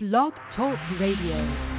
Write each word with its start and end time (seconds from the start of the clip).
Blog 0.00 0.32
Talk 0.54 0.78
Radio. 1.00 1.77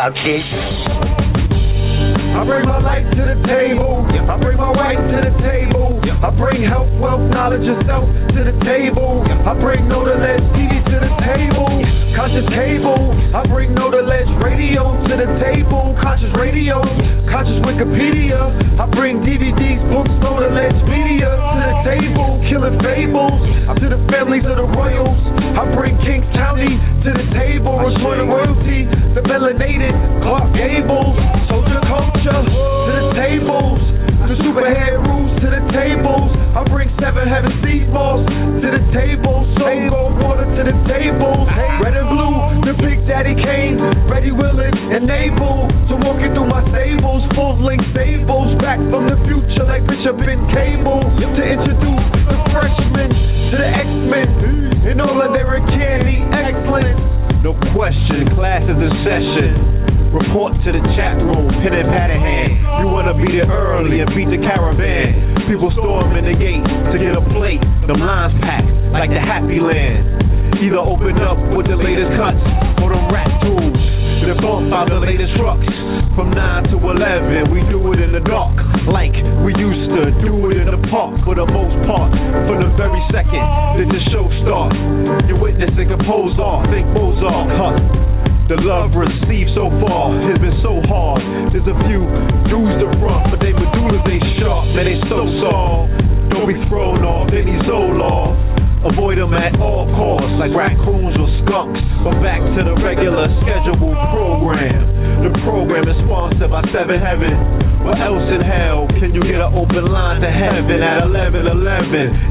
about 0.00 0.14
this. 0.24 0.49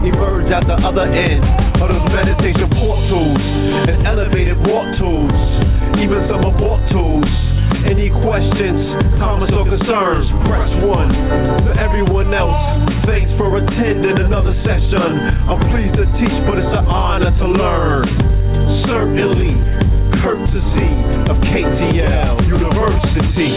emerge 0.05 0.49
at 0.51 0.65
the 0.67 0.77
other 0.81 1.07
end 1.07 1.43
of 1.81 1.87
those 1.89 2.07
meditation 2.11 2.69
portals 2.79 3.41
and 3.89 4.07
elevated 4.07 4.57
walk 4.67 4.87
tools, 4.99 5.35
even 5.99 6.19
some 6.29 6.43
abort 6.43 6.81
tools. 6.91 7.29
Any 7.85 8.09
questions, 8.11 8.81
comments, 9.21 9.55
or 9.55 9.63
concerns, 9.63 10.27
press 10.49 10.71
one. 10.83 11.09
For 11.63 11.73
everyone 11.79 12.33
else, 12.33 12.59
thanks 13.07 13.31
for 13.39 13.49
attending 13.55 14.19
another 14.25 14.53
session. 14.65 15.09
I'm 15.47 15.61
pleased 15.71 15.95
to 15.95 16.05
teach, 16.19 16.37
but 16.49 16.59
it's 16.59 16.75
an 16.75 16.85
honor 16.85 17.31
to 17.31 17.47
learn. 17.47 18.05
Certainly 18.89 19.88
courtesy 20.23 20.91
of 21.31 21.37
KTL 21.39 22.43
University. 22.47 23.55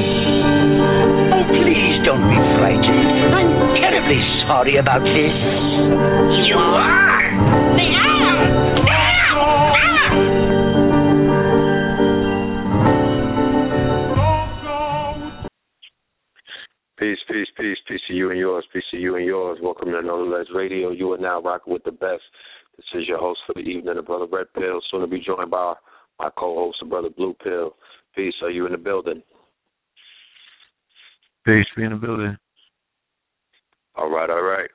Oh, 1.35 1.45
please 1.51 1.97
don't 2.07 2.23
be 2.31 2.39
frightened. 2.59 3.35
I'm 3.35 3.51
terribly 3.83 4.21
sorry 4.47 4.77
about 4.79 5.03
this. 5.03 5.35
You 6.47 6.59
are! 6.59 7.27
They 7.77 7.91
are! 7.99 8.13
Peace, 16.99 17.19
peace, 17.29 17.49
peace, 17.59 17.79
peace 17.89 18.01
to 18.07 18.15
you 18.15 18.31
and 18.31 18.39
yours, 18.39 18.65
peace 18.73 18.85
to 18.93 18.97
you 18.97 19.17
and 19.17 19.27
yours. 19.27 19.59
Welcome 19.61 19.89
to 19.89 19.99
another 19.99 20.07
Know 20.07 20.31
the 20.31 20.37
Ledge 20.37 20.47
Radio. 20.55 20.93
You 20.93 21.13
are 21.13 21.19
now 21.19 21.43
rocking 21.43 21.73
with 21.73 21.83
the 21.83 21.91
best. 21.91 22.23
This 22.77 22.87
is 22.95 23.09
your 23.09 23.19
host 23.19 23.41
for 23.45 23.55
the 23.55 23.61
evening, 23.61 23.97
the 23.97 24.03
brother 24.03 24.27
Red 24.31 24.47
Pill, 24.55 24.81
soon 24.89 25.01
to 25.01 25.09
be 25.09 25.19
joined 25.19 25.51
by 25.51 25.75
my 26.23 26.31
co-host, 26.39 26.79
the 26.81 26.87
brother 26.87 27.09
Blue 27.11 27.35
Pill. 27.43 27.75
Peace. 28.15 28.35
Are 28.43 28.51
you 28.51 28.67
in 28.67 28.73
the 28.73 28.79
building? 28.79 29.23
Peace. 31.45 31.67
Be 31.77 31.83
in 31.83 31.91
the 31.91 31.97
building. 31.97 32.37
All 33.97 34.09
right, 34.09 34.31
all 34.31 34.43
right. 34.43 34.71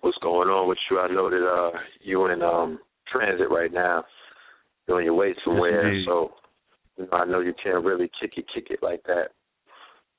What's 0.00 0.18
going 0.22 0.48
on 0.48 0.68
with 0.68 0.78
you? 0.90 0.98
I 0.98 1.08
know 1.08 1.30
that 1.30 1.46
uh, 1.46 1.78
you 2.02 2.26
in 2.26 2.42
um, 2.42 2.80
transit 3.10 3.50
right 3.50 3.72
now. 3.72 4.04
You're 4.86 4.98
on 4.98 5.04
your 5.04 5.14
way 5.14 5.34
somewhere, 5.44 5.94
yes, 5.94 6.04
so 6.06 6.32
you 6.96 7.04
know, 7.04 7.18
I 7.18 7.24
know 7.24 7.40
you 7.40 7.54
can't 7.62 7.84
really 7.84 8.10
kick 8.20 8.32
it, 8.36 8.44
kick 8.54 8.66
it 8.70 8.80
like 8.82 9.02
that. 9.06 9.28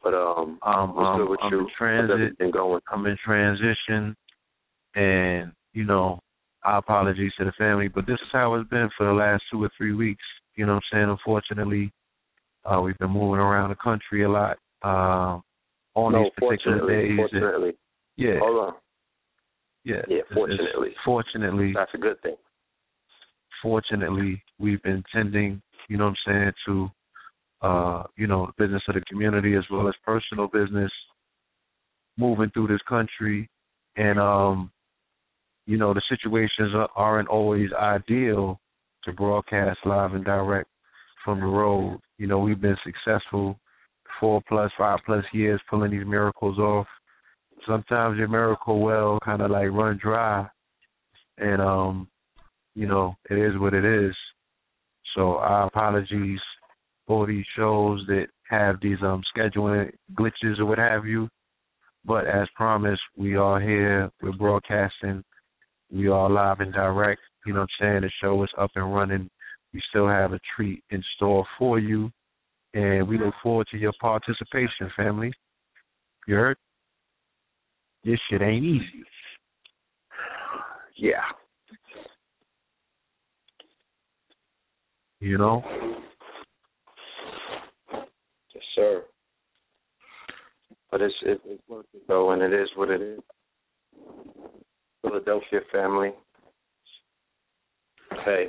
But 0.04 0.14
um, 0.14 0.60
um, 0.62 0.96
what's 0.96 1.08
um 1.08 1.18
good 1.18 1.30
with 1.30 1.40
I'm 1.42 1.52
you? 1.52 1.60
in 1.60 1.68
transit. 1.78 2.38
Been 2.38 2.52
going. 2.52 2.82
I'm 2.92 3.06
in 3.06 3.18
transition, 3.24 4.16
and 4.96 5.52
you 5.74 5.86
know, 5.86 6.20
our 6.64 6.80
apologies 6.80 7.32
to 7.38 7.46
the 7.46 7.52
family, 7.54 7.88
but 7.88 8.06
this 8.06 8.16
is 8.22 8.28
how 8.32 8.54
it's 8.56 8.70
been 8.70 8.90
for 8.98 9.06
the 9.08 9.14
last 9.14 9.44
two 9.52 9.64
or 9.64 9.70
three 9.78 9.94
weeks. 9.94 10.24
You 10.56 10.66
know 10.66 10.74
what 10.76 10.84
I'm 10.92 10.98
saying? 11.00 11.10
Unfortunately, 11.10 11.92
uh, 12.66 12.82
we've 12.82 12.98
been 12.98 13.12
moving 13.12 13.40
around 13.40 13.70
the 13.70 13.76
country 13.76 14.24
a 14.24 14.30
lot 14.30 14.58
uh, 14.84 15.40
on 15.96 16.12
no, 16.14 16.24
these 16.24 16.32
particular 16.36 16.80
fortunately, 16.80 17.16
days. 17.16 17.64
and- 17.68 17.74
yeah, 18.18 18.40
Hold 18.40 18.66
on. 18.68 18.74
yeah, 19.84 19.96
Yeah, 20.08 20.18
It's- 20.18 20.32
it's- 20.32 20.34
fortunately. 20.34 20.96
fortunately, 21.06 21.74
That's 21.74 21.94
a 21.94 21.98
good 22.00 22.20
thing. 22.22 22.36
fortunately, 23.62 24.44
we've 24.60 24.82
been 24.82 25.04
tending, 25.14 25.62
you 25.88 25.98
know 25.98 26.06
what 26.06 26.18
I'm 26.28 26.34
saying, 26.34 26.54
to, 26.66 26.92
uh, 27.62 28.04
you 28.16 28.28
know, 28.28 28.48
the 28.48 28.54
business 28.54 28.84
of 28.88 28.96
the 28.96 29.02
community 29.02 29.54
as 29.56 29.64
well 29.70 29.88
as 29.88 29.96
personal 29.98 30.48
business, 30.48 30.92
moving 32.18 32.50
through 32.52 32.68
this 32.68 32.82
country, 32.84 33.48
and 33.96 34.20
um, 34.20 34.72
you 35.68 35.78
know, 35.78 35.94
the 35.94 36.02
situations 36.10 36.74
are, 36.74 36.90
aren't 36.96 37.28
always 37.28 37.70
ideal 37.74 38.60
to 39.04 39.12
broadcast 39.12 39.78
live 39.86 40.14
and 40.14 40.26
direct 40.26 40.70
from 41.24 41.42
the 41.42 41.46
road. 41.46 42.00
You 42.18 42.26
know, 42.26 42.40
we've 42.40 42.60
been 42.60 42.78
successful 42.84 43.60
four 44.20 44.42
plus, 44.48 44.72
five 44.78 45.00
plus 45.06 45.26
years 45.34 45.62
pulling 45.70 45.92
these 45.92 46.08
miracles 46.08 46.58
off. 46.58 46.88
Sometimes 47.68 48.18
your 48.18 48.30
miracle 48.30 48.80
well 48.80 49.20
kind 49.24 49.42
of 49.42 49.52
like 49.52 49.68
run 49.70 50.00
dry, 50.02 50.48
and 51.38 51.62
um, 51.62 52.08
you 52.74 52.88
know, 52.88 53.16
it 53.30 53.36
is 53.36 53.60
what 53.60 53.74
it 53.74 53.84
is. 53.84 54.16
So 55.16 55.36
our 55.38 55.68
apologies 55.68 56.40
for 57.08 57.28
these 57.28 57.46
shows 57.58 58.02
that 58.08 58.28
have 58.50 58.78
these 58.82 58.98
um 59.02 59.22
scheduling 59.36 59.92
glitches 60.14 60.60
or 60.60 60.66
what 60.66 60.78
have 60.78 61.06
you. 61.06 61.28
But 62.06 62.26
as 62.26 62.48
promised, 62.56 63.02
we 63.18 63.36
are 63.36 63.60
here. 63.60 64.10
We're 64.22 64.32
broadcasting. 64.32 65.24
We 65.92 66.08
are 66.08 66.30
live 66.30 66.60
and 66.60 66.74
direct. 66.74 67.22
You 67.46 67.54
know 67.54 67.62
what 67.62 67.70
I'm 67.82 68.02
saying? 68.02 68.02
The 68.02 68.12
show 68.22 68.44
is 68.44 68.50
up 68.58 68.72
and 68.76 68.94
running. 68.94 69.30
We 69.74 69.82
still 69.90 70.08
have 70.08 70.34
a 70.34 70.40
treat 70.56 70.84
in 70.90 71.04
store 71.16 71.46
for 71.58 71.80
you. 71.80 72.12
And 72.74 73.08
we 73.08 73.18
look 73.18 73.34
forward 73.42 73.68
to 73.72 73.78
your 73.78 73.94
participation, 74.00 74.92
family. 74.96 75.32
You 76.28 76.36
heard? 76.36 76.58
This 78.04 78.20
shit 78.30 78.42
ain't 78.42 78.64
easy. 78.64 79.04
Yeah. 80.96 81.22
You 85.20 85.38
know? 85.38 85.64
Yes, 88.54 88.64
sir. 88.76 89.04
But 90.92 91.02
it's 91.02 91.16
it, 91.24 91.42
it's 91.46 91.62
it 91.70 92.02
though, 92.08 92.32
and 92.32 92.42
it 92.42 92.54
is 92.54 92.70
what 92.76 92.90
it 92.90 93.02
is. 93.02 93.20
Philadelphia 95.02 95.60
family. 95.72 96.12
Hey, 98.26 98.48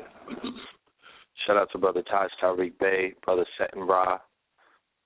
shout 1.46 1.56
out 1.56 1.68
to 1.72 1.78
brother 1.78 2.02
Taj 2.02 2.30
Tariq 2.42 2.78
Bey, 2.78 3.12
brother 3.24 3.44
Seton 3.58 3.82
Ra, 3.86 4.18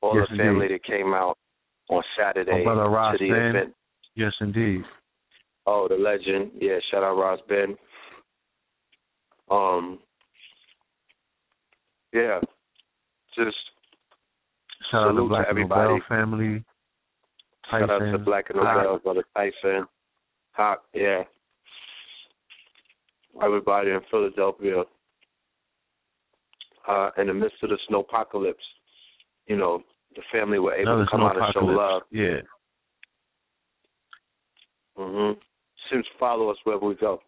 all 0.02 0.16
Yes, 0.16 0.26
the 0.30 0.36
family 0.36 0.66
indeed. 0.66 0.80
that 0.80 0.84
came 0.84 1.14
out 1.14 1.36
on 1.90 2.02
Saturday 2.18 2.60
Oh, 2.60 2.64
brother 2.64 2.88
Ross 2.88 3.18
to 3.18 3.24
the 3.24 3.30
Ben. 3.32 3.46
event. 3.56 3.74
Yes, 4.14 4.32
indeed. 4.40 4.82
Oh, 5.66 5.86
the 5.88 5.94
legend. 5.96 6.52
Yeah, 6.60 6.78
shout 6.90 7.02
out 7.02 7.16
Ross 7.16 7.40
Ben. 7.48 7.76
Um 9.50 9.98
yeah. 12.12 12.40
Just 13.34 13.56
Shout 14.90 15.08
out 15.08 15.12
to 15.12 15.16
to 15.16 15.24
Black 15.28 15.46
and 15.48 15.50
everybody. 15.50 15.88
Nobel 15.88 16.00
family. 16.08 16.64
Shout 17.70 17.88
out 17.90 17.98
to 18.00 18.18
Black 18.18 18.50
and. 18.50 18.58
Nobel, 18.58 18.98
Brother 18.98 19.24
Tyson, 19.34 19.86
Hawk, 20.52 20.82
yeah. 20.92 21.22
Everybody 23.40 23.90
in 23.90 24.00
Philadelphia. 24.10 24.82
Uh, 26.88 27.10
in 27.16 27.28
the 27.28 27.34
midst 27.34 27.62
of 27.62 27.70
the 27.70 27.78
snowpocalypse, 27.88 28.54
you 29.46 29.56
know, 29.56 29.82
the 30.16 30.22
family 30.32 30.58
were 30.58 30.74
able 30.74 30.90
Another 30.92 31.04
to 31.04 31.10
come 31.10 31.20
out 31.22 31.36
and 31.36 31.44
show 31.54 31.60
love. 31.64 32.02
Yeah. 32.10 32.40
hmm 34.96 35.32
Sims 35.90 36.06
follow 36.18 36.50
us 36.50 36.56
wherever 36.64 36.86
we 36.86 36.94
go. 36.96 37.20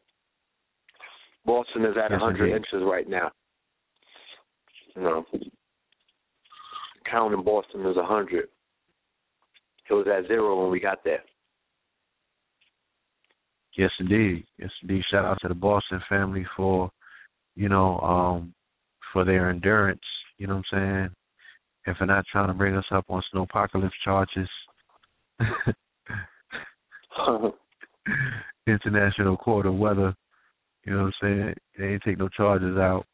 Boston 1.47 1.85
is 1.85 1.95
at 1.97 2.11
a 2.11 2.15
Yes, 2.15 2.21
100 2.21 2.45
indeed. 2.47 2.57
inches 2.57 2.83
right 2.85 3.09
now. 3.09 3.31
You 4.97 5.03
know, 5.03 5.27
count 7.11 7.35
in 7.35 7.43
Boston 7.45 7.81
is 7.87 7.97
a 7.97 8.01
100. 8.01 8.49
It 9.91 9.93
was 9.93 10.07
at 10.09 10.27
zero 10.29 10.61
when 10.63 10.71
we 10.71 10.81
got 10.81 11.05
there. 11.05 11.23
Yes, 13.77 13.91
indeed. 13.99 14.45
Yes, 14.59 14.71
indeed. 14.83 15.03
Shout 15.11 15.25
out 15.25 15.39
to 15.43 15.49
the 15.49 15.55
Boston 15.55 16.01
family 16.09 16.47
for, 16.57 16.91
you 17.57 17.69
know, 17.69 17.99
um, 18.01 18.55
for 19.13 19.25
their 19.25 19.51
endurance. 19.51 20.01
You 20.39 20.47
know 20.47 20.57
what 20.57 20.65
I'm 20.73 20.79
saying? 21.07 21.11
And 21.87 21.97
for 21.97 22.07
not 22.07 22.25
trying 22.31 22.49
to 22.49 22.55
bring 22.55 22.77
us 22.77 22.85
up 22.93 23.05
on 23.09 23.23
snowpocalypse 23.35 23.91
charges. 24.05 24.49
International 28.67 29.37
Court 29.37 29.67
of 29.67 29.75
Weather. 29.77 30.15
You 30.87 30.93
know 30.95 31.05
what 31.05 31.07
I'm 31.07 31.13
saying? 31.23 31.55
They 31.79 31.87
ain't 31.95 32.03
take 32.03 32.19
no 32.19 32.29
charges 32.29 32.77
out. 32.77 33.07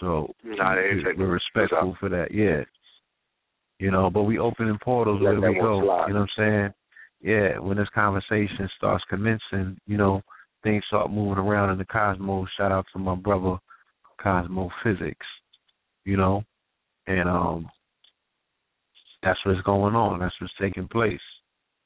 So 0.00 0.32
Nah, 0.44 0.74
they 0.74 0.82
ain't 0.88 0.96
we- 0.98 1.04
take 1.04 1.16
we're 1.18 1.26
respectful 1.28 1.96
for 2.00 2.08
that. 2.08 2.30
Yeah. 2.32 2.62
You 3.78 3.90
know, 3.92 4.10
but 4.10 4.24
we 4.24 4.38
opening 4.38 4.78
portals 4.82 5.20
Let 5.22 5.38
where 5.40 5.52
we 5.52 5.60
go. 5.60 5.82
slide. 5.82 6.08
You 6.08 6.14
know 6.14 6.20
what 6.20 6.30
I'm 6.38 6.44
saying? 6.62 6.74
Yeah, 7.20 7.58
when 7.58 7.76
this 7.76 7.88
conversation 7.94 8.68
starts 8.76 9.04
commencing, 9.08 9.78
you 9.86 9.96
know, 9.96 10.22
things 10.62 10.84
start 10.86 11.10
moving 11.10 11.38
around 11.38 11.70
in 11.70 11.78
the 11.78 11.84
cosmos. 11.84 12.48
Shout 12.56 12.72
out 12.72 12.86
to 12.92 12.98
my 12.98 13.14
brother 13.14 13.58
Cosmo 14.22 14.70
Physics. 14.82 15.26
You 16.04 16.16
know? 16.16 16.44
And 17.06 17.28
um 17.28 17.68
that's 19.22 19.38
what's 19.44 19.60
going 19.62 19.96
on. 19.96 20.20
That's 20.20 20.34
what's 20.40 20.52
taking 20.60 20.86
place. 20.86 21.18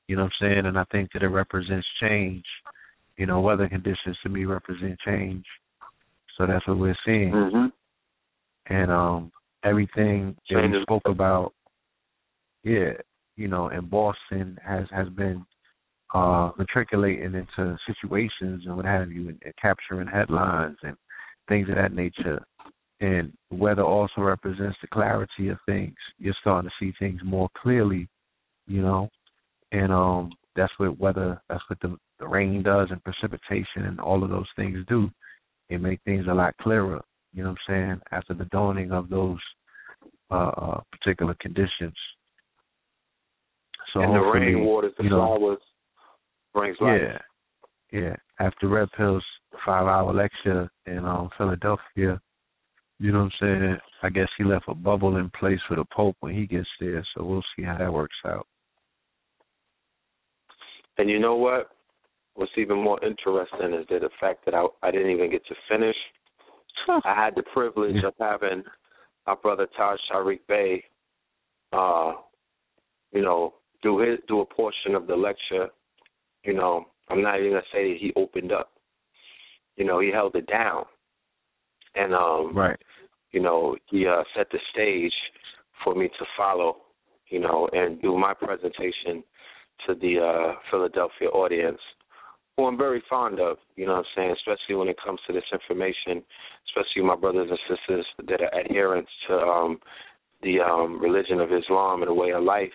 You 0.07 0.17
know 0.17 0.25
what 0.25 0.33
I'm 0.43 0.49
saying? 0.49 0.67
And 0.67 0.79
I 0.79 0.85
think 0.93 1.11
that 1.13 1.23
it 1.23 1.29
represents 1.29 1.87
change. 2.01 2.45
You 3.17 3.27
know, 3.27 3.41
weather 3.41 3.69
conditions 3.69 4.17
to 4.23 4.29
me 4.29 4.45
represent 4.45 4.99
change. 5.05 5.45
So 6.37 6.47
that's 6.47 6.67
what 6.67 6.79
we're 6.79 6.97
seeing. 7.07 7.33
hmm 7.33 7.67
And 8.67 8.91
um 8.91 9.33
everything 9.65 10.37
that 10.51 10.69
we 10.71 10.83
spoke 10.83 11.03
about, 11.07 11.53
yeah, 12.65 12.93
you 13.37 13.49
know, 13.49 13.69
in 13.69 13.87
Boston 13.87 14.59
has 14.65 14.87
has 14.91 15.09
been 15.11 15.45
uh 16.15 16.51
matriculating 16.59 17.35
into 17.35 17.77
situations 17.87 18.65
and 18.67 18.77
what 18.77 18.85
have 18.85 19.11
you 19.11 19.31
and, 19.31 19.39
and 19.45 19.55
capturing 19.61 20.07
headlines 20.07 20.77
and 20.83 20.97
things 21.49 21.69
of 21.69 21.77
that 21.77 21.93
nature. 21.93 22.41
And 23.01 23.33
weather 23.51 23.83
also 23.83 24.21
represents 24.21 24.77
the 24.81 24.89
clarity 24.89 25.49
of 25.49 25.59
things. 25.67 25.95
You're 26.19 26.37
starting 26.41 26.71
to 26.71 26.85
see 26.85 26.93
things 26.99 27.21
more 27.25 27.49
clearly, 27.61 28.09
you 28.67 28.83
know. 28.83 29.09
And 29.73 29.93
um 29.93 30.33
that's 30.55 30.73
what 30.77 30.99
weather 30.99 31.41
that's 31.49 31.65
what 31.69 31.81
the, 31.81 31.97
the 32.19 32.29
rain 32.29 32.63
does 32.63 32.89
and 32.91 33.03
precipitation 33.03 33.85
and 33.87 34.01
all 34.01 34.23
of 34.23 34.31
those 34.31 34.49
things 34.57 34.79
do. 34.89 35.11
It 35.71 35.81
make 35.81 36.01
things 36.05 36.27
a 36.29 36.35
lot 36.35 36.55
clearer, 36.61 37.01
you 37.33 37.43
know 37.43 37.51
what 37.51 37.59
I'm 37.69 37.75
saying, 37.89 38.01
after 38.13 38.35
the 38.35 38.45
dawning 38.47 38.93
of 38.93 39.09
those 39.09 39.39
uh, 40.31 40.51
uh 40.57 40.81
particular 40.93 41.35
conditions. 41.41 41.97
So 43.93 44.01
and 44.01 44.15
the 44.15 44.19
hopefully, 44.19 44.55
rain 44.55 44.65
waters, 44.65 44.93
the 44.97 45.05
you 45.05 45.11
know, 45.11 45.17
flowers, 45.37 45.59
brings 46.55 46.77
life. 46.81 47.01
yeah, 47.93 48.01
yeah. 48.01 48.17
After 48.39 48.69
Red 48.69 48.89
Pill's 48.97 49.25
five 49.67 49.87
hour 49.87 50.13
lecture 50.13 50.71
in 50.87 51.05
um 51.05 51.31
Philadelphia, 51.37 52.21
you 52.99 53.13
know 53.13 53.25
what 53.25 53.33
I'm 53.43 53.61
saying? 53.61 53.79
I 54.03 54.09
guess 54.09 54.29
he 54.39 54.45
left 54.45 54.65
a 54.69 54.75
bubble 54.75 55.17
in 55.17 55.31
place 55.39 55.61
for 55.69 55.77
the 55.77 55.85
Pope 55.95 56.17
when 56.21 56.35
he 56.35 56.47
gets 56.47 56.69
there, 56.81 57.07
so 57.15 57.25
we'll 57.25 57.45
see 57.57 57.63
how 57.63 57.79
that 57.79 57.93
works 57.93 58.17
out. 58.25 58.47
And 60.99 61.09
you 61.09 61.19
know 61.19 61.37
what? 61.37 61.71
What's 62.35 62.53
even 62.57 62.79
more 62.79 63.03
interesting 63.05 63.75
is 63.75 63.87
that 63.91 64.01
the 64.01 64.11
fact 64.21 64.45
that 64.47 64.55
I 64.55 64.67
I 64.83 64.91
didn't 64.91 65.11
even 65.11 65.31
get 65.31 65.45
to 65.47 65.55
finish. 65.69 65.97
I 67.05 67.15
had 67.15 67.35
the 67.35 67.43
privilege 67.53 67.97
Yeah. 67.97 68.09
of 68.09 68.15
having 68.19 68.65
our 69.27 69.37
brother 69.37 69.67
Taj 69.77 70.01
Tariq 70.11 70.41
Bey, 70.49 70.85
uh, 71.73 72.15
you 73.13 73.23
know, 73.23 73.55
through 73.83 74.11
his 74.11 74.21
through 74.27 74.43
a 74.43 74.47
portion 74.47 74.95
of 74.95 75.07
the 75.07 75.17
lecture, 75.17 75.69
you 76.45 76.55
know, 76.55 76.87
I'm 77.09 77.23
not 77.23 77.39
even 77.39 77.53
gonna 77.53 77.63
say 77.73 77.93
that 77.93 77.99
he 78.01 78.13
opened 78.17 78.53
up. 78.53 78.71
You 79.77 79.85
know, 79.85 80.01
he 80.01 80.11
held 80.11 80.35
it 80.37 80.47
down, 80.47 80.85
and 81.95 82.15
um, 82.15 82.57
right. 82.57 82.79
You 83.33 83.41
know, 83.41 83.77
he 83.87 84.07
uh, 84.07 84.23
set 84.37 84.49
the 84.51 84.59
stage 84.73 85.15
for 85.83 85.95
me 85.95 86.09
to 86.09 86.25
follow. 86.37 86.77
You 87.29 87.41
know, 87.41 87.69
and 87.73 88.01
do 88.03 88.17
my 88.19 88.35
presentation 88.35 89.25
to 89.87 89.95
the 89.95 90.19
uh, 90.21 90.55
Philadelphia 90.71 91.29
audience, 91.29 91.81
who 92.57 92.67
I'm 92.67 92.77
very 92.77 93.03
fond 93.09 93.41
of. 93.41 93.57
You 93.75 93.87
know 93.87 93.93
what 93.93 94.01
I'm 94.01 94.05
saying, 94.15 94.35
especially 94.37 94.75
when 94.75 94.89
it 94.89 94.97
comes 95.03 95.19
to 95.27 95.33
this 95.33 95.45
information, 95.51 96.23
especially 96.69 97.03
my 97.03 97.17
brothers 97.17 97.49
and 97.49 97.59
sisters 97.69 98.07
that 98.29 98.43
are 98.43 98.55
adherents 98.55 99.11
to 99.29 99.35
um, 99.35 99.81
the 100.43 100.61
um, 100.61 101.01
religion 101.01 101.41
of 101.41 101.51
Islam 101.53 102.03
and 102.03 102.11
a 102.11 102.15
way 102.15 102.33
of 102.33 102.43
life 102.43 102.73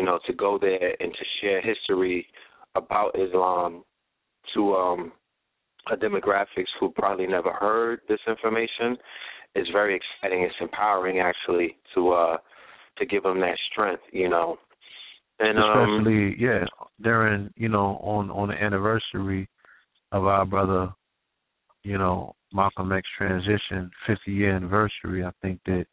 you 0.00 0.06
know, 0.06 0.18
to 0.26 0.32
go 0.32 0.58
there 0.58 0.96
and 0.98 1.12
to 1.12 1.24
share 1.40 1.60
history 1.60 2.26
about 2.74 3.14
Islam 3.14 3.84
to 4.54 4.74
um 4.74 5.12
a 5.92 5.96
demographics 5.96 6.72
who 6.78 6.90
probably 6.90 7.26
never 7.26 7.52
heard 7.52 8.00
this 8.08 8.20
information 8.26 8.96
is 9.54 9.66
very 9.72 9.94
exciting. 9.94 10.42
It's 10.42 10.54
empowering 10.58 11.18
actually 11.18 11.76
to 11.94 12.12
uh 12.12 12.36
to 12.96 13.04
give 13.04 13.24
them 13.24 13.40
that 13.40 13.58
strength, 13.70 14.02
you 14.10 14.30
know. 14.30 14.56
And 15.38 15.58
especially 15.58 16.28
um, 16.28 16.36
yeah, 16.38 16.64
during, 17.02 17.50
you 17.56 17.68
know, 17.68 17.98
on 18.02 18.30
on 18.30 18.48
the 18.48 18.54
anniversary 18.54 19.50
of 20.12 20.24
our 20.24 20.46
brother, 20.46 20.94
you 21.82 21.98
know, 21.98 22.34
Malcolm 22.54 22.90
X 22.92 23.06
transition 23.18 23.90
50 24.06 24.32
year 24.32 24.56
anniversary, 24.56 25.24
I 25.26 25.30
think 25.42 25.60
that 25.66 25.84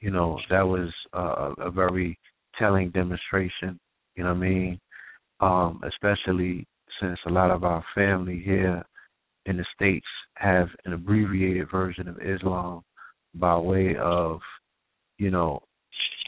you 0.00 0.10
know, 0.10 0.38
that 0.50 0.62
was 0.62 0.90
uh, 1.14 1.54
a 1.58 1.70
very 1.70 2.18
telling 2.58 2.90
demonstration, 2.90 3.78
you 4.14 4.24
know 4.24 4.30
what 4.30 4.38
I 4.38 4.48
mean? 4.48 4.80
Um, 5.40 5.80
especially 5.86 6.66
since 7.00 7.18
a 7.26 7.30
lot 7.30 7.50
of 7.50 7.64
our 7.64 7.84
family 7.94 8.42
here 8.44 8.82
in 9.44 9.58
the 9.58 9.64
States 9.74 10.06
have 10.36 10.68
an 10.84 10.92
abbreviated 10.92 11.70
version 11.70 12.08
of 12.08 12.18
Islam 12.20 12.82
by 13.34 13.56
way 13.58 13.94
of, 14.00 14.40
you 15.18 15.30
know, 15.30 15.60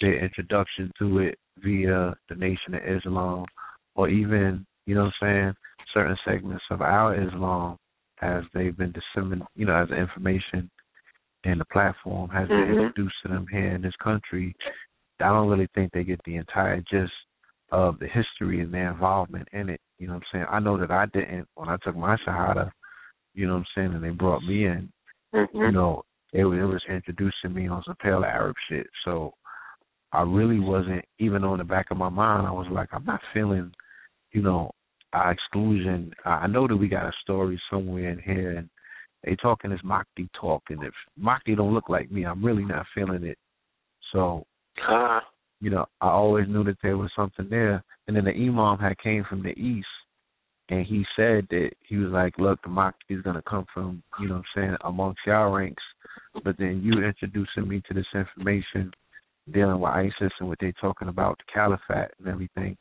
their 0.01 0.23
introduction 0.23 0.93
to 0.99 1.19
it 1.19 1.39
via 1.63 2.15
the 2.29 2.35
Nation 2.35 2.75
of 2.75 2.83
Islam 2.85 3.45
or 3.95 4.09
even, 4.09 4.65
you 4.87 4.95
know 4.95 5.05
what 5.05 5.15
I'm 5.23 5.29
saying, 5.45 5.55
certain 5.93 6.17
segments 6.27 6.65
of 6.71 6.83
our 6.83 7.15
Islam 7.15 7.77
as 8.21 8.43
they've 8.53 8.77
been 8.77 8.93
disseminated, 8.93 9.47
you 9.57 9.67
know, 9.67 9.75
as 9.75 9.89
information 9.91 10.71
and 11.45 11.61
the 11.61 11.65
platform 11.67 12.29
has 12.31 12.49
been 12.49 12.59
mm-hmm. 12.59 12.81
introduced 12.81 13.15
to 13.23 13.29
them 13.29 13.47
here 13.51 13.75
in 13.75 13.83
this 13.83 13.95
country 14.03 14.55
I 15.21 15.29
don't 15.29 15.49
really 15.49 15.69
think 15.75 15.93
they 15.93 16.05
get 16.05 16.21
the 16.25 16.37
entire 16.37 16.83
gist 16.91 17.13
of 17.71 17.99
the 17.99 18.07
history 18.07 18.61
and 18.61 18.73
their 18.73 18.91
involvement 18.91 19.49
in 19.53 19.69
it. 19.69 19.81
You 19.99 20.07
know 20.07 20.15
what 20.15 20.23
I'm 20.33 20.41
saying? 20.41 20.47
I 20.51 20.61
know 20.61 20.79
that 20.79 20.91
I 20.91 21.07
didn't 21.07 21.47
when 21.55 21.69
I 21.69 21.77
took 21.85 21.97
my 21.97 22.17
shahada. 22.27 22.71
You 23.35 23.47
know 23.47 23.55
what 23.55 23.61
I'm 23.61 23.67
saying? 23.75 23.95
And 23.95 24.03
they 24.05 24.11
brought 24.11 24.43
me 24.43 24.67
in. 24.67 24.91
Mm-hmm. 25.35 25.59
You 25.59 25.73
know, 25.73 26.03
it, 26.33 26.45
was, 26.45 26.59
it 26.59 26.63
was 26.63 26.83
introducing 26.89 27.55
me 27.55 27.69
on 27.69 27.83
some 27.87 27.97
pale 28.03 28.25
Arab 28.25 28.57
shit. 28.69 28.87
So 29.05 29.35
I 30.13 30.23
really 30.23 30.59
wasn't 30.59 31.05
even 31.19 31.45
on 31.45 31.59
the 31.59 31.65
back 31.65 31.87
of 31.91 31.99
my 31.99 32.09
mind. 32.09 32.47
I 32.47 32.53
was 32.53 32.67
like, 32.71 32.89
I'm 32.93 33.05
not 33.05 33.21
feeling, 33.35 33.73
you 34.33 34.43
know, 34.43 34.71
our 35.13 35.33
exclusion. 35.33 36.13
I 36.25 36.47
know 36.47 36.67
that 36.67 36.77
we 36.77 36.89
got 36.89 37.07
a 37.07 37.13
story 37.23 37.61
somewhere 37.71 38.11
in 38.11 38.19
here, 38.19 38.57
and 38.57 38.69
they 39.25 39.37
talking 39.37 39.71
this 39.71 39.81
Mahdi 39.85 40.29
talk, 40.39 40.63
and 40.71 40.83
if 40.83 40.93
Mahdi 41.17 41.55
don't 41.55 41.75
look 41.75 41.89
like 41.89 42.11
me, 42.11 42.25
I'm 42.25 42.45
really 42.45 42.65
not 42.65 42.87
feeling 42.95 43.25
it. 43.25 43.39
So 44.13 44.45
uh 44.89 45.21
You 45.61 45.71
know, 45.71 45.87
I 46.01 46.09
always 46.09 46.49
knew 46.49 46.65
that 46.65 46.79
there 46.83 46.97
was 46.97 47.11
something 47.17 47.49
there. 47.49 47.83
And 48.07 48.17
then 48.17 48.25
the 48.25 48.33
imam 48.33 48.79
had 48.79 48.99
came 48.99 49.25
from 49.29 49.43
the 49.43 49.51
east, 49.51 49.87
and 50.71 50.87
he 50.87 51.05
said 51.15 51.47
that 51.51 51.71
he 51.83 51.97
was 51.97 52.11
like, 52.11 52.39
"Look, 52.39 52.63
the 52.63 52.69
Mahdi 52.69 52.97
is 53.11 53.23
gonna 53.23 53.43
come 53.43 53.67
from, 53.73 54.03
you 54.19 54.29
know, 54.29 54.37
what 54.37 54.45
I'm 54.57 54.63
saying, 54.63 54.77
amongst 54.83 55.21
y'all 55.27 55.53
ranks." 55.53 55.83
But 56.43 56.57
then 56.59 56.83
you 56.83 57.03
introducing 57.03 57.69
me 57.69 57.83
to 57.87 57.95
this 57.95 58.07
information 58.15 58.93
dealing 59.51 59.81
with 59.81 59.93
ISIS 59.93 60.33
and 60.41 60.49
what 60.49 60.59
they're 60.61 60.73
talking 60.81 61.09
about, 61.09 61.39
the 61.39 61.53
caliphate 61.53 62.13
and 62.19 62.29
everything. 62.29 62.77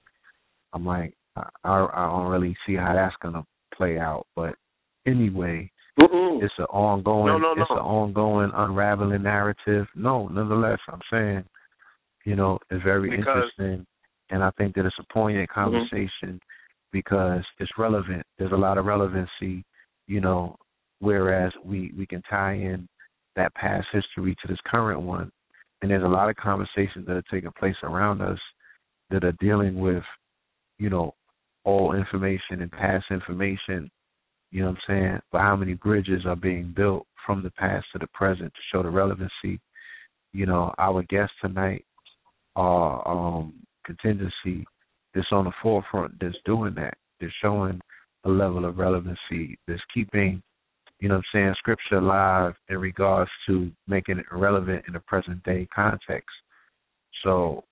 I'm 0.74 0.86
like, 0.86 1.14
I, 1.36 1.44
I 1.64 2.06
don't 2.08 2.28
really 2.28 2.56
see 2.66 2.76
how 2.76 2.94
that's 2.94 3.16
gonna 3.22 3.46
play 3.74 4.00
out. 4.00 4.28
But 4.36 4.56
anyway, 5.06 5.72
Mm-mm. 6.00 6.44
it's 6.44 6.54
an 6.58 6.66
ongoing, 6.66 7.28
no, 7.28 7.38
no, 7.38 7.54
no. 7.54 7.62
it's 7.62 7.72
an 7.72 7.78
ongoing 7.78 8.52
unraveling 8.54 9.24
narrative. 9.24 9.88
No, 9.96 10.28
nonetheless, 10.28 10.80
I'm 10.88 11.02
saying 11.12 11.44
you 12.28 12.36
know, 12.36 12.60
is 12.72 12.82
very 12.84 13.10
because, 13.10 13.26
interesting. 13.58 13.88
And 14.32 14.44
I 14.44 14.52
think 14.58 14.76
that 14.76 14.86
it's 14.86 15.00
a 15.00 15.14
poignant 15.14 15.50
mm-hmm. 15.50 15.64
conversation 15.64 16.10
mm-hmm. 16.26 16.92
because 16.92 17.42
it's 17.58 17.72
relevant. 17.78 18.24
There's 18.38 18.52
a 18.52 18.58
lot 18.58 18.78
of 18.78 18.84
relevancy, 18.84 19.64
you 20.08 20.20
know, 20.20 20.58
whereas 21.00 21.54
we, 21.64 21.94
we 21.98 22.06
can 22.06 22.22
tie 22.30 22.56
in 22.56 22.86
that 23.38 23.56
past 23.56 23.88
history 23.94 24.36
to 24.42 24.48
this 24.50 24.58
current 24.66 25.00
one. 25.00 25.32
And 25.82 25.90
there's 25.90 26.04
a 26.04 26.08
lot 26.08 26.30
of 26.30 26.36
conversations 26.36 27.06
that 27.08 27.16
are 27.16 27.24
taking 27.32 27.52
place 27.58 27.78
around 27.82 28.22
us 28.22 28.40
that 29.10 29.24
are 29.24 29.36
dealing 29.40 29.80
with, 29.80 30.04
you 30.80 30.90
know, 30.90 31.14
all 31.64 31.94
information 31.94 32.62
and 32.62 32.72
past 32.72 33.06
information, 33.10 33.90
you 34.52 34.64
know 34.64 34.72
what 34.72 34.80
I'm 34.90 34.96
saying? 34.96 35.20
But 35.32 35.42
how 35.42 35.56
many 35.56 35.76
bridges 35.76 36.26
are 36.26 36.36
being 36.36 36.74
built 36.76 37.08
from 37.26 37.42
the 37.42 37.52
past 37.52 37.86
to 37.94 38.00
the 38.00 38.08
present 38.14 38.54
to 38.54 38.60
show 38.70 38.84
the 38.84 38.90
relevancy? 38.90 39.62
You 40.34 40.46
know, 40.46 40.74
our 40.78 41.04
guest 41.04 41.32
tonight 41.42 41.86
uh, 42.58 43.02
um, 43.06 43.54
contingency 43.86 44.66
that's 45.14 45.28
on 45.32 45.46
the 45.46 45.52
forefront 45.62 46.14
that's 46.20 46.36
doing 46.46 46.74
that. 46.76 46.96
They're 47.20 47.34
showing 47.42 47.80
a 48.26 48.30
level 48.30 48.66
of 48.66 48.78
relevancy 48.78 49.58
that's 49.68 49.82
keeping, 49.94 50.42
you 51.00 51.08
know 51.08 51.16
what 51.16 51.24
I'm 51.34 51.40
saying, 51.40 51.56
scripture 51.58 51.98
alive 51.98 52.54
in 52.70 52.78
regards 52.80 53.32
to 53.48 53.72
making 53.88 54.18
it 54.18 54.26
relevant 54.32 54.84
in 54.88 54.94
the 54.94 55.00
present 55.02 55.42
day 55.44 55.68
context. 55.74 56.30
So, 57.24 57.64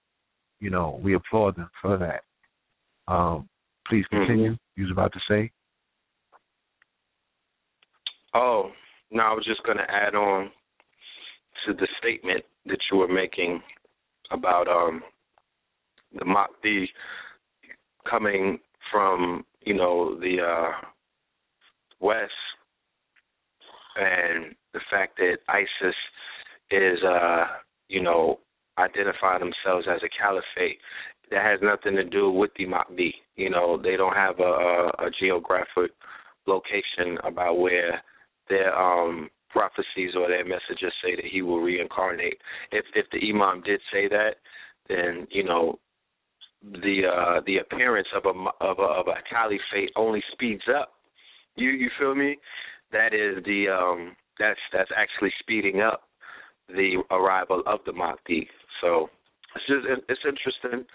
you 0.60 0.70
know, 0.70 1.00
we 1.04 1.15
applaud 1.15 1.58
them 1.58 1.70
for 1.82 1.98
that. 1.98 2.24
Um, 3.12 3.50
please 3.88 4.06
mm-hmm. 4.12 4.25
continue. 4.25 4.51
Mm-hmm. 4.51 4.82
You 4.82 4.84
was 4.84 4.92
about 4.92 5.13
to 5.13 5.20
say? 5.27 5.51
Oh, 8.34 8.72
no, 9.12 9.24
I 9.24 9.34
was 9.34 9.46
just 9.46 9.63
going 9.63 9.77
to 9.77 9.89
add 9.89 10.15
on 10.15 10.51
to 11.65 11.74
the 11.74 11.88
statement 12.00 12.44
that 12.65 12.80
you 12.92 12.98
were 12.98 13.08
making 13.08 13.62
about 14.32 14.67
um 14.67 15.01
the 16.17 16.25
Mahdi 16.25 16.89
coming 18.10 18.60
from 18.91 19.46
you 19.62 19.74
know 19.74 20.20
the 20.20 20.38
uh 20.41 20.88
west 22.00 22.32
and 23.96 24.55
the 24.74 24.79
fact 24.91 25.17
that 25.17 25.38
ISIS 25.48 25.96
is 26.72 27.00
uh 27.03 27.46
you 27.88 28.01
know 28.01 28.39
identify 28.77 29.38
themselves 29.39 29.88
as 29.89 30.01
a 30.03 30.10
caliphate 30.22 30.79
that 31.32 31.44
has 31.44 31.60
nothing 31.62 31.96
to 31.96 32.03
do 32.03 32.29
with 32.29 32.51
the 32.58 32.65
Mahdi. 32.65 33.15
You 33.36 33.50
know, 33.50 33.79
they 33.82 33.96
don't 33.96 34.15
have 34.15 34.39
a, 34.39 34.44
a, 34.44 34.88
a 35.08 35.10
geographic 35.20 35.91
location 36.48 37.17
about 37.24 37.58
where 37.58 38.01
their 38.50 38.75
um 38.77 39.29
prophecies 39.55 40.12
or 40.17 40.27
their 40.27 40.43
messages 40.43 40.93
say 41.01 41.15
that 41.15 41.25
he 41.31 41.41
will 41.41 41.62
reincarnate. 41.62 42.38
If 42.71 42.85
if 42.93 43.05
the 43.12 43.19
imam 43.29 43.62
did 43.63 43.79
say 43.91 44.09
that, 44.09 44.35
then 44.89 45.27
you 45.31 45.43
know 45.43 45.79
the 46.62 47.03
uh 47.07 47.41
the 47.47 47.57
appearance 47.59 48.09
of 48.13 48.25
a 48.25 48.63
of 48.63 48.79
a 48.79 48.89
of 49.00 49.07
a 49.07 49.15
caliphate 49.29 49.91
only 49.95 50.21
speeds 50.33 50.63
up. 50.79 50.93
You 51.55 51.69
you 51.69 51.89
feel 51.97 52.15
me? 52.15 52.38
That 52.91 53.13
is 53.13 53.43
the 53.45 53.69
um 53.69 54.15
that's 54.39 54.59
that's 54.74 54.91
actually 54.95 55.31
speeding 55.39 55.79
up 55.79 56.01
the 56.67 57.01
arrival 57.12 57.63
of 57.65 57.79
the 57.85 57.93
Mahdi. 57.93 58.50
So 58.81 59.09
it's 59.55 59.65
just 59.67 59.85
it's 60.09 60.21
interesting. 60.27 60.85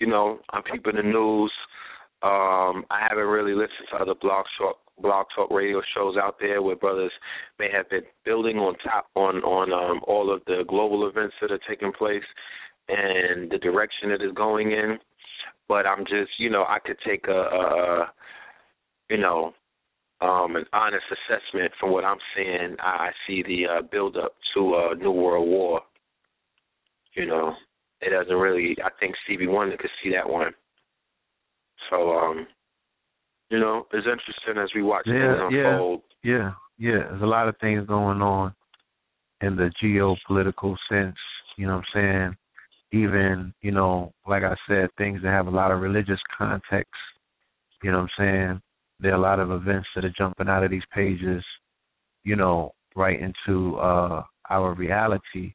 You 0.00 0.08
know, 0.08 0.40
I'm 0.50 0.62
keeping 0.70 0.96
the 0.96 1.02
news. 1.02 1.52
Um, 2.20 2.84
I 2.90 3.06
haven't 3.08 3.26
really 3.26 3.54
listened 3.54 3.88
to 3.92 3.96
other 3.98 4.14
blog 4.20 4.44
talk 4.58 4.78
blog 5.00 5.26
talk 5.36 5.50
radio 5.52 5.80
shows 5.94 6.16
out 6.16 6.36
there 6.40 6.60
where 6.60 6.74
brothers 6.74 7.12
may 7.60 7.68
have 7.72 7.88
been 7.88 8.02
building 8.24 8.56
on 8.58 8.74
top 8.78 9.06
on 9.14 9.36
on 9.44 9.72
um, 9.72 10.00
all 10.06 10.32
of 10.32 10.42
the 10.46 10.64
global 10.66 11.08
events 11.08 11.36
that 11.40 11.52
are 11.52 11.60
taking 11.68 11.92
place 11.92 12.24
and 12.88 13.50
the 13.50 13.58
direction 13.58 14.10
it 14.10 14.22
is 14.22 14.32
going 14.34 14.72
in. 14.72 14.98
But 15.68 15.86
I'm 15.86 16.04
just, 16.04 16.30
you 16.38 16.50
know, 16.50 16.64
I 16.68 16.78
could 16.84 16.96
take 17.06 17.28
a, 17.28 17.40
a 17.40 18.12
you 19.10 19.18
know, 19.18 19.52
um, 20.20 20.56
an 20.56 20.64
honest 20.72 21.04
assessment 21.12 21.72
from 21.78 21.92
what 21.92 22.04
I'm 22.04 22.18
seeing. 22.34 22.76
I 22.80 23.08
I 23.08 23.10
see 23.26 23.42
the 23.42 23.66
uh, 23.66 23.82
build 23.82 24.16
up 24.16 24.34
to 24.54 24.90
a 24.90 24.94
new 24.96 25.12
world 25.12 25.48
war. 25.48 25.82
You 27.14 27.26
know, 27.26 27.54
it 28.00 28.10
doesn't 28.10 28.34
really. 28.34 28.76
I 28.84 28.88
think 28.98 29.14
Stevie 29.24 29.46
Wonder 29.46 29.76
could 29.76 29.90
see 30.02 30.10
that 30.10 30.28
one. 30.28 30.52
So, 31.90 32.12
um, 32.12 32.46
you 33.50 33.58
know, 33.58 33.86
it's 33.92 34.06
interesting 34.06 34.62
as 34.62 34.70
we 34.74 34.82
watch 34.82 35.04
yeah, 35.06 35.48
things 35.48 35.56
unfold. 35.56 36.02
Yeah, 36.22 36.32
yeah, 36.32 36.52
yeah. 36.78 37.08
There's 37.10 37.22
a 37.22 37.26
lot 37.26 37.48
of 37.48 37.56
things 37.60 37.86
going 37.86 38.20
on 38.20 38.54
in 39.40 39.56
the 39.56 39.70
geopolitical 39.82 40.76
sense. 40.90 41.16
You 41.56 41.66
know 41.66 41.76
what 41.76 41.84
I'm 41.96 42.02
saying? 42.02 42.36
even, 42.92 43.52
you 43.60 43.70
know, 43.70 44.12
like 44.26 44.42
I 44.42 44.54
said, 44.68 44.88
things 44.96 45.20
that 45.22 45.30
have 45.30 45.46
a 45.46 45.50
lot 45.50 45.70
of 45.70 45.80
religious 45.80 46.20
context. 46.36 46.92
You 47.82 47.92
know 47.92 47.98
what 47.98 48.10
I'm 48.18 48.24
saying? 48.24 48.62
There 49.00 49.12
are 49.12 49.16
a 49.16 49.20
lot 49.20 49.40
of 49.40 49.50
events 49.50 49.88
that 49.94 50.04
are 50.04 50.14
jumping 50.16 50.48
out 50.48 50.64
of 50.64 50.70
these 50.70 50.82
pages, 50.94 51.44
you 52.24 52.36
know, 52.36 52.72
right 52.96 53.18
into 53.20 53.76
uh 53.76 54.22
our 54.50 54.74
reality, 54.74 55.52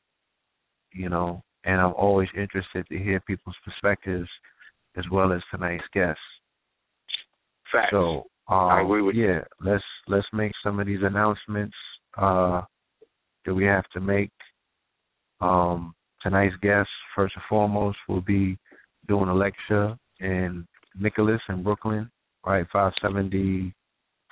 you 0.93 1.09
know, 1.09 1.43
and 1.65 1.81
I'm 1.81 1.93
always 1.93 2.29
interested 2.37 2.85
to 2.87 2.97
hear 2.97 3.19
people's 3.21 3.55
perspectives 3.65 4.29
as 4.97 5.05
well 5.11 5.33
as 5.33 5.41
tonight's 5.51 5.83
guests. 5.93 6.21
Facts. 7.71 7.89
So 7.91 8.25
um, 8.47 8.69
I 8.69 8.81
agree 8.81 9.01
with 9.01 9.15
yeah, 9.15 9.39
let's 9.61 9.83
let's 10.07 10.27
make 10.33 10.51
some 10.63 10.79
of 10.79 10.87
these 10.87 10.99
announcements 11.01 11.75
uh, 12.17 12.61
that 13.45 13.53
we 13.53 13.65
have 13.65 13.85
to 13.93 13.99
make. 13.99 14.31
Um, 15.41 15.93
tonight's 16.21 16.55
guest, 16.61 16.89
first 17.15 17.35
and 17.35 17.43
foremost, 17.49 17.97
will 18.07 18.21
be 18.21 18.57
doing 19.07 19.29
a 19.29 19.33
lecture 19.33 19.95
in 20.19 20.65
Nicholas 20.97 21.41
in 21.49 21.63
Brooklyn, 21.63 22.09
right, 22.45 22.65
570 22.71 23.73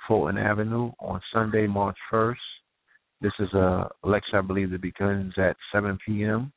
Fulton 0.06 0.38
Avenue 0.38 0.92
on 1.00 1.20
Sunday, 1.32 1.66
March 1.66 1.96
1st. 2.10 2.36
This 3.20 3.32
is 3.38 3.52
a 3.52 3.88
lecture, 4.02 4.38
I 4.38 4.40
believe, 4.40 4.70
that 4.70 4.80
begins 4.80 5.34
at 5.36 5.56
7 5.72 5.98
p.m. 6.06 6.52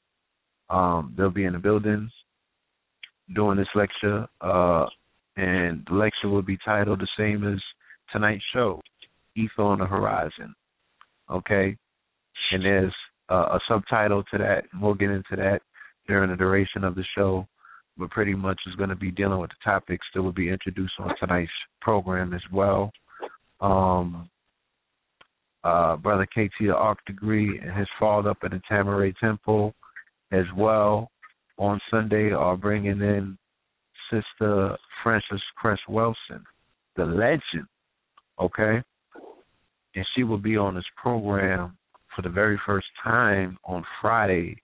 Um, 0.69 1.13
they'll 1.17 1.29
be 1.29 1.45
in 1.45 1.53
the 1.53 1.59
buildings 1.59 2.11
doing 3.33 3.57
this 3.57 3.67
lecture, 3.75 4.27
uh, 4.41 4.85
and 5.37 5.85
the 5.87 5.95
lecture 5.95 6.29
will 6.29 6.41
be 6.41 6.57
titled 6.63 6.99
the 6.99 7.07
same 7.17 7.45
as 7.51 7.59
tonight's 8.11 8.43
show, 8.53 8.81
Ether 9.35 9.63
on 9.63 9.79
the 9.79 9.85
Horizon. 9.85 10.53
Okay, 11.29 11.75
and 12.51 12.63
there's 12.63 12.93
uh, 13.29 13.57
a 13.57 13.59
subtitle 13.67 14.23
to 14.31 14.37
that, 14.37 14.63
we'll 14.79 14.93
get 14.93 15.09
into 15.09 15.35
that 15.35 15.59
during 16.07 16.29
the 16.29 16.35
duration 16.35 16.83
of 16.83 16.95
the 16.95 17.03
show. 17.17 17.47
But 17.97 18.11
pretty 18.11 18.33
much 18.33 18.59
is 18.67 18.75
going 18.75 18.89
to 18.89 18.95
be 18.95 19.09
dealing 19.09 19.39
with 19.39 19.51
the 19.51 19.71
topics 19.71 20.05
that 20.13 20.21
will 20.21 20.33
be 20.33 20.49
introduced 20.49 20.93
on 20.99 21.15
tonight's 21.17 21.49
program 21.81 22.33
as 22.33 22.41
well. 22.51 22.91
Um, 23.61 24.29
uh, 25.63 25.95
Brother 25.95 26.25
KT 26.25 26.51
the 26.59 26.75
Arc 26.75 26.99
Degree 27.05 27.57
and 27.57 27.75
his 27.75 27.87
father 27.97 28.31
up 28.31 28.43
in 28.43 28.51
the 28.51 28.61
Tamaray 28.69 29.15
Temple 29.17 29.73
as 30.31 30.43
well 30.57 31.09
on 31.57 31.79
Sunday 31.89 32.31
are 32.31 32.57
bringing 32.57 32.99
in 33.01 33.37
Sister 34.11 34.77
Frances 35.03 35.41
Cress 35.55 35.79
Welsing, 35.89 36.43
the 36.95 37.05
legend, 37.05 37.67
okay? 38.39 38.81
And 39.95 40.05
she 40.15 40.23
will 40.23 40.37
be 40.37 40.57
on 40.57 40.75
this 40.75 40.85
program 41.01 41.77
for 42.15 42.21
the 42.21 42.29
very 42.29 42.59
first 42.65 42.87
time 43.03 43.57
on 43.65 43.83
Friday. 44.01 44.61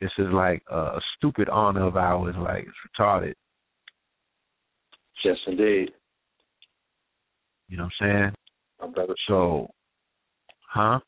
This 0.00 0.10
is 0.18 0.26
like 0.32 0.62
a, 0.70 0.76
a 0.76 1.00
stupid 1.16 1.48
honor 1.48 1.86
of 1.86 1.96
ours, 1.96 2.34
like 2.38 2.64
it's 2.64 2.98
retarded. 2.98 3.34
Yes, 5.24 5.36
indeed. 5.46 5.90
You 7.68 7.76
know 7.76 7.88
what 8.00 8.06
I'm 8.06 8.32
saying? 8.86 8.94
My. 8.96 9.14
So, 9.26 9.68
huh? 10.70 11.00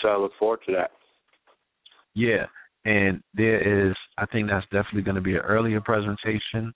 So 0.00 0.08
I 0.08 0.16
look 0.16 0.32
forward 0.38 0.60
to 0.66 0.72
that. 0.72 0.92
Yeah, 2.16 2.46
and 2.86 3.22
there 3.34 3.88
is, 3.88 3.94
I 4.16 4.24
think 4.26 4.48
that's 4.48 4.64
definitely 4.72 5.02
going 5.02 5.16
to 5.16 5.20
be 5.20 5.34
an 5.34 5.42
earlier 5.42 5.82
presentation, 5.82 6.72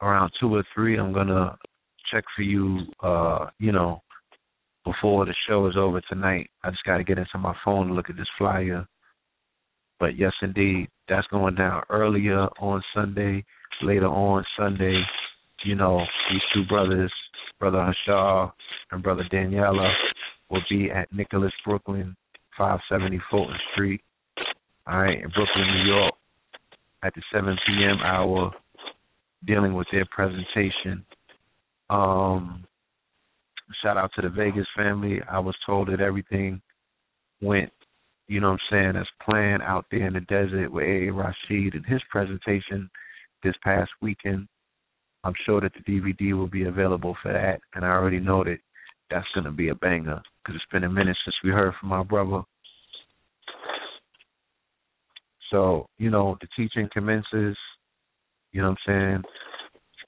around 0.00 0.30
two 0.40 0.54
or 0.54 0.64
three. 0.72 0.96
I'm 0.96 1.12
gonna 1.12 1.56
check 2.12 2.24
for 2.36 2.42
you, 2.42 2.78
uh, 3.02 3.46
you 3.58 3.72
know, 3.72 4.02
before 4.84 5.26
the 5.26 5.34
show 5.48 5.66
is 5.66 5.74
over 5.76 6.00
tonight. 6.08 6.48
I 6.62 6.70
just 6.70 6.84
got 6.84 6.98
to 6.98 7.04
get 7.04 7.18
into 7.18 7.38
my 7.38 7.54
phone 7.64 7.88
and 7.88 7.96
look 7.96 8.08
at 8.08 8.16
this 8.16 8.28
flyer. 8.38 8.86
But 9.98 10.16
yes, 10.16 10.32
indeed, 10.42 10.88
that's 11.08 11.26
going 11.26 11.56
down 11.56 11.82
earlier 11.90 12.46
on 12.60 12.82
Sunday. 12.94 13.44
Later 13.82 14.06
on 14.06 14.44
Sunday, 14.58 15.02
you 15.64 15.74
know, 15.74 16.00
these 16.30 16.40
two 16.54 16.64
brothers, 16.68 17.12
Brother 17.58 17.92
Hashar 18.08 18.52
and 18.92 19.02
Brother 19.02 19.24
Danyahla, 19.32 19.92
will 20.50 20.62
be 20.70 20.90
at 20.90 21.12
Nicholas 21.12 21.52
Brooklyn, 21.64 22.16
570 22.56 23.20
Fulton 23.30 23.56
Street. 23.72 24.00
All 24.86 24.98
right, 25.00 25.22
in 25.22 25.30
Brooklyn, 25.30 25.66
New 25.74 25.92
York, 25.92 26.14
at 27.02 27.14
the 27.14 27.22
7 27.32 27.56
p.m. 27.66 27.98
hour, 28.04 28.52
dealing 29.46 29.74
with 29.74 29.86
their 29.92 30.06
presentation. 30.10 31.04
Um, 31.88 32.64
shout 33.82 33.96
out 33.96 34.10
to 34.16 34.22
the 34.22 34.28
Vegas 34.28 34.66
family. 34.76 35.20
I 35.30 35.38
was 35.38 35.54
told 35.66 35.88
that 35.88 36.00
everything 36.00 36.60
went, 37.40 37.70
you 38.28 38.40
know 38.40 38.50
what 38.50 38.60
I'm 38.70 38.94
saying, 38.94 38.96
as 38.96 39.06
planned 39.24 39.62
out 39.62 39.86
there 39.90 40.06
in 40.06 40.14
the 40.14 40.20
desert 40.20 40.70
with 40.72 40.84
A. 40.84 41.10
Rashid 41.10 41.74
and 41.74 41.86
his 41.86 42.00
presentation 42.10 42.90
this 43.42 43.54
past 43.62 43.90
weekend. 44.00 44.46
I'm 45.24 45.34
sure 45.44 45.60
that 45.60 45.72
the 45.74 45.80
DVD 45.80 46.32
will 46.36 46.48
be 46.48 46.64
available 46.64 47.16
for 47.22 47.32
that, 47.32 47.60
and 47.74 47.84
I 47.84 47.88
already 47.88 48.20
know 48.20 48.42
that 48.44 48.58
that's 49.10 49.26
going 49.34 49.44
to 49.44 49.50
be 49.50 49.68
a 49.68 49.74
banger 49.74 50.22
because 50.42 50.54
it's 50.56 50.72
been 50.72 50.84
a 50.84 50.88
minute 50.88 51.16
since 51.24 51.34
we 51.44 51.50
heard 51.50 51.74
from 51.80 51.92
our 51.92 52.04
brother. 52.04 52.42
So, 55.50 55.86
you 55.98 56.10
know, 56.10 56.36
the 56.40 56.48
teaching 56.56 56.88
commences, 56.92 57.56
you 58.52 58.62
know 58.62 58.70
what 58.70 58.78
I'm 58.88 59.22
saying? 59.22 59.22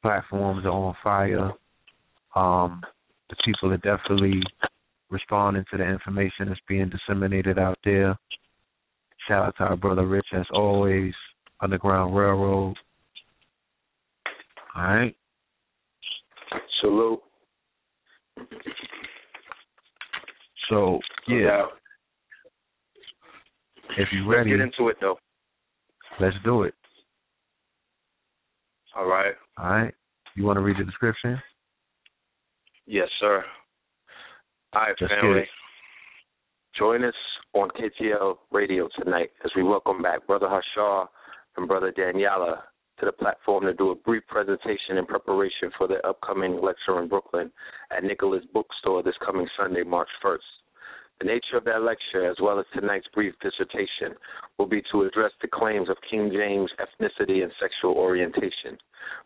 Platforms 0.00 0.64
are 0.64 0.70
on 0.70 0.94
fire. 1.02 1.52
Um, 2.34 2.80
the 3.30 3.36
people 3.44 3.72
are 3.72 3.76
definitely 3.78 4.42
responding 5.10 5.64
to 5.70 5.76
the 5.76 5.84
information 5.84 6.48
that's 6.48 6.60
being 6.68 6.90
disseminated 6.90 7.58
out 7.58 7.78
there. 7.84 8.16
Shout 9.28 9.46
out 9.46 9.54
to 9.58 9.64
our 9.64 9.76
brother 9.76 10.06
Rich 10.06 10.26
as 10.34 10.46
always, 10.52 11.12
Underground 11.60 12.16
Railroad. 12.16 12.76
All 14.74 14.82
right. 14.82 15.16
Salute. 16.80 17.20
So 20.68 20.98
yeah, 21.28 21.66
if 23.98 24.08
Let's 24.12 24.26
ready, 24.26 24.50
get 24.50 24.60
into 24.60 24.88
it 24.88 24.96
though. 25.00 25.18
Let's 26.20 26.36
do 26.44 26.62
it. 26.62 26.74
All 28.96 29.06
right. 29.06 29.34
All 29.58 29.70
right. 29.70 29.94
You 30.36 30.44
want 30.44 30.56
to 30.56 30.60
read 30.60 30.76
the 30.78 30.84
description? 30.84 31.40
Yes, 32.86 33.08
sir. 33.20 33.44
All 34.74 34.82
right, 34.82 34.94
Let's 35.00 35.12
family. 35.20 35.44
Join 36.76 37.04
us 37.04 37.14
on 37.52 37.68
KTL 37.70 38.36
Radio 38.50 38.88
tonight 38.98 39.30
as 39.44 39.50
we 39.54 39.62
welcome 39.62 40.00
back 40.00 40.26
Brother 40.26 40.48
Hashar 40.48 41.06
and 41.56 41.68
Brother 41.68 41.92
Danyahla 41.92 42.56
to 43.00 43.06
the 43.06 43.12
platform 43.12 43.64
to 43.64 43.74
do 43.74 43.90
a 43.90 43.94
brief 43.94 44.22
presentation 44.28 44.96
in 44.96 45.04
preparation 45.06 45.70
for 45.76 45.86
their 45.86 46.04
upcoming 46.06 46.60
lecture 46.62 47.00
in 47.00 47.08
Brooklyn 47.08 47.50
at 47.94 48.04
Nicholas 48.04 48.42
Bookstore 48.54 49.02
this 49.02 49.14
coming 49.24 49.46
Sunday, 49.58 49.82
March 49.82 50.08
1st. 50.24 50.38
The 51.22 51.28
nature 51.28 51.56
of 51.56 51.62
that 51.66 51.82
lecture, 51.82 52.28
as 52.28 52.38
well 52.42 52.58
as 52.58 52.66
tonight's 52.74 53.06
brief 53.14 53.32
dissertation, 53.40 54.18
will 54.58 54.66
be 54.66 54.82
to 54.90 55.02
address 55.02 55.30
the 55.40 55.46
claims 55.46 55.88
of 55.88 55.96
King 56.10 56.32
James 56.32 56.68
ethnicity 56.82 57.44
and 57.44 57.52
sexual 57.60 57.94
orientation. 57.94 58.76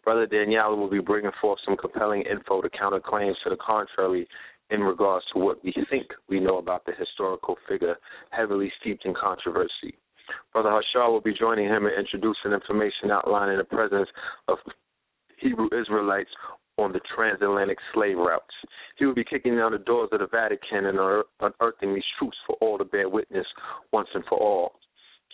Brother 0.05 0.27
Danyahla 0.27 0.77
will 0.77 0.91
be 0.91 1.01
bringing 1.01 1.31
forth 1.41 1.59
some 1.65 1.75
compelling 1.75 2.21
info 2.31 2.61
to 2.61 2.69
counter 2.69 3.01
claims 3.01 3.39
to 3.45 3.49
the 3.49 3.57
contrary 3.57 4.29
in 4.69 4.81
regards 4.81 5.25
to 5.33 5.39
what 5.39 5.65
we 5.65 5.73
think 5.89 6.09
we 6.29 6.39
know 6.39 6.59
about 6.59 6.85
the 6.85 6.93
historical 6.99 7.57
figure 7.67 7.97
heavily 8.29 8.71
steeped 8.79 9.07
in 9.07 9.15
controversy. 9.15 9.97
Brother 10.53 10.69
Hashar 10.69 11.11
will 11.11 11.23
be 11.23 11.33
joining 11.33 11.65
him 11.65 11.87
in 11.87 11.93
introducing 11.99 12.53
information 12.53 13.11
outlining 13.11 13.57
the 13.57 13.65
presence 13.65 14.11
of 14.49 14.59
Hebrew 15.39 15.71
Israelites 15.73 16.31
on 16.79 16.93
the 16.93 17.01
transatlantic 17.15 17.79
slave 17.95 18.19
routes. 18.19 18.55
He 18.99 19.07
will 19.07 19.15
be 19.15 19.25
kicking 19.25 19.57
down 19.57 19.73
the 19.73 19.79
doors 19.79 20.11
of 20.13 20.21
the 20.21 20.27
Vatican 20.27 20.87
and 20.87 20.99
unearthing 21.41 21.95
these 21.95 22.05
truths 22.19 22.37
for 22.47 22.57
all 22.61 22.79
to 22.79 22.85
bear 22.85 23.09
witness 23.09 23.47
once 23.93 24.09
and 24.15 24.25
for 24.29 24.39
all. 24.39 24.73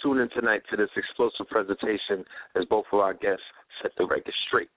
Tune 0.02 0.18
in 0.18 0.28
tonight 0.30 0.62
to 0.70 0.76
this 0.76 0.88
explosive 0.96 1.48
presentation 1.48 2.24
as 2.56 2.64
both 2.66 2.86
of 2.92 3.00
our 3.00 3.14
guests 3.14 3.44
set 3.82 3.92
the 3.98 4.06
record 4.06 4.32
straight. 4.48 4.70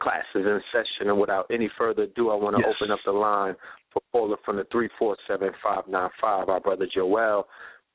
Class 0.00 0.24
is 0.34 0.46
in 0.46 0.60
session, 0.72 1.10
and 1.10 1.20
without 1.20 1.46
any 1.50 1.68
further 1.78 2.04
ado, 2.04 2.30
I 2.30 2.34
want 2.34 2.56
to 2.56 2.62
Yes. 2.62 2.74
open 2.76 2.90
up 2.90 2.98
the 3.04 3.12
line 3.12 3.54
for 3.90 4.02
caller 4.10 4.36
from 4.38 4.56
the 4.56 4.64
347-595, 4.64 6.48
our 6.48 6.60
brother 6.60 6.86
Joel. 6.86 7.48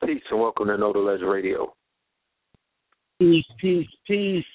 Peace 0.05 0.23
and 0.29 0.39
welcome 0.39 0.67
to 0.67 0.77
Know 0.77 0.93
the 0.93 0.99
Ledge 0.99 1.21
Radio. 1.21 1.73
Peace, 3.19 3.45
peace, 3.59 3.89
peace. 4.05 4.45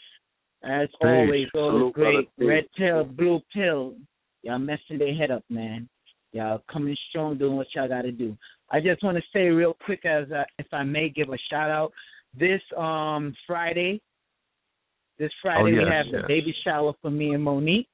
As 0.65 0.89
Peace. 0.89 0.97
always, 1.03 1.49
all 1.55 1.87
the 1.87 1.93
great 1.93 2.29
red 2.39 2.65
pill, 2.77 3.05
blue 3.05 3.41
pill. 3.53 3.95
Y'all 4.43 4.59
messing 4.59 4.99
their 4.99 5.15
head 5.15 5.31
up, 5.31 5.45
man. 5.49 5.89
Y'all 6.33 6.63
coming 6.73 6.97
strong, 7.11 7.37
doing 7.37 7.57
what 7.57 7.67
y'all 7.75 7.89
got 7.89 8.03
to 8.03 8.13
do. 8.13 8.37
I 8.71 8.81
just 8.81 9.03
want 9.03 9.17
to 9.17 9.23
say 9.33 9.49
real 9.49 9.77
quick, 9.85 10.05
as 10.05 10.27
I, 10.33 10.45
if 10.59 10.67
I 10.73 10.83
may, 10.83 11.09
give 11.11 11.29
a 11.29 11.39
shout 11.51 11.71
out. 11.71 11.93
This 12.39 12.63
um 12.77 13.35
Friday, 13.47 14.01
this 15.19 15.31
Friday 15.43 15.73
we 15.73 15.79
Oh, 15.79 15.83
yes, 15.83 15.93
have 15.93 16.23
the 16.23 16.27
baby 16.27 16.55
shower 16.65 16.93
for 17.03 17.11
me 17.11 17.35
and 17.35 17.43
Monique. 17.45 17.89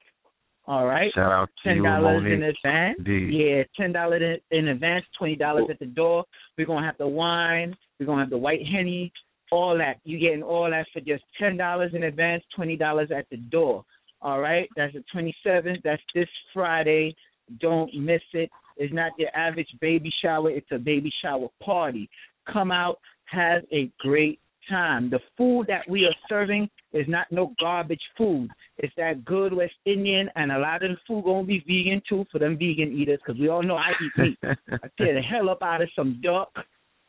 All 0.65 0.85
right, 0.85 1.11
Shout 1.15 1.31
out 1.31 1.49
to 1.63 1.69
ten 1.69 1.83
dollars 1.83 2.23
in 2.25 2.43
advance. 2.43 2.95
Indeed. 2.99 3.33
Yeah, 3.33 3.63
ten 3.75 3.91
dollars 3.91 4.39
in, 4.51 4.57
in 4.57 4.67
advance, 4.69 5.03
twenty 5.17 5.35
dollars 5.35 5.65
at 5.69 5.79
the 5.79 5.87
door. 5.87 6.23
We're 6.57 6.67
gonna 6.67 6.85
have 6.85 6.97
the 6.97 7.07
wine, 7.07 7.75
We're 7.99 8.05
gonna 8.05 8.21
have 8.21 8.29
the 8.29 8.37
white 8.37 8.61
henny, 8.71 9.11
all 9.51 9.77
that. 9.77 9.97
You're 10.03 10.19
getting 10.19 10.43
all 10.43 10.69
that 10.69 10.87
for 10.93 10.99
just 10.99 11.23
ten 11.39 11.57
dollars 11.57 11.91
in 11.93 12.03
advance, 12.03 12.43
twenty 12.55 12.75
dollars 12.75 13.09
at 13.15 13.25
the 13.29 13.37
door. 13.37 13.83
All 14.21 14.39
right, 14.39 14.69
that's 14.75 14.93
the 14.93 15.03
twenty 15.11 15.35
seventh. 15.43 15.79
That's 15.83 16.01
this 16.13 16.29
Friday. 16.53 17.15
Don't 17.59 17.93
miss 17.95 18.21
it. 18.33 18.49
It's 18.77 18.93
not 18.93 19.11
your 19.17 19.35
average 19.35 19.69
baby 19.81 20.11
shower. 20.21 20.49
It's 20.51 20.71
a 20.71 20.77
baby 20.77 21.11
shower 21.21 21.47
party. 21.63 22.09
Come 22.51 22.71
out, 22.71 22.99
have 23.25 23.63
a 23.71 23.91
great 23.99 24.39
time. 24.69 25.09
The 25.09 25.19
food 25.37 25.65
that 25.67 25.89
we 25.89 26.05
are 26.05 26.15
serving 26.27 26.69
is 26.93 27.05
not 27.07 27.27
no 27.31 27.53
garbage 27.59 28.01
food. 28.17 28.49
It's 28.77 28.93
that 28.97 29.25
good 29.25 29.53
West 29.53 29.73
Indian, 29.85 30.29
and 30.35 30.51
a 30.51 30.59
lot 30.59 30.83
of 30.83 30.91
the 30.91 30.97
food 31.07 31.25
gonna 31.25 31.45
be 31.45 31.59
vegan 31.59 32.01
too 32.07 32.25
for 32.31 32.39
them 32.39 32.57
vegan 32.57 32.93
eaters, 32.93 33.19
because 33.25 33.39
we 33.39 33.49
all 33.49 33.63
know 33.63 33.75
I 33.75 33.91
eat 34.03 34.23
meat. 34.23 34.37
I 34.43 34.87
tear 34.97 35.15
the 35.15 35.21
hell 35.21 35.49
up 35.49 35.61
out 35.61 35.81
of 35.81 35.89
some 35.95 36.21
duck, 36.23 36.51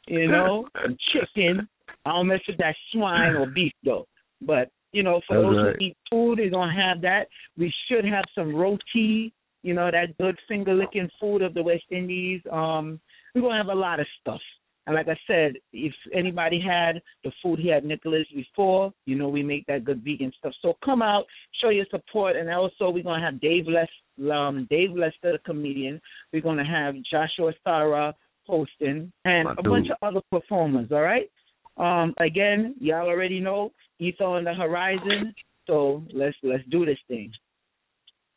you 0.06 0.28
know, 0.28 0.68
and 0.74 0.98
chicken. 1.12 1.68
I 2.04 2.10
don't 2.10 2.28
mess 2.28 2.40
with 2.46 2.58
that 2.58 2.74
swine 2.92 3.34
or 3.36 3.46
beef 3.46 3.72
though. 3.84 4.06
But 4.40 4.70
you 4.92 5.02
know, 5.02 5.20
for 5.26 5.36
That's 5.36 5.46
those 5.46 5.56
right. 5.56 5.76
who 5.78 5.84
eat 5.84 5.96
food, 6.10 6.38
they're 6.38 6.50
gonna 6.50 6.74
have 6.74 7.00
that. 7.02 7.28
We 7.56 7.72
should 7.88 8.04
have 8.04 8.24
some 8.34 8.54
roti, 8.54 9.32
you 9.62 9.74
know, 9.74 9.90
that 9.90 10.16
good 10.18 10.36
finger 10.48 10.74
licking 10.74 11.10
food 11.20 11.42
of 11.42 11.54
the 11.54 11.62
West 11.62 11.84
Indies. 11.90 12.40
Um, 12.50 13.00
we're 13.34 13.42
gonna 13.42 13.56
have 13.56 13.68
a 13.68 13.74
lot 13.74 14.00
of 14.00 14.06
stuff. 14.20 14.40
And 14.86 14.96
like 14.96 15.08
I 15.08 15.18
said, 15.26 15.54
if 15.72 15.92
anybody 16.12 16.60
had 16.60 17.00
the 17.22 17.30
food 17.42 17.60
here 17.60 17.76
at 17.76 17.84
Nicholas 17.84 18.26
before, 18.34 18.92
you 19.06 19.14
know 19.14 19.28
we 19.28 19.42
make 19.42 19.66
that 19.66 19.84
good 19.84 20.02
vegan 20.02 20.32
stuff. 20.38 20.52
So 20.62 20.76
come 20.84 21.02
out, 21.02 21.26
show 21.60 21.68
your 21.68 21.86
support, 21.90 22.34
and 22.34 22.50
also 22.50 22.90
we're 22.90 23.04
gonna 23.04 23.24
have 23.24 23.40
Dave 23.40 23.66
Les, 23.68 24.30
um, 24.32 24.66
Dave 24.70 24.90
Lester, 24.92 25.32
the 25.32 25.38
comedian. 25.44 26.00
We're 26.32 26.42
gonna 26.42 26.64
have 26.64 26.94
Joshua 27.08 27.52
Sarah 27.62 28.14
hosting, 28.46 29.12
and 29.24 29.44
My 29.44 29.54
a 29.58 29.62
bunch 29.62 29.88
of 29.90 29.96
other 30.02 30.22
performers. 30.30 30.88
All 30.90 31.02
right. 31.02 31.30
Um, 31.80 32.14
again, 32.18 32.74
y'all 32.78 33.08
already 33.08 33.40
know 33.40 33.72
Ether 33.98 34.24
on 34.24 34.44
the 34.44 34.54
horizon. 34.54 35.34
So 35.66 36.02
let's 36.12 36.36
let's 36.42 36.64
do 36.70 36.84
this 36.84 36.98
thing. 37.08 37.32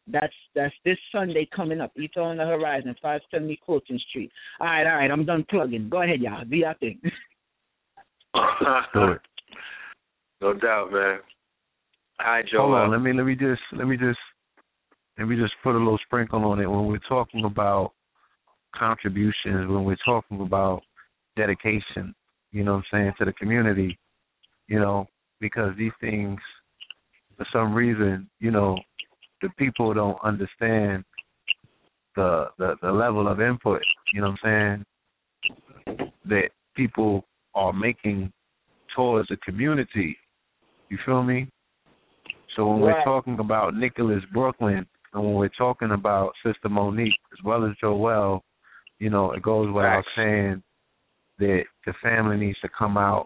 That's 0.08 0.34
that's 0.56 0.74
this 0.86 0.98
Sunday 1.12 1.48
coming 1.54 1.82
up. 1.82 1.92
Ether 1.98 2.22
on 2.22 2.38
the 2.38 2.46
horizon, 2.46 2.96
five 3.02 3.22
seventy 3.32 3.60
Fulton 3.66 4.00
Street. 4.10 4.32
All 4.62 4.68
right, 4.68 4.88
all 4.88 4.98
right. 4.98 5.12
I'm 5.12 5.26
done 5.26 5.46
plugging. 5.50 5.90
Go 5.90 6.02
ahead, 6.02 6.22
y'all. 6.22 6.46
Do 6.46 6.56
your 6.56 6.74
thing. 6.76 7.00
Do 8.94 9.12
it. 9.12 9.22
no 10.42 10.54
doubt, 10.54 10.92
man. 10.92 11.20
Hi, 12.20 12.44
Joe. 12.50 12.62
Hold 12.62 12.76
on, 12.76 12.92
let 12.92 13.02
me 13.02 13.12
let 13.12 13.26
me 13.26 13.36
just 13.36 13.62
let 13.74 13.88
me 13.88 13.98
just 13.98 14.20
let 15.18 15.28
me 15.28 15.36
just 15.36 15.54
put 15.64 15.76
a 15.76 15.78
little 15.78 16.00
sprinkle 16.06 16.44
on 16.46 16.60
it 16.62 16.70
when 16.70 16.86
we're 16.86 16.98
talking 17.10 17.44
about 17.44 17.92
contributions, 18.76 19.70
when 19.70 19.84
we're 19.84 19.98
talking 20.06 20.42
about 20.42 20.82
dedication, 21.36 22.16
you 22.54 22.64
know 22.64 22.76
what 22.76 22.84
I'm 22.94 23.00
saying, 23.00 23.14
to 23.20 23.26
the 23.26 23.34
community, 23.34 23.98
you 24.68 24.80
know, 24.80 25.08
because 25.42 25.74
these 25.78 25.92
things 26.00 26.40
for 27.36 27.46
some 27.52 27.74
reason, 27.74 28.30
you 28.40 28.52
know, 28.52 28.78
the 29.42 29.50
people 29.58 29.94
don't 29.94 30.18
understand 30.24 31.04
the 32.16 32.46
the, 32.58 32.76
the 32.82 32.92
level 32.92 33.28
of 33.28 33.42
input, 33.42 33.82
you 34.14 34.22
know 34.22 34.30
what 34.30 34.40
I'm 34.46 34.86
saying, 35.98 36.08
that 36.26 36.50
people 36.76 37.26
are 37.56 37.74
making 37.74 38.32
towards 38.96 39.28
the 39.30 39.38
community. 39.38 40.16
You 40.90 40.98
feel 41.06 41.24
me? 41.24 41.50
So 42.56 42.68
when 42.68 42.82
Right. 42.82 42.96
we're 42.96 43.04
talking 43.04 43.40
about 43.40 43.76
Nicholas 43.76 44.24
Brooklyn 44.32 44.86
and 45.14 45.24
when 45.24 45.34
we're 45.34 45.50
talking 45.50 45.92
about 45.92 46.34
Sister 46.46 46.70
Monique 46.70 47.20
as 47.32 47.44
well 47.44 47.66
as 47.66 47.76
Joel, 47.82 48.44
you 49.00 49.10
know, 49.10 49.32
it 49.32 49.42
goes 49.42 49.74
without 49.74 50.06
saying 50.16 50.62
that 51.40 51.64
the 51.86 51.94
family 52.02 52.38
needs 52.38 52.60
to 52.62 52.70
come 52.78 52.98
out 52.98 53.26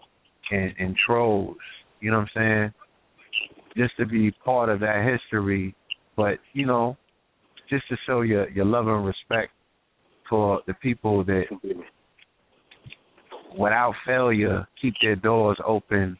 in, 0.50 0.72
in 0.78 0.94
troves, 1.06 1.58
you 2.00 2.10
know 2.10 2.18
what 2.18 2.28
I'm 2.36 2.72
saying? 2.74 2.74
Just 3.76 3.96
to 3.98 4.06
be 4.06 4.30
part 4.44 4.68
of 4.68 4.80
that 4.80 5.06
history, 5.06 5.74
but, 6.16 6.38
you 6.52 6.66
know, 6.66 6.96
just 7.68 7.88
to 7.88 7.96
show 8.06 8.22
your, 8.22 8.48
your 8.50 8.64
love 8.64 8.86
and 8.88 9.04
respect 9.04 9.52
for 10.28 10.60
the 10.66 10.74
people 10.74 11.24
that 11.24 11.44
without 13.56 13.94
failure 14.06 14.66
keep 14.80 14.94
their 15.02 15.16
doors 15.16 15.58
open 15.66 16.18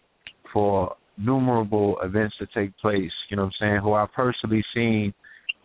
for 0.53 0.95
numerable 1.17 1.97
events 2.03 2.37
to 2.39 2.47
take 2.55 2.77
place, 2.79 3.11
you 3.29 3.37
know 3.37 3.45
what 3.45 3.53
I'm 3.61 3.69
saying, 3.69 3.81
who 3.83 3.93
I've 3.95 4.13
personally 4.13 4.65
seen 4.75 5.13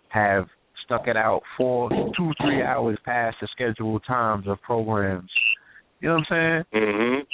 have 0.09 0.45
stuck 0.85 1.07
it 1.07 1.15
out 1.15 1.41
for 1.57 1.89
two, 1.89 2.31
three 2.41 2.61
hours 2.61 2.97
past 3.05 3.37
the 3.41 3.47
scheduled 3.53 4.03
times 4.05 4.47
of 4.47 4.61
programs. 4.61 5.29
You 6.03 6.09
know 6.09 6.15
what 6.15 6.31
I'm 6.31 6.65
saying? 6.73 6.83
Mhm. 6.83 7.27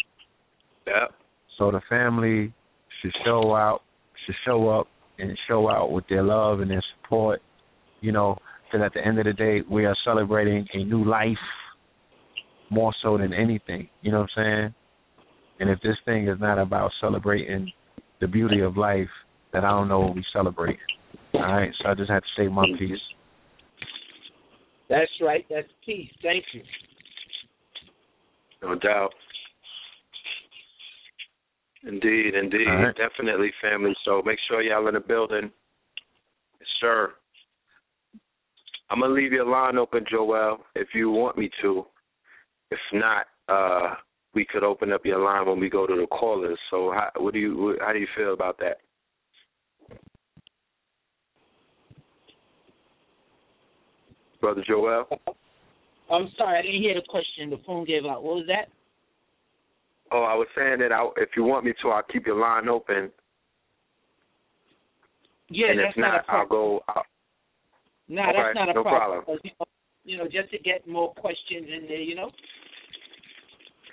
Yep. 0.86 1.14
So 1.58 1.72
the 1.72 1.82
family 1.90 2.54
should 3.02 3.16
show 3.26 3.56
out, 3.56 3.82
should 4.26 4.36
show 4.46 4.70
up 4.70 4.88
and 5.18 5.36
show 5.48 5.68
out 5.68 5.92
with 5.92 6.08
their 6.08 6.22
love 6.22 6.60
and 6.60 6.70
their 6.70 6.84
support, 6.94 7.42
you 8.02 8.12
know, 8.12 8.38
because 8.66 8.86
at 8.86 8.94
the 8.94 9.04
end 9.04 9.18
of 9.18 9.26
the 9.26 9.34
day, 9.34 9.62
we 9.62 9.86
are 9.86 9.96
celebrating 10.04 10.68
a 10.74 10.84
new 10.84 11.04
life 11.04 11.40
more 12.70 12.94
so 13.02 13.18
than 13.18 13.34
anything. 13.34 13.90
You 14.04 14.12
know 14.12 14.20
what 14.20 14.30
I'm 14.38 14.44
saying? 14.44 14.76
And 15.62 15.70
if 15.72 15.82
this 15.82 15.98
thing 16.06 16.28
is 16.28 16.40
not 16.40 16.60
about 16.60 16.92
celebrating 17.02 17.72
the 18.20 18.28
beauty 18.28 18.60
of 18.60 18.78
life, 18.78 19.10
then 19.52 19.66
I 19.66 19.72
don't 19.72 19.88
know 19.88 20.02
what 20.02 20.16
we 20.16 20.24
celebrate. 20.32 20.78
All 21.34 21.42
right, 21.42 21.74
so 21.82 21.90
I 21.90 21.96
just 21.96 22.12
had 22.12 22.22
to 22.22 22.30
say 22.38 22.48
my 22.48 22.66
piece. 22.78 23.02
That's 24.90 25.12
right. 25.22 25.44
That's 25.50 25.68
peace. 25.84 26.12
Thank 26.22 26.46
you. 26.54 26.62
No 28.62 28.76
doubt. 28.76 29.14
Indeed, 31.84 32.36
indeed. 32.36 32.68
Right. 32.68 32.96
Definitely, 32.96 33.52
family. 33.62 33.94
So 34.04 34.22
make 34.26 34.40
sure 34.48 34.62
y'all 34.62 34.88
in 34.88 34.96
the 34.96 35.00
building. 35.00 35.52
Yes, 36.60 36.70
sir. 36.82 37.14
I'm 38.90 39.00
going 39.00 39.12
to 39.12 39.16
leave 39.16 39.32
your 39.32 39.46
line 39.46 39.78
open, 39.78 40.04
Joel, 40.10 40.60
if 40.76 40.90
you 40.94 41.12
want 41.12 41.38
me 41.38 41.50
to. 41.62 41.86
If 42.72 42.80
not, 42.94 43.28
uh, 43.48 43.96
we 44.34 44.46
could 44.46 44.64
open 44.64 44.92
up 44.92 45.06
your 45.06 45.20
line 45.20 45.48
when 45.48 45.60
we 45.60 45.70
go 45.70 45.88
to 45.88 45.96
the 45.96 46.08
callers. 46.08 46.60
So 46.70 46.92
how, 46.92 47.10
what 47.18 47.34
do 47.34 47.40
you 47.40 47.78
how 47.82 47.94
do 47.94 48.00
you 48.00 48.08
feel 48.16 48.34
about 48.34 48.60
that? 48.60 48.78
Brother 54.42 54.64
Joel? 54.68 55.08
I'm 56.12 56.30
sorry, 56.38 56.60
I 56.60 56.62
didn't 56.62 56.82
hear 56.82 56.96
the 56.96 57.06
question. 57.08 57.50
The 57.50 57.60
phone 57.66 57.86
gave 57.86 58.06
out. 58.06 58.24
What 58.24 58.38
was 58.38 58.46
that? 58.48 58.70
Oh, 60.12 60.24
I 60.24 60.34
was 60.34 60.48
saying 60.58 60.80
that 60.80 60.92
I, 60.92 61.08
if 61.18 61.30
you 61.38 61.44
want 61.44 61.66
me 61.66 61.74
to, 61.82 61.90
I'll 61.90 62.04
keep 62.04 62.26
your 62.26 62.40
line 62.40 62.68
open. 62.68 63.12
Yeah, 65.50 65.68
and 65.72 65.80
if 65.80 65.86
that's 65.88 65.98
not, 65.98 66.08
not, 66.08 66.14
a 66.14 66.18
I'll 66.18 66.46
problem. 66.46 66.50
go. 66.50 66.84
I'll, 66.90 67.04
No, 68.08 68.22
Okay, 68.24 68.32
that's 68.36 68.56
not 68.56 68.70
a 68.70 68.74
no 68.74 68.84
problem. 68.84 69.24
problem. 69.24 69.40
You 69.44 69.52
know, 69.60 69.66
you 70.06 70.18
know, 70.18 70.26
just 70.26 70.52
to 70.52 70.58
get 70.58 70.88
more 70.88 71.14
questions 71.14 71.68
in 71.68 71.86
there, 71.88 72.02
you 72.02 72.16
know. 72.16 72.32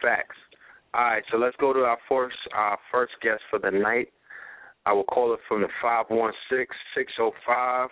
Facts. 0.00 0.36
All 0.94 1.04
right, 1.04 1.22
so 1.30 1.36
let's 1.36 1.56
go 1.60 1.72
to 1.74 1.80
our 1.80 1.98
first 2.08 2.36
our 2.54 2.78
first 2.90 3.12
guest 3.22 3.42
for 3.50 3.58
the 3.58 3.70
night. 3.70 4.08
I 4.86 4.92
will 4.92 5.04
call 5.04 5.34
it 5.34 5.40
from 5.48 5.60
the 5.62 5.68
five 5.82 6.06
one 6.08 6.32
six 6.50 6.74
six 6.96 7.12
zero 7.16 7.32
five. 7.46 7.90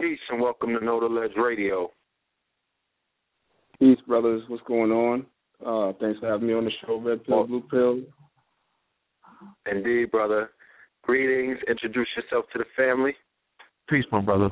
Peace 0.00 0.20
and 0.30 0.40
welcome 0.40 0.70
to 0.72 0.82
Know 0.82 1.00
the 1.00 1.06
Ledge 1.06 1.36
Radio. 1.36 1.90
Peace, 3.82 3.98
brothers. 4.06 4.42
What's 4.46 4.62
going 4.68 4.92
on? 4.92 5.26
Uh, 5.66 5.92
thanks 6.00 6.20
for 6.20 6.28
having 6.28 6.46
me 6.46 6.54
on 6.54 6.64
the 6.64 6.70
show, 6.86 7.00
Red 7.00 7.24
Pill, 7.24 7.38
Well- 7.38 7.46
Blue 7.48 7.62
Pill. 7.62 8.00
Indeed, 9.68 10.12
brother. 10.12 10.52
Greetings. 11.02 11.58
Introduce 11.68 12.06
yourself 12.16 12.44
to 12.52 12.58
the 12.60 12.64
family. 12.76 13.16
Peace, 13.88 14.04
my 14.12 14.20
brother. 14.20 14.50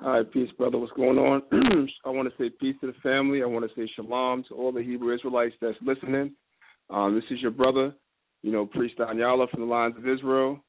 All 0.00 0.12
right, 0.12 0.32
peace, 0.32 0.48
brother. 0.52 0.78
What's 0.78 0.92
going 0.92 1.18
on? 1.18 1.42
I 2.04 2.10
want 2.10 2.28
to 2.28 2.34
say 2.40 2.50
peace 2.60 2.76
to 2.80 2.86
the 2.86 2.92
family. 3.02 3.42
I 3.42 3.46
want 3.46 3.68
to 3.68 3.74
say 3.74 3.90
shalom 3.96 4.44
to 4.48 4.54
all 4.54 4.70
the 4.70 4.80
Hebrew 4.80 5.12
Israelites 5.12 5.56
that's 5.60 5.76
listening. 5.82 6.36
Um, 6.88 7.16
this 7.16 7.24
is 7.32 7.42
your 7.42 7.50
brother, 7.50 7.92
you 8.42 8.52
know, 8.52 8.64
Priest 8.64 8.98
Anyala 8.98 9.50
from 9.50 9.62
the 9.62 9.66
Lines 9.66 9.96
of 9.98 10.06
Israel. 10.06 10.60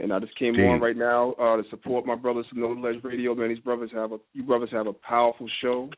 And 0.00 0.10
I 0.10 0.20
just 0.20 0.38
came 0.38 0.54
Peace. 0.54 0.64
on 0.64 0.80
right 0.80 0.96
now 0.96 1.32
uh, 1.32 1.56
to 1.58 1.64
support 1.68 2.06
my 2.06 2.14
brothers 2.14 2.46
from 2.48 2.60
No 2.60 2.68
Ledge 2.68 3.04
Radio. 3.04 3.34
Man, 3.34 3.50
these 3.50 3.58
brothers 3.58 3.90
have 3.92 4.12
a 4.12 4.18
you 4.32 4.42
brothers 4.42 4.70
have 4.72 4.86
a 4.86 4.94
powerful 4.94 5.50
show, 5.60 5.90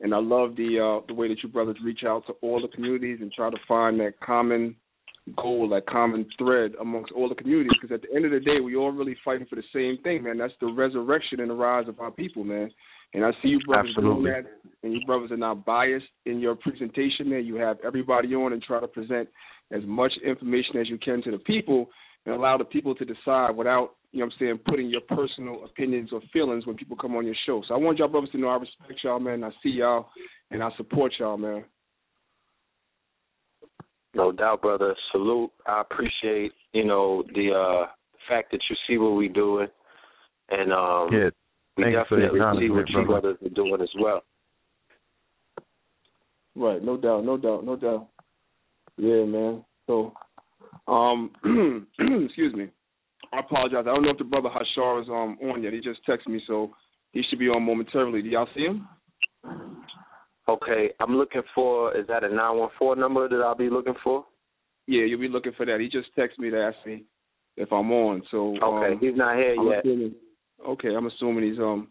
and 0.00 0.14
I 0.14 0.18
love 0.18 0.56
the 0.56 1.00
uh, 1.00 1.06
the 1.06 1.14
way 1.14 1.28
that 1.28 1.42
you 1.42 1.48
brothers 1.48 1.76
reach 1.84 2.00
out 2.06 2.26
to 2.26 2.34
all 2.42 2.60
the 2.60 2.68
communities 2.68 3.18
and 3.20 3.32
try 3.32 3.50
to 3.50 3.56
find 3.66 3.98
that 4.00 4.20
common 4.24 4.76
goal, 5.36 5.68
that 5.70 5.86
common 5.86 6.26
thread 6.38 6.72
amongst 6.80 7.12
all 7.12 7.28
the 7.28 7.34
communities. 7.34 7.72
Because 7.80 7.94
at 7.94 8.02
the 8.02 8.14
end 8.14 8.24
of 8.24 8.30
the 8.30 8.40
day, 8.40 8.60
we 8.62 8.76
all 8.76 8.92
really 8.92 9.16
fighting 9.24 9.46
for 9.48 9.56
the 9.56 9.62
same 9.72 10.02
thing, 10.02 10.22
man. 10.22 10.38
That's 10.38 10.52
the 10.60 10.72
resurrection 10.72 11.40
and 11.40 11.50
the 11.50 11.54
rise 11.54 11.88
of 11.88 11.98
our 11.98 12.10
people, 12.10 12.44
man. 12.44 12.70
And 13.14 13.24
I 13.24 13.30
see 13.42 13.48
you 13.48 13.60
brothers 13.66 13.92
Absolutely. 13.96 14.30
doing 14.30 14.42
that, 14.44 14.50
and 14.82 14.92
you 14.92 15.00
brothers 15.06 15.30
are 15.30 15.36
not 15.36 15.64
biased 15.64 16.06
in 16.26 16.40
your 16.40 16.54
presentation, 16.54 17.30
man. 17.30 17.44
You 17.44 17.56
have 17.56 17.78
everybody 17.84 18.34
on 18.34 18.52
and 18.52 18.62
try 18.62 18.80
to 18.80 18.88
present 18.88 19.28
as 19.72 19.82
much 19.86 20.12
information 20.24 20.76
as 20.80 20.88
you 20.88 20.98
can 20.98 21.22
to 21.22 21.30
the 21.30 21.38
people 21.38 21.88
and 22.26 22.34
allow 22.34 22.58
the 22.58 22.64
people 22.64 22.94
to 22.96 23.04
decide 23.04 23.50
without, 23.56 23.92
you 24.12 24.20
know 24.20 24.26
what 24.26 24.32
I'm 24.34 24.38
saying, 24.38 24.58
putting 24.66 24.90
your 24.90 25.00
personal 25.02 25.64
opinions 25.64 26.10
or 26.12 26.20
feelings 26.32 26.66
when 26.66 26.76
people 26.76 26.96
come 26.96 27.14
on 27.16 27.24
your 27.24 27.36
show. 27.46 27.62
So 27.66 27.74
I 27.74 27.78
want 27.78 27.98
y'all 27.98 28.08
brothers 28.08 28.30
to 28.32 28.38
know 28.38 28.48
I 28.48 28.56
respect 28.56 29.00
y'all, 29.04 29.20
man. 29.20 29.44
I 29.44 29.50
see 29.62 29.70
y'all 29.70 30.08
and 30.50 30.62
I 30.62 30.70
support 30.76 31.12
y'all, 31.18 31.36
man. 31.36 31.64
No 34.14 34.32
doubt, 34.32 34.62
brother. 34.62 34.94
Salute. 35.12 35.50
I 35.66 35.82
appreciate, 35.82 36.52
you 36.72 36.84
know, 36.84 37.22
the 37.34 37.52
uh 37.52 37.86
fact 38.28 38.50
that 38.50 38.60
you 38.68 38.76
see 38.88 38.98
what 38.98 39.14
we're 39.14 39.32
doing 39.32 39.68
and 40.50 40.72
um 40.72 41.08
Yeah. 41.12 41.30
we 41.76 41.84
Thank 41.84 41.94
you 41.94 42.04
for 42.08 42.20
definitely 42.20 42.66
see 42.66 42.70
what 42.70 42.88
you 42.88 43.04
brother. 43.04 43.20
brothers 43.20 43.38
are 43.44 43.54
doing 43.54 43.80
as 43.80 43.90
well. 44.00 44.22
Right, 46.56 46.82
no 46.82 46.96
doubt, 46.96 47.24
no 47.24 47.36
doubt, 47.36 47.64
no 47.64 47.76
doubt. 47.76 48.08
Yeah, 48.96 49.24
man. 49.26 49.62
So, 49.86 50.14
um, 50.88 51.30
excuse 52.24 52.54
me. 52.54 52.68
I 53.32 53.40
apologize. 53.40 53.80
I 53.80 53.94
don't 53.94 54.02
know 54.02 54.10
if 54.10 54.18
the 54.18 54.24
brother 54.24 54.48
Hashar 54.48 55.02
is 55.02 55.08
um 55.08 55.38
on 55.42 55.62
yet. 55.62 55.72
He 55.72 55.80
just 55.80 56.00
texted 56.08 56.28
me, 56.28 56.40
so 56.46 56.70
he 57.12 57.22
should 57.28 57.38
be 57.38 57.48
on 57.48 57.62
momentarily. 57.62 58.22
Do 58.22 58.28
y'all 58.28 58.48
see 58.54 58.62
him? 58.62 58.88
Okay, 60.48 60.90
I'm 61.00 61.16
looking 61.16 61.42
for 61.54 61.96
is 61.96 62.06
that 62.06 62.22
a 62.22 62.28
nine 62.28 62.56
one 62.56 62.70
four 62.78 62.94
number 62.94 63.28
that 63.28 63.42
I'll 63.42 63.56
be 63.56 63.70
looking 63.70 63.94
for? 64.04 64.24
Yeah, 64.86 65.04
you'll 65.04 65.20
be 65.20 65.28
looking 65.28 65.52
for 65.56 65.66
that. 65.66 65.80
He 65.80 65.88
just 65.88 66.08
texted 66.16 66.38
me 66.38 66.50
to 66.50 66.60
ask 66.62 66.76
me 66.86 67.04
if 67.56 67.72
I'm 67.72 67.90
on. 67.90 68.22
So 68.30 68.56
Okay, 68.62 68.92
um, 68.92 68.98
he's 69.00 69.16
not 69.16 69.36
here 69.36 69.56
I'm 69.58 69.66
yet. 69.66 69.80
assuming, 69.80 70.14
okay, 70.68 70.94
I'm 70.94 71.06
assuming 71.06 71.50
he's 71.50 71.58
um 71.58 71.88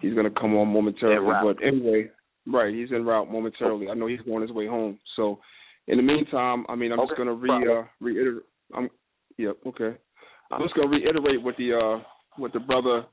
he's 0.00 0.14
gonna 0.14 0.30
come 0.30 0.56
on 0.56 0.68
momentarily. 0.68 1.28
En. 1.28 1.44
But 1.44 1.62
anyway, 1.62 2.10
right, 2.46 2.74
he's 2.74 2.88
en 2.90 3.04
route 3.04 3.30
momentarily. 3.30 3.90
I 3.90 3.94
know 3.94 4.06
he's 4.06 4.20
on 4.30 4.40
his 4.40 4.50
way 4.50 4.66
home. 4.66 4.98
So 5.16 5.40
in 5.88 5.96
the 5.98 6.02
meantime, 6.02 6.64
I 6.68 6.74
mean, 6.74 6.92
I'm 6.92 7.06
just 7.06 7.16
gonna 7.16 7.34
re 7.34 7.50
uh, 7.50 7.84
reiterate. 8.00 8.44
I'm 8.74 8.88
yeah, 9.36 9.50
okay. 9.66 9.96
I'm 10.50 10.62
just 10.62 10.74
gonna 10.74 10.88
reiterate 10.88 11.42
what 11.42 11.56
the 11.56 11.74
uh 11.74 12.02
what 12.36 12.52
the 12.52 12.60
brother 12.60 13.04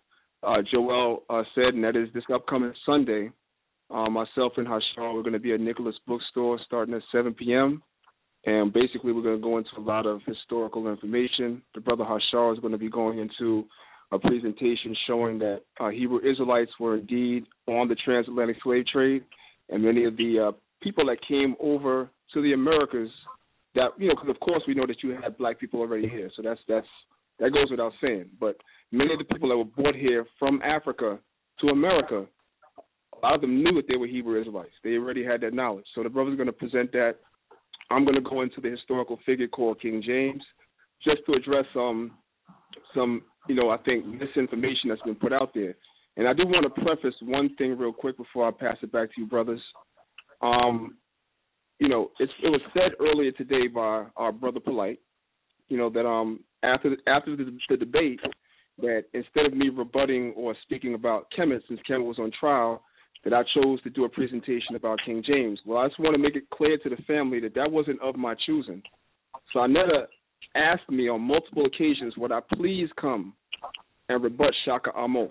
uh 0.44 0.62
Joel 0.72 1.24
uh 1.30 1.44
said, 1.56 1.74
and 1.74 1.84
that 1.84 1.96
is 1.96 2.10
this 2.14 2.24
upcoming 2.34 2.74
Sunday. 2.86 3.32
Uh, 3.94 4.10
myself 4.10 4.54
and 4.56 4.68
Hashar, 4.68 5.14
we're 5.14 5.22
going 5.22 5.34
to 5.34 5.40
be 5.40 5.54
at 5.54 5.60
Nicholas 5.60 5.96
Bookstore 6.08 6.58
starting 6.66 6.94
at 6.96 7.02
7 7.12 7.34
p.m. 7.34 7.84
And 8.46 8.72
basically, 8.72 9.12
we're 9.12 9.22
going 9.22 9.36
to 9.36 9.42
go 9.42 9.58
into 9.58 9.70
a 9.78 9.82
lot 9.82 10.06
of 10.06 10.22
historical 10.26 10.88
information. 10.88 11.62
The 11.76 11.82
brother 11.82 12.06
Hashar 12.06 12.54
is 12.54 12.60
going 12.60 12.72
to 12.72 12.78
be 12.78 12.90
going 12.90 13.20
into 13.20 13.66
a 14.14 14.18
presentation 14.18 14.96
showing 15.08 15.40
that 15.40 15.62
uh, 15.80 15.90
Hebrew 15.90 16.20
Israelites 16.20 16.72
were 16.80 16.98
indeed 16.98 17.44
on 17.68 17.90
the 17.90 17.96
transatlantic 17.96 18.58
slave 18.64 18.86
trade, 18.88 19.24
and 19.70 19.84
many 19.84 20.06
of 20.06 20.16
the 20.16 20.50
uh, 20.50 20.52
people 20.82 21.06
that 21.08 21.18
came 21.28 21.56
over 21.60 22.10
to 22.34 22.42
the 22.42 22.54
Americas. 22.54 23.10
That 23.74 23.92
you 23.98 24.10
know, 24.10 24.16
because 24.16 24.30
of 24.30 24.40
course 24.42 24.64
we 24.68 24.74
know 24.74 24.86
that 24.86 25.02
you 25.02 25.12
had 25.12 25.38
black 25.38 25.60
people 25.60 25.80
already 25.80 26.10
here, 26.10 26.30
so 26.36 26.42
that's 26.42 26.60
that's 26.68 26.88
that 27.40 27.52
goes 27.52 27.72
without 27.72 27.94
saying. 28.02 28.26
But 28.40 28.58
many 28.92 29.14
of 29.14 29.20
the 29.20 29.26
people 29.26 29.50
that 29.50 29.58
were 29.58 29.64
brought 29.64 29.96
here 29.96 30.26
from 30.38 30.62
Africa 30.62 31.20
to 31.62 31.68
America, 31.68 32.26
a 33.14 33.26
lot 33.26 33.36
of 33.36 33.42
them 33.42 33.64
knew 33.64 33.74
that 33.76 33.86
they 33.88 33.96
were 33.96 34.08
Hebrew 34.08 34.40
Israelites. 34.40 34.74
They 34.84 34.96
already 34.96 35.24
had 35.24 35.42
that 35.42 35.54
knowledge. 35.54 35.86
So 35.96 36.04
the 36.04 36.10
brother's 36.10 36.34
are 36.34 36.38
going 36.38 36.48
to 36.48 36.54
present 36.54 36.92
that. 36.92 37.16
I'm 37.90 38.04
going 38.04 38.16
to 38.16 38.30
go 38.30 38.42
into 38.42 38.60
the 38.62 38.70
historical 38.70 39.20
figure 39.26 39.48
called 39.48 39.82
King 39.82 40.04
James, 40.06 40.44
just 41.04 41.22
to 41.28 41.34
address 41.34 41.66
um 41.76 42.12
some 42.94 43.22
you 43.48 43.56
know 43.56 43.70
I 43.70 43.78
think 43.78 44.06
misinformation 44.06 44.90
that's 44.90 45.02
been 45.02 45.16
put 45.16 45.32
out 45.32 45.52
there. 45.54 45.76
And 46.18 46.28
I 46.28 46.34
do 46.34 46.46
want 46.46 46.64
to 46.64 46.82
preface 46.82 47.16
one 47.22 47.56
thing 47.56 47.78
real 47.78 47.94
quick 47.94 48.18
before 48.18 48.48
I 48.48 48.52
pass 48.52 48.76
it 48.82 48.92
back 48.92 49.16
to 49.16 49.22
you, 49.22 49.28
brothers. 49.28 49.62
Um, 50.42 50.98
you 51.82 51.90
know, 51.90 52.12
it's, 52.20 52.32
it 52.44 52.50
was 52.50 52.62
said 52.74 52.92
earlier 53.00 53.32
today 53.32 53.68
by 53.68 54.06
our 54.16 54.32
brother 54.32 54.60
Polite, 54.60 55.00
you 55.68 55.78
know, 55.78 55.90
that 55.90 56.06
um 56.06 56.42
after 56.64 56.92
the, 56.92 57.12
after 57.12 57.36
the, 57.36 57.52
the 57.70 57.76
debate, 57.76 58.20
that 58.78 59.06
instead 59.16 59.48
of 59.48 59.54
me 59.54 59.70
rebutting 59.70 60.32
or 60.38 60.56
speaking 60.62 60.94
about 60.94 61.26
Kemet, 61.36 61.62
since 61.68 61.80
Kemet 61.90 62.06
was 62.06 62.20
on 62.20 62.32
trial, 62.40 62.84
that 63.24 63.34
I 63.34 63.42
chose 63.56 63.82
to 63.82 63.90
do 63.90 64.06
a 64.06 64.10
presentation 64.10 64.76
about 64.76 65.00
King 65.04 65.24
James. 65.26 65.60
Well, 65.66 65.80
I 65.80 65.88
just 65.88 66.00
want 66.00 66.14
to 66.16 66.22
make 66.22 66.36
it 66.36 66.50
clear 66.52 66.78
to 66.78 66.90
the 66.90 67.02
family 67.08 67.40
that 67.40 67.56
that 67.56 67.72
wasn't 67.72 68.00
of 68.02 68.16
my 68.16 68.36
choosing. 68.46 68.84
So 69.52 69.60
Anetta 69.60 70.06
asked 70.56 70.90
me 70.90 71.10
on 71.10 71.22
multiple 71.22 71.66
occasions, 71.66 72.14
would 72.18 72.32
I 72.32 72.42
please 72.54 72.90
come 73.00 73.34
and 74.08 74.24
rebut 74.24 74.54
Shaka 74.66 74.92
Ahmose? 74.92 75.30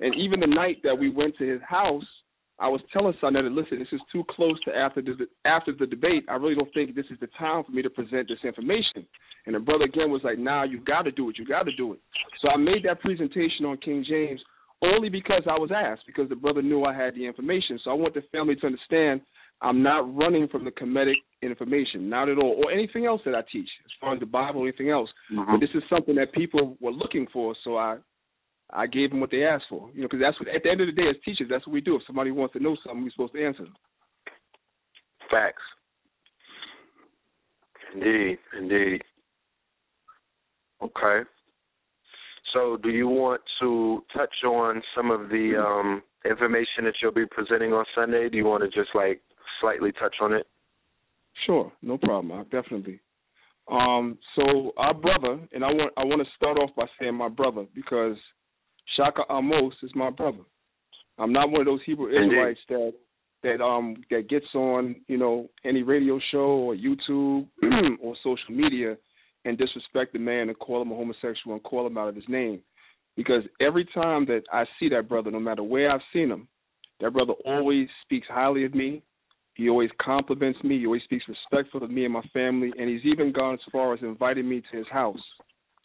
And 0.00 0.14
even 0.16 0.40
the 0.40 0.46
night 0.46 0.78
that 0.84 0.98
we 0.98 1.08
went 1.08 1.36
to 1.38 1.50
his 1.50 1.62
house, 1.66 2.04
I 2.60 2.68
was 2.68 2.80
telling 2.92 3.14
Sonetta, 3.22 3.54
listen, 3.54 3.78
this 3.78 3.92
is 3.92 4.00
too 4.10 4.24
close 4.30 4.58
to 4.64 4.74
after 4.74 5.00
the 5.00 5.14
after 5.44 5.72
the 5.72 5.86
debate. 5.86 6.24
I 6.28 6.34
really 6.34 6.56
don't 6.56 6.72
think 6.74 6.94
this 6.94 7.06
is 7.10 7.18
the 7.20 7.28
time 7.38 7.62
for 7.64 7.70
me 7.70 7.82
to 7.82 7.90
present 7.90 8.28
this 8.28 8.42
information. 8.44 9.06
And 9.46 9.54
the 9.54 9.60
brother 9.60 9.84
again 9.84 10.10
was 10.10 10.22
like, 10.24 10.38
nah, 10.38 10.64
you 10.64 10.80
got 10.80 11.02
to 11.02 11.12
do 11.12 11.30
it. 11.30 11.38
You 11.38 11.46
got 11.46 11.64
to 11.64 11.76
do 11.76 11.92
it. 11.92 12.00
So 12.42 12.48
I 12.48 12.56
made 12.56 12.84
that 12.84 13.00
presentation 13.00 13.64
on 13.64 13.76
King 13.78 14.04
James 14.08 14.40
only 14.82 15.08
because 15.08 15.42
I 15.46 15.58
was 15.58 15.70
asked, 15.74 16.02
because 16.06 16.28
the 16.28 16.36
brother 16.36 16.62
knew 16.62 16.84
I 16.84 16.94
had 16.94 17.14
the 17.14 17.26
information. 17.26 17.78
So 17.82 17.90
I 17.90 17.94
want 17.94 18.14
the 18.14 18.22
family 18.32 18.56
to 18.56 18.66
understand 18.66 19.20
I'm 19.60 19.82
not 19.82 20.14
running 20.16 20.46
from 20.48 20.64
the 20.64 20.70
Kemetic 20.70 21.16
information, 21.42 22.08
not 22.08 22.28
at 22.28 22.38
all, 22.38 22.62
or 22.64 22.70
anything 22.70 23.06
else 23.06 23.20
that 23.24 23.34
I 23.34 23.42
teach, 23.52 23.68
as 23.84 23.90
far 24.00 24.14
as 24.14 24.20
the 24.20 24.26
Bible 24.26 24.60
or 24.60 24.68
anything 24.68 24.90
else. 24.90 25.08
Mm-hmm. 25.32 25.52
But 25.52 25.60
this 25.60 25.70
is 25.74 25.82
something 25.90 26.14
that 26.14 26.32
people 26.32 26.76
were 26.80 26.92
looking 26.92 27.26
for, 27.32 27.56
so 27.64 27.76
I 27.76 27.96
I 28.70 28.86
gave 28.86 29.10
them 29.10 29.20
what 29.20 29.30
they 29.30 29.44
asked 29.44 29.64
for. 29.68 29.90
You 29.94 30.02
know, 30.02 30.08
because 30.08 30.20
that's 30.20 30.38
what 30.38 30.54
at 30.54 30.62
the 30.62 30.70
end 30.70 30.80
of 30.80 30.86
the 30.86 30.92
day, 30.92 31.08
as 31.08 31.16
teachers, 31.24 31.48
that's 31.50 31.66
what 31.66 31.72
we 31.72 31.80
do. 31.80 31.96
If 31.96 32.02
somebody 32.06 32.30
wants 32.30 32.52
to 32.54 32.62
know 32.62 32.76
something, 32.84 33.02
we're 33.02 33.10
supposed 33.10 33.34
to 33.34 33.44
answer 33.44 33.64
them. 33.64 33.74
Facts. 35.30 35.62
Indeed, 37.94 38.38
indeed. 38.58 39.02
Okay. 40.82 41.28
So, 42.52 42.78
do 42.82 42.90
you 42.90 43.08
want 43.08 43.42
to 43.60 44.02
touch 44.16 44.34
on 44.46 44.82
some 44.96 45.10
of 45.10 45.28
the 45.28 45.54
um, 45.58 46.02
information 46.28 46.84
that 46.84 46.94
you'll 47.02 47.12
be 47.12 47.26
presenting 47.26 47.72
on 47.72 47.84
Sunday? 47.94 48.28
Do 48.28 48.36
you 48.36 48.44
want 48.44 48.62
to 48.62 48.68
just 48.68 48.94
like 48.94 49.20
slightly 49.60 49.92
touch 49.92 50.16
on 50.20 50.32
it? 50.32 50.46
Sure, 51.46 51.72
no 51.82 51.98
problem. 51.98 52.32
I 52.32 52.42
definitely. 52.44 53.00
Um, 53.70 54.18
so 54.34 54.72
our 54.76 54.94
brother, 54.94 55.40
and 55.52 55.62
I 55.62 55.68
want 55.68 55.92
I 55.96 56.04
want 56.04 56.22
to 56.22 56.28
start 56.36 56.56
off 56.56 56.70
by 56.74 56.86
saying 56.98 57.14
my 57.14 57.28
brother 57.28 57.66
because 57.74 58.16
Shaka 58.96 59.22
Ahmose 59.30 59.72
is 59.82 59.90
my 59.94 60.10
brother. 60.10 60.38
I'm 61.18 61.32
not 61.32 61.50
one 61.50 61.62
of 61.62 61.66
those 61.66 61.80
Hebrew. 61.84 62.08
Israelites 62.08 62.60
that 62.68 62.92
that 63.42 63.62
um 63.62 63.96
that 64.10 64.28
gets 64.28 64.46
on 64.54 64.96
you 65.06 65.16
know 65.18 65.48
any 65.64 65.82
radio 65.82 66.18
show 66.30 66.38
or 66.38 66.74
YouTube 66.74 67.46
or 68.00 68.16
social 68.22 68.50
media 68.50 68.96
and 69.44 69.56
disrespect 69.56 70.12
the 70.12 70.18
man 70.18 70.48
and 70.48 70.58
call 70.58 70.82
him 70.82 70.92
a 70.92 70.94
homosexual 70.94 71.54
and 71.54 71.62
call 71.62 71.86
him 71.86 71.96
out 71.96 72.08
of 72.08 72.14
his 72.14 72.24
name. 72.28 72.60
Because 73.16 73.42
every 73.60 73.84
time 73.94 74.26
that 74.26 74.42
I 74.52 74.64
see 74.78 74.88
that 74.90 75.08
brother, 75.08 75.30
no 75.30 75.40
matter 75.40 75.62
where 75.62 75.90
I've 75.90 76.00
seen 76.12 76.30
him, 76.30 76.48
that 77.00 77.12
brother 77.12 77.34
always 77.44 77.88
speaks 78.04 78.26
highly 78.30 78.64
of 78.64 78.74
me. 78.74 79.02
He 79.54 79.68
always 79.68 79.90
compliments 80.00 80.62
me. 80.62 80.78
He 80.78 80.86
always 80.86 81.02
speaks 81.02 81.24
respectful 81.28 81.82
of 81.82 81.90
me 81.90 82.04
and 82.04 82.12
my 82.12 82.22
family. 82.32 82.70
And 82.78 82.88
he's 82.88 83.04
even 83.04 83.32
gone 83.32 83.54
as 83.54 83.60
far 83.72 83.92
as 83.92 84.00
inviting 84.02 84.48
me 84.48 84.62
to 84.70 84.76
his 84.76 84.86
house. 84.88 85.18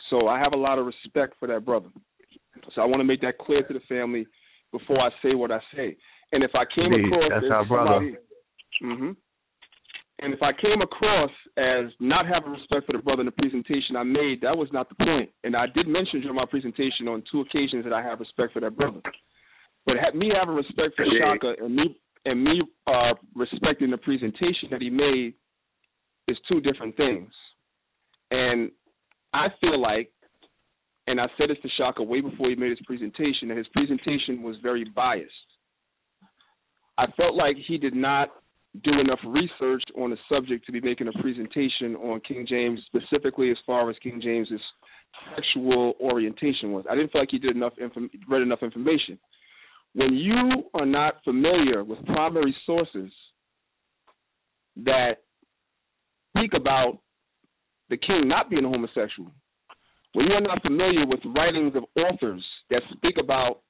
So 0.09 0.27
I 0.27 0.39
have 0.39 0.53
a 0.53 0.57
lot 0.57 0.77
of 0.77 0.85
respect 0.85 1.33
for 1.39 1.47
that 1.47 1.65
brother. 1.65 1.89
So 2.75 2.81
I 2.81 2.85
want 2.85 2.99
to 2.99 3.05
make 3.05 3.21
that 3.21 3.37
clear 3.37 3.63
to 3.63 3.73
the 3.73 3.81
family 3.89 4.25
before 4.71 4.99
I 4.99 5.09
say 5.21 5.35
what 5.35 5.51
I 5.51 5.59
say. 5.75 5.95
And 6.31 6.43
if 6.43 6.51
I 6.55 6.63
came 6.73 6.93
across 6.93 7.31
that's 7.31 7.45
as 7.45 7.51
our 7.51 7.65
brother. 7.65 8.17
hmm 8.81 9.11
and 10.23 10.33
if 10.33 10.41
I 10.41 10.53
came 10.53 10.81
across 10.81 11.31
as 11.57 11.91
not 11.99 12.25
having 12.25 12.53
respect 12.53 12.85
for 12.85 12.93
the 12.93 13.03
brother 13.03 13.21
in 13.21 13.25
the 13.25 13.31
presentation 13.31 13.97
I 13.97 14.03
made, 14.03 14.39
that 14.41 14.55
was 14.55 14.69
not 14.71 14.87
the 14.87 14.95
point. 14.95 15.29
And 15.43 15.53
I 15.53 15.65
did 15.67 15.85
mention 15.85 16.21
during 16.21 16.37
my 16.37 16.45
presentation 16.45 17.09
on 17.09 17.23
two 17.29 17.41
occasions 17.41 17.83
that 17.83 17.91
I 17.91 18.01
have 18.01 18.21
respect 18.21 18.53
for 18.53 18.61
that 18.61 18.77
brother. 18.77 19.01
But 19.85 19.95
me 20.15 20.31
having 20.33 20.55
respect 20.55 20.95
for. 20.95 21.05
Shaka 21.19 21.55
and 21.61 21.75
me 21.75 21.99
and 22.25 22.41
me 22.41 22.61
uh, 22.87 23.15
respecting 23.35 23.91
the 23.91 23.97
presentation 23.97 24.69
that 24.71 24.81
he 24.81 24.89
made 24.89 25.33
is 26.29 26.37
two 26.49 26.61
different 26.61 26.95
things. 26.95 27.29
And 28.31 28.71
I 29.33 29.47
feel 29.59 29.77
like, 29.77 30.12
and 31.07 31.19
I 31.19 31.27
said 31.37 31.49
this 31.49 31.57
to 31.61 31.69
Shaka 31.77 32.01
way 32.03 32.21
before 32.21 32.49
he 32.49 32.55
made 32.55 32.69
his 32.69 32.85
presentation, 32.85 33.49
that 33.49 33.57
his 33.57 33.67
presentation 33.67 34.41
was 34.41 34.55
very 34.63 34.85
biased. 34.95 35.31
I 36.97 37.07
felt 37.17 37.35
like 37.35 37.55
he 37.67 37.77
did 37.77 37.95
not 37.95 38.29
do 38.83 38.99
enough 38.99 39.19
research 39.25 39.83
on 39.97 40.09
the 40.09 40.17
subject 40.29 40.65
to 40.65 40.71
be 40.71 40.81
making 40.81 41.07
a 41.07 41.21
presentation 41.21 41.95
on 41.95 42.21
King 42.27 42.45
James, 42.47 42.79
specifically 42.87 43.51
as 43.51 43.57
far 43.65 43.89
as 43.89 43.95
King 44.01 44.19
James's 44.21 44.61
sexual 45.35 45.93
orientation 45.99 46.71
was. 46.71 46.85
I 46.89 46.95
didn't 46.95 47.11
feel 47.11 47.21
like 47.21 47.31
he 47.31 47.39
did 47.39 47.55
enough 47.55 47.73
inform- 47.77 48.09
read 48.27 48.41
enough 48.41 48.63
information. 48.63 49.19
When 49.93 50.15
you 50.15 50.63
are 50.73 50.87
not 50.87 51.23
familiar 51.23 51.83
with 51.83 52.03
primary 52.05 52.55
sources 52.65 53.11
that 54.77 55.17
speak 56.35 56.53
about 56.55 56.99
the 57.89 57.97
king 57.97 58.27
not 58.27 58.49
being 58.49 58.65
a 58.65 58.69
homosexual, 58.69 59.31
when 60.13 60.27
you 60.27 60.33
are 60.33 60.41
not 60.41 60.61
familiar 60.61 61.05
with 61.05 61.19
writings 61.35 61.73
of 61.75 61.83
authors 61.97 62.43
that 62.69 62.81
speak 62.95 63.15
about 63.19 63.61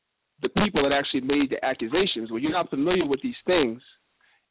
the 0.41 0.49
people 0.49 0.84
that 0.84 0.91
actually 0.91 1.21
made 1.21 1.49
the 1.49 1.63
accusations, 1.63 2.32
when 2.32 2.43
you're 2.43 2.51
not 2.51 2.69
familiar 2.69 3.06
with 3.06 3.21
these 3.21 3.39
things, 3.45 3.82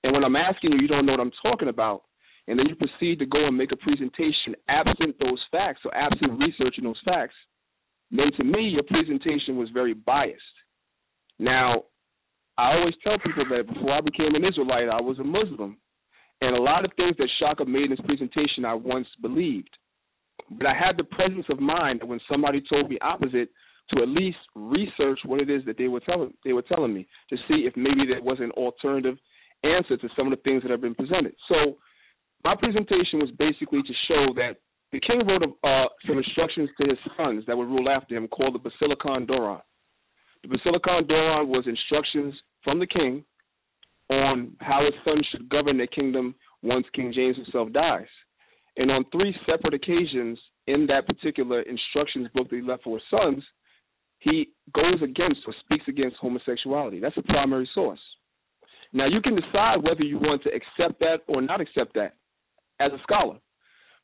and 0.03 0.13
when 0.13 0.25
I'm 0.25 0.37
asking 0.37 0.73
you, 0.73 0.81
you 0.81 0.89
don't 0.89 1.07
know 1.07 1.13
what 1.13 1.21
I'm 1.21 1.33
talking 1.43 1.69
about, 1.69 2.03
and 2.49 2.59
then 2.59 2.67
you 2.67 2.75
proceed 2.75 3.19
to 3.19 3.27
go 3.27 3.47
and 3.47 3.57
make 3.57 3.73
a 3.73 3.77
presentation 3.77 4.57
absent 4.69 5.17
those 5.21 5.41
facts 5.51 5.81
or 5.85 5.95
absent 5.95 6.41
researching 6.41 6.85
those 6.85 7.01
facts, 7.05 7.35
then 8.11 8.33
to 8.37 8.45
me, 8.45 8.63
your 8.69 8.83
presentation 8.83 9.57
was 9.57 9.69
very 9.73 9.95
biased. 9.95 10.43
Now, 11.39 11.85
I 12.59 12.75
always 12.75 12.95
tell 13.03 13.17
people 13.19 13.45
that 13.51 13.73
before 13.73 13.93
I 13.93 14.01
became 14.01 14.35
an 14.35 14.45
Israelite, 14.45 14.89
I 14.89 15.01
was 15.01 15.19
a 15.19 15.25
Muslim. 15.25 15.79
And 16.41 16.57
a 16.57 16.61
lot 16.61 16.85
of 16.85 16.91
things 16.97 17.17
that 17.19 17.29
Shaka 17.39 17.65
made 17.65 17.85
in 17.85 17.91
his 17.93 18.01
presentation 18.01 18.65
I 18.65 18.75
once 18.75 19.07
believed. 19.21 19.71
But 20.51 20.67
I 20.67 20.75
had 20.75 20.97
the 20.97 21.05
presence 21.05 21.47
of 21.51 21.61
mind 21.61 22.01
that 22.01 22.07
when 22.07 22.21
somebody 22.29 22.63
told 22.69 22.91
me 22.91 22.99
opposite, 23.01 23.49
to 23.91 24.03
at 24.03 24.09
least 24.09 24.39
research 24.55 25.19
what 25.25 25.41
it 25.41 25.51
is 25.51 25.65
that 25.67 25.77
they 25.77 25.89
were 25.89 26.01
telling 26.01 26.33
they 26.45 26.53
were 26.53 26.63
telling 26.63 26.95
me 26.95 27.07
to 27.31 27.37
see 27.49 27.67
if 27.67 27.77
maybe 27.77 28.07
there 28.09 28.23
was 28.23 28.39
an 28.41 28.51
alternative 28.53 29.17
answer 29.65 29.97
to 29.97 30.09
some 30.17 30.33
of 30.33 30.39
the 30.39 30.43
things 30.43 30.63
that 30.63 30.71
have 30.71 30.81
been 30.81 30.95
presented. 30.95 31.35
So 31.49 31.77
my 32.45 32.57
presentation 32.57 33.19
was 33.19 33.31
basically 33.39 33.83
to 33.83 33.93
show 34.09 34.33
that 34.37 34.57
the 34.93 35.01
king 35.01 35.27
wrote 35.27 35.43
uh, 35.65 35.87
some 36.07 36.19
instructions 36.19 36.69
to 36.81 36.89
his 36.89 36.99
sons 37.17 37.45
that 37.47 37.57
would 37.57 37.69
rule 37.69 37.89
after 37.89 38.17
him 38.17 38.29
called 38.29 38.55
the 38.55 38.59
Basilicon 38.59 39.27
Doron. 39.27 39.61
The 40.43 40.49
Basilicon 40.49 41.07
Doron 41.09 41.49
was 41.49 41.65
instructions 41.67 42.35
from 42.65 42.79
the 42.79 42.87
king 42.87 43.25
on 44.11 44.53
how 44.61 44.85
his 44.85 44.95
sons 45.05 45.27
should 45.31 45.49
govern 45.49 45.79
their 45.79 45.87
kingdom 45.87 46.35
once 46.63 46.85
King 46.95 47.13
James 47.15 47.37
himself 47.37 47.73
dies. 47.73 48.07
And 48.77 48.91
on 48.91 49.05
three 49.13 49.35
separate 49.47 49.75
occasions 49.75 50.39
in 50.67 50.87
that 50.87 51.07
particular 51.07 51.63
instructions 51.63 52.29
book 52.35 52.49
that 52.51 52.57
he 52.57 52.63
left 52.63 52.85
for 52.85 52.99
his 52.99 53.07
sons, 53.11 53.43
he 54.19 54.51
goes 54.75 55.03
against 55.03 55.41
or 55.47 55.55
speaks 55.65 55.85
against 55.89 56.17
homosexuality. 56.17 57.01
That's 57.01 57.17
a 57.17 57.23
primary 57.23 57.69
source. 57.75 58.01
Now, 58.93 59.07
you 59.07 59.21
can 59.21 59.35
decide 59.35 59.83
whether 59.83 60.05
you 60.05 60.19
want 60.19 60.43
to 60.45 60.51
accept 60.51 61.01
that 61.01 61.21
or 61.27 61.43
not 61.43 61.61
accept 61.61 61.95
that 61.95 62.15
as 62.79 62.93
a 62.93 63.03
scholar. 63.03 63.39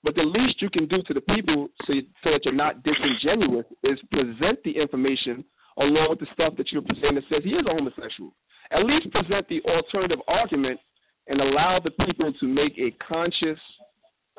But 0.02 0.14
the 0.14 0.22
least 0.22 0.62
you 0.62 0.70
can 0.70 0.86
do 0.86 1.02
to 1.06 1.14
the 1.14 1.20
people 1.20 1.68
so, 1.86 1.92
you, 1.92 2.02
so 2.22 2.30
that 2.30 2.40
you're 2.44 2.54
not 2.54 2.82
disingenuous 2.82 3.66
is 3.84 3.98
present 4.10 4.62
the 4.64 4.78
information 4.78 5.44
along 5.78 6.10
with 6.10 6.20
the 6.20 6.26
stuff 6.32 6.54
that 6.56 6.66
you're 6.72 6.82
presenting 6.82 7.16
that 7.16 7.28
says 7.30 7.42
he 7.44 7.50
is 7.50 7.66
a 7.66 7.74
homosexual. 7.74 8.34
At 8.70 8.84
least 8.84 9.10
present 9.10 9.46
the 9.48 9.62
alternative 9.66 10.18
argument 10.26 10.80
and 11.26 11.40
allow 11.40 11.78
the 11.82 11.90
people 11.90 12.32
to 12.32 12.46
make 12.46 12.78
a 12.78 12.94
conscious 13.04 13.58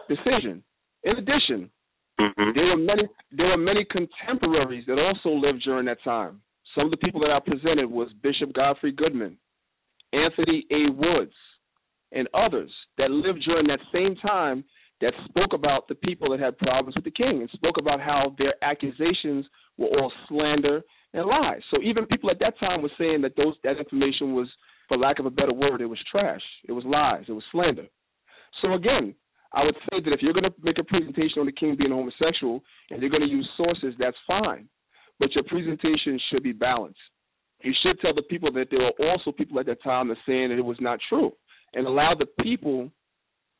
decision. 0.09 0.63
In 1.03 1.15
addition, 1.15 1.69
mm-hmm. 2.19 2.49
there 2.55 2.65
were 2.65 2.77
many 2.77 3.03
there 3.31 3.47
were 3.47 3.57
many 3.57 3.85
contemporaries 3.85 4.85
that 4.87 4.99
also 4.99 5.29
lived 5.35 5.61
during 5.63 5.85
that 5.85 6.03
time. 6.03 6.41
Some 6.75 6.85
of 6.85 6.91
the 6.91 6.97
people 6.97 7.21
that 7.21 7.31
I 7.31 7.39
presented 7.39 7.89
was 7.89 8.09
Bishop 8.21 8.53
Godfrey 8.53 8.91
Goodman, 8.91 9.37
Anthony 10.13 10.65
A. 10.71 10.91
Woods, 10.91 11.33
and 12.11 12.27
others 12.33 12.71
that 12.97 13.11
lived 13.11 13.43
during 13.45 13.67
that 13.67 13.79
same 13.93 14.15
time 14.15 14.63
that 15.01 15.13
spoke 15.25 15.53
about 15.53 15.87
the 15.87 15.95
people 15.95 16.29
that 16.31 16.39
had 16.39 16.57
problems 16.57 16.95
with 16.95 17.05
the 17.05 17.11
king 17.11 17.39
and 17.39 17.49
spoke 17.51 17.75
about 17.79 18.01
how 18.01 18.35
their 18.37 18.53
accusations 18.61 19.45
were 19.77 19.87
all 19.87 20.11
slander 20.27 20.81
and 21.13 21.25
lies. 21.25 21.61
So 21.71 21.81
even 21.81 22.05
people 22.05 22.29
at 22.29 22.39
that 22.39 22.59
time 22.59 22.81
were 22.81 22.91
saying 22.97 23.21
that 23.21 23.35
those 23.37 23.55
that 23.63 23.77
information 23.77 24.33
was, 24.33 24.47
for 24.87 24.97
lack 24.97 25.19
of 25.19 25.25
a 25.25 25.31
better 25.31 25.53
word, 25.53 25.81
it 25.81 25.85
was 25.85 25.99
trash. 26.11 26.41
It 26.67 26.73
was 26.73 26.83
lies. 26.85 27.25
It 27.27 27.31
was 27.33 27.43
slander. 27.51 27.87
So 28.61 28.73
again, 28.73 29.15
I 29.53 29.65
would 29.65 29.75
say 29.89 29.99
that 30.03 30.13
if 30.13 30.21
you're 30.21 30.33
going 30.33 30.43
to 30.43 30.53
make 30.61 30.77
a 30.77 30.83
presentation 30.83 31.39
on 31.39 31.45
the 31.45 31.51
king 31.51 31.75
being 31.75 31.91
homosexual 31.91 32.63
and 32.91 33.01
you're 33.01 33.09
going 33.09 33.23
to 33.23 33.29
use 33.29 33.49
sources, 33.57 33.95
that's 33.97 34.17
fine. 34.27 34.69
But 35.19 35.33
your 35.33 35.43
presentation 35.43 36.19
should 36.31 36.43
be 36.43 36.53
balanced. 36.53 36.99
You 37.63 37.73
should 37.83 37.99
tell 37.99 38.13
the 38.13 38.21
people 38.21 38.51
that 38.53 38.67
there 38.69 38.79
were 38.79 39.09
also 39.11 39.31
people 39.31 39.59
at 39.59 39.65
that 39.65 39.83
time 39.83 40.07
that 40.09 40.17
saying 40.25 40.49
that 40.49 40.57
it 40.57 40.65
was 40.65 40.77
not 40.79 40.99
true 41.09 41.33
and 41.73 41.85
allow 41.85 42.13
the 42.15 42.27
people 42.41 42.89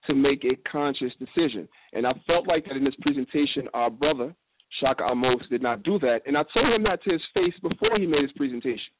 to 0.07 0.13
make 0.13 0.45
a 0.45 0.55
conscious 0.69 1.11
decision. 1.19 1.67
And 1.93 2.07
I 2.07 2.13
felt 2.25 2.47
like 2.47 2.65
that 2.65 2.77
in 2.77 2.83
this 2.83 2.95
presentation, 3.01 3.67
our 3.73 3.89
brother, 3.89 4.33
Shaka 4.79 5.03
Ahmose, 5.03 5.47
did 5.49 5.61
not 5.61 5.83
do 5.83 5.99
that. 5.99 6.21
And 6.25 6.37
I 6.37 6.43
told 6.53 6.73
him 6.73 6.83
that 6.83 7.03
to 7.03 7.11
his 7.11 7.21
face 7.33 7.53
before 7.61 7.99
he 7.99 8.05
made 8.05 8.21
his 8.21 8.31
presentation. 8.33 8.93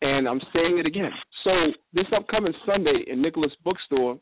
And 0.00 0.26
I'm 0.28 0.40
saying 0.52 0.78
it 0.78 0.86
again. 0.86 1.12
So 1.44 1.50
this 1.92 2.06
upcoming 2.16 2.54
Sunday 2.66 3.04
in 3.06 3.20
Nicholas 3.20 3.52
Bookstore, 3.64 4.18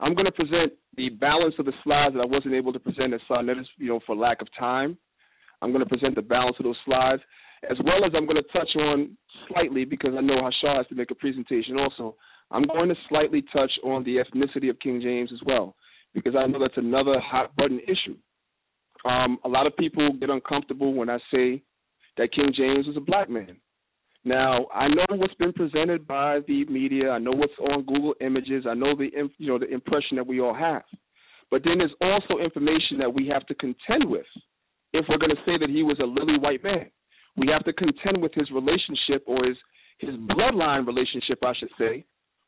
I'm 0.00 0.14
going 0.14 0.26
to 0.26 0.32
present 0.32 0.72
the 0.96 1.08
balance 1.10 1.54
of 1.58 1.66
the 1.66 1.72
slides 1.82 2.14
that 2.14 2.20
I 2.20 2.26
wasn't 2.26 2.54
able 2.54 2.72
to 2.72 2.80
present 2.80 3.14
at 3.14 3.20
Sarnetta's, 3.28 3.68
you 3.78 3.88
know, 3.88 4.00
for 4.06 4.16
lack 4.16 4.42
of 4.42 4.48
time. 4.58 4.96
I'm 5.62 5.70
going 5.70 5.84
to 5.84 5.88
present 5.88 6.14
the 6.14 6.22
balance 6.22 6.56
of 6.58 6.64
those 6.64 6.76
slides, 6.84 7.22
as 7.70 7.76
well 7.84 8.04
as 8.04 8.12
I'm 8.14 8.26
going 8.26 8.42
to 8.42 8.52
touch 8.52 8.68
on 8.76 9.16
slightly, 9.48 9.84
because 9.84 10.12
I 10.16 10.20
know 10.20 10.34
Hashar 10.34 10.76
has 10.78 10.86
to 10.88 10.94
make 10.94 11.10
a 11.10 11.14
presentation 11.14 11.78
also, 11.78 12.16
I'm 12.50 12.64
going 12.64 12.88
to 12.88 12.94
slightly 13.08 13.42
touch 13.52 13.70
on 13.82 14.04
the 14.04 14.16
ethnicity 14.16 14.68
of 14.68 14.78
King 14.80 15.00
James 15.00 15.30
as 15.32 15.40
well, 15.46 15.74
because 16.12 16.34
I 16.36 16.46
know 16.46 16.58
that's 16.60 16.76
another 16.76 17.18
hot 17.20 17.54
button 17.56 17.80
issue. 17.80 18.16
Um, 19.08 19.38
a 19.44 19.48
lot 19.48 19.66
of 19.66 19.76
people 19.76 20.12
get 20.18 20.30
uncomfortable 20.30 20.94
when 20.94 21.08
I 21.08 21.18
say 21.32 21.62
that 22.16 22.32
King 22.32 22.52
James 22.56 22.86
was 22.86 22.96
a 22.96 23.00
black 23.00 23.28
man. 23.30 23.56
Now, 24.24 24.66
I 24.74 24.88
know 24.88 25.04
what's 25.10 25.34
been 25.34 25.52
presented 25.52 26.06
by 26.06 26.40
the 26.48 26.64
media. 26.66 27.10
I 27.10 27.18
know 27.18 27.32
what's 27.32 27.52
on 27.60 27.84
Google 27.84 28.14
Images. 28.20 28.64
I 28.68 28.74
know 28.74 28.96
the 28.96 29.10
you 29.38 29.48
know 29.48 29.58
the 29.58 29.68
impression 29.68 30.16
that 30.16 30.26
we 30.26 30.40
all 30.40 30.54
have. 30.54 30.82
But 31.50 31.62
then 31.64 31.78
there's 31.78 31.94
also 32.00 32.42
information 32.42 32.98
that 32.98 33.12
we 33.12 33.28
have 33.28 33.46
to 33.46 33.54
contend 33.54 34.08
with 34.08 34.26
if 34.94 35.04
we're 35.08 35.18
going 35.18 35.30
to 35.30 35.42
say 35.44 35.58
that 35.60 35.68
he 35.68 35.82
was 35.82 35.98
a 36.00 36.04
lily 36.04 36.38
white 36.38 36.64
man. 36.64 36.90
We 37.36 37.48
have 37.52 37.64
to 37.64 37.72
contend 37.72 38.22
with 38.22 38.32
his 38.34 38.50
relationship 38.50 39.24
or 39.26 39.44
his 39.44 39.56
his 39.98 40.14
bloodline 40.14 40.86
relationship, 40.86 41.38
I 41.44 41.52
should 41.58 41.70
say, 41.78 42.04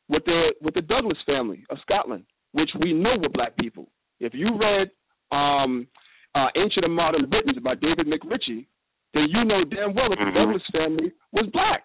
with 0.09 0.25
the 0.25 0.53
with 0.61 0.73
the 0.73 0.81
Douglas 0.81 1.17
family 1.25 1.63
of 1.69 1.77
Scotland, 1.81 2.25
which 2.53 2.69
we 2.81 2.91
know 2.91 3.17
were 3.21 3.29
black 3.29 3.55
people. 3.57 3.89
If 4.19 4.33
you 4.33 4.57
read 4.57 4.89
um, 5.31 5.87
uh, 6.33 6.47
Ancient 6.55 6.85
and 6.85 6.95
Modern 6.95 7.29
Britons 7.29 7.59
by 7.63 7.75
David 7.75 8.07
MacRitchie, 8.07 8.65
then 9.13 9.27
you 9.29 9.43
know 9.45 9.63
damn 9.63 9.95
well 9.95 10.09
that 10.09 10.19
the 10.19 10.27
mm-hmm. 10.27 10.37
Douglas 10.37 10.65
family 10.71 11.11
was 11.31 11.47
black. 11.53 11.83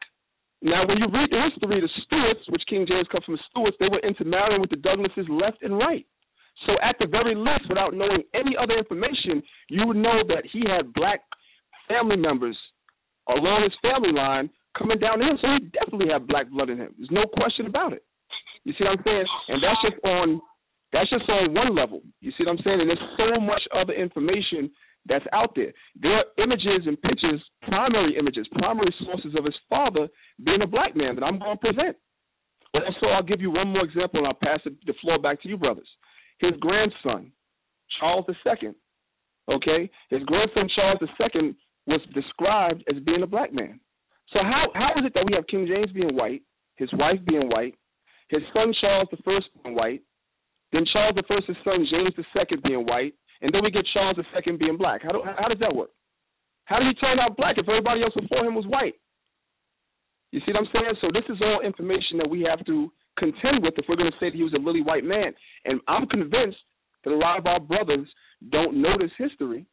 Now, 0.63 0.87
when 0.87 0.99
you 0.99 1.11
read 1.11 1.31
the 1.31 1.43
history, 1.43 1.83
the 1.83 1.91
Stuarts, 2.07 2.47
which 2.49 2.63
King 2.71 2.87
James 2.87 3.11
comes 3.11 3.25
from 3.25 3.35
the 3.35 3.45
Stuarts, 3.51 3.77
they 3.81 3.91
were 3.91 3.99
intermarrying 4.07 4.61
with 4.61 4.71
the 4.71 4.79
Douglases 4.79 5.27
left 5.29 5.63
and 5.63 5.77
right. 5.77 6.07
So, 6.67 6.79
at 6.83 6.95
the 7.01 7.07
very 7.11 7.35
least, 7.35 7.67
without 7.69 7.95
knowing 7.95 8.23
any 8.35 8.55
other 8.55 8.79
information, 8.79 9.43
you 9.69 9.87
would 9.87 9.97
know 9.97 10.23
that 10.29 10.47
he 10.47 10.63
had 10.63 10.95
black 10.95 11.21
family 11.89 12.17
members 12.17 12.57
along 13.29 13.67
his 13.67 13.75
family 13.83 14.13
line 14.13 14.51
coming 14.79 14.99
down 14.99 15.19
to 15.19 15.25
him. 15.27 15.39
So, 15.43 15.49
he 15.51 15.67
definitely 15.75 16.13
had 16.13 16.29
black 16.29 16.47
blood 16.51 16.71
in 16.71 16.79
him. 16.79 16.95
There's 16.97 17.11
no 17.11 17.27
question 17.27 17.67
about 17.67 17.93
it. 17.93 18.05
You 18.63 18.73
see 18.79 18.85
what 18.85 18.99
I'm 18.99 19.05
saying? 19.05 19.27
And 19.49 19.63
that's 19.63 19.83
just 19.83 19.99
on 20.05 20.41
that's 20.93 21.09
just 21.09 21.29
on 21.29 21.55
one 21.55 21.75
level. 21.75 22.03
You 22.21 22.31
see 22.37 22.45
what 22.45 22.53
I'm 22.53 22.63
saying? 22.63 22.81
And 22.81 22.91
there's 22.91 23.09
so 23.17 23.41
much 23.41 23.63
other 23.75 23.95
information 23.95 24.71
that's 25.07 25.25
out 25.33 25.55
there. 25.55 25.73
There 26.01 26.13
are 26.13 26.25
images 26.39 26.87
and 26.87 27.01
pictures, 27.01 27.43
primary 27.63 28.17
images, 28.19 28.47
primary 28.53 28.95
sources 29.05 29.35
of 29.37 29.45
his 29.45 29.57
father 29.69 30.09
being 30.45 30.63
a 30.63 30.67
black 30.67 30.97
man 30.97 31.15
that 31.17 31.25
I'm 31.25 31.39
going 31.39 31.59
to 31.59 31.61
present. 31.61 31.97
Also, 32.75 33.07
I'll 33.07 33.23
give 33.23 33.41
you 33.41 33.51
one 33.51 33.69
more 33.69 33.85
example, 33.85 34.21
and 34.21 34.27
I'll 34.27 34.35
pass 34.35 34.61
the 34.65 34.95
floor 35.03 35.19
back 35.19 35.43
to 35.43 35.49
you, 35.49 35.57
brothers. 35.57 35.89
His 36.39 36.53
grandson, 36.61 37.33
Charles 38.01 38.25
II, 38.29 38.71
okay? 39.51 39.91
His 40.09 40.23
grandson, 40.23 40.69
Charles 40.75 41.01
II, 41.03 41.55
was 41.87 42.01
described 42.15 42.85
as 42.89 43.03
being 43.03 43.23
a 43.23 43.27
black 43.27 43.53
man. 43.53 43.81
So 44.33 44.39
how 44.43 44.69
how 44.75 44.93
is 44.99 45.05
it 45.05 45.15
that 45.15 45.27
we 45.27 45.35
have 45.35 45.47
King 45.47 45.67
James 45.67 45.93
being 45.93 46.17
white, 46.17 46.43
his 46.77 46.89
wife 46.95 47.19
being 47.27 47.49
white, 47.49 47.75
his 48.29 48.41
son 48.55 48.73
Charles 48.81 49.09
I 49.13 49.41
being 49.63 49.77
white, 49.77 50.03
then 50.73 50.85
Charles 50.91 51.17
I's 51.19 51.57
son 51.65 51.87
James 51.91 52.15
II 52.17 52.57
being 52.65 52.87
white, 52.87 53.15
and 53.43 53.53
then 53.53 53.63
we 53.63 53.71
get 53.71 53.85
Charles 53.93 54.17
II 54.19 54.57
being 54.57 54.79
black. 54.79 55.03
How 55.03 55.13
do, 55.13 55.23
how 55.23 55.49
does 55.49 55.59
that 55.59 55.75
work? 55.75 55.91
How 56.65 56.79
did 56.79 56.89
he 56.89 56.95
turn 56.95 57.19
out 57.19 57.37
black 57.37 57.59
if 57.59 57.69
everybody 57.69 58.03
else 58.03 58.15
before 58.15 58.47
him 58.47 58.55
was 58.55 58.65
white? 58.67 58.95
You 60.31 60.41
see 60.47 60.53
what 60.53 60.63
I'm 60.63 60.69
saying? 60.73 60.95
So 61.01 61.09
this 61.13 61.25
is 61.29 61.43
all 61.43 61.61
information 61.61 62.17
that 62.19 62.31
we 62.31 62.47
have 62.49 62.65
to 62.67 62.91
contend 63.19 63.63
with 63.63 63.75
if 63.77 63.85
we're 63.89 63.97
going 63.97 64.11
to 64.11 64.19
say 64.19 64.31
that 64.31 64.37
he 64.37 64.45
was 64.45 64.55
a 64.55 64.63
lily 64.63 64.81
white 64.81 65.05
man. 65.05 65.35
And 65.65 65.81
I'm 65.89 66.07
convinced 66.07 66.63
that 67.05 67.13
a 67.13 67.17
lot 67.17 67.39
of 67.39 67.47
our 67.47 67.61
brothers 67.61 68.09
don't 68.51 68.81
know 68.81 68.97
this 68.99 69.11
history. 69.19 69.67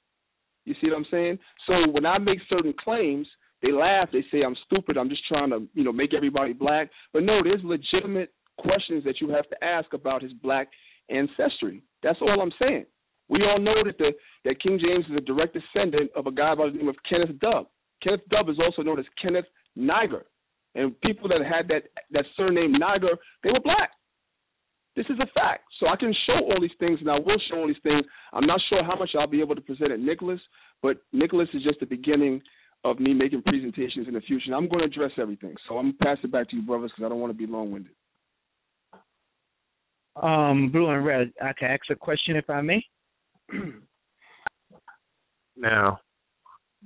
You 0.65 0.75
see 0.81 0.89
what 0.89 0.97
I'm 0.97 1.05
saying? 1.09 1.39
So 1.67 1.73
when 1.91 2.05
I 2.05 2.17
make 2.17 2.39
certain 2.49 2.73
claims, 2.83 3.27
they 3.61 3.71
laugh. 3.71 4.09
They 4.11 4.23
say 4.31 4.43
I'm 4.43 4.55
stupid. 4.65 4.97
I'm 4.97 5.09
just 5.09 5.25
trying 5.27 5.51
to, 5.51 5.67
you 5.73 5.83
know, 5.83 5.93
make 5.93 6.13
everybody 6.13 6.53
black. 6.53 6.89
But 7.13 7.23
no, 7.23 7.41
there's 7.43 7.61
legitimate 7.63 8.33
questions 8.57 9.03
that 9.05 9.21
you 9.21 9.29
have 9.29 9.47
to 9.49 9.63
ask 9.63 9.93
about 9.93 10.21
his 10.21 10.33
black 10.33 10.67
ancestry. 11.09 11.83
That's 12.03 12.19
all 12.21 12.41
I'm 12.41 12.51
saying. 12.59 12.85
We 13.29 13.43
all 13.43 13.59
know 13.59 13.83
that 13.85 13.97
the 13.97 14.11
that 14.45 14.61
King 14.61 14.79
James 14.81 15.05
is 15.09 15.17
a 15.17 15.21
direct 15.21 15.55
descendant 15.55 16.11
of 16.15 16.27
a 16.27 16.31
guy 16.31 16.55
by 16.55 16.67
the 16.67 16.77
name 16.77 16.89
of 16.89 16.95
Kenneth 17.07 17.39
Dove. 17.39 17.67
Kenneth 18.03 18.27
Dove 18.29 18.49
is 18.49 18.59
also 18.59 18.81
known 18.81 18.99
as 18.99 19.05
Kenneth 19.21 19.45
Niger. 19.75 20.25
And 20.75 20.99
people 21.01 21.29
that 21.29 21.41
had 21.45 21.67
that 21.67 21.83
that 22.11 22.25
surname 22.35 22.73
Niger, 22.73 23.17
they 23.43 23.51
were 23.51 23.59
black. 23.59 23.91
This 24.95 25.05
is 25.09 25.19
a 25.21 25.27
fact. 25.33 25.63
So 25.79 25.87
I 25.87 25.95
can 25.95 26.13
show 26.25 26.39
all 26.45 26.59
these 26.59 26.71
things, 26.79 26.99
and 26.99 27.09
I 27.09 27.19
will 27.19 27.39
show 27.49 27.59
all 27.59 27.67
these 27.67 27.77
things. 27.83 28.03
I'm 28.33 28.45
not 28.45 28.59
sure 28.69 28.83
how 28.83 28.97
much 28.97 29.11
I'll 29.17 29.27
be 29.27 29.41
able 29.41 29.55
to 29.55 29.61
present 29.61 29.91
at 29.91 29.99
Nicholas, 29.99 30.41
but 30.81 30.97
Nicholas 31.13 31.47
is 31.53 31.63
just 31.63 31.79
the 31.79 31.85
beginning 31.85 32.41
of 32.83 32.99
me 32.99 33.13
making 33.13 33.43
presentations 33.43 34.07
in 34.07 34.13
the 34.13 34.21
future. 34.21 34.45
And 34.47 34.55
I'm 34.55 34.67
going 34.67 34.79
to 34.79 34.85
address 34.85 35.11
everything. 35.17 35.53
So 35.67 35.77
I'm 35.77 35.85
going 35.85 35.97
to 35.97 36.03
pass 36.03 36.17
it 36.23 36.31
back 36.31 36.49
to 36.49 36.55
you, 36.55 36.63
brothers, 36.63 36.91
because 36.91 37.05
I 37.05 37.09
don't 37.09 37.19
want 37.19 37.31
to 37.31 37.37
be 37.37 37.45
long-winded. 37.49 37.91
Um, 40.21 40.69
blue 40.71 40.89
and 40.89 41.05
red. 41.05 41.31
I 41.41 41.53
can 41.53 41.69
ask 41.71 41.81
a 41.89 41.95
question 41.95 42.35
if 42.35 42.49
I 42.49 42.61
may. 42.61 42.83
now, 45.57 45.99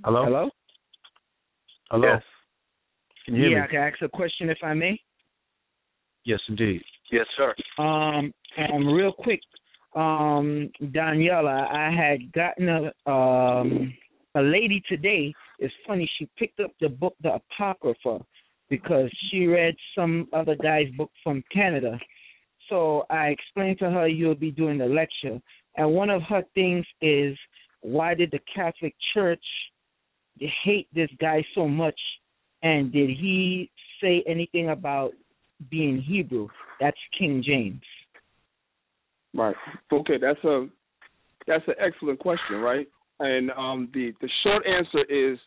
hello. 0.03 0.25
Hello. 0.25 0.49
Hello. 1.91 2.07
Yes. 2.07 2.23
Can 3.25 3.35
you 3.35 3.41
hear 3.41 3.51
yeah, 3.51 3.57
me? 3.57 3.63
I 3.63 3.67
can 3.67 3.79
ask 3.79 4.01
a 4.01 4.09
question 4.09 4.49
if 4.49 4.57
I 4.63 4.73
may. 4.73 4.99
Yes, 6.25 6.39
indeed. 6.47 6.81
Yes, 7.11 7.25
sir. 7.37 7.53
Um, 7.83 8.33
and 8.57 8.95
real 8.95 9.11
quick, 9.11 9.41
um, 9.95 10.69
Danyahla, 10.81 11.69
I 11.71 11.91
had 11.91 12.31
gotten 12.31 12.69
a 12.69 13.09
um 13.09 13.93
a 14.35 14.41
lady 14.41 14.81
today. 14.89 15.33
It's 15.59 15.73
funny. 15.85 16.09
She 16.17 16.27
picked 16.37 16.59
up 16.59 16.71
the 16.81 16.89
book, 16.89 17.15
The 17.21 17.35
Apocrypha, 17.35 18.25
because 18.69 19.09
she 19.29 19.45
read 19.45 19.75
some 19.95 20.27
other 20.33 20.55
guy's 20.55 20.89
book 20.97 21.11
from 21.23 21.43
Canada. 21.53 21.99
So 22.69 23.05
I 23.09 23.27
explained 23.27 23.79
to 23.79 23.91
her 23.91 24.07
you'll 24.07 24.33
be 24.33 24.49
doing 24.49 24.77
the 24.79 24.85
lecture, 24.85 25.39
and 25.75 25.93
one 25.93 26.09
of 26.09 26.21
her 26.23 26.43
things 26.53 26.85
is 27.01 27.37
why 27.81 28.13
did 28.13 28.31
the 28.31 28.39
Catholic 28.53 28.95
Church 29.13 29.43
hate 30.63 30.87
this 30.93 31.09
guy 31.19 31.43
so 31.55 31.67
much, 31.67 31.99
and 32.61 32.91
did 32.91 33.09
he 33.09 33.69
say 34.01 34.23
anything 34.27 34.69
about 34.69 35.11
being 35.69 36.01
Hebrew? 36.01 36.47
That's 36.79 36.97
King 37.17 37.43
James. 37.45 37.81
Right. 39.33 39.55
Okay, 39.91 40.17
that's 40.21 40.43
a 40.43 40.67
that's 41.47 41.67
an 41.67 41.75
excellent 41.79 42.19
question, 42.19 42.57
right? 42.57 42.87
And 43.19 43.51
um, 43.51 43.89
the 43.93 44.13
the 44.21 44.29
short 44.43 44.63
answer 44.67 45.03
is 45.09 45.39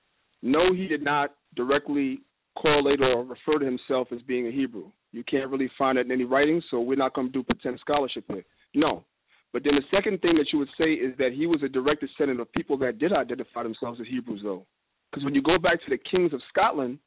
no. 0.42 0.72
He 0.72 0.86
did 0.86 1.02
not 1.02 1.34
directly 1.54 2.20
correlate 2.60 3.00
or 3.00 3.24
refer 3.24 3.58
to 3.58 3.64
himself 3.64 4.08
as 4.12 4.20
being 4.22 4.46
a 4.46 4.50
Hebrew. 4.50 4.90
You 5.12 5.24
can't 5.24 5.50
really 5.50 5.70
find 5.78 5.98
it 5.98 6.06
in 6.06 6.12
any 6.12 6.24
writings, 6.24 6.64
so 6.70 6.80
we're 6.80 6.96
not 6.96 7.14
going 7.14 7.28
to 7.28 7.32
do 7.32 7.42
pretend 7.42 7.78
scholarship 7.80 8.24
here. 8.28 8.44
No. 8.74 9.04
But 9.52 9.64
then 9.64 9.74
the 9.74 9.96
second 9.96 10.20
thing 10.20 10.34
that 10.36 10.52
you 10.52 10.58
would 10.58 10.68
say 10.78 10.92
is 10.92 11.16
that 11.18 11.32
he 11.32 11.46
was 11.46 11.62
a 11.62 11.68
direct 11.68 12.02
descendant 12.02 12.40
of 12.40 12.52
people 12.52 12.76
that 12.78 12.98
did 12.98 13.12
identify 13.12 13.62
themselves 13.62 14.00
as 14.00 14.06
Hebrews, 14.08 14.40
though. 14.42 14.66
Because 15.10 15.24
when 15.24 15.34
you 15.34 15.42
go 15.42 15.58
back 15.58 15.80
to 15.84 15.90
the 15.90 15.98
kings 16.10 16.32
of 16.32 16.40
Scotland, 16.48 16.98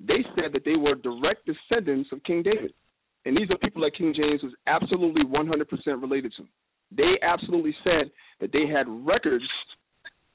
they 0.00 0.24
said 0.34 0.52
that 0.52 0.64
they 0.64 0.76
were 0.76 0.94
direct 0.94 1.46
descendants 1.46 2.10
of 2.12 2.22
King 2.24 2.42
David. 2.42 2.72
And 3.24 3.36
these 3.36 3.50
are 3.50 3.58
people 3.58 3.82
that 3.82 3.96
King 3.96 4.14
James 4.16 4.42
was 4.42 4.52
absolutely 4.66 5.22
100% 5.24 6.02
related 6.02 6.32
to. 6.38 6.44
They 6.96 7.18
absolutely 7.22 7.74
said 7.84 8.10
that 8.40 8.52
they 8.52 8.66
had 8.66 8.86
records 8.88 9.44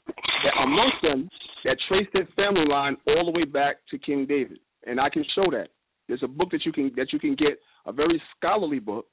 that 0.08 0.64
amongst 0.64 0.98
them 1.02 1.30
that 1.66 1.78
traced 1.88 2.14
their 2.14 2.28
family 2.36 2.66
line 2.70 2.95
all 3.08 3.26
the 3.26 3.38
way 3.38 3.45
back 3.45 3.78
to 3.91 3.98
King 3.98 4.26
David. 4.26 4.60
And 4.86 5.00
I 5.00 5.10
can 5.10 5.26
show 5.36 5.52
that. 5.52 5.70
There's 6.08 6.24
a 6.24 6.28
book 6.28 6.52
that 6.52 6.66
you 6.66 6.72
can 6.72 6.91
that 6.95 7.12
you 7.12 7.20
can 7.20 7.36
get, 7.36 7.60
a 7.86 7.91
very 7.91 8.22
scholarly 8.36 8.80
book 8.80 9.08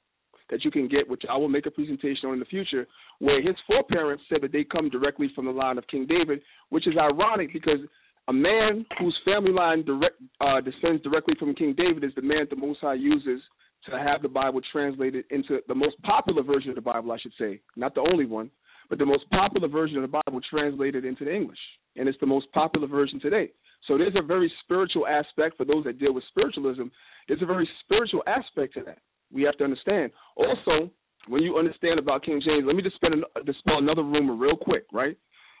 that 0.49 0.63
you 0.63 0.71
can 0.71 0.87
get, 0.87 1.09
which 1.09 1.23
I 1.29 1.37
will 1.37 1.49
make 1.49 1.65
a 1.65 1.71
presentation 1.71 2.27
on 2.27 2.33
in 2.33 2.39
the 2.39 2.45
future, 2.45 2.87
where 3.19 3.41
his 3.41 3.55
foreparents 3.67 4.23
said 4.29 4.41
that 4.41 4.51
they 4.51 4.63
come 4.63 4.89
directly 4.89 5.31
from 5.33 5.45
the 5.45 5.51
line 5.51 5.77
of 5.77 5.87
King 5.87 6.05
David, 6.07 6.41
which 6.69 6.87
is 6.87 6.93
ironic 6.97 7.51
because 7.53 7.79
a 8.27 8.33
man 8.33 8.85
whose 8.99 9.15
family 9.23 9.51
line 9.51 9.83
direct 9.85 10.15
uh, 10.41 10.61
descends 10.61 11.03
directly 11.03 11.35
from 11.39 11.53
King 11.55 11.75
David 11.77 12.03
is 12.03 12.11
the 12.15 12.21
man 12.21 12.47
the 12.49 12.55
Most 12.55 12.79
High 12.81 12.95
uses 12.95 13.41
to 13.89 13.99
have 13.99 14.21
the 14.21 14.29
Bible 14.29 14.61
translated 14.71 15.25
into 15.29 15.59
the 15.67 15.75
most 15.75 15.95
popular 16.01 16.41
version 16.41 16.69
of 16.69 16.75
the 16.75 16.81
Bible, 16.81 17.11
I 17.11 17.19
should 17.19 17.33
say, 17.39 17.61
not 17.75 17.93
the 17.93 18.01
only 18.01 18.25
one, 18.25 18.49
but 18.89 18.97
the 18.97 19.05
most 19.05 19.29
popular 19.29 19.67
version 19.67 19.97
of 19.97 20.01
the 20.01 20.19
Bible 20.25 20.41
translated 20.49 21.05
into 21.05 21.25
the 21.25 21.33
English, 21.33 21.59
and 21.95 22.07
it's 22.09 22.19
the 22.19 22.25
most 22.25 22.51
popular 22.51 22.87
version 22.87 23.19
today. 23.19 23.51
So 23.87 23.97
there's 23.97 24.15
a 24.15 24.25
very 24.25 24.51
spiritual 24.63 25.05
aspect 25.05 25.57
for 25.57 25.65
those 25.65 25.83
that 25.83 25.99
deal 25.99 26.13
with 26.13 26.23
spiritualism. 26.29 26.83
There's 27.27 27.41
a 27.41 27.45
very 27.45 27.69
spiritual 27.83 28.23
aspect 28.25 28.73
to 28.75 28.81
that. 28.85 28.97
We 29.31 29.43
have 29.43 29.57
to 29.57 29.63
understand. 29.63 30.11
Also, 30.35 30.91
when 31.27 31.41
you 31.41 31.57
understand 31.57 31.99
about 31.99 32.23
King 32.23 32.41
James, 32.45 32.63
let 32.65 32.75
me 32.75 32.83
just 32.83 32.99
dispel 33.45 33.77
another 33.77 34.03
rumor 34.03 34.35
real 34.35 34.55
quick, 34.55 34.85
right? 34.93 35.17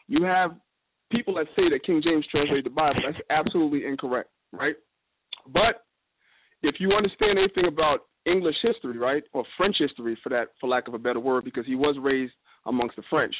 You 0.07 0.23
have 0.23 0.51
people 1.11 1.35
that 1.35 1.47
say 1.55 1.69
that 1.69 1.83
King 1.85 2.01
James 2.03 2.25
translated 2.29 2.65
the 2.65 2.69
Bible. 2.69 3.01
That's 3.05 3.23
absolutely 3.29 3.85
incorrect, 3.85 4.29
right? 4.51 4.75
But 5.51 5.85
if 6.61 6.75
you 6.79 6.91
understand 6.91 7.37
anything 7.37 7.65
about 7.67 8.01
English 8.25 8.55
history, 8.61 8.97
right, 8.97 9.23
or 9.33 9.43
French 9.57 9.75
history, 9.79 10.17
for 10.23 10.29
that, 10.29 10.49
for 10.59 10.67
lack 10.67 10.87
of 10.87 10.93
a 10.93 10.99
better 10.99 11.19
word, 11.19 11.43
because 11.43 11.65
he 11.65 11.75
was 11.75 11.95
raised 12.01 12.33
amongst 12.65 12.95
the 12.95 13.03
French. 13.09 13.35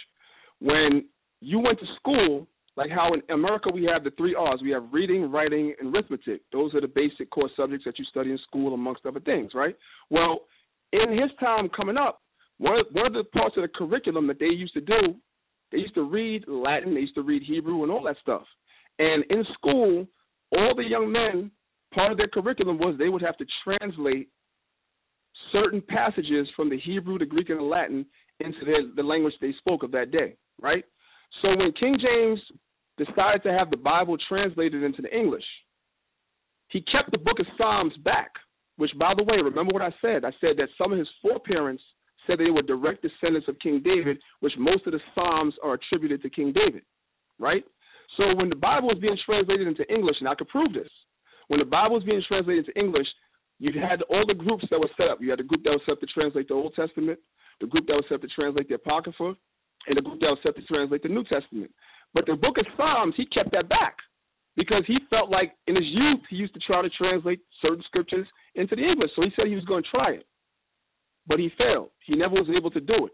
When 0.60 1.06
you 1.42 1.60
went 1.60 1.80
to 1.80 1.86
school, 1.98 2.48
like 2.78 2.92
how 2.92 3.14
in 3.14 3.22
America 3.34 3.70
we 3.74 3.86
have 3.86 4.04
the 4.04 4.12
three 4.12 4.36
R's, 4.36 4.60
we 4.62 4.72
have 4.72 4.84
reading, 4.92 5.32
writing, 5.32 5.74
and 5.80 5.96
arithmetic. 5.96 6.42
Those 6.52 6.74
are 6.76 6.82
the 6.82 6.88
basic 6.88 7.30
core 7.30 7.50
subjects 7.56 7.86
that 7.86 7.98
you 7.98 8.06
study 8.06 8.32
in 8.32 8.40
school, 8.40 8.74
amongst 8.74 9.06
other 9.06 9.22
things, 9.22 9.52
right? 9.54 9.76
Well, 10.10 10.42
in 10.92 11.12
his 11.12 11.32
time 11.40 11.70
coming 11.70 11.98
up, 11.98 12.22
one 12.58 12.80
of, 12.80 12.86
one 12.92 13.08
of 13.08 13.14
the 13.14 13.24
parts 13.32 13.56
of 13.58 13.64
the 13.64 13.70
curriculum 13.70 14.28
that 14.28 14.40
they 14.40 14.46
used 14.48 14.74
to 14.74 14.82
do, 14.82 15.16
they 15.72 15.80
used 15.80 15.96
to 15.96 16.04
read 16.04 16.44
Latin, 16.48 16.94
they 16.94 17.02
used 17.02 17.16
to 17.16 17.22
read 17.22 17.44
Hebrew, 17.44 17.84
and 17.84 17.92
all 17.92 18.04
that 18.04 18.18
stuff. 18.22 18.44
And 19.00 19.24
in 19.30 19.44
school, 19.54 20.06
all 20.52 20.74
the 20.76 20.84
young 20.84 21.12
men, 21.12 21.52
part 21.94 22.12
of 22.12 22.18
their 22.18 22.28
curriculum 22.28 22.78
was 22.78 22.96
they 22.98 23.10
would 23.10 23.22
have 23.22 23.38
to 23.38 23.46
translate 23.64 24.30
certain 25.52 25.82
passages 25.88 26.48
from 26.56 26.70
the 26.70 26.80
Hebrew, 26.80 27.18
the 27.18 27.26
Greek, 27.26 27.50
and 27.50 27.60
the 27.60 27.64
Latin 27.64 28.06
into 28.40 28.60
the 28.96 29.04
language 29.04 29.34
they 29.40 29.54
spoke 29.60 29.84
of 29.84 29.92
that 29.92 30.12
day, 30.12 30.36
right? 30.62 30.84
So 31.42 31.50
when 31.50 31.72
King 31.80 31.98
James 32.02 32.40
decided 32.98 33.44
to 33.44 33.52
have 33.52 33.70
the 33.70 33.78
Bible 33.78 34.18
translated 34.28 34.84
into 34.84 35.02
the 35.02 35.16
English, 35.16 35.46
he 36.70 36.82
kept 36.82 37.12
the 37.12 37.18
book 37.18 37.40
of 37.40 37.46
Psalms 37.58 37.94
back, 38.04 38.32
which, 38.78 38.92
by 39.00 39.14
the 39.16 39.24
way, 39.24 39.38
remember 39.38 39.74
what 39.74 39.82
I 39.82 39.94
said? 40.02 40.26
I 40.26 40.32
said 40.42 40.58
that 40.58 40.70
some 40.78 40.92
of 40.92 41.00
his 41.00 41.08
foreparents 41.22 41.84
said 42.26 42.40
they 42.40 42.50
were 42.50 42.62
direct 42.62 43.04
descendants 43.04 43.48
of 43.48 43.60
King 43.60 43.82
David, 43.84 44.18
which 44.40 44.54
most 44.58 44.86
of 44.88 44.94
the 44.94 45.00
Psalms 45.14 45.54
are 45.64 45.74
attributed 45.74 46.22
to 46.24 46.30
King 46.30 46.52
David, 46.54 46.84
right? 47.40 47.64
So 48.18 48.36
when 48.36 48.50
the 48.50 48.56
Bible 48.56 48.88
was 48.88 48.98
being 49.00 49.18
translated 49.26 49.68
into 49.68 49.88
English, 49.94 50.18
and 50.20 50.30
I 50.30 50.36
could 50.36 50.48
prove 50.48 50.74
this, 50.74 50.90
when 51.48 51.60
the 51.60 51.66
Bible 51.66 51.96
was 51.96 52.04
being 52.04 52.24
translated 52.28 52.66
into 52.66 52.80
English, 52.80 53.08
you 53.60 53.72
had 53.80 54.02
all 54.10 54.26
the 54.28 54.34
groups 54.34 54.66
that 54.70 54.80
were 54.80 54.90
set 54.98 55.08
up. 55.08 55.20
You 55.22 55.30
had 55.30 55.40
a 55.40 55.44
group 55.44 55.64
that 55.64 55.72
was 55.72 55.82
set 55.86 55.94
up 55.94 56.00
to 56.02 56.08
translate 56.08 56.48
the 56.48 56.56
Old 56.56 56.74
Testament, 56.76 57.20
the 57.62 57.68
group 57.68 57.88
that 57.88 57.94
was 57.94 58.04
set 58.10 58.16
up 58.16 58.22
to 58.22 58.28
translate 58.28 58.68
the 58.68 58.76
Apocrypha, 58.76 59.36
and 59.88 59.98
the 59.98 60.02
group 60.02 60.20
that 60.20 60.28
was 60.28 60.40
set 60.44 60.50
up 60.50 60.56
to 60.56 60.66
translate 60.66 61.04
the 61.04 61.10
New 61.10 61.24
Testament. 61.24 61.72
But 62.16 62.26
the 62.26 62.36
book 62.36 62.58
of 62.58 62.66
Psalms, 62.78 63.14
he 63.18 63.26
kept 63.28 63.52
that 63.52 63.68
back 63.68 63.98
because 64.56 64.84
he 64.88 64.98
felt 65.10 65.30
like 65.30 65.52
in 65.68 65.76
his 65.76 65.86
youth 65.86 66.22
he 66.30 66.38
used 66.38 66.54
to 66.54 66.62
try 66.66 66.82
to 66.82 66.90
translate 66.90 67.42
certain 67.62 67.84
scriptures 67.86 68.26
into 68.56 68.76
the 68.76 68.88
English. 68.88 69.12
So 69.16 69.22
he 69.22 69.30
said 69.36 69.48
he 69.48 69.56
was 69.56 69.66
going 69.66 69.84
to 69.84 69.90
try 69.92 70.12
it, 70.14 70.26
but 71.28 71.38
he 71.38 71.52
failed. 71.58 71.92
He 72.08 72.16
never 72.16 72.36
was 72.36 72.48
able 72.56 72.72
to 72.72 72.80
do 72.80 73.06
it. 73.06 73.14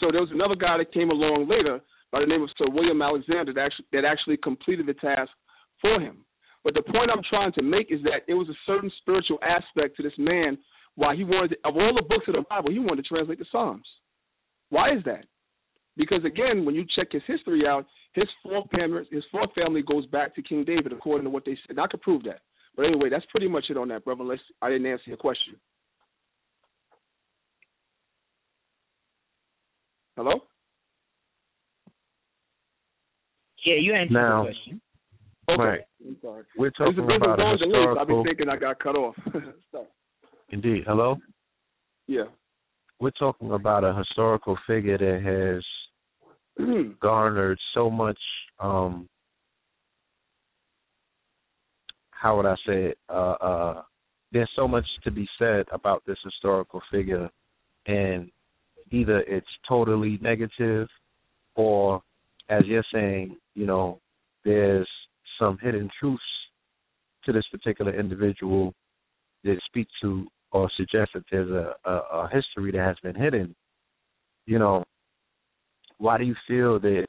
So 0.00 0.10
there 0.10 0.20
was 0.20 0.34
another 0.34 0.56
guy 0.56 0.76
that 0.78 0.92
came 0.92 1.10
along 1.10 1.48
later 1.48 1.80
by 2.10 2.20
the 2.20 2.26
name 2.26 2.42
of 2.42 2.50
Sir 2.58 2.66
William 2.68 3.00
Alexander 3.00 3.52
that 3.54 3.60
actually, 3.60 3.86
that 3.92 4.04
actually 4.04 4.36
completed 4.38 4.86
the 4.86 4.94
task 4.94 5.30
for 5.80 6.00
him. 6.00 6.24
But 6.64 6.74
the 6.74 6.82
point 6.82 7.10
I'm 7.12 7.22
trying 7.30 7.52
to 7.52 7.62
make 7.62 7.90
is 7.90 8.02
that 8.02 8.26
there 8.26 8.36
was 8.36 8.48
a 8.48 8.58
certain 8.66 8.90
spiritual 9.00 9.38
aspect 9.42 9.96
to 9.96 10.02
this 10.02 10.18
man 10.18 10.58
why 10.94 11.14
he 11.16 11.24
wanted, 11.24 11.50
to, 11.50 11.56
of 11.64 11.76
all 11.76 11.94
the 11.94 12.02
books 12.02 12.26
of 12.28 12.34
the 12.34 12.44
Bible, 12.50 12.70
he 12.70 12.78
wanted 12.78 13.02
to 13.02 13.08
translate 13.08 13.38
the 13.38 13.46
Psalms. 13.50 13.86
Why 14.70 14.94
is 14.94 15.02
that? 15.04 15.24
Because 15.96 16.24
again, 16.24 16.64
when 16.64 16.74
you 16.74 16.84
check 16.96 17.08
his 17.12 17.22
history 17.26 17.66
out, 17.66 17.86
his 18.14 18.28
fourth 18.42 18.70
family, 18.70 19.02
his 19.10 19.24
fourth 19.30 19.50
family 19.54 19.82
goes 19.82 20.06
back 20.06 20.34
to 20.34 20.42
King 20.42 20.64
David, 20.64 20.92
according 20.92 21.24
to 21.24 21.30
what 21.30 21.44
they 21.44 21.52
said. 21.52 21.70
And 21.70 21.80
I 21.80 21.86
could 21.86 22.02
prove 22.02 22.22
that. 22.24 22.40
But 22.76 22.86
anyway, 22.86 23.08
that's 23.10 23.24
pretty 23.30 23.48
much 23.48 23.64
it 23.70 23.76
on 23.76 23.88
that, 23.88 24.04
brother. 24.04 24.22
Unless 24.22 24.40
I 24.60 24.68
didn't 24.70 24.86
answer 24.86 25.04
your 25.06 25.16
question. 25.16 25.56
Hello. 30.16 30.32
Yeah, 33.64 33.76
you 33.80 33.94
answered 33.94 34.12
Now, 34.12 34.42
the 34.44 34.50
question. 34.50 34.80
Okay. 35.48 35.62
Right. 35.62 35.80
I'm 36.06 36.16
sorry. 36.20 36.44
We're 36.56 36.70
talking 36.70 36.96
this 36.96 37.16
about 37.16 37.34
a 37.34 37.36
going 37.36 37.58
to 37.58 37.66
list. 37.66 38.00
I've 38.00 38.06
been 38.06 38.24
thinking 38.24 38.48
I 38.48 38.56
got 38.56 38.78
cut 38.78 38.96
off. 38.96 39.14
Indeed. 40.50 40.84
Hello. 40.86 41.16
yeah. 42.06 42.24
We're 43.00 43.10
talking 43.10 43.50
about 43.52 43.82
a 43.82 43.94
historical 43.94 44.56
figure 44.66 44.98
that 44.98 45.22
has 45.24 45.64
garnered 47.00 47.58
so 47.74 47.90
much 47.90 48.18
um 48.60 49.08
how 52.10 52.36
would 52.36 52.46
I 52.46 52.54
say 52.66 52.84
it? 52.84 52.98
Uh 53.08 53.34
uh 53.40 53.82
there's 54.32 54.50
so 54.56 54.66
much 54.66 54.86
to 55.04 55.10
be 55.10 55.28
said 55.38 55.66
about 55.72 56.02
this 56.06 56.18
historical 56.24 56.80
figure 56.90 57.28
and 57.86 58.30
either 58.90 59.20
it's 59.20 59.46
totally 59.68 60.18
negative 60.22 60.88
or 61.54 62.02
as 62.48 62.62
you're 62.66 62.84
saying, 62.92 63.36
you 63.54 63.66
know, 63.66 64.00
there's 64.44 64.88
some 65.38 65.58
hidden 65.60 65.88
truths 65.98 66.22
to 67.24 67.32
this 67.32 67.44
particular 67.50 67.98
individual 67.98 68.72
that 69.44 69.56
speak 69.66 69.86
to 70.02 70.26
or 70.50 70.70
suggest 70.76 71.10
that 71.14 71.24
there's 71.30 71.50
a, 71.50 71.74
a, 71.88 71.92
a 71.92 72.30
history 72.32 72.72
that 72.72 72.84
has 72.84 72.96
been 73.02 73.14
hidden. 73.14 73.54
You 74.46 74.58
know, 74.58 74.84
why 76.02 76.18
do 76.18 76.24
you 76.24 76.34
feel 76.48 76.80
that 76.80 77.06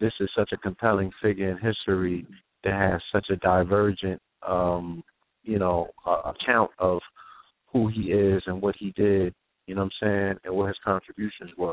this 0.00 0.12
is 0.20 0.28
such 0.36 0.50
a 0.52 0.56
compelling 0.58 1.10
figure 1.22 1.50
in 1.50 1.56
history 1.56 2.26
that 2.62 2.74
has 2.74 3.00
such 3.10 3.30
a 3.30 3.36
divergent, 3.36 4.20
um, 4.46 5.02
you 5.44 5.58
know, 5.58 5.88
uh, 6.06 6.32
account 6.34 6.70
of 6.78 7.00
who 7.72 7.88
he 7.88 8.12
is 8.12 8.42
and 8.46 8.60
what 8.60 8.76
he 8.78 8.92
did, 8.92 9.34
you 9.66 9.74
know 9.74 9.80
what 9.80 9.92
I'm 10.02 10.08
saying, 10.08 10.34
and 10.44 10.54
what 10.54 10.68
his 10.68 10.76
contributions 10.84 11.52
were? 11.56 11.72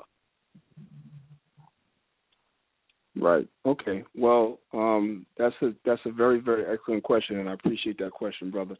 Right. 3.18 3.50
Okay. 3.66 4.06
Well, 4.16 4.60
um, 4.74 5.26
that's 5.38 5.56
a 5.62 5.74
that's 5.86 6.02
a 6.06 6.12
very 6.12 6.40
very 6.40 6.66
excellent 6.74 7.04
question, 7.04 7.40
and 7.40 7.50
I 7.50 7.54
appreciate 7.54 7.98
that 8.00 8.12
question, 8.12 8.50
brother. 8.50 8.78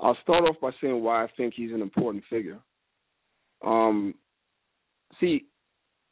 I'll 0.00 0.18
start 0.22 0.44
off 0.44 0.56
by 0.60 0.70
saying 0.82 1.02
why 1.02 1.24
I 1.24 1.28
think 1.36 1.54
he's 1.56 1.72
an 1.72 1.80
important 1.80 2.24
figure. 2.28 2.58
Um, 3.64 4.14
see, 5.18 5.46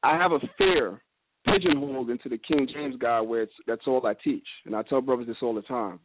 I 0.03 0.17
have 0.17 0.33
a 0.33 0.41
fear 0.57 1.01
pigeonholed 1.45 2.11
into 2.11 2.29
the 2.29 2.39
King 2.39 2.69
James 2.73 2.97
guy 3.01 3.21
where 3.21 3.43
it's 3.43 3.53
that's 3.67 3.87
all 3.87 4.07
I 4.07 4.15
teach, 4.23 4.47
and 4.67 4.75
I 4.75 4.83
tell 4.83 5.01
brothers 5.01 5.27
this 5.27 5.37
all 5.43 5.55
the 5.55 5.63
time. 5.63 6.01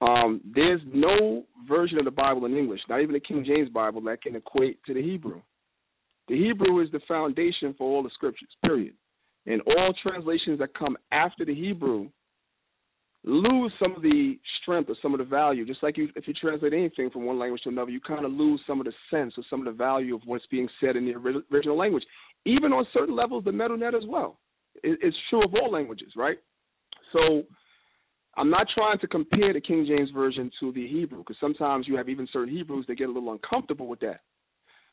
Um, 0.00 0.40
there's 0.54 0.80
no 0.92 1.44
version 1.68 1.98
of 1.98 2.04
the 2.04 2.10
Bible 2.10 2.44
in 2.46 2.56
English, 2.56 2.80
not 2.88 3.00
even 3.00 3.12
the 3.12 3.20
King 3.20 3.44
James 3.46 3.68
Bible, 3.68 4.00
that 4.02 4.22
can 4.22 4.34
equate 4.34 4.82
to 4.86 4.94
the 4.94 5.02
Hebrew. 5.02 5.40
The 6.28 6.36
Hebrew 6.36 6.82
is 6.82 6.90
the 6.90 7.00
foundation 7.06 7.74
for 7.78 7.84
all 7.88 8.02
the 8.02 8.10
scriptures, 8.14 8.48
period. 8.64 8.94
And 9.46 9.60
all 9.62 9.94
translations 10.02 10.58
that 10.58 10.76
come 10.76 10.96
after 11.12 11.44
the 11.44 11.54
Hebrew 11.54 12.08
lose 13.24 13.72
some 13.80 13.94
of 13.94 14.02
the 14.02 14.38
strength 14.60 14.90
or 14.90 14.96
some 15.00 15.14
of 15.14 15.18
the 15.18 15.24
value. 15.24 15.64
Just 15.64 15.82
like 15.82 15.96
you, 15.96 16.08
if 16.16 16.26
you 16.26 16.34
translate 16.34 16.72
anything 16.72 17.10
from 17.10 17.24
one 17.24 17.38
language 17.38 17.62
to 17.62 17.68
another, 17.68 17.90
you 17.90 18.00
kind 18.00 18.24
of 18.24 18.32
lose 18.32 18.60
some 18.66 18.80
of 18.80 18.86
the 18.86 18.92
sense 19.10 19.34
or 19.36 19.44
some 19.48 19.60
of 19.60 19.66
the 19.66 19.76
value 19.76 20.14
of 20.14 20.22
what's 20.24 20.46
being 20.46 20.68
said 20.80 20.96
in 20.96 21.06
the 21.06 21.14
original 21.52 21.76
language. 21.76 22.04
Even 22.44 22.72
on 22.72 22.86
certain 22.92 23.14
levels, 23.14 23.44
the 23.44 23.50
Medu 23.50 23.78
Neter 23.78 23.96
as 23.96 24.04
well. 24.06 24.38
It's 24.82 25.16
true 25.30 25.44
of 25.44 25.54
all 25.54 25.70
languages, 25.70 26.12
right? 26.16 26.38
So 27.12 27.44
I'm 28.36 28.50
not 28.50 28.66
trying 28.74 28.98
to 29.00 29.06
compare 29.06 29.52
the 29.52 29.60
King 29.60 29.84
James 29.86 30.10
Version 30.10 30.50
to 30.60 30.72
the 30.72 30.86
Hebrew 30.86 31.18
because 31.18 31.36
sometimes 31.40 31.86
you 31.86 31.96
have 31.96 32.08
even 32.08 32.26
certain 32.32 32.52
Hebrews 32.52 32.86
that 32.88 32.96
get 32.96 33.08
a 33.08 33.12
little 33.12 33.32
uncomfortable 33.32 33.86
with 33.86 34.00
that. 34.00 34.20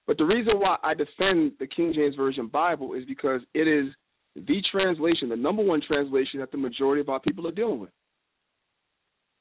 But 0.06 0.18
the 0.18 0.26
reason 0.26 0.60
why 0.60 0.78
I 0.84 0.93
defend 0.93 1.54
the 1.60 1.68
King 1.68 1.93
James 1.95 2.16
Version 2.16 2.47
Bible 2.47 2.93
is 2.93 3.06
because 3.06 3.41
it 3.54 3.68
is 3.68 3.93
the 4.36 4.62
translation, 4.72 5.30
the 5.30 5.36
number 5.36 5.64
one 5.64 5.82
translation 5.86 6.39
that 6.39 6.52
the 6.52 6.58
majority 6.58 7.02
of 7.02 7.10
our 7.10 7.20
people 7.20 7.47
are 7.47 7.52
dealing 7.52 7.80
with. 7.80 7.91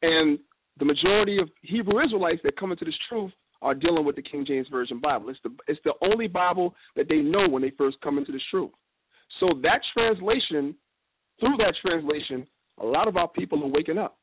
And 0.03 0.39
the 0.79 0.85
majority 0.85 1.39
of 1.41 1.49
Hebrew 1.63 2.05
Israelites 2.05 2.41
that 2.45 2.57
come 2.57 2.71
into 2.71 2.85
this 2.85 2.95
truth 3.09 3.33
are 3.63 3.75
dealing 3.75 4.05
with 4.05 4.17
the 4.17 4.23
King 4.23 4.45
James 4.47 4.69
Version 4.71 5.01
Bible. 5.01 5.31
It's 5.31 5.41
the 5.43 5.51
it's 5.67 5.81
the 5.85 5.95
only 6.03 6.29
Bible 6.29 6.75
that 6.97 7.09
they 7.09 7.17
know 7.17 7.49
when 7.49 7.63
they 7.63 7.73
first 7.77 7.97
come 8.03 8.19
into 8.19 8.33
this 8.33 8.43
truth. 8.51 8.71
So 9.41 9.49
that 9.63 9.81
translation, 9.95 10.75
through 11.41 11.57
that 11.59 11.75
translation, 11.85 12.47
a 12.81 12.87
lot 12.87 13.09
of 13.09 13.17
our 13.17 13.29
people 13.29 13.63
are 13.65 13.69
waking 13.69 13.99
up. 13.99 14.19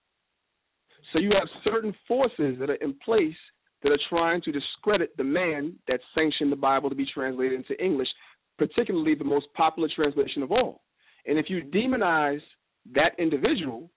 So 1.13 1.19
you 1.19 1.31
have 1.31 1.47
certain 1.63 1.93
forces 2.07 2.57
that 2.59 2.69
are 2.69 2.75
in 2.75 2.95
place 3.05 3.35
that 3.83 3.91
are 3.91 3.99
trying 4.09 4.41
to 4.41 4.51
discredit 4.51 5.15
the 5.17 5.23
man 5.23 5.75
that 5.87 5.99
sanctioned 6.15 6.51
the 6.51 6.57
Bible 6.57 6.89
to 6.89 6.95
be 6.95 7.05
translated 7.13 7.53
into 7.53 7.81
English, 7.83 8.07
particularly 8.57 9.15
the 9.15 9.23
most 9.23 9.45
popular 9.53 9.89
translation 9.95 10.41
of 10.41 10.51
all. 10.51 10.81
And 11.27 11.37
if 11.37 11.45
you 11.49 11.61
demonize 11.61 12.41
that 12.93 13.11
individual, 13.19 13.89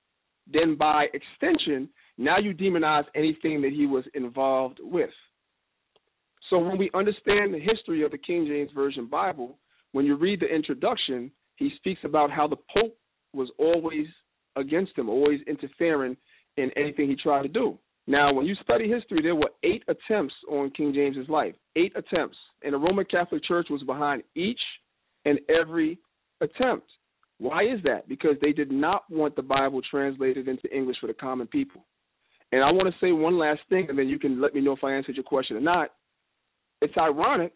then 0.53 0.77
by 0.77 1.07
extension, 1.15 1.89
now 2.17 2.39
you 2.39 2.53
demonize 2.53 3.05
anything 3.15 3.63
that 3.63 3.73
he 3.73 3.87
was 3.87 4.05
involved 4.15 4.79
with. 4.83 5.11
So 6.51 6.59
when 6.59 6.79
we 6.79 6.91
understand 6.95 7.53
the 7.53 7.59
history 7.59 8.05
of 8.05 8.11
the 8.11 8.19
King 8.19 8.47
James 8.47 8.71
Version 8.75 9.07
Bible, 9.07 9.59
when 9.93 10.07
you 10.07 10.17
read 10.17 10.41
the 10.41 10.47
introduction, 10.47 11.31
he 11.57 11.71
speaks 11.77 12.01
about 12.05 12.31
how 12.31 12.47
the 12.47 12.57
Pope 12.75 12.97
was 13.35 13.51
always 13.59 14.07
against 14.57 14.97
him, 14.97 15.09
always 15.09 15.41
interfering 15.47 16.17
in 16.57 16.71
anything 16.77 17.09
he 17.09 17.17
tried 17.17 17.43
to 17.43 17.49
do. 17.49 17.79
Now, 18.07 18.33
when 18.33 18.47
you 18.47 18.55
study 18.63 18.89
history, 18.89 19.21
there 19.23 19.35
were 19.35 19.51
eight 19.63 19.83
attempts 19.87 20.35
on 20.51 20.71
King 20.71 20.95
James's 20.95 21.29
life. 21.29 21.55
Eight 21.77 21.93
attempts. 21.95 22.39
And 22.63 22.73
the 22.73 22.79
Roman 22.79 23.05
Catholic 23.05 23.45
Church 23.45 23.67
was 23.69 23.83
behind 23.83 24.23
each 24.35 24.61
and 25.27 25.39
every 25.49 25.99
attempt. 26.41 26.87
Why 27.39 27.65
is 27.65 27.81
that? 27.85 28.09
Because 28.09 28.37
they 28.41 28.53
did 28.53 28.73
not 28.73 29.03
want 29.11 29.37
the 29.37 29.43
Bible 29.43 29.83
translated 29.89 30.49
into 30.49 30.75
English 30.75 30.97
for 31.01 31.07
the 31.07 31.15
common 31.15 31.47
people. 31.47 31.85
And 32.51 32.65
I 32.65 32.71
want 32.71 32.89
to 32.89 33.07
say 33.07 33.13
one 33.13 33.39
last 33.39 33.61
thing, 33.69 33.87
and 33.91 33.99
then 33.99 34.09
you 34.09 34.19
can 34.19 34.41
let 34.41 34.55
me 34.55 34.63
know 34.63 34.73
if 34.73 34.83
I 34.83 34.95
answered 34.95 35.17
your 35.17 35.25
question 35.25 35.57
or 35.57 35.61
not. 35.61 35.91
It's 36.81 36.97
ironic, 36.97 37.53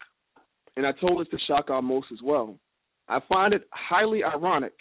and 0.77 0.87
I 0.87 0.93
told 0.93 1.20
this 1.20 1.29
to 1.31 1.39
Shaka 1.47 1.73
Ahmose 1.73 2.11
as 2.12 2.18
well. 2.23 2.59
I 3.09 3.20
find 3.29 3.55
it 3.55 3.68
highly 3.70 4.25
ironic 4.25 4.73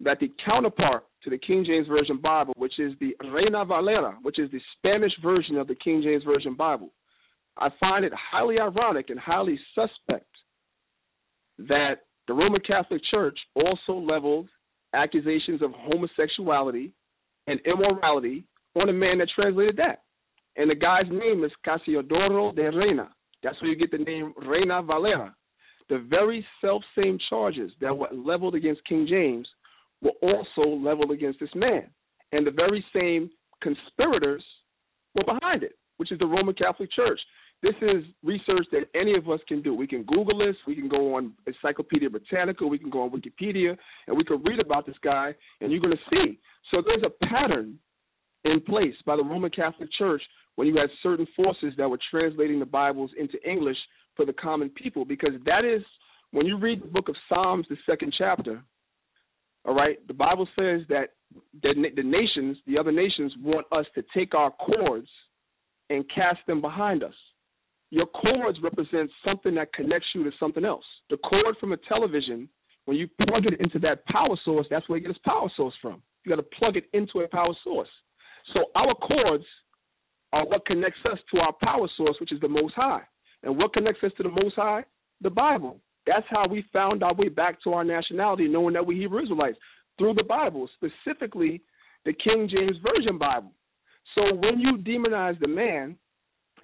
that 0.00 0.18
the 0.20 0.30
counterpart 0.44 1.04
to 1.24 1.30
the 1.30 1.38
King 1.38 1.64
James 1.66 1.88
Version 1.88 2.18
Bible, 2.18 2.54
which 2.56 2.78
is 2.78 2.92
the 3.00 3.14
Reina 3.32 3.64
Valera, 3.64 4.16
which 4.22 4.38
is 4.38 4.50
the 4.50 4.60
Spanish 4.76 5.12
version 5.22 5.56
of 5.56 5.66
the 5.66 5.74
King 5.74 6.02
James 6.02 6.22
Version 6.24 6.54
Bible, 6.54 6.92
I 7.58 7.68
find 7.80 8.04
it 8.04 8.12
highly 8.14 8.58
ironic 8.58 9.10
and 9.10 9.18
highly 9.18 9.58
suspect 9.74 10.30
that 11.58 12.02
the 12.28 12.34
Roman 12.34 12.60
Catholic 12.60 13.00
Church 13.10 13.38
also 13.54 13.98
leveled 13.98 14.48
accusations 14.94 15.62
of 15.62 15.72
homosexuality 15.74 16.92
and 17.46 17.60
immorality 17.64 18.44
on 18.74 18.88
a 18.88 18.92
man 18.92 19.18
that 19.18 19.28
translated 19.34 19.76
that. 19.76 20.02
And 20.56 20.70
the 20.70 20.74
guy's 20.74 21.08
name 21.10 21.44
is 21.44 21.50
Casiodoro 21.66 22.54
de 22.54 22.70
Reina. 22.70 23.10
That's 23.46 23.62
where 23.62 23.70
you 23.70 23.76
get 23.76 23.92
the 23.92 23.98
name 23.98 24.34
Reina 24.44 24.82
Valera. 24.82 25.32
The 25.88 26.04
very 26.10 26.44
self 26.60 26.82
same 26.98 27.16
charges 27.30 27.70
that 27.80 27.96
were 27.96 28.08
leveled 28.12 28.56
against 28.56 28.84
King 28.88 29.06
James 29.08 29.46
were 30.02 30.10
also 30.20 30.68
leveled 30.68 31.12
against 31.12 31.38
this 31.38 31.54
man. 31.54 31.84
And 32.32 32.44
the 32.44 32.50
very 32.50 32.84
same 32.92 33.30
conspirators 33.62 34.42
were 35.14 35.22
behind 35.22 35.62
it, 35.62 35.78
which 35.98 36.10
is 36.10 36.18
the 36.18 36.26
Roman 36.26 36.56
Catholic 36.56 36.90
Church. 36.90 37.20
This 37.62 37.74
is 37.82 38.02
research 38.24 38.66
that 38.72 38.88
any 38.96 39.16
of 39.16 39.30
us 39.30 39.38
can 39.46 39.62
do. 39.62 39.74
We 39.74 39.86
can 39.86 40.02
Google 40.02 40.38
this, 40.38 40.56
we 40.66 40.74
can 40.74 40.88
go 40.88 41.14
on 41.14 41.32
Encyclopedia 41.46 42.10
Britannica, 42.10 42.66
we 42.66 42.80
can 42.80 42.90
go 42.90 43.02
on 43.02 43.10
Wikipedia, 43.10 43.76
and 44.08 44.16
we 44.16 44.24
can 44.24 44.42
read 44.42 44.58
about 44.58 44.86
this 44.86 44.96
guy, 45.04 45.36
and 45.60 45.70
you're 45.70 45.80
going 45.80 45.96
to 45.96 46.10
see. 46.10 46.40
So 46.72 46.82
there's 46.84 47.04
a 47.04 47.26
pattern 47.26 47.78
in 48.44 48.60
place 48.60 48.94
by 49.06 49.14
the 49.14 49.22
Roman 49.22 49.52
Catholic 49.52 49.88
Church 49.96 50.22
when 50.56 50.66
you 50.66 50.76
had 50.76 50.90
certain 51.02 51.26
forces 51.36 51.72
that 51.78 51.88
were 51.88 51.98
translating 52.10 52.58
the 52.58 52.66
Bibles 52.66 53.10
into 53.18 53.38
English 53.48 53.76
for 54.16 54.26
the 54.26 54.32
common 54.32 54.70
people, 54.70 55.04
because 55.04 55.32
that 55.44 55.64
is 55.64 55.82
when 56.32 56.46
you 56.46 56.58
read 56.58 56.82
the 56.82 56.88
book 56.88 57.08
of 57.08 57.14
Psalms, 57.28 57.66
the 57.68 57.76
second 57.88 58.12
chapter, 58.16 58.62
all 59.64 59.74
right, 59.74 59.98
the 60.06 60.14
Bible 60.14 60.48
says 60.58 60.82
that 60.88 61.10
the, 61.62 61.74
the 61.94 62.02
nations, 62.02 62.56
the 62.66 62.78
other 62.78 62.92
nations, 62.92 63.32
want 63.42 63.66
us 63.72 63.84
to 63.94 64.02
take 64.14 64.34
our 64.34 64.50
cords 64.50 65.08
and 65.90 66.04
cast 66.14 66.38
them 66.46 66.60
behind 66.60 67.02
us. 67.02 67.14
Your 67.90 68.06
cords 68.06 68.58
represent 68.62 69.10
something 69.24 69.54
that 69.54 69.72
connects 69.72 70.08
you 70.14 70.24
to 70.24 70.30
something 70.40 70.64
else. 70.64 70.84
The 71.10 71.16
cord 71.18 71.56
from 71.60 71.72
a 71.72 71.76
television, 71.88 72.48
when 72.84 72.96
you 72.96 73.08
plug 73.26 73.46
it 73.46 73.60
into 73.60 73.78
that 73.80 74.04
power 74.06 74.36
source, 74.44 74.66
that's 74.70 74.88
where 74.88 74.98
you 74.98 75.06
get 75.06 75.14
gets 75.14 75.24
power 75.24 75.50
source 75.56 75.74
from. 75.80 76.02
You 76.24 76.30
got 76.30 76.36
to 76.36 76.56
plug 76.58 76.76
it 76.76 76.84
into 76.92 77.20
a 77.20 77.28
power 77.28 77.54
source. 77.62 77.88
So 78.54 78.64
our 78.74 78.94
cords 78.94 79.44
are 80.36 80.46
what 80.46 80.66
connects 80.66 81.00
us 81.10 81.18
to 81.32 81.40
our 81.40 81.52
power 81.62 81.88
source, 81.96 82.16
which 82.20 82.32
is 82.32 82.40
the 82.40 82.48
Most 82.48 82.74
High. 82.74 83.02
And 83.42 83.56
what 83.56 83.72
connects 83.72 84.02
us 84.04 84.12
to 84.16 84.22
the 84.22 84.28
Most 84.28 84.56
High? 84.56 84.84
The 85.22 85.30
Bible. 85.30 85.80
That's 86.06 86.26
how 86.28 86.46
we 86.46 86.64
found 86.72 87.02
our 87.02 87.14
way 87.14 87.28
back 87.28 87.62
to 87.64 87.72
our 87.72 87.84
nationality, 87.84 88.46
knowing 88.48 88.74
that 88.74 88.86
we're 88.86 88.98
Hebrew 88.98 89.22
Israelites 89.22 89.56
through 89.98 90.14
the 90.14 90.22
Bible, 90.22 90.68
specifically 90.76 91.62
the 92.04 92.12
King 92.12 92.48
James 92.52 92.76
Version 92.82 93.18
Bible. 93.18 93.52
So 94.14 94.34
when 94.34 94.60
you 94.60 94.76
demonize 94.78 95.38
the 95.40 95.48
man, 95.48 95.96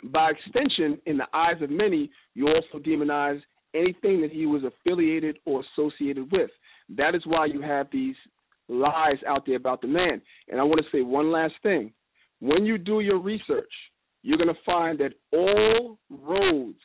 by 0.05 0.31
extension, 0.31 1.01
in 1.07 1.17
the 1.17 1.27
eyes 1.33 1.61
of 1.63 1.71
many, 1.71 2.11
you 2.35 2.49
also 2.49 2.83
demonize 2.85 3.41
anything 3.75 4.21
that 4.21 4.31
he 4.31 4.47
was 4.47 4.63
affiliated 4.65 5.39
or 5.45 5.63
associated 5.73 6.31
with. 6.31 6.51
That 6.97 7.15
is 7.15 7.23
why 7.25 7.47
you 7.47 7.63
have 7.63 7.87
these 7.91 8.17
lies 8.69 9.19
out 9.27 9.45
there 9.47 9.57
about 9.57 9.81
the 9.81 9.89
man. 9.89 10.21
And 10.49 10.61
I 10.61 10.65
want 10.65 10.81
to 10.81 10.97
say 10.97 11.03
one 11.03 11.33
last 11.33 11.55
thing. 11.63 11.93
When 12.43 12.67
you 12.67 12.77
do 12.77 12.99
your 12.99 13.21
research, 13.21 13.71
you're 14.25 14.37
going 14.37 14.49
to 14.49 14.61
find 14.67 14.99
that 14.99 15.13
all 15.33 15.97
roads 16.11 16.81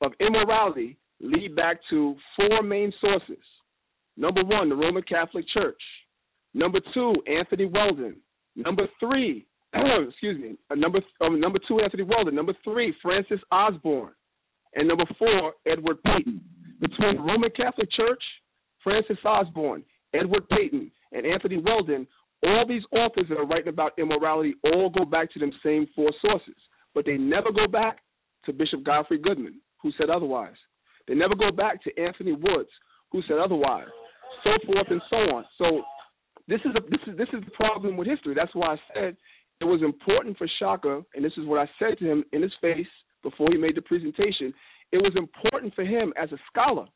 of 0.00 0.10
immorality 0.18 0.98
lead 1.20 1.54
back 1.54 1.76
to 1.90 2.16
four 2.34 2.60
main 2.64 2.92
sources. 3.00 3.44
Number 4.16 4.42
one, 4.42 4.68
the 4.70 4.74
Roman 4.74 5.04
Catholic 5.04 5.44
Church. 5.54 5.80
Number 6.52 6.80
two, 6.92 7.14
Anthony 7.28 7.66
Weldon. 7.66 8.16
Number 8.56 8.88
three, 8.98 9.46
excuse 10.08 10.40
me, 10.40 10.56
uh, 10.68 10.74
number 10.74 10.98
um, 11.20 11.38
number 11.38 11.60
two, 11.68 11.78
Anthony 11.78 12.02
Weldon. 12.02 12.34
Number 12.34 12.54
three, 12.64 12.92
Francis 13.00 13.38
Osborne, 13.52 14.14
and 14.74 14.88
number 14.88 15.06
four, 15.16 15.52
Edward 15.64 16.02
Peyton. 16.02 16.40
Between 16.80 17.18
Roman 17.18 17.50
Catholic 17.56 17.88
Church, 17.92 18.22
Francis 18.82 19.18
Osborne, 19.24 19.84
Edward 20.12 20.48
Peyton, 20.48 20.90
and 21.12 21.24
Anthony 21.24 21.58
Weldon, 21.64 22.08
all 22.44 22.64
these 22.66 22.82
authors 22.92 23.26
that 23.28 23.38
are 23.38 23.46
writing 23.46 23.68
about 23.68 23.98
immorality 23.98 24.54
all 24.64 24.90
go 24.90 25.04
back 25.04 25.32
to 25.32 25.38
them 25.38 25.52
same 25.64 25.86
four 25.94 26.10
sources, 26.20 26.56
but 26.94 27.04
they 27.06 27.16
never 27.16 27.50
go 27.50 27.66
back 27.66 27.98
to 28.46 28.52
Bishop 28.52 28.84
Godfrey 28.84 29.18
Goodman, 29.18 29.60
who 29.82 29.90
said 29.98 30.10
otherwise. 30.10 30.56
They 31.08 31.14
never 31.14 31.34
go 31.34 31.50
back 31.50 31.82
to 31.84 32.02
Anthony 32.02 32.32
Woods, 32.32 32.70
who 33.12 33.22
said 33.28 33.38
otherwise, 33.38 33.88
so 34.42 34.50
forth 34.66 34.86
and 34.90 35.02
so 35.10 35.16
on. 35.16 35.44
So 35.58 35.82
this 36.48 36.60
is 36.64 36.72
a, 36.76 36.80
this 36.90 37.00
is 37.06 37.16
this 37.16 37.28
is 37.32 37.44
the 37.44 37.50
problem 37.52 37.96
with 37.96 38.08
history. 38.08 38.34
That's 38.34 38.54
why 38.54 38.74
I 38.74 38.76
said 38.94 39.16
it 39.60 39.64
was 39.64 39.82
important 39.82 40.36
for 40.36 40.46
Shaka, 40.58 41.02
and 41.14 41.24
this 41.24 41.32
is 41.36 41.46
what 41.46 41.58
I 41.58 41.68
said 41.78 41.98
to 41.98 42.10
him 42.10 42.24
in 42.32 42.42
his 42.42 42.52
face 42.60 42.86
before 43.22 43.48
he 43.50 43.58
made 43.58 43.76
the 43.76 43.82
presentation. 43.82 44.52
It 44.92 44.98
was 44.98 45.12
important 45.16 45.74
for 45.74 45.84
him 45.84 46.12
as 46.20 46.30
a 46.32 46.38
scholar 46.50 46.86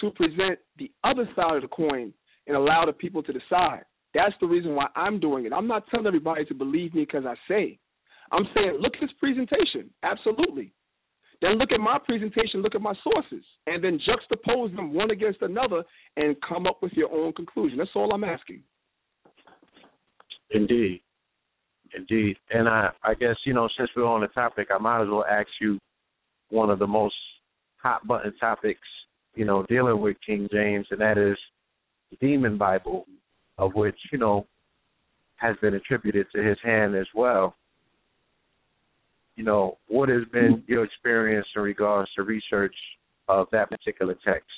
to 0.00 0.10
present 0.10 0.58
the 0.78 0.90
other 1.04 1.28
side 1.36 1.56
of 1.56 1.62
the 1.62 1.68
coin 1.68 2.12
and 2.46 2.56
allow 2.56 2.84
the 2.84 2.92
people 2.92 3.22
to 3.22 3.32
decide. 3.32 3.84
That's 4.14 4.34
the 4.40 4.46
reason 4.46 4.74
why 4.74 4.86
I'm 4.96 5.20
doing 5.20 5.46
it. 5.46 5.52
I'm 5.52 5.66
not 5.68 5.84
telling 5.90 6.06
everybody 6.06 6.44
to 6.46 6.54
believe 6.54 6.94
me 6.94 7.04
because 7.04 7.24
I 7.26 7.34
say. 7.48 7.78
I'm 8.32 8.44
saying, 8.54 8.78
look 8.80 8.94
at 8.94 9.00
this 9.00 9.10
presentation. 9.18 9.90
Absolutely. 10.02 10.72
then 11.42 11.58
look 11.58 11.72
at 11.72 11.80
my 11.80 11.98
presentation, 12.04 12.62
look 12.62 12.74
at 12.74 12.80
my 12.80 12.94
sources, 13.02 13.44
and 13.66 13.82
then 13.82 13.98
juxtapose 14.08 14.74
them 14.76 14.92
one 14.92 15.10
against 15.10 15.42
another 15.42 15.82
and 16.16 16.36
come 16.46 16.66
up 16.66 16.78
with 16.82 16.92
your 16.92 17.10
own 17.12 17.32
conclusion. 17.32 17.78
That's 17.78 17.90
all 17.94 18.12
I'm 18.12 18.24
asking. 18.24 18.62
Indeed. 20.50 21.02
Indeed. 21.96 22.36
And 22.50 22.68
I, 22.68 22.90
I 23.02 23.14
guess, 23.14 23.36
you 23.44 23.54
know, 23.54 23.68
since 23.76 23.90
we're 23.96 24.04
on 24.04 24.20
the 24.20 24.28
topic, 24.28 24.68
I 24.74 24.78
might 24.78 25.02
as 25.02 25.08
well 25.08 25.24
ask 25.28 25.48
you 25.60 25.78
one 26.50 26.70
of 26.70 26.78
the 26.78 26.86
most 26.86 27.14
hot 27.82 28.06
button 28.06 28.32
topics, 28.38 28.80
you 29.34 29.44
know, 29.44 29.64
dealing 29.68 30.00
with 30.00 30.16
King 30.24 30.48
James, 30.52 30.86
and 30.90 31.00
that 31.00 31.18
is 31.18 31.36
the 32.10 32.16
Demon 32.24 32.58
Bible, 32.58 33.06
of 33.60 33.74
which, 33.74 33.96
you 34.10 34.18
know, 34.18 34.46
has 35.36 35.54
been 35.60 35.74
attributed 35.74 36.26
to 36.34 36.42
his 36.42 36.56
hand 36.64 36.96
as 36.96 37.06
well. 37.14 37.54
You 39.36 39.44
know, 39.44 39.78
what 39.86 40.08
has 40.08 40.22
been 40.32 40.64
your 40.66 40.84
experience 40.84 41.46
in 41.54 41.62
regards 41.62 42.10
to 42.16 42.22
research 42.22 42.74
of 43.28 43.46
that 43.52 43.70
particular 43.70 44.16
text? 44.24 44.48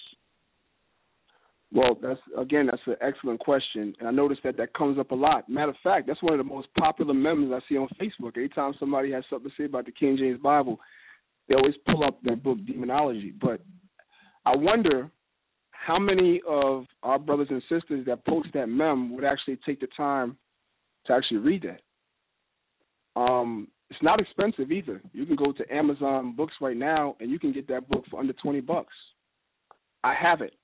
Well, 1.75 1.97
that's 2.03 2.21
again, 2.39 2.67
that's 2.67 2.83
an 2.87 2.97
excellent 3.01 3.41
question, 3.41 3.95
and 3.99 4.07
I 4.07 4.11
noticed 4.11 4.43
that 4.45 4.57
that 4.59 4.75
comes 4.75 4.99
up 4.99 5.11
a 5.11 5.15
lot. 5.15 5.49
Matter 5.49 5.71
of 5.71 5.77
fact, 5.83 6.07
that's 6.07 6.23
one 6.23 6.35
of 6.35 6.39
the 6.39 6.45
most 6.45 6.69
popular 6.79 7.15
memes 7.15 7.51
I 7.53 7.61
see 7.69 7.79
on 7.79 7.89
Facebook. 8.01 8.37
Anytime 8.37 8.75
somebody 8.79 9.11
has 9.13 9.25
something 9.31 9.51
to 9.51 9.57
say 9.57 9.65
about 9.65 9.87
the 9.87 9.93
King 9.93 10.17
James 10.19 10.39
Bible, 10.41 10.79
they 11.49 11.55
always 11.55 11.75
pull 11.87 12.05
up 12.05 12.23
that 12.25 12.43
book, 12.43 12.59
Demonology. 12.67 13.33
But 13.41 13.63
I 14.45 14.55
wonder 14.55 15.11
how 15.85 15.99
many 15.99 16.41
of 16.49 16.85
our 17.03 17.19
brothers 17.19 17.49
and 17.51 17.63
sisters 17.69 18.07
that 18.07 18.25
post 18.25 18.49
that 18.55 18.69
mem 18.69 19.15
would 19.15 19.25
actually 19.25 19.59
take 19.67 19.81
the 19.81 19.89
time 19.97 20.37
to 21.07 21.13
actually 21.13 21.39
read 21.39 21.63
that. 21.63 23.21
Um, 23.21 23.69
it's 23.91 24.03
not 24.03 24.21
expensive 24.21 24.71
either. 24.71 25.03
You 25.13 25.27
can 25.27 25.37
go 25.37 25.53
to 25.53 25.75
Amazon 25.75 26.35
Books 26.37 26.55
right 26.61 26.77
now, 26.77 27.17
and 27.21 27.31
you 27.31 27.39
can 27.39 27.53
get 27.53 27.67
that 27.69 27.89
book 27.89 28.05
for 28.11 28.21
under 28.21 28.33
twenty 28.35 28.61
bucks. 28.61 28.95
I 30.05 30.15
have 30.15 30.41
it. 30.41 30.55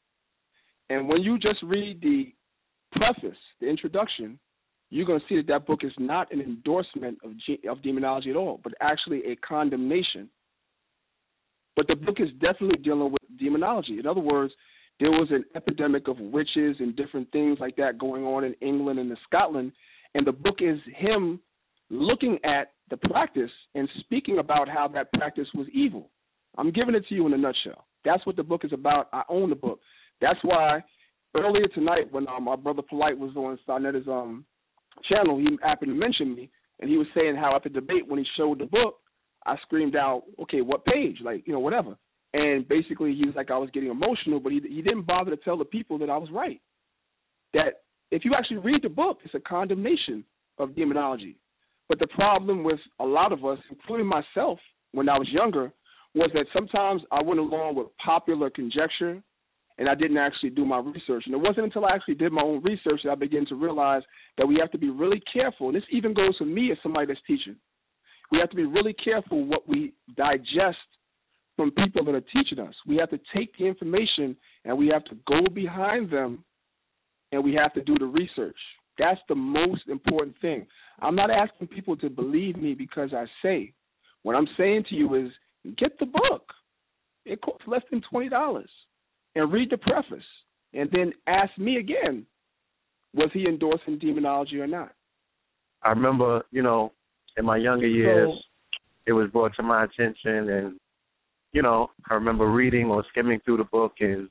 And 0.89 1.09
when 1.09 1.23
you 1.23 1.37
just 1.39 1.63
read 1.63 2.01
the 2.01 2.33
preface, 2.93 3.39
the 3.61 3.69
introduction, 3.69 4.39
you're 4.91 5.05
going 5.05 5.21
to 5.21 5.27
see 5.29 5.37
that 5.37 5.49
that 5.49 5.67
book 5.67 5.81
is 5.83 5.93
not 5.99 6.33
an 6.33 6.41
endorsement 6.41 7.19
of 7.25 7.33
of 7.69 7.83
demonology 7.83 8.31
at 8.31 8.37
all, 8.37 8.61
but 8.63 8.73
actually 8.81 9.23
a 9.27 9.37
condemnation. 9.37 10.31
But 11.77 11.89
the 11.89 11.97
book 11.97 12.17
is 12.21 12.29
definitely 12.41 12.79
dealing 12.83 13.13
with 13.13 13.39
demonology. 13.39 13.99
In 13.99 14.07
other 14.07 14.21
words, 14.21 14.53
there 15.01 15.11
was 15.11 15.29
an 15.31 15.45
epidemic 15.55 16.09
of 16.09 16.19
witches 16.19 16.77
and 16.81 16.97
different 16.97 17.31
things 17.31 17.59
like 17.61 17.77
that 17.77 17.99
going 17.99 18.25
on 18.25 18.45
in 18.45 18.55
England 18.61 18.99
and 18.99 19.11
in 19.11 19.17
Scotland, 19.27 19.73
and 20.15 20.27
the 20.27 20.33
book 20.33 20.57
is 20.61 20.79
him 20.97 21.41
looking 21.91 22.39
at 22.45 22.73
the 22.91 22.97
practice 22.97 23.51
and 23.75 23.89
speaking 24.01 24.39
about 24.39 24.69
how 24.69 24.89
that 24.89 25.13
practice 25.13 25.47
was 25.55 25.67
evil. 25.73 26.11
I'm 26.57 26.73
giving 26.73 26.95
it 26.95 27.07
to 27.09 27.15
you 27.15 27.27
in 27.27 27.33
a 27.33 27.39
nutshell. 27.39 27.87
That's 28.05 28.25
what 28.27 28.37
the 28.37 28.43
book 28.43 28.65
is 28.65 28.73
about. 28.73 29.09
I 29.13 29.23
own 29.29 29.51
the 29.51 29.57
book. 29.57 29.81
That's 30.21 30.39
why 30.43 30.83
earlier 31.37 31.69
tonight 31.69 32.11
when 32.11 32.27
um, 32.29 32.49
our 32.49 32.57
brother 32.57 32.83
Polite 32.83 33.19
was 33.19 33.37
on 33.37 33.59
Sarnetta's 33.67 34.09
um 34.09 34.45
channel, 35.09 35.39
he 35.39 35.47
happened 35.63 35.93
to 35.93 35.95
mention 35.95 36.35
me, 36.35 36.51
and 36.81 36.91
he 36.91 36.97
was 36.97 37.07
saying 37.15 37.37
how 37.37 37.55
at 37.55 37.63
the 37.63 37.69
debate 37.69 38.09
when 38.09 38.19
he 38.19 38.27
showed 38.37 38.59
the 38.59 38.67
book, 38.67 38.97
I 39.47 39.57
screamed 39.63 39.95
out, 39.95 40.25
"Okay, 40.43 40.61
what 40.61 40.85
page?" 40.85 41.19
Like 41.23 41.47
you 41.47 41.53
know, 41.53 41.61
whatever. 41.61 41.97
And 42.35 42.69
basically, 42.69 43.15
he 43.15 43.25
was 43.25 43.35
like, 43.35 43.51
I 43.51 43.57
was 43.57 43.71
getting 43.73 43.91
emotional, 43.91 44.39
but 44.41 44.53
he 44.53 44.61
he 44.69 44.83
didn't 44.83 45.07
bother 45.07 45.31
to 45.31 45.37
tell 45.37 45.57
the 45.57 45.65
people 45.65 45.99
that 45.99 46.11
I 46.11 46.17
was 46.17 46.29
right. 46.31 46.61
That 47.55 47.83
if 48.11 48.25
you 48.25 48.35
actually 48.37 48.59
read 48.59 48.83
the 48.83 48.89
book, 48.89 49.19
it's 49.25 49.35
a 49.35 49.41
condemnation 49.41 50.25
of 50.59 50.77
demonology. 50.77 51.37
But 51.89 51.99
the 51.99 52.07
problem 52.09 52.65
with 52.65 52.81
a 53.01 53.05
lot 53.05 53.33
of 53.33 53.45
us, 53.45 53.59
including 53.71 54.07
myself, 54.07 54.59
when 54.93 55.09
I 55.09 55.19
was 55.19 55.29
younger, 55.31 55.73
was 56.15 56.31
that 56.35 56.47
sometimes 56.53 57.03
I 57.11 57.23
went 57.23 57.41
along 57.41 57.77
with 57.77 57.87
popular 58.05 58.51
conjecture 58.51 59.23
and 59.79 59.89
I 59.89 59.95
didn't 59.95 60.19
actually 60.19 60.51
do 60.51 60.65
my 60.65 60.79
research. 60.79 61.23
And 61.27 61.35
it 61.35 61.41
wasn't 61.41 61.67
until 61.67 61.87
I 61.87 61.95
actually 61.95 62.17
did 62.17 62.33
my 62.33 62.43
own 62.43 62.63
research 62.63 63.01
that 63.05 63.11
I 63.11 63.15
began 63.15 63.47
to 63.47 63.55
realize 63.55 64.03
that 64.37 64.47
we 64.47 64.57
have 64.61 64.71
to 64.73 64.79
be 64.79 64.91
really 64.91 65.23
careful. 65.33 65.69
And 65.69 65.77
this 65.77 65.85
even 65.93 66.15
goes 66.15 66.37
for 66.37 66.45
me 66.45 66.73
as 66.73 66.79
somebody 66.83 67.07
that's 67.07 67.21
teaching. 67.27 67.57
We 68.33 68.39
have 68.39 68.51
to 68.51 68.57
be 68.57 68.65
really 68.65 68.93
careful 68.93 69.45
what 69.45 69.69
we 69.69 69.95
digest 70.17 70.77
from 71.59 71.73
people 71.73 72.05
that 72.05 72.15
are 72.15 72.21
teaching 72.21 72.61
us. 72.61 72.75
We 72.87 72.97
have 72.99 73.11
to 73.11 73.19
take 73.35 73.51
the 73.59 73.67
information 73.67 74.37
and 74.65 74.79
we 74.79 74.87
have 74.89 75.05
to 75.07 75.17
go 75.27 75.41
behind 75.53 76.09
them 76.09 76.45
and 77.33 77.43
we 77.43 77.53
have 77.55 77.75
to 77.75 77.83
do 77.83 77.97
the 77.99 78.07
research. 78.07 78.57
That's 78.97 79.21
the 79.29 79.35
most 79.35 79.83
important 79.89 80.37
thing. 80.41 80.67
I'm 81.01 81.17
not 81.17 81.31
asking 81.31 81.67
people 81.67 81.97
to 81.97 82.09
believe 82.09 82.57
me 82.57 82.75
because 82.75 83.11
I 83.13 83.25
say. 83.43 83.73
What 84.23 84.37
I'm 84.37 84.47
saying 84.57 84.85
to 84.91 84.95
you 84.95 85.15
is 85.15 85.33
get 85.77 85.99
the 85.99 86.07
book. 86.07 86.45
It 87.25 87.41
costs 87.43 87.67
less 87.67 87.83
than 87.91 88.03
twenty 88.09 88.29
dollars 88.29 88.71
and 89.35 89.53
read 89.53 89.71
the 89.71 89.79
preface 89.79 90.25
and 90.75 90.89
then 90.93 91.13
ask 91.27 91.51
me 91.59 91.77
again 91.77 92.25
was 93.15 93.31
he 93.33 93.47
endorsing 93.47 93.99
demonology 93.99 94.59
or 94.61 94.67
not 94.67 94.93
i 95.83 95.91
remember 95.91 96.43
you 96.51 96.63
know 96.63 96.93
in 97.37 97.45
my 97.45 97.57
younger 97.57 97.87
years 97.87 98.29
so, 98.31 98.39
it 99.07 99.13
was 99.13 99.31
brought 99.31 99.55
to 99.55 99.63
my 99.63 99.85
attention 99.85 100.49
and 100.51 100.81
you 101.53 101.63
know 101.63 101.89
i 102.11 102.15
remember 102.15 102.51
reading 102.51 102.87
or 102.87 103.05
skimming 103.11 103.41
through 103.45 103.57
the 103.57 103.65
book 103.65 103.93
and 104.01 104.29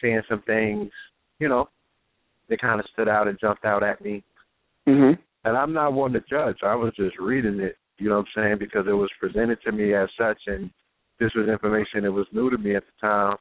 seeing 0.00 0.22
some 0.28 0.42
things 0.42 0.90
you 1.38 1.48
know 1.48 1.68
that 2.48 2.60
kind 2.60 2.80
of 2.80 2.86
stood 2.92 3.08
out 3.08 3.28
and 3.28 3.38
jumped 3.40 3.64
out 3.64 3.82
at 3.82 4.00
me 4.02 4.22
mm-hmm. 4.88 5.20
and 5.44 5.56
i'm 5.56 5.72
not 5.72 5.92
one 5.92 6.12
to 6.12 6.20
judge 6.28 6.58
i 6.62 6.74
was 6.74 6.92
just 6.96 7.18
reading 7.18 7.60
it 7.60 7.76
you 7.98 8.08
know 8.08 8.16
what 8.16 8.26
i'm 8.36 8.42
saying 8.42 8.56
because 8.58 8.86
it 8.88 8.92
was 8.92 9.10
presented 9.18 9.58
to 9.62 9.72
me 9.72 9.94
as 9.94 10.08
such 10.18 10.38
and 10.46 10.70
this 11.18 11.30
was 11.34 11.48
information 11.48 12.02
that 12.02 12.12
was 12.12 12.26
new 12.32 12.50
to 12.50 12.58
me 12.58 12.76
at 12.76 12.82
the 12.84 13.06
time 13.06 13.36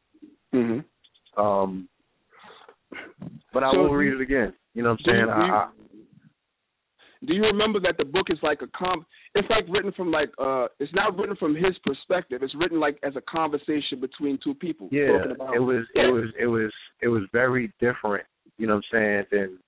Mm-hmm. 0.56 1.41
Um, 1.41 1.89
but 3.54 3.64
I 3.64 3.72
so 3.74 3.80
will 3.80 3.93
read 3.93 4.14
it 4.14 4.22
again. 4.22 4.54
You 4.74 4.84
know 4.84 4.91
what 4.91 5.00
I'm 5.00 5.06
saying? 5.06 5.26
Do 5.26 5.46
you, 5.46 5.54
I, 5.54 5.70
do 7.28 7.34
you 7.34 7.41
remember 7.43 7.80
that 7.82 7.96
the 7.98 8.06
book 8.06 8.28
is 8.30 8.38
like 8.41 8.60
a 8.62 8.68
com? 8.78 9.06
It's 9.36 9.50
like 9.50 9.66
written 9.70 9.92
from 9.92 10.12
like 10.12 10.30
uh, 10.42 10.68
it's 10.80 10.94
not 10.94 11.18
written 11.18 11.36
from 11.36 11.56
his 11.56 11.76
perspective. 11.84 12.42
It's 12.42 12.56
written 12.56 12.80
like 12.80 12.98
as 13.04 13.14
a 13.18 13.22
conversation 13.22 14.00
between 14.00 14.40
two 14.42 14.54
people. 14.54 14.88
Yeah, 14.94 15.24
about, 15.30 15.54
it 15.54 15.60
was 15.60 15.86
it 15.94 16.12
was 16.12 16.30
it 16.40 16.46
was 16.48 16.72
it 17.02 17.10
was 17.10 17.24
very 17.34 17.72
different. 17.82 18.26
You 18.58 18.68
know 18.68 18.76
what 18.76 18.86
I'm 18.94 18.98
saying? 18.98 19.24
Than 19.32 19.60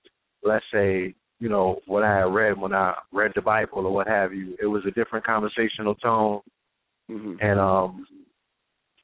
let's 0.42 0.64
say 0.72 1.14
you 1.38 1.50
know 1.50 1.80
what 1.86 2.02
I 2.02 2.16
had 2.16 2.34
read 2.34 2.58
when 2.58 2.72
I 2.72 2.94
read 3.12 3.32
the 3.34 3.42
Bible 3.42 3.86
or 3.86 3.92
what 3.92 4.08
have 4.08 4.32
you. 4.32 4.56
It 4.60 4.66
was 4.66 4.82
a 4.88 4.90
different 4.90 5.26
conversational 5.26 5.94
tone, 5.96 6.40
mm-hmm. 7.10 7.34
and 7.42 7.60
um, 7.60 8.06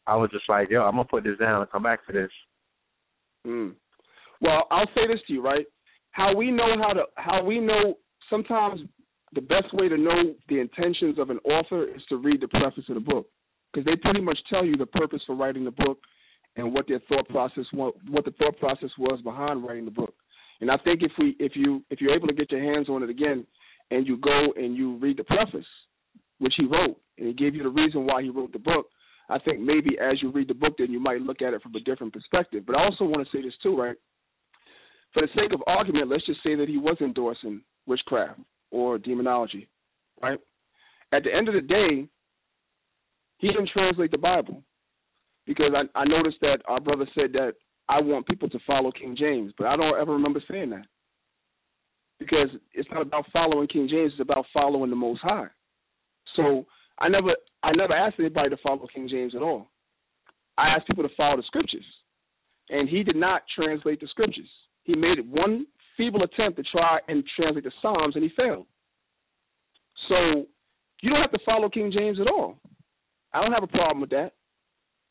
I 0.06 0.16
was 0.16 0.30
just 0.32 0.48
like, 0.48 0.70
yo, 0.70 0.80
I'm 0.82 0.92
gonna 0.92 1.04
put 1.04 1.24
this 1.24 1.38
down 1.38 1.60
and 1.60 1.70
come 1.70 1.82
back 1.82 2.06
to 2.06 2.12
this. 2.14 2.30
Mm. 3.46 3.74
Well, 4.40 4.66
I'll 4.70 4.88
say 4.94 5.06
this 5.08 5.20
to 5.26 5.32
you, 5.34 5.42
right? 5.42 5.66
How 6.12 6.34
we 6.34 6.50
know 6.50 6.74
how 6.80 6.94
to 6.94 7.02
how 7.16 7.44
we 7.44 7.60
know 7.60 7.98
sometimes 8.30 8.80
the 9.34 9.40
best 9.40 9.72
way 9.72 9.88
to 9.88 9.96
know 9.96 10.34
the 10.48 10.60
intentions 10.60 11.18
of 11.18 11.30
an 11.30 11.38
author 11.38 11.84
is 11.84 12.02
to 12.08 12.16
read 12.16 12.40
the 12.40 12.48
preface 12.48 12.84
of 12.88 12.94
the 12.94 13.00
book 13.00 13.26
because 13.72 13.84
they 13.84 13.96
pretty 13.96 14.20
much 14.20 14.38
tell 14.48 14.64
you 14.64 14.76
the 14.76 14.86
purpose 14.86 15.20
for 15.26 15.34
writing 15.34 15.64
the 15.64 15.70
book 15.70 15.98
and 16.56 16.72
what 16.72 16.86
their 16.86 17.00
thought 17.08 17.28
process 17.28 17.64
what 17.72 18.24
the 18.24 18.30
thought 18.38 18.56
process 18.58 18.90
was 18.98 19.20
behind 19.22 19.64
writing 19.64 19.84
the 19.84 19.90
book. 19.90 20.14
And 20.60 20.70
I 20.70 20.76
think 20.78 21.02
if 21.02 21.12
we 21.18 21.36
if 21.38 21.52
you 21.54 21.82
if 21.90 22.00
you're 22.00 22.14
able 22.14 22.28
to 22.28 22.34
get 22.34 22.52
your 22.52 22.62
hands 22.62 22.88
on 22.88 23.02
it 23.02 23.10
again 23.10 23.46
and 23.90 24.06
you 24.06 24.16
go 24.16 24.52
and 24.56 24.76
you 24.76 24.96
read 24.98 25.16
the 25.16 25.24
preface, 25.24 25.66
which 26.38 26.54
he 26.56 26.64
wrote, 26.64 26.96
and 27.18 27.26
he 27.26 27.34
gave 27.34 27.54
you 27.54 27.62
the 27.62 27.68
reason 27.68 28.06
why 28.06 28.22
he 28.22 28.30
wrote 28.30 28.52
the 28.52 28.58
book, 28.58 28.86
I 29.28 29.38
think 29.38 29.60
maybe 29.60 29.98
as 30.00 30.22
you 30.22 30.30
read 30.30 30.48
the 30.48 30.54
book, 30.54 30.74
then 30.78 30.92
you 30.92 31.00
might 31.00 31.20
look 31.20 31.42
at 31.42 31.54
it 31.54 31.62
from 31.62 31.74
a 31.74 31.80
different 31.80 32.12
perspective. 32.12 32.64
But 32.66 32.76
I 32.76 32.84
also 32.84 33.04
want 33.04 33.26
to 33.26 33.36
say 33.36 33.42
this 33.42 33.54
too, 33.62 33.76
right? 33.76 33.96
For 35.12 35.22
the 35.22 35.28
sake 35.34 35.52
of 35.52 35.62
argument, 35.66 36.08
let's 36.08 36.26
just 36.26 36.42
say 36.42 36.54
that 36.54 36.68
he 36.68 36.76
was 36.76 36.96
endorsing 37.00 37.62
witchcraft 37.86 38.40
or 38.74 38.98
demonology, 38.98 39.68
right? 40.20 40.38
At 41.12 41.22
the 41.22 41.32
end 41.32 41.48
of 41.48 41.54
the 41.54 41.60
day, 41.60 42.08
he 43.38 43.46
didn't 43.46 43.70
translate 43.72 44.10
the 44.10 44.18
Bible 44.18 44.64
because 45.46 45.72
I, 45.74 45.98
I 45.98 46.04
noticed 46.04 46.38
that 46.40 46.58
our 46.66 46.80
brother 46.80 47.06
said 47.14 47.32
that 47.34 47.52
I 47.88 48.00
want 48.00 48.26
people 48.26 48.50
to 48.50 48.58
follow 48.66 48.90
King 48.90 49.14
James, 49.16 49.52
but 49.56 49.68
I 49.68 49.76
don't 49.76 50.00
ever 50.00 50.12
remember 50.12 50.42
saying 50.50 50.70
that 50.70 50.86
because 52.18 52.48
it's 52.72 52.88
not 52.90 53.02
about 53.02 53.26
following 53.32 53.68
King 53.68 53.88
James; 53.88 54.12
it's 54.12 54.20
about 54.20 54.46
following 54.52 54.90
the 54.90 54.96
Most 54.96 55.20
High. 55.22 55.46
So 56.34 56.66
I 56.98 57.08
never 57.08 57.30
I 57.62 57.72
never 57.76 57.92
asked 57.92 58.16
anybody 58.18 58.50
to 58.50 58.56
follow 58.56 58.88
King 58.92 59.08
James 59.08 59.34
at 59.36 59.42
all. 59.42 59.70
I 60.58 60.68
asked 60.68 60.88
people 60.88 61.04
to 61.04 61.14
follow 61.16 61.36
the 61.36 61.42
scriptures. 61.46 61.84
And 62.70 62.88
he 62.88 63.02
did 63.02 63.16
not 63.16 63.42
translate 63.54 64.00
the 64.00 64.08
scriptures. 64.08 64.48
He 64.84 64.94
made 64.94 65.18
it 65.18 65.26
one 65.26 65.66
feeble 65.96 66.22
attempt 66.22 66.56
to 66.56 66.64
try 66.70 66.98
and 67.08 67.24
translate 67.36 67.64
the 67.64 67.72
Psalms 67.80 68.14
and 68.14 68.24
he 68.24 68.30
failed. 68.36 68.66
So 70.08 70.46
you 71.02 71.10
don't 71.10 71.20
have 71.20 71.32
to 71.32 71.44
follow 71.44 71.68
King 71.68 71.92
James 71.94 72.18
at 72.20 72.26
all. 72.26 72.58
I 73.32 73.42
don't 73.42 73.52
have 73.52 73.62
a 73.62 73.68
problem 73.68 74.00
with 74.00 74.10
that. 74.10 74.32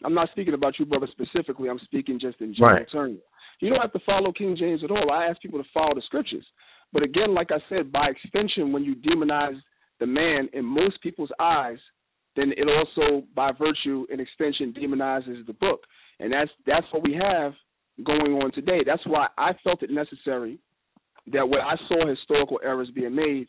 I'm 0.03 0.13
not 0.13 0.29
speaking 0.31 0.53
about 0.53 0.79
you, 0.79 0.85
brother, 0.85 1.07
specifically. 1.11 1.69
I'm 1.69 1.79
speaking 1.79 2.19
just 2.19 2.41
in 2.41 2.53
general 2.53 2.77
right. 2.77 2.91
terms. 2.91 3.19
You 3.59 3.69
don't 3.69 3.81
have 3.81 3.93
to 3.93 3.99
follow 4.05 4.31
King 4.33 4.55
James 4.59 4.81
at 4.83 4.91
all. 4.91 5.11
I 5.11 5.25
ask 5.25 5.41
people 5.41 5.61
to 5.61 5.69
follow 5.73 5.93
the 5.95 6.01
scriptures. 6.05 6.45
But 6.91 7.03
again, 7.03 7.33
like 7.33 7.49
I 7.51 7.59
said, 7.69 7.91
by 7.91 8.09
extension, 8.09 8.71
when 8.71 8.83
you 8.83 8.95
demonize 8.95 9.59
the 9.99 10.05
man 10.05 10.49
in 10.53 10.65
most 10.65 11.01
people's 11.01 11.31
eyes, 11.39 11.77
then 12.35 12.51
it 12.57 12.67
also, 12.67 13.25
by 13.35 13.51
virtue 13.51 14.05
and 14.11 14.19
extension, 14.19 14.73
demonizes 14.73 15.45
the 15.45 15.53
book. 15.53 15.81
And 16.19 16.33
that's 16.33 16.49
that's 16.65 16.85
what 16.91 17.03
we 17.03 17.13
have 17.13 17.53
going 18.03 18.33
on 18.33 18.51
today. 18.51 18.79
That's 18.85 19.05
why 19.05 19.27
I 19.37 19.51
felt 19.63 19.83
it 19.83 19.91
necessary 19.91 20.59
that 21.31 21.47
what 21.47 21.61
I 21.61 21.75
saw 21.87 22.07
historical 22.07 22.59
errors 22.63 22.89
being 22.93 23.15
made 23.15 23.47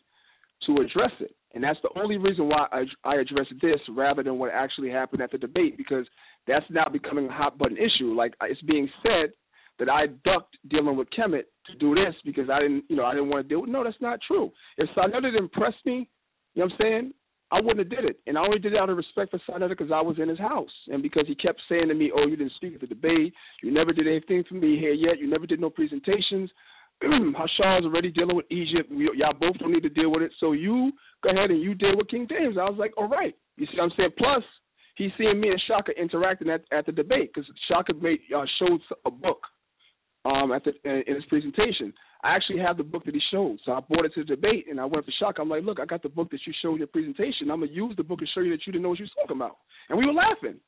to 0.65 0.77
address 0.77 1.11
it. 1.19 1.35
And 1.53 1.63
that's 1.63 1.79
the 1.83 1.89
only 1.99 2.17
reason 2.17 2.49
why 2.49 2.67
I, 2.71 2.83
I 3.03 3.15
addressed 3.15 3.53
this 3.61 3.79
rather 3.89 4.23
than 4.23 4.37
what 4.37 4.51
actually 4.53 4.89
happened 4.89 5.21
at 5.21 5.31
the 5.31 5.37
debate 5.37 5.77
because 5.77 6.05
that's 6.47 6.65
now 6.69 6.85
becoming 6.91 7.27
a 7.27 7.31
hot 7.31 7.57
button 7.57 7.77
issue. 7.77 8.13
Like 8.13 8.33
it's 8.41 8.61
being 8.61 8.89
said 9.01 9.31
that 9.79 9.89
I 9.89 10.07
ducked 10.23 10.57
dealing 10.69 10.97
with 10.97 11.07
Kemet 11.17 11.43
to 11.67 11.77
do 11.79 11.95
this 11.95 12.13
because 12.25 12.49
I 12.49 12.59
didn't, 12.59 12.83
you 12.89 12.95
know, 12.95 13.05
I 13.05 13.13
didn't 13.13 13.29
want 13.29 13.45
to 13.45 13.49
deal 13.49 13.61
with. 13.61 13.69
No, 13.69 13.83
that's 13.83 13.95
not 14.01 14.19
true. 14.25 14.51
If 14.77 14.89
Sarnetta 14.95 15.21
didn't 15.21 15.43
impress 15.43 15.73
me, 15.85 16.09
you 16.53 16.61
know 16.61 16.65
what 16.65 16.73
I'm 16.73 16.77
saying? 16.79 17.13
I 17.51 17.61
wouldn't 17.61 17.79
have 17.79 17.89
did 17.89 18.09
it, 18.09 18.19
and 18.25 18.37
I 18.37 18.41
only 18.41 18.57
did 18.57 18.73
it 18.73 18.79
out 18.79 18.89
of 18.89 18.97
respect 18.97 19.31
for 19.31 19.39
Sarnetta 19.47 19.69
because 19.69 19.91
I 19.93 20.01
was 20.01 20.17
in 20.19 20.27
his 20.27 20.39
house, 20.39 20.71
and 20.87 21.03
because 21.03 21.25
he 21.27 21.35
kept 21.35 21.61
saying 21.69 21.89
to 21.89 21.93
me, 21.93 22.11
"Oh, 22.13 22.25
you 22.25 22.35
didn't 22.35 22.53
speak 22.53 22.73
at 22.73 22.81
the 22.81 22.87
debate. 22.87 23.33
You 23.61 23.71
never 23.71 23.93
did 23.93 24.07
anything 24.07 24.43
for 24.45 24.55
me 24.55 24.79
here 24.79 24.93
yet. 24.93 25.19
You 25.19 25.27
never 25.27 25.45
did 25.45 25.61
no 25.61 25.69
presentations. 25.69 26.49
Hashar 27.03 27.79
is 27.79 27.85
already 27.85 28.11
dealing 28.11 28.35
with 28.35 28.45
Egypt. 28.49 28.91
We, 28.91 29.09
y'all 29.15 29.33
both 29.39 29.57
don't 29.59 29.71
need 29.71 29.83
to 29.83 29.89
deal 29.89 30.11
with 30.11 30.21
it. 30.21 30.31
So 30.39 30.53
you 30.53 30.91
go 31.23 31.29
ahead 31.29 31.51
and 31.51 31.61
you 31.61 31.75
deal 31.75 31.97
with 31.97 32.07
King 32.09 32.27
James." 32.29 32.57
I 32.57 32.69
was 32.69 32.77
like, 32.79 32.93
"All 32.97 33.07
right." 33.07 33.35
You 33.57 33.65
see 33.67 33.77
what 33.77 33.85
I'm 33.85 33.91
saying? 33.97 34.11
Plus, 34.17 34.43
he's 34.95 35.11
seeing 35.17 35.39
me 35.39 35.49
and 35.49 35.61
Shaka 35.67 35.91
interacting 35.99 36.49
at 36.49 36.61
at 36.71 36.85
the 36.85 36.91
debate 36.91 37.31
because 37.33 37.49
Shaka 37.67 37.93
made 37.93 38.19
uh, 38.35 38.45
showed 38.59 38.81
a 39.05 39.11
book 39.11 39.39
um 40.23 40.51
at 40.51 40.63
the 40.63 40.71
in 40.85 41.15
his 41.15 41.25
presentation. 41.25 41.93
I 42.23 42.35
actually 42.35 42.59
have 42.59 42.77
the 42.77 42.83
book 42.83 43.05
that 43.05 43.13
he 43.13 43.21
showed, 43.29 43.59
so 43.65 43.73
I 43.73 43.81
brought 43.81 44.05
it 44.05 44.13
to 44.15 44.23
the 44.23 44.35
debate, 44.35 44.65
and 44.69 44.79
I 44.79 44.85
went 44.85 45.05
for 45.05 45.11
Shaka. 45.19 45.41
I'm 45.41 45.49
like, 45.49 45.63
"Look, 45.63 45.79
I 45.79 45.85
got 45.85 46.01
the 46.01 46.09
book 46.09 46.31
that 46.31 46.39
you 46.47 46.53
showed 46.61 46.73
in 46.73 46.77
your 46.79 46.87
presentation. 46.87 47.51
I'm 47.51 47.59
gonna 47.59 47.71
use 47.71 47.95
the 47.97 48.03
book 48.03 48.19
and 48.19 48.29
show 48.33 48.41
you 48.41 48.51
that 48.51 48.65
you 48.65 48.73
didn't 48.73 48.83
know 48.83 48.89
what 48.89 48.99
you 48.99 49.05
was 49.05 49.13
talking 49.21 49.37
about." 49.37 49.57
And 49.89 49.99
we 49.99 50.05
were 50.05 50.13
laughing. 50.13 50.59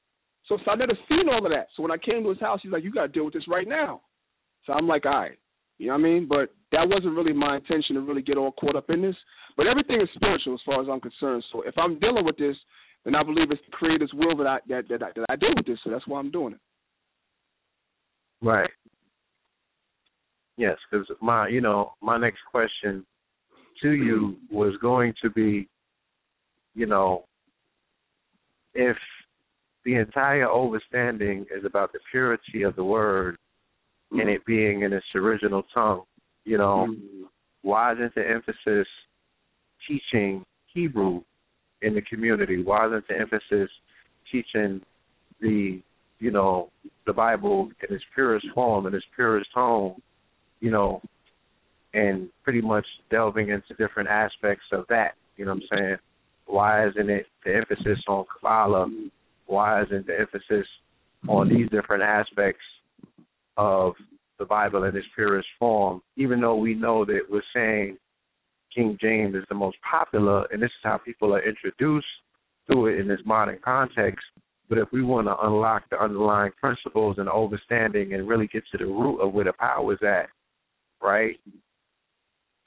So 0.47 0.57
Sarnetta 0.59 0.95
seen 1.09 1.27
all 1.29 1.45
of 1.45 1.51
that. 1.51 1.67
So 1.75 1.83
when 1.83 1.91
I 1.91 1.97
came 1.97 2.23
to 2.23 2.29
his 2.29 2.39
house, 2.39 2.59
he's 2.61 2.71
like, 2.71 2.83
"You 2.83 2.91
got 2.91 3.03
to 3.03 3.07
deal 3.07 3.25
with 3.25 3.33
this 3.33 3.47
right 3.47 3.67
now." 3.67 4.01
So 4.65 4.73
I'm 4.73 4.87
like, 4.87 5.05
"All 5.05 5.11
right." 5.11 5.37
You 5.77 5.87
know 5.87 5.93
what 5.93 5.99
I 5.99 6.03
mean? 6.03 6.27
But 6.27 6.49
that 6.71 6.87
wasn't 6.89 7.15
really 7.15 7.33
my 7.33 7.57
intention 7.57 7.95
to 7.95 8.01
really 8.01 8.21
get 8.21 8.37
all 8.37 8.51
caught 8.53 8.75
up 8.75 8.89
in 8.89 9.01
this. 9.01 9.15
But 9.55 9.67
everything 9.67 10.01
is 10.01 10.09
spiritual 10.15 10.55
as 10.55 10.59
far 10.65 10.81
as 10.81 10.87
I'm 10.91 10.99
concerned. 10.99 11.43
So 11.51 11.61
if 11.61 11.77
I'm 11.77 11.99
dealing 11.99 12.25
with 12.25 12.37
this, 12.37 12.55
then 13.05 13.15
I 13.15 13.23
believe 13.23 13.51
it's 13.51 13.61
the 13.65 13.71
Creator's 13.71 14.11
will 14.13 14.35
that 14.37 14.47
I 14.47 14.59
that 14.67 14.83
that, 14.89 15.03
I, 15.03 15.11
that 15.15 15.25
I 15.29 15.35
deal 15.35 15.53
with 15.55 15.65
this. 15.65 15.79
So 15.83 15.89
that's 15.89 16.07
why 16.07 16.19
I'm 16.19 16.31
doing 16.31 16.53
it. 16.53 16.59
Right. 18.41 18.69
Yes, 20.57 20.77
because 20.89 21.07
my 21.21 21.47
you 21.47 21.61
know 21.61 21.93
my 22.01 22.17
next 22.17 22.39
question 22.49 23.05
to 23.81 23.91
you 23.91 24.35
was 24.51 24.73
going 24.81 25.13
to 25.21 25.29
be, 25.29 25.67
you 26.73 26.87
know, 26.87 27.25
if 28.73 28.97
the 29.85 29.95
entire 29.95 30.47
overstanding 30.47 31.43
is 31.43 31.63
about 31.65 31.93
the 31.93 31.99
purity 32.11 32.63
of 32.63 32.75
the 32.75 32.83
word 32.83 33.37
mm-hmm. 34.11 34.19
and 34.19 34.29
it 34.29 34.45
being 34.45 34.81
in 34.81 34.93
its 34.93 35.05
original 35.15 35.63
tongue, 35.73 36.03
you 36.45 36.57
know, 36.57 36.87
mm-hmm. 36.89 37.23
why 37.61 37.93
isn't 37.93 38.15
the 38.15 38.27
emphasis 38.27 38.87
teaching 39.87 40.43
Hebrew 40.73 41.21
in 41.81 41.95
the 41.95 42.01
community? 42.01 42.63
Why 42.63 42.87
isn't 42.87 43.07
the 43.07 43.17
emphasis 43.19 43.69
teaching 44.31 44.81
the, 45.41 45.81
you 46.19 46.31
know, 46.31 46.69
the 47.05 47.13
Bible 47.13 47.69
in 47.87 47.95
its 47.95 48.03
purest 48.13 48.45
form, 48.53 48.85
in 48.87 48.93
its 48.93 49.05
purest 49.15 49.49
tone, 49.53 49.95
you 50.59 50.71
know, 50.71 51.01
and 51.93 52.29
pretty 52.43 52.61
much 52.61 52.85
delving 53.09 53.49
into 53.49 53.73
different 53.77 54.09
aspects 54.09 54.65
of 54.71 54.85
that. 54.89 55.13
You 55.35 55.45
know 55.45 55.53
what 55.53 55.63
I'm 55.71 55.77
saying? 55.77 55.95
Why 56.45 56.87
isn't 56.87 57.09
it 57.09 57.25
the 57.45 57.55
emphasis 57.55 58.03
on 58.07 58.25
Kabbalah? 58.33 58.87
Why 59.45 59.83
isn't 59.83 60.07
the 60.07 60.19
emphasis 60.19 60.67
on 61.27 61.49
these 61.49 61.69
different 61.69 62.03
aspects 62.03 62.61
of 63.57 63.93
the 64.39 64.45
Bible 64.45 64.83
in 64.83 64.95
its 64.95 65.07
purest 65.15 65.47
form? 65.59 66.01
Even 66.15 66.41
though 66.41 66.55
we 66.55 66.73
know 66.73 67.05
that 67.05 67.21
we're 67.29 67.41
saying 67.53 67.97
King 68.73 68.97
James 69.01 69.35
is 69.35 69.43
the 69.49 69.55
most 69.55 69.77
popular, 69.89 70.45
and 70.51 70.61
this 70.61 70.67
is 70.67 70.83
how 70.83 70.97
people 70.97 71.33
are 71.33 71.47
introduced 71.47 72.07
to 72.69 72.87
it 72.87 72.99
in 72.99 73.07
this 73.07 73.19
modern 73.25 73.59
context. 73.63 74.23
But 74.69 74.77
if 74.77 74.89
we 74.91 75.01
want 75.01 75.27
to 75.27 75.37
unlock 75.39 75.83
the 75.89 76.01
underlying 76.01 76.51
principles 76.59 77.15
and 77.17 77.29
understanding 77.29 78.13
and 78.13 78.27
really 78.27 78.47
get 78.47 78.63
to 78.71 78.77
the 78.77 78.85
root 78.85 79.19
of 79.19 79.33
where 79.33 79.45
the 79.45 79.53
power 79.53 79.93
is 79.93 79.99
at, 80.03 80.27
right? 81.01 81.39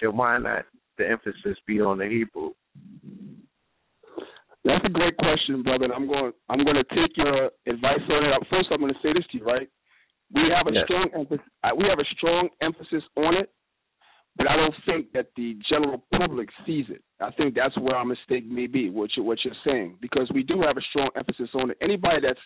Then 0.01 0.16
why 0.16 0.38
not 0.38 0.64
the 0.97 1.09
emphasis 1.09 1.59
be 1.66 1.80
on 1.80 1.99
the 1.99 2.07
Hebrew? 2.07 2.53
That's 4.64 4.84
a 4.84 4.91
great 4.91 5.16
question, 5.16 5.62
brother. 5.62 5.93
I'm 5.95 6.07
going. 6.07 6.32
I'm 6.49 6.64
going 6.64 6.76
to 6.76 6.84
take 6.84 7.16
your 7.16 7.51
advice 7.66 8.01
on 8.11 8.24
it. 8.24 8.47
First, 8.51 8.68
I'm 8.70 8.80
going 8.80 8.93
to 8.93 9.01
say 9.03 9.12
this 9.14 9.24
to 9.32 9.38
you, 9.38 9.45
right? 9.45 9.68
We 10.35 10.43
have 10.55 10.66
a 10.66 10.72
yes. 10.72 10.85
strong 10.85 11.09
emphasis. 11.14 11.47
We 11.76 11.85
have 11.89 11.99
a 11.99 12.09
strong 12.16 12.49
emphasis 12.62 13.03
on 13.16 13.35
it, 13.35 13.51
but 14.37 14.49
I 14.49 14.57
don't 14.57 14.74
think 14.87 15.12
that 15.12 15.26
the 15.37 15.59
general 15.68 16.05
public 16.16 16.49
sees 16.66 16.87
it. 16.89 17.03
I 17.20 17.31
think 17.33 17.55
that's 17.55 17.76
where 17.78 17.97
our 17.97 18.05
mistake 18.05 18.47
may 18.47 18.66
be. 18.66 18.91
What 18.91 19.11
you're, 19.16 19.26
what 19.26 19.39
you're 19.45 19.55
saying, 19.66 19.99
because 20.01 20.31
we 20.33 20.43
do 20.43 20.62
have 20.62 20.76
a 20.76 20.83
strong 20.91 21.11
emphasis 21.16 21.51
on 21.55 21.70
it. 21.70 21.78
Anybody 21.83 22.18
that's 22.22 22.41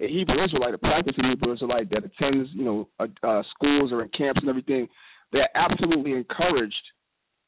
a 0.00 0.08
Hebrew 0.08 0.42
Israelite, 0.44 0.74
a 0.74 0.78
practicing 0.78 1.24
Hebrew 1.24 1.54
Israelite 1.54 1.90
that 1.90 2.04
attends, 2.04 2.50
you 2.52 2.64
know, 2.64 2.88
uh, 2.98 3.06
uh, 3.26 3.42
schools 3.54 3.90
or 3.92 4.02
in 4.02 4.08
camps 4.10 4.40
and 4.40 4.50
everything, 4.50 4.88
they're 5.32 5.48
absolutely 5.54 6.12
encouraged 6.12 6.74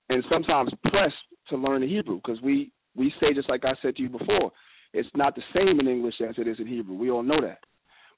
and 0.09 0.25
sometimes 0.31 0.71
pressed 0.85 1.15
to 1.49 1.57
learn 1.57 1.81
the 1.81 1.89
Hebrew 1.89 2.17
because 2.17 2.41
we 2.43 2.71
we 2.95 3.13
say 3.21 3.33
just 3.35 3.49
like 3.49 3.65
I 3.65 3.73
said 3.81 3.97
to 3.97 4.03
you 4.03 4.09
before, 4.09 4.53
it's 4.93 5.09
not 5.15 5.35
the 5.35 5.43
same 5.55 5.81
in 5.81 5.89
English 5.89 6.17
as 6.27 6.35
it 6.37 6.47
is 6.47 6.59
in 6.59 6.67
Hebrew. 6.67 6.95
We 6.95 7.11
all 7.11 7.23
know 7.23 7.41
that. 7.41 7.59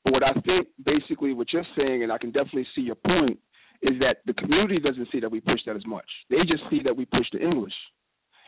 But 0.04 0.12
what 0.12 0.22
I 0.22 0.32
think 0.46 0.68
basically 0.84 1.32
what 1.32 1.52
you're 1.52 1.66
saying, 1.76 2.02
and 2.02 2.12
I 2.12 2.18
can 2.18 2.30
definitely 2.30 2.66
see 2.74 2.82
your 2.82 2.96
point, 2.96 3.38
is 3.82 3.98
that 4.00 4.18
the 4.26 4.34
community 4.34 4.78
doesn't 4.78 5.08
see 5.10 5.20
that 5.20 5.30
we 5.30 5.40
push 5.40 5.60
that 5.66 5.76
as 5.76 5.86
much. 5.86 6.08
They 6.30 6.38
just 6.46 6.62
see 6.70 6.80
that 6.84 6.96
we 6.96 7.04
push 7.06 7.26
the 7.32 7.40
English. 7.40 7.74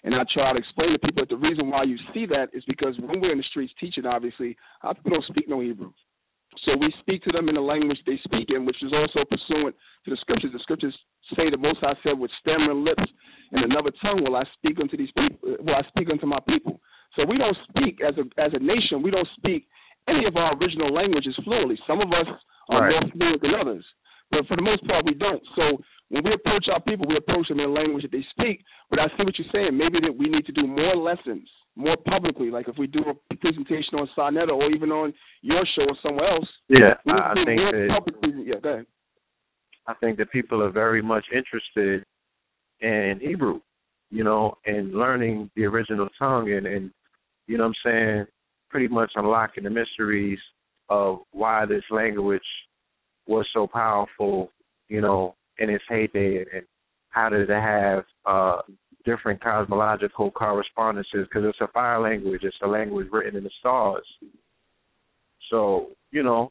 And 0.04 0.14
I 0.14 0.24
try 0.32 0.52
to 0.52 0.58
explain 0.58 0.92
to 0.92 0.98
people 0.98 1.22
that 1.22 1.28
the 1.28 1.36
reason 1.36 1.68
why 1.68 1.82
you 1.82 1.98
see 2.14 2.26
that 2.26 2.50
is 2.52 2.62
because 2.66 2.94
when 3.00 3.20
we're 3.20 3.32
in 3.32 3.38
the 3.38 3.44
streets 3.50 3.72
teaching, 3.80 4.06
obviously, 4.06 4.56
our 4.82 4.94
people 4.94 5.12
don't 5.12 5.24
speak 5.24 5.48
no 5.48 5.60
Hebrew. 5.60 5.92
So 6.64 6.76
we 6.76 6.92
speak 7.00 7.22
to 7.24 7.32
them 7.32 7.48
in 7.48 7.54
the 7.56 7.60
language 7.60 7.98
they 8.06 8.18
speak 8.24 8.48
in, 8.54 8.64
which 8.64 8.82
is 8.82 8.92
also 8.92 9.24
pursuant 9.28 9.74
to 10.04 10.10
the 10.10 10.16
scriptures. 10.20 10.52
The 10.52 10.60
scriptures 10.60 10.94
say 11.36 11.50
the 11.50 11.58
Most 11.58 11.80
High 11.80 11.96
said, 12.02 12.18
"With 12.18 12.30
stammering 12.40 12.84
lips 12.84 13.04
and 13.52 13.64
another 13.64 13.90
tongue 14.00 14.22
will 14.24 14.36
I 14.36 14.44
speak 14.56 14.80
unto 14.80 14.96
these 14.96 15.10
people. 15.18 15.56
Will 15.60 15.74
I 15.74 15.82
speak 15.88 16.08
unto 16.08 16.26
my 16.26 16.40
people?" 16.48 16.80
So 17.14 17.24
we 17.24 17.36
don't 17.36 17.56
speak 17.68 18.00
as 18.00 18.16
a 18.16 18.24
as 18.40 18.54
a 18.54 18.58
nation. 18.58 19.02
We 19.02 19.10
don't 19.10 19.28
speak 19.36 19.68
any 20.08 20.26
of 20.26 20.36
our 20.36 20.56
original 20.56 20.92
languages 20.92 21.34
fluently. 21.44 21.78
Some 21.86 22.00
of 22.00 22.08
us 22.08 22.26
are 22.68 22.82
right. 22.82 22.90
more 22.90 23.10
fluent 23.12 23.42
than 23.42 23.54
others, 23.58 23.84
but 24.30 24.46
for 24.46 24.56
the 24.56 24.62
most 24.62 24.86
part, 24.86 25.04
we 25.04 25.14
don't. 25.14 25.42
So 25.54 25.78
when 26.08 26.24
we 26.24 26.34
approach 26.34 26.66
our 26.72 26.80
people, 26.80 27.06
we 27.08 27.16
approach 27.16 27.48
them 27.48 27.60
in 27.60 27.66
a 27.66 27.72
language 27.72 28.02
that 28.02 28.12
they 28.12 28.24
speak. 28.30 28.62
But 28.90 29.00
I 29.00 29.08
see 29.16 29.24
what 29.24 29.38
you're 29.38 29.50
saying. 29.52 29.76
Maybe 29.76 29.98
that 30.00 30.16
we 30.16 30.28
need 30.28 30.46
to 30.46 30.52
do 30.52 30.66
more 30.66 30.96
lessons 30.96 31.48
more 31.76 31.96
publicly. 32.08 32.50
Like 32.50 32.68
if 32.68 32.76
we 32.78 32.86
do 32.86 33.00
a 33.30 33.34
presentation 33.36 33.98
on 33.98 34.08
Sarnetta 34.16 34.50
or 34.50 34.70
even 34.70 34.90
on 34.90 35.12
your 35.42 35.64
show 35.76 35.82
or 35.82 35.96
somewhere 36.02 36.28
else. 36.28 36.48
Yeah, 36.68 36.94
I 37.06 37.34
think 37.34 37.60
that, 37.60 37.88
publicly. 37.90 38.44
Yeah, 38.46 38.60
go 38.62 38.68
ahead. 38.70 38.86
I 39.86 39.94
think 39.94 40.18
that 40.18 40.32
people 40.32 40.62
are 40.62 40.70
very 40.70 41.02
much 41.02 41.24
interested 41.34 42.04
in 42.80 43.20
Hebrew, 43.20 43.60
you 44.10 44.24
know, 44.24 44.56
and 44.64 44.92
learning 44.92 45.50
the 45.54 45.64
original 45.64 46.08
tongue 46.18 46.50
and, 46.50 46.66
and 46.66 46.90
you 47.46 47.56
know 47.56 47.64
what 47.64 47.76
I'm 47.84 47.92
saying, 47.92 48.26
pretty 48.68 48.88
much 48.88 49.12
unlocking 49.14 49.64
the 49.64 49.70
mysteries 49.70 50.38
of 50.88 51.20
why 51.32 51.66
this 51.66 51.84
language 51.90 52.42
was 53.26 53.46
so 53.52 53.66
powerful, 53.66 54.50
you 54.88 55.00
know, 55.00 55.34
in 55.58 55.70
its 55.70 55.84
heyday 55.88 56.44
and 56.54 56.64
how 57.10 57.28
did 57.28 57.48
it 57.48 57.62
have 57.62 58.04
uh 58.26 58.60
different 59.04 59.42
cosmological 59.42 60.30
correspondences 60.32 61.26
because 61.28 61.44
it's 61.44 61.60
a 61.60 61.68
fire 61.68 62.00
language. 62.00 62.40
It's 62.42 62.56
a 62.62 62.66
language 62.66 63.06
written 63.10 63.36
in 63.36 63.44
the 63.44 63.50
stars. 63.60 64.04
So 65.50 65.90
you 66.10 66.22
know, 66.22 66.50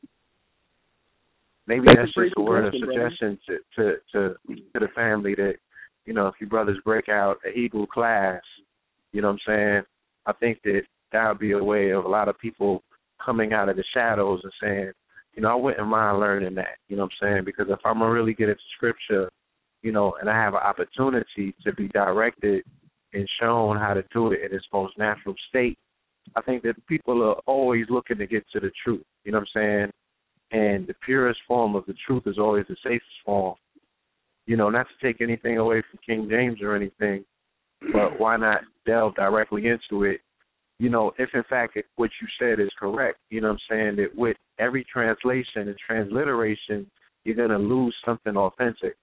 maybe 1.68 1.86
that's, 1.86 2.00
that's 2.00 2.28
just 2.28 2.38
a 2.38 2.42
word 2.42 2.66
of 2.66 2.74
suggestion 2.80 3.38
to, 3.48 3.58
to 3.76 3.96
to 4.14 4.36
to 4.74 4.80
the 4.80 4.88
family 4.96 5.36
that 5.36 5.56
you 6.06 6.14
know 6.14 6.28
if 6.28 6.36
your 6.40 6.50
brothers 6.50 6.78
break 6.84 7.10
out 7.10 7.38
a 7.48 7.54
Hebrew 7.54 7.86
class, 7.86 8.42
you 9.12 9.22
know 9.22 9.28
what 9.28 9.40
I'm 9.48 9.54
saying. 9.54 9.82
I 10.26 10.34
think 10.34 10.62
that 10.64 10.82
that 11.12 11.28
would 11.28 11.40
be 11.40 11.52
a 11.52 11.64
way 11.64 11.92
of 11.92 12.06
a 12.06 12.10
lot 12.10 12.28
of 12.28 12.40
people 12.40 12.84
coming 13.24 13.54
out 13.54 13.70
of 13.70 13.76
the 13.76 13.84
shadows 13.94 14.42
and 14.44 14.54
saying, 14.62 14.92
you 15.34 15.42
know, 15.42 15.50
I 15.50 15.56
wouldn't 15.56 15.88
mind 15.88 16.20
learning 16.20 16.56
that. 16.56 16.78
You 16.88 16.96
know 16.96 17.04
what 17.04 17.12
I'm 17.22 17.28
saying? 17.28 17.44
Because 17.46 17.68
if 17.70 17.80
I'm 17.86 18.02
really 18.02 18.34
get 18.34 18.50
into 18.50 18.62
scripture 18.76 19.30
you 19.86 19.92
know, 19.92 20.16
and 20.20 20.28
I 20.28 20.36
have 20.36 20.56
an 20.56 20.62
opportunity 20.62 21.54
to 21.64 21.72
be 21.74 21.88
directed 21.90 22.64
and 23.14 23.30
shown 23.40 23.78
how 23.78 23.94
to 23.94 24.04
do 24.12 24.32
it 24.32 24.40
in 24.42 24.58
its 24.58 24.66
most 24.74 24.98
natural 24.98 25.36
state, 25.48 25.78
I 26.36 26.42
think 26.42 26.64
that 26.64 26.86
people 26.88 27.22
are 27.22 27.36
always 27.46 27.86
looking 27.92 28.18
to 28.18 28.26
get 28.26 28.44
to 28.52 28.60
the 28.60 28.72
truth. 28.84 29.04
You 29.24 29.32
know 29.32 29.38
what 29.38 29.48
I'm 29.56 29.62
saying? 29.62 29.92
And 30.60 30.88
the 30.88 30.96
purest 31.06 31.40
form 31.48 31.76
of 31.76 31.86
the 31.86 31.94
truth 32.08 32.24
is 32.26 32.40
always 32.40 32.66
the 32.68 32.76
safest 32.84 33.06
form. 33.24 33.54
You 34.48 34.58
know, 34.58 34.72
not 34.72 34.88
to 34.88 35.06
take 35.06 35.22
anything 35.22 35.60
away 35.60 35.84
from 35.90 36.00
King 36.04 36.28
James 36.32 36.64
or 36.64 36.76
anything, 36.76 37.24
but 37.94 38.20
why 38.20 38.38
not 38.38 38.62
delve 38.88 39.14
directly 39.14 39.68
into 39.68 40.04
it 40.06 40.20
you 40.80 40.90
know, 40.90 41.12
if 41.18 41.30
in 41.34 41.44
fact 41.50 41.78
what 41.96 42.10
you 42.22 42.28
said 42.40 42.60
is 42.60 42.70
correct, 42.78 43.20
you 43.30 43.42
know 43.42 43.48
what 43.48 43.60
I'm 43.70 43.78
saying, 43.78 43.96
that 43.98 44.16
with 44.16 44.38
every 44.60 44.86
translation 44.92 45.68
and 45.70 45.76
transliteration, 45.86 46.90
you're 47.24 47.36
going 47.36 47.50
to 47.50 47.58
lose 47.58 47.96
something 48.06 48.36
authentic. 48.36 48.96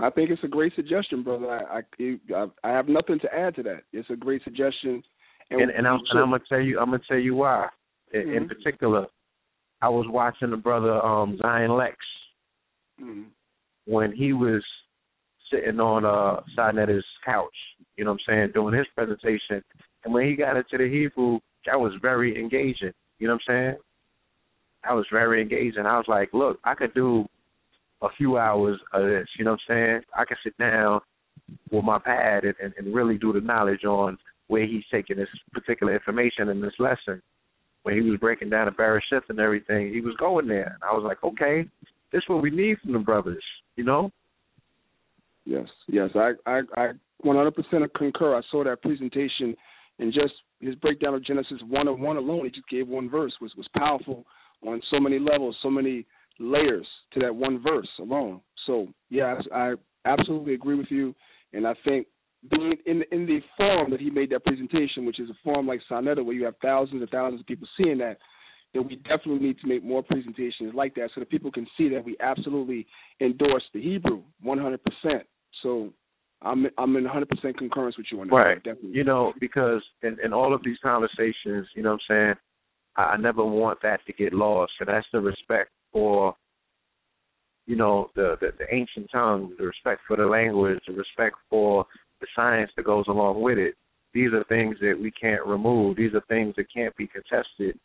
I 0.00 0.10
think 0.10 0.30
it's 0.30 0.44
a 0.44 0.48
great 0.48 0.74
suggestion, 0.76 1.22
brother. 1.22 1.50
I 1.50 1.80
I, 1.80 2.46
I 2.62 2.70
have 2.70 2.88
nothing 2.88 3.18
to 3.20 3.34
add 3.34 3.56
to 3.56 3.62
that. 3.64 3.82
It's 3.92 4.08
a 4.10 4.16
great 4.16 4.44
suggestion, 4.44 5.02
and 5.50 5.60
and, 5.60 5.70
and 5.70 5.88
I'm, 5.88 6.00
and 6.10 6.20
I'm 6.20 6.30
gonna 6.30 6.42
tell 6.48 6.60
you 6.60 6.78
I'm 6.78 6.90
gonna 6.90 7.02
tell 7.08 7.18
you 7.18 7.34
why. 7.34 7.66
In, 8.12 8.20
mm-hmm. 8.20 8.36
in 8.36 8.48
particular, 8.48 9.06
I 9.82 9.88
was 9.88 10.06
watching 10.08 10.50
the 10.50 10.56
brother 10.56 11.04
um 11.04 11.36
Zion 11.42 11.72
Lexx 11.72 11.96
mm-hmm. 13.02 13.22
when 13.86 14.12
he 14.12 14.32
was 14.32 14.62
sitting 15.52 15.80
on 15.80 16.04
uh 16.04 16.42
sitting 16.56 16.80
at 16.80 16.88
his 16.88 17.04
couch, 17.24 17.48
you 17.96 18.04
know 18.04 18.12
what 18.12 18.20
I'm 18.28 18.34
saying, 18.34 18.50
doing 18.54 18.74
his 18.74 18.86
presentation. 18.94 19.64
And 20.04 20.14
when 20.14 20.26
he 20.26 20.36
got 20.36 20.56
into 20.56 20.78
the 20.78 20.88
Hebrew, 20.88 21.40
that 21.66 21.78
was 21.78 21.92
very 22.00 22.38
engaging. 22.38 22.92
You 23.18 23.26
know 23.28 23.34
what 23.34 23.42
I'm 23.48 23.54
saying? 23.54 23.76
That 24.84 24.94
was 24.94 25.06
very 25.12 25.42
engaging. 25.42 25.86
I 25.86 25.96
was 25.96 26.06
like, 26.08 26.30
look, 26.32 26.58
I 26.64 26.74
could 26.74 26.94
do 26.94 27.26
a 28.02 28.08
few 28.16 28.38
hours 28.38 28.78
of 28.92 29.02
this. 29.02 29.26
You 29.38 29.44
know 29.44 29.52
what 29.52 29.60
I'm 29.68 29.74
saying? 29.74 30.00
I 30.16 30.24
can 30.24 30.36
sit 30.44 30.56
down 30.58 31.00
with 31.70 31.84
my 31.84 31.98
pad 31.98 32.44
and, 32.44 32.54
and, 32.62 32.72
and 32.78 32.94
really 32.94 33.18
do 33.18 33.32
the 33.32 33.40
knowledge 33.40 33.84
on 33.84 34.18
where 34.46 34.66
he's 34.66 34.84
taking 34.90 35.16
this 35.16 35.28
particular 35.52 35.92
information 35.92 36.48
in 36.48 36.60
this 36.60 36.74
lesson. 36.78 37.20
When 37.82 37.94
he 37.94 38.08
was 38.08 38.18
breaking 38.20 38.50
down 38.50 38.66
the 38.66 38.72
Bereshith 38.72 39.28
and 39.28 39.38
everything, 39.38 39.92
he 39.92 40.00
was 40.00 40.14
going 40.18 40.48
there. 40.48 40.76
And 40.80 40.82
I 40.82 40.92
was 40.92 41.04
like, 41.04 41.22
okay, 41.24 41.68
this 42.12 42.18
is 42.18 42.28
what 42.28 42.42
we 42.42 42.50
need 42.50 42.78
from 42.78 42.92
the 42.92 42.98
brothers, 42.98 43.44
you 43.76 43.84
know? 43.84 44.10
Yes, 45.44 45.66
yes, 45.86 46.10
I 46.14 46.32
I 46.44 46.60
I 46.76 46.88
100% 47.24 47.88
concur. 47.96 48.36
I 48.36 48.42
saw 48.50 48.64
that 48.64 48.82
presentation, 48.82 49.56
and 49.98 50.12
just 50.12 50.34
his 50.60 50.74
breakdown 50.76 51.14
of 51.14 51.24
Genesis 51.24 51.58
one 51.68 51.88
and 51.88 52.00
one 52.00 52.16
alone, 52.16 52.44
he 52.44 52.50
just 52.50 52.68
gave 52.68 52.88
one 52.88 53.08
verse 53.08 53.32
was 53.40 53.52
was 53.56 53.68
powerful 53.76 54.24
on 54.66 54.80
so 54.90 54.98
many 54.98 55.18
levels, 55.18 55.56
so 55.62 55.70
many 55.70 56.06
layers 56.38 56.86
to 57.12 57.20
that 57.20 57.34
one 57.34 57.62
verse 57.62 57.88
alone. 58.00 58.40
So 58.66 58.88
yeah, 59.10 59.36
I 59.54 59.74
absolutely 60.04 60.54
agree 60.54 60.76
with 60.76 60.90
you, 60.90 61.14
and 61.52 61.66
I 61.66 61.74
think 61.84 62.06
being 62.50 62.74
in 62.86 63.02
in 63.10 63.26
the 63.26 63.40
forum 63.56 63.90
that 63.90 64.00
he 64.00 64.10
made 64.10 64.30
that 64.30 64.44
presentation, 64.44 65.04
which 65.04 65.20
is 65.20 65.30
a 65.30 65.36
forum 65.42 65.66
like 65.66 65.80
Sonetta, 65.90 66.24
where 66.24 66.34
you 66.34 66.44
have 66.44 66.54
thousands 66.62 67.00
and 67.02 67.10
thousands 67.10 67.40
of 67.40 67.46
people 67.46 67.68
seeing 67.76 67.98
that, 67.98 68.18
that 68.74 68.82
we 68.82 68.96
definitely 68.96 69.40
need 69.40 69.58
to 69.60 69.66
make 69.66 69.84
more 69.84 70.02
presentations 70.02 70.74
like 70.74 70.94
that 70.94 71.10
so 71.14 71.20
that 71.20 71.30
people 71.30 71.50
can 71.50 71.66
see 71.76 71.88
that 71.88 72.04
we 72.04 72.16
absolutely 72.20 72.86
endorse 73.20 73.64
the 73.72 73.82
Hebrew 73.82 74.22
100%. 74.44 74.78
So 75.62 75.92
I'm 76.42 76.66
I'm 76.78 76.96
in 76.96 77.04
100% 77.04 77.56
concurrence 77.56 77.96
with 77.96 78.06
you 78.12 78.20
on 78.20 78.28
that. 78.28 78.34
Right. 78.34 78.56
Definitely. 78.62 78.92
You 78.92 79.04
know, 79.04 79.32
because 79.40 79.82
in 80.02 80.16
in 80.22 80.32
all 80.32 80.54
of 80.54 80.62
these 80.64 80.78
conversations, 80.82 81.66
you 81.74 81.82
know 81.82 81.92
what 81.92 82.00
I'm 82.10 82.14
saying, 82.14 82.34
I, 82.96 83.02
I 83.02 83.16
never 83.16 83.44
want 83.44 83.80
that 83.82 84.00
to 84.06 84.12
get 84.12 84.32
lost, 84.32 84.72
and 84.80 84.88
that's 84.88 85.06
the 85.12 85.20
respect 85.20 85.70
for 85.92 86.34
you 87.66 87.76
know 87.76 88.10
the, 88.14 88.36
the 88.40 88.52
the 88.58 88.74
ancient 88.74 89.08
tongue, 89.10 89.54
the 89.58 89.66
respect 89.66 90.02
for 90.06 90.16
the 90.16 90.26
language, 90.26 90.80
the 90.86 90.94
respect 90.94 91.36
for 91.50 91.86
the 92.20 92.26
science 92.34 92.70
that 92.76 92.84
goes 92.84 93.06
along 93.08 93.40
with 93.40 93.58
it. 93.58 93.74
These 94.14 94.32
are 94.32 94.44
things 94.44 94.76
that 94.80 94.98
we 95.00 95.10
can't 95.10 95.44
remove. 95.46 95.96
These 95.96 96.14
are 96.14 96.22
things 96.28 96.54
that 96.56 96.72
can't 96.72 96.96
be 96.96 97.06
contested. 97.06 97.78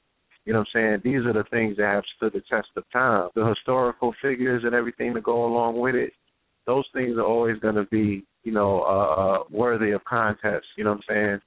You 0.45 0.53
know 0.53 0.59
what 0.59 0.67
I'm 0.75 1.01
saying? 1.01 1.01
These 1.03 1.25
are 1.25 1.33
the 1.33 1.45
things 1.51 1.77
that 1.77 1.85
have 1.85 2.03
stood 2.17 2.33
the 2.33 2.41
test 2.49 2.67
of 2.75 2.83
time. 2.91 3.29
The 3.35 3.45
historical 3.45 4.13
figures 4.21 4.63
and 4.65 4.73
everything 4.73 5.13
that 5.13 5.23
go 5.23 5.45
along 5.45 5.79
with 5.79 5.95
it, 5.95 6.11
those 6.65 6.85
things 6.93 7.17
are 7.17 7.25
always 7.25 7.59
going 7.59 7.75
to 7.75 7.85
be, 7.85 8.25
you 8.43 8.51
know, 8.51 8.81
uh, 8.81 9.21
uh, 9.21 9.43
worthy 9.51 9.91
of 9.91 10.03
contest. 10.05 10.65
You 10.77 10.83
know 10.83 10.91
what 10.91 11.03
I'm 11.09 11.15
saying? 11.15 11.41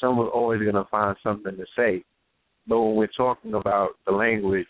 Someone's 0.00 0.30
always 0.32 0.60
going 0.60 0.74
to 0.74 0.86
find 0.90 1.16
something 1.22 1.56
to 1.56 1.64
say. 1.76 2.04
But 2.66 2.80
when 2.80 2.96
we're 2.96 3.08
talking 3.16 3.54
about 3.54 3.90
the 4.06 4.12
language, 4.12 4.66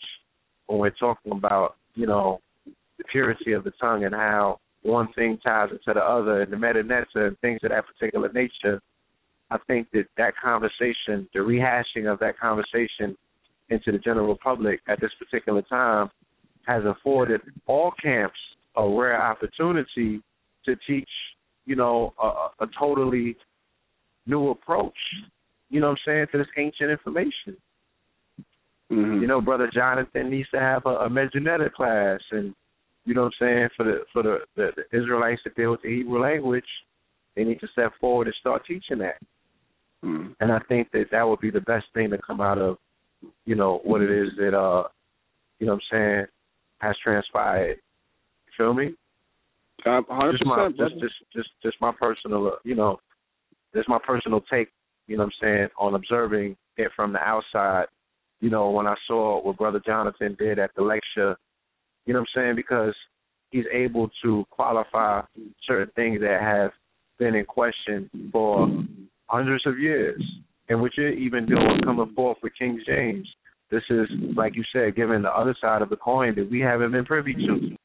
when 0.67 0.79
we're 0.79 0.91
talking 0.91 1.33
about, 1.33 1.77
you 1.95 2.07
know, 2.07 2.41
the 2.67 3.05
purity 3.11 3.53
of 3.53 3.65
the 3.65 3.73
tongue 3.81 4.05
and 4.05 4.15
how 4.15 4.61
one 4.83 5.13
thing 5.15 5.39
ties 5.45 5.71
into 5.71 5.99
the 5.99 6.01
other 6.01 6.43
and 6.43 6.53
the 6.53 6.57
Medu 6.57 6.83
Neter 6.87 7.27
and 7.27 7.39
things 7.41 7.61
of 7.63 7.71
that 7.71 7.85
particular 7.87 8.31
nature, 8.33 8.81
I 9.51 9.59
think 9.67 9.89
that 9.93 10.05
that 10.17 10.35
conversation, 10.37 11.29
the 11.35 11.41
rehashing 11.41 12.11
of 12.11 12.19
that 12.21 12.39
conversation 12.39 13.17
into 13.71 13.93
the 13.93 13.99
general 13.99 14.37
public 14.43 14.81
at 14.89 15.01
this 15.01 15.11
particular 15.19 15.63
time 15.63 16.11
has 16.67 16.83
afforded 16.85 17.41
all 17.67 17.93
camps 18.03 18.39
a 18.77 18.89
rare 18.89 19.21
opportunity 19.21 20.23
to 20.65 20.77
teach, 20.87 21.09
you 21.69 21.77
know, 21.77 22.15
a, 22.21 22.65
a 22.65 22.67
totally 22.79 23.37
new 24.27 24.51
approach, 24.51 24.97
you 25.69 25.81
know 25.81 25.89
what 25.89 25.99
I'm 26.07 26.13
saying, 26.13 26.27
to 26.33 26.39
this 26.39 26.47
ancient 26.57 26.91
information. 26.91 27.57
Mm-hmm. 28.91 29.21
You 29.21 29.27
know, 29.27 29.43
Brother 29.43 29.71
Jonathan 29.73 30.31
needs 30.31 30.49
to 30.51 30.59
have 30.59 30.83
a, 30.87 30.91
a 30.91 31.11
Medu 31.11 31.37
Neter 31.37 31.71
class 31.75 32.21
and 32.33 32.55
you 33.05 33.15
know 33.15 33.23
what 33.23 33.33
I'm 33.41 33.47
saying, 33.47 33.69
for 33.77 33.85
the 33.85 33.99
for 34.13 34.23
the, 34.23 34.39
the, 34.57 34.71
the 34.77 34.99
Israelites 34.99 35.43
to 35.45 35.51
deal 35.51 35.71
with 35.71 35.83
the 35.83 35.89
Hebrew 35.89 36.21
language, 36.21 36.65
they 37.37 37.45
need 37.45 37.61
to 37.61 37.69
step 37.73 37.93
forward 38.01 38.27
and 38.27 38.37
start 38.41 38.63
teaching 38.67 38.99
that. 38.99 39.21
Mm-hmm. 40.05 40.33
And 40.41 40.53
I 40.53 40.59
think 40.69 40.91
that 40.93 41.07
that 41.13 41.23
would 41.23 41.41
be 41.41 41.51
the 41.51 41.61
best 41.61 41.87
thing 41.95 42.11
to 42.11 42.19
come 42.19 42.41
out 42.41 42.59
of, 42.59 42.77
you 43.45 43.55
know, 43.55 43.81
what 43.85 44.01
it 44.01 44.11
is 44.11 44.29
that 44.39 44.57
uh 44.57 44.85
you 45.59 45.67
know 45.67 45.75
what 45.75 45.83
I'm 45.93 45.99
saying, 45.99 46.27
has 46.81 46.97
transpired 47.03 47.79
feel 48.57 48.75
me? 48.75 48.95
Um, 49.89 50.05
hundred 50.09 50.33
just 50.33 50.47
my 50.47 50.69
just, 50.69 51.01
just 51.01 51.15
just 51.35 51.49
just 51.63 51.77
my 51.81 51.93
personal, 51.99 52.47
uh, 52.49 52.57
you 52.65 52.75
know, 52.75 52.99
just 53.75 53.89
my 53.89 53.99
personal 54.05 54.43
take. 54.53 54.69
You 55.07 55.17
know 55.17 55.25
what 55.25 55.33
I'm 55.43 55.47
saying 55.49 55.69
on 55.79 55.95
observing 55.95 56.57
it 56.77 56.91
from 56.95 57.13
the 57.13 57.21
outside. 57.21 57.87
You 58.41 58.51
know, 58.51 58.71
when 58.71 58.87
I 58.87 58.95
saw 59.07 59.43
what 59.43 59.57
Brother 59.57 59.81
Jonathan 59.85 60.37
did 60.39 60.59
at 60.59 60.71
the 60.77 60.83
lecture, 60.83 61.37
you 62.07 62.13
know 62.13 62.21
what 62.21 62.29
I'm 62.37 62.43
saying 62.43 62.57
because 62.57 62.95
he's 63.51 63.65
able 63.73 64.11
to 64.23 64.45
qualify 64.51 65.23
certain 65.67 65.91
things 65.97 66.21
that 66.21 66.41
have 66.41 66.71
been 67.19 67.35
in 67.35 67.45
question 67.45 68.11
for 68.31 68.69
hundreds 69.27 69.67
of 69.67 69.79
years, 69.79 70.23
and 70.69 70.81
what 70.81 70.93
you're 70.97 71.13
even 71.13 71.47
doing 71.47 71.81
coming 71.85 72.13
forth 72.15 72.39
with 72.43 72.53
King 72.59 72.81
James. 72.87 73.29
This 73.71 73.83
is, 73.91 74.09
like 74.35 74.57
you 74.57 74.65
said, 74.73 74.97
giving 74.97 75.21
the 75.21 75.31
other 75.31 75.55
side 75.61 75.83
of 75.83 75.91
the 75.91 75.97
coin 75.97 76.35
that 76.37 76.51
we 76.51 76.61
haven't 76.61 76.93
been 76.93 77.05
privy 77.05 77.35
to. 77.35 77.77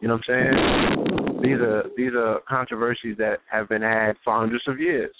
You 0.00 0.08
know 0.08 0.14
what 0.14 0.24
I'm 0.28 0.52
saying? 0.52 1.42
These 1.42 1.60
are 1.60 1.82
these 1.96 2.12
are 2.16 2.40
controversies 2.48 3.16
that 3.18 3.38
have 3.50 3.68
been 3.68 3.82
had 3.82 4.12
for 4.24 4.38
hundreds 4.38 4.64
of 4.68 4.78
years. 4.78 5.14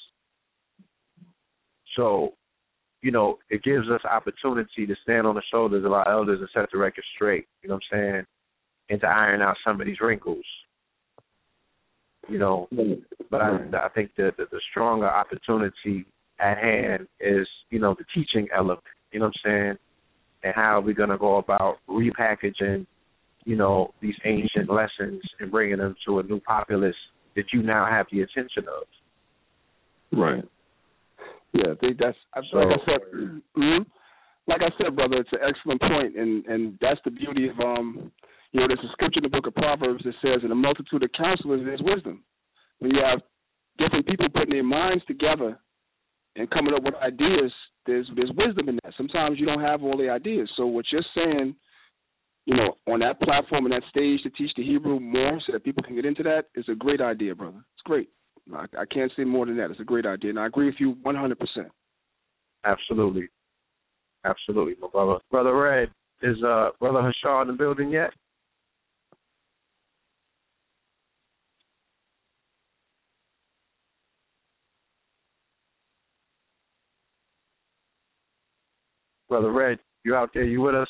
So, 1.96 2.34
you 3.02 3.10
know, 3.10 3.38
it 3.50 3.62
gives 3.64 3.88
us 3.88 4.00
opportunity 4.04 4.86
to 4.86 4.94
stand 5.02 5.26
on 5.26 5.34
the 5.34 5.42
shoulders 5.50 5.84
of 5.84 5.92
our 5.92 6.08
elders 6.08 6.40
and 6.40 6.48
set 6.54 6.70
the 6.70 6.78
record 6.78 7.04
straight. 7.14 7.46
You 7.62 7.68
know 7.68 7.76
what 7.76 7.98
I'm 7.98 7.98
saying? 8.12 8.24
And 8.90 9.00
to 9.00 9.06
iron 9.06 9.42
out 9.42 9.56
some 9.66 9.80
of 9.80 9.86
these 9.86 10.00
wrinkles. 10.00 10.44
You 12.28 12.38
know, 12.38 12.68
but 13.30 13.40
I 13.40 13.58
I 13.72 13.88
think 13.94 14.10
that 14.16 14.36
the, 14.36 14.44
the 14.50 14.60
stronger 14.70 15.08
opportunity 15.08 16.06
at 16.40 16.58
hand 16.58 17.08
is 17.20 17.48
you 17.70 17.78
know 17.80 17.96
the 17.98 18.04
teaching 18.14 18.48
element. 18.54 18.84
You 19.12 19.20
know 19.20 19.26
what 19.26 19.34
I'm 19.44 19.50
saying? 19.50 19.78
And 20.44 20.54
how 20.54 20.78
are 20.78 20.80
we 20.80 20.94
going 20.94 21.08
to 21.08 21.18
go 21.18 21.38
about 21.38 21.78
repackaging 21.88 22.86
you 23.48 23.56
know, 23.56 23.94
these 24.02 24.14
ancient 24.26 24.68
lessons 24.68 25.22
and 25.40 25.50
bringing 25.50 25.78
them 25.78 25.96
to 26.06 26.18
a 26.18 26.22
new 26.22 26.38
populace 26.38 26.94
that 27.34 27.46
you 27.50 27.62
now 27.62 27.86
have 27.88 28.04
the 28.12 28.20
attention 28.20 28.64
of. 28.68 28.84
Right. 30.12 30.44
Yeah, 31.54 31.72
I 31.72 31.74
think 31.80 31.96
that's 31.98 32.18
so, 32.52 32.58
like 32.58 32.76
I 32.76 32.84
said. 32.84 33.00
Mm-hmm. 33.56 33.82
Like 34.48 34.60
I 34.60 34.68
said, 34.76 34.94
brother, 34.94 35.16
it's 35.16 35.32
an 35.32 35.38
excellent 35.40 35.80
point, 35.80 36.14
and 36.18 36.44
and 36.44 36.78
that's 36.82 37.00
the 37.06 37.10
beauty 37.10 37.48
of 37.48 37.58
um, 37.58 38.12
you 38.52 38.60
know, 38.60 38.68
there's 38.68 38.84
a 38.84 38.92
scripture 38.92 39.20
in 39.20 39.22
the 39.22 39.32
book 39.32 39.46
of 39.46 39.54
Proverbs 39.54 40.04
that 40.04 40.14
says, 40.20 40.44
"In 40.44 40.52
a 40.52 40.54
multitude 40.54 41.02
of 41.02 41.10
counselors, 41.16 41.62
there's 41.64 41.80
wisdom." 41.82 42.22
When 42.80 42.90
you 42.90 43.00
have 43.02 43.20
different 43.78 44.06
people 44.06 44.28
putting 44.28 44.52
their 44.52 44.62
minds 44.62 45.02
together 45.06 45.58
and 46.36 46.50
coming 46.50 46.74
up 46.74 46.82
with 46.82 46.94
ideas, 46.96 47.50
there's 47.86 48.06
there's 48.14 48.32
wisdom 48.36 48.68
in 48.68 48.78
that. 48.84 48.92
Sometimes 48.98 49.40
you 49.40 49.46
don't 49.46 49.64
have 49.64 49.82
all 49.82 49.96
the 49.96 50.10
ideas. 50.10 50.50
So 50.54 50.66
what 50.66 50.84
you're 50.92 51.00
saying 51.14 51.56
you 52.48 52.56
know, 52.56 52.78
on 52.90 53.00
that 53.00 53.20
platform 53.20 53.66
and 53.66 53.74
that 53.74 53.82
stage 53.90 54.22
to 54.22 54.30
teach 54.30 54.50
the 54.56 54.64
Hebrew 54.64 54.98
more 54.98 55.38
so 55.46 55.52
that 55.52 55.64
people 55.64 55.82
can 55.82 55.94
get 55.94 56.06
into 56.06 56.22
that 56.22 56.44
is 56.54 56.64
a 56.70 56.74
great 56.74 57.02
idea, 57.02 57.34
brother. 57.34 57.58
It's 57.58 57.82
great. 57.84 58.08
I, 58.54 58.64
I 58.78 58.86
can't 58.90 59.12
say 59.18 59.24
more 59.24 59.44
than 59.44 59.58
that. 59.58 59.70
It's 59.70 59.80
a 59.80 59.84
great 59.84 60.06
idea, 60.06 60.30
and 60.30 60.38
I 60.38 60.46
agree 60.46 60.64
with 60.64 60.76
you 60.78 60.96
100%. 61.04 61.34
Absolutely. 62.64 63.28
Absolutely, 64.24 64.76
my 64.80 64.88
brother. 64.90 65.18
Brother 65.30 65.54
Red, 65.54 65.90
is 66.22 66.42
uh, 66.42 66.70
Brother 66.80 67.00
Hashar 67.00 67.42
in 67.42 67.48
the 67.48 67.52
building 67.52 67.90
yet? 67.90 68.12
Brother 79.28 79.52
Red, 79.52 79.78
you 80.02 80.14
out 80.14 80.30
there? 80.32 80.44
You 80.44 80.62
with 80.62 80.74
us? 80.74 80.88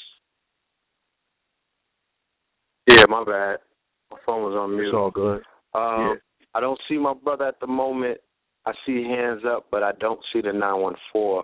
Yeah, 2.88 3.04
my 3.08 3.22
bad. 3.24 3.58
My 4.10 4.16
phone 4.24 4.42
was 4.42 4.56
on 4.58 4.74
mute. 4.74 4.88
It's 4.88 4.94
all 4.94 5.10
good. 5.10 5.42
Um, 5.74 6.00
yeah. 6.00 6.14
I 6.54 6.60
don't 6.60 6.80
see 6.88 6.96
my 6.96 7.12
brother 7.12 7.44
at 7.44 7.60
the 7.60 7.66
moment. 7.66 8.18
I 8.64 8.72
see 8.86 9.04
hands 9.04 9.42
up, 9.46 9.66
but 9.70 9.82
I 9.82 9.92
don't 10.00 10.20
see 10.32 10.40
the 10.40 10.52
914. 10.52 11.42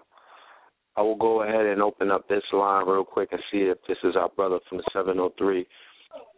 I 0.96 1.02
will 1.02 1.16
go 1.16 1.42
ahead 1.42 1.66
and 1.66 1.82
open 1.82 2.10
up 2.10 2.28
this 2.28 2.42
line 2.52 2.86
real 2.86 3.04
quick 3.04 3.30
and 3.32 3.40
see 3.52 3.58
if 3.58 3.78
this 3.88 3.98
is 4.04 4.16
our 4.16 4.28
brother 4.30 4.58
from 4.68 4.78
the 4.78 4.84
703. 4.92 5.66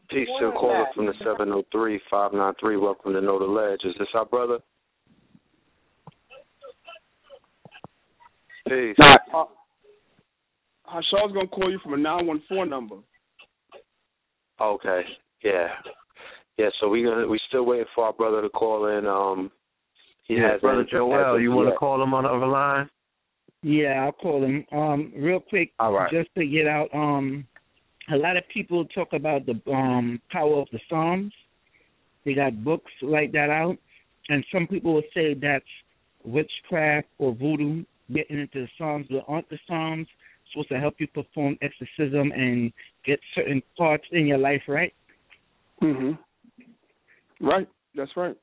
Peace 0.08 0.28
to 0.40 0.46
the 0.46 0.52
caller 0.52 0.86
from 0.94 1.06
the 1.06 1.12
703 1.18 2.00
593. 2.10 2.76
Welcome 2.76 3.12
to 3.12 3.20
Know 3.20 3.38
the 3.38 3.44
Ledge. 3.44 3.80
Is 3.84 3.94
this 3.98 4.08
our 4.14 4.24
brother? 4.24 4.58
Peace. 8.68 8.96
Nah, 8.98 9.16
uh, 9.34 9.44
Hashar's 10.88 11.32
gonna 11.32 11.48
call 11.48 11.70
you 11.70 11.78
from 11.82 11.94
a 11.94 11.96
nine 11.96 12.26
one 12.26 12.42
four 12.48 12.66
number. 12.66 12.96
Okay. 14.60 15.02
Yeah. 15.44 15.68
Yeah. 16.58 16.68
So 16.80 16.88
we 16.88 17.02
gonna 17.02 17.26
we 17.26 17.38
still 17.48 17.64
waiting 17.64 17.86
for 17.94 18.04
our 18.04 18.12
brother 18.12 18.42
to 18.42 18.48
call 18.48 18.86
in. 18.86 19.06
Um. 19.06 19.50
He 20.26 20.34
yeah, 20.34 20.52
has 20.52 20.60
brother 20.60 20.84
Joel. 20.90 21.40
You 21.40 21.52
want 21.52 21.68
to 21.68 21.76
call 21.76 22.02
him 22.02 22.12
on 22.12 22.24
the 22.24 22.30
other 22.30 22.46
line? 22.46 22.90
Yeah, 23.62 24.04
I'll 24.04 24.12
call 24.12 24.44
him. 24.44 24.64
Um, 24.72 25.12
real 25.16 25.40
quick, 25.40 25.72
All 25.78 25.92
right. 25.92 26.10
just 26.10 26.34
to 26.36 26.46
get 26.46 26.66
out. 26.66 26.88
Um, 26.92 27.46
a 28.12 28.16
lot 28.16 28.36
of 28.36 28.44
people 28.52 28.84
talk 28.86 29.08
about 29.12 29.46
the 29.46 29.60
um 29.70 30.20
power 30.30 30.60
of 30.60 30.68
the 30.72 30.80
Psalms. 30.88 31.32
They 32.24 32.34
got 32.34 32.64
books 32.64 32.90
like 33.02 33.32
that 33.32 33.50
out, 33.50 33.76
and 34.28 34.44
some 34.52 34.66
people 34.66 34.94
will 34.94 35.02
say 35.14 35.34
that's 35.34 35.64
witchcraft 36.24 37.06
or 37.18 37.34
voodoo 37.34 37.84
getting 38.12 38.40
into 38.40 38.62
the 38.62 38.68
Psalms, 38.78 39.06
but 39.10 39.24
aren't 39.28 39.48
the 39.48 39.58
Psalms 39.68 40.08
supposed 40.56 40.68
to 40.70 40.80
help 40.80 40.94
you 40.98 41.06
perform 41.08 41.58
exorcism 41.60 42.32
and 42.32 42.72
get 43.04 43.20
certain 43.34 43.62
parts 43.76 44.04
in 44.12 44.26
your 44.26 44.38
life 44.38 44.62
right? 44.66 44.94
Mhm. 45.82 46.18
Right. 47.40 47.68
That's 47.94 48.16
right. 48.16 48.36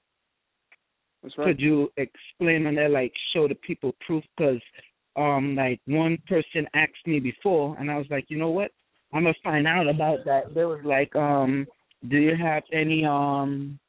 That's 1.24 1.38
right. 1.38 1.46
Could 1.46 1.60
you 1.60 1.92
explain 1.98 2.68
on 2.68 2.76
that, 2.76 2.92
like 2.92 3.14
show 3.34 3.48
the 3.48 3.56
people 3.56 3.96
proof? 4.06 4.24
Because, 4.38 4.62
um, 5.16 5.56
like 5.56 5.80
one 5.86 6.18
person 6.28 6.68
asked 6.76 7.08
me 7.08 7.20
before, 7.20 7.76
and 7.80 7.90
I 7.90 7.98
was 7.98 8.08
like, 8.12 8.30
you 8.30 8.38
know 8.38 8.52
what? 8.52 8.72
I'm 9.14 9.24
gonna 9.24 9.34
find 9.44 9.68
out 9.68 9.88
about 9.88 10.26
that. 10.26 10.54
They 10.54 10.66
was 10.66 10.84
like, 10.84 11.16
um, 11.16 11.68
do 12.10 12.18
you 12.18 12.36
have 12.36 12.64
any 12.72 13.06
um 13.06 13.80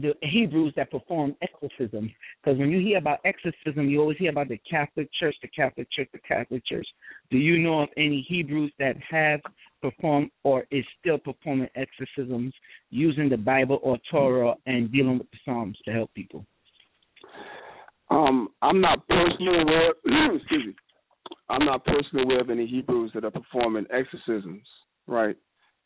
the 0.00 0.14
Hebrews 0.22 0.72
that 0.76 0.90
perform 0.90 1.34
exorcisms. 1.42 2.10
Because 2.42 2.58
when 2.58 2.70
you 2.70 2.80
hear 2.80 2.98
about 2.98 3.18
exorcism, 3.24 3.88
you 3.88 4.00
always 4.00 4.18
hear 4.18 4.30
about 4.30 4.48
the 4.48 4.60
Catholic 4.70 5.08
Church, 5.18 5.34
the 5.42 5.48
Catholic 5.48 5.88
Church, 5.90 6.08
the 6.12 6.20
Catholic 6.20 6.64
Church. 6.66 6.86
Do 7.30 7.38
you 7.38 7.58
know 7.58 7.82
of 7.82 7.88
any 7.96 8.24
Hebrews 8.28 8.72
that 8.78 8.96
have 9.10 9.40
performed 9.82 10.30
or 10.44 10.64
is 10.70 10.84
still 11.00 11.18
performing 11.18 11.68
exorcisms 11.74 12.54
using 12.90 13.28
the 13.28 13.36
Bible 13.36 13.80
or 13.82 13.98
Torah 14.10 14.54
and 14.66 14.92
dealing 14.92 15.18
with 15.18 15.30
the 15.30 15.38
Psalms 15.44 15.76
to 15.84 15.92
help 15.92 16.12
people? 16.14 16.46
Um, 18.10 18.48
I'm 18.62 18.80
not 18.80 19.06
personally 19.08 19.60
aware. 19.62 19.92
excuse 20.36 20.66
me. 20.66 20.74
I'm 21.50 21.64
not 21.64 21.84
personally 21.84 22.24
aware 22.24 22.40
of 22.40 22.50
any 22.50 22.66
Hebrews 22.66 23.12
that 23.14 23.24
are 23.24 23.30
performing 23.30 23.86
exorcisms, 23.90 24.66
right, 25.06 25.36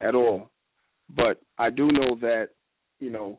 at 0.01 0.15
all. 0.15 0.51
But 1.15 1.41
I 1.59 1.71
do 1.71 1.91
know 1.91 2.17
that, 2.21 2.49
you 3.01 3.11
know, 3.11 3.39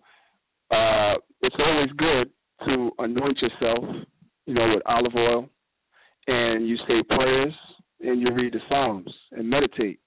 uh, 0.74 1.16
it's 1.42 1.56
always 1.60 1.90
good 1.98 2.30
to 2.66 2.92
anoint 3.00 3.38
yourself, 3.42 3.84
you 4.46 4.54
know, 4.54 4.74
with 4.74 4.84
olive 4.86 5.16
oil, 5.16 5.50
and 6.28 6.68
you 6.68 6.78
say 6.88 7.04
prayers 7.10 7.54
and 8.02 8.22
you 8.22 8.34
read 8.34 8.54
the 8.54 8.60
Psalms 8.70 9.10
and 9.32 9.50
meditate. 9.50 10.00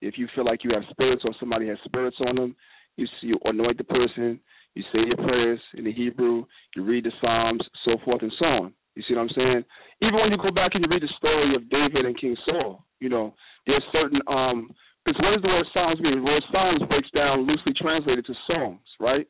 If 0.00 0.16
you 0.16 0.28
feel 0.34 0.44
like 0.44 0.64
you 0.64 0.72
have 0.72 0.82
spirits 0.90 1.22
or 1.24 1.32
somebody 1.38 1.68
has 1.68 1.78
spirits 1.84 2.16
on 2.26 2.36
them, 2.36 2.56
you 2.96 3.06
you 3.22 3.38
anoint 3.44 3.78
the 3.78 3.84
person, 3.84 4.40
you 4.74 4.82
say 4.92 5.00
your 5.06 5.16
prayers 5.16 5.60
in 5.74 5.84
the 5.84 5.92
Hebrew, 5.92 6.44
you 6.74 6.84
read 6.84 7.04
the 7.04 7.12
Psalms, 7.20 7.62
so 7.84 7.96
forth 8.04 8.22
and 8.22 8.32
so 8.38 8.44
on. 8.44 8.74
You 8.96 9.02
see 9.06 9.14
what 9.14 9.22
I'm 9.22 9.36
saying? 9.36 9.64
Even 10.02 10.20
when 10.20 10.32
you 10.32 10.38
go 10.38 10.50
back 10.50 10.72
and 10.74 10.84
you 10.84 10.90
read 10.90 11.02
the 11.02 11.12
story 11.18 11.54
of 11.54 11.68
David 11.70 12.06
and 12.06 12.18
King 12.18 12.36
Saul, 12.44 12.84
you 12.98 13.08
know, 13.08 13.34
there's 13.66 13.84
certain 13.92 14.20
um 14.26 14.70
because 15.04 15.20
what 15.22 15.32
does 15.32 15.42
the 15.42 15.48
word 15.48 15.66
Psalms 15.72 16.00
mean? 16.00 16.16
The 16.18 16.24
word 16.24 16.42
Psalms 16.52 16.82
breaks 16.88 17.10
down 17.14 17.46
loosely 17.46 17.72
translated 17.76 18.26
to 18.26 18.34
songs, 18.46 18.80
right? 18.98 19.26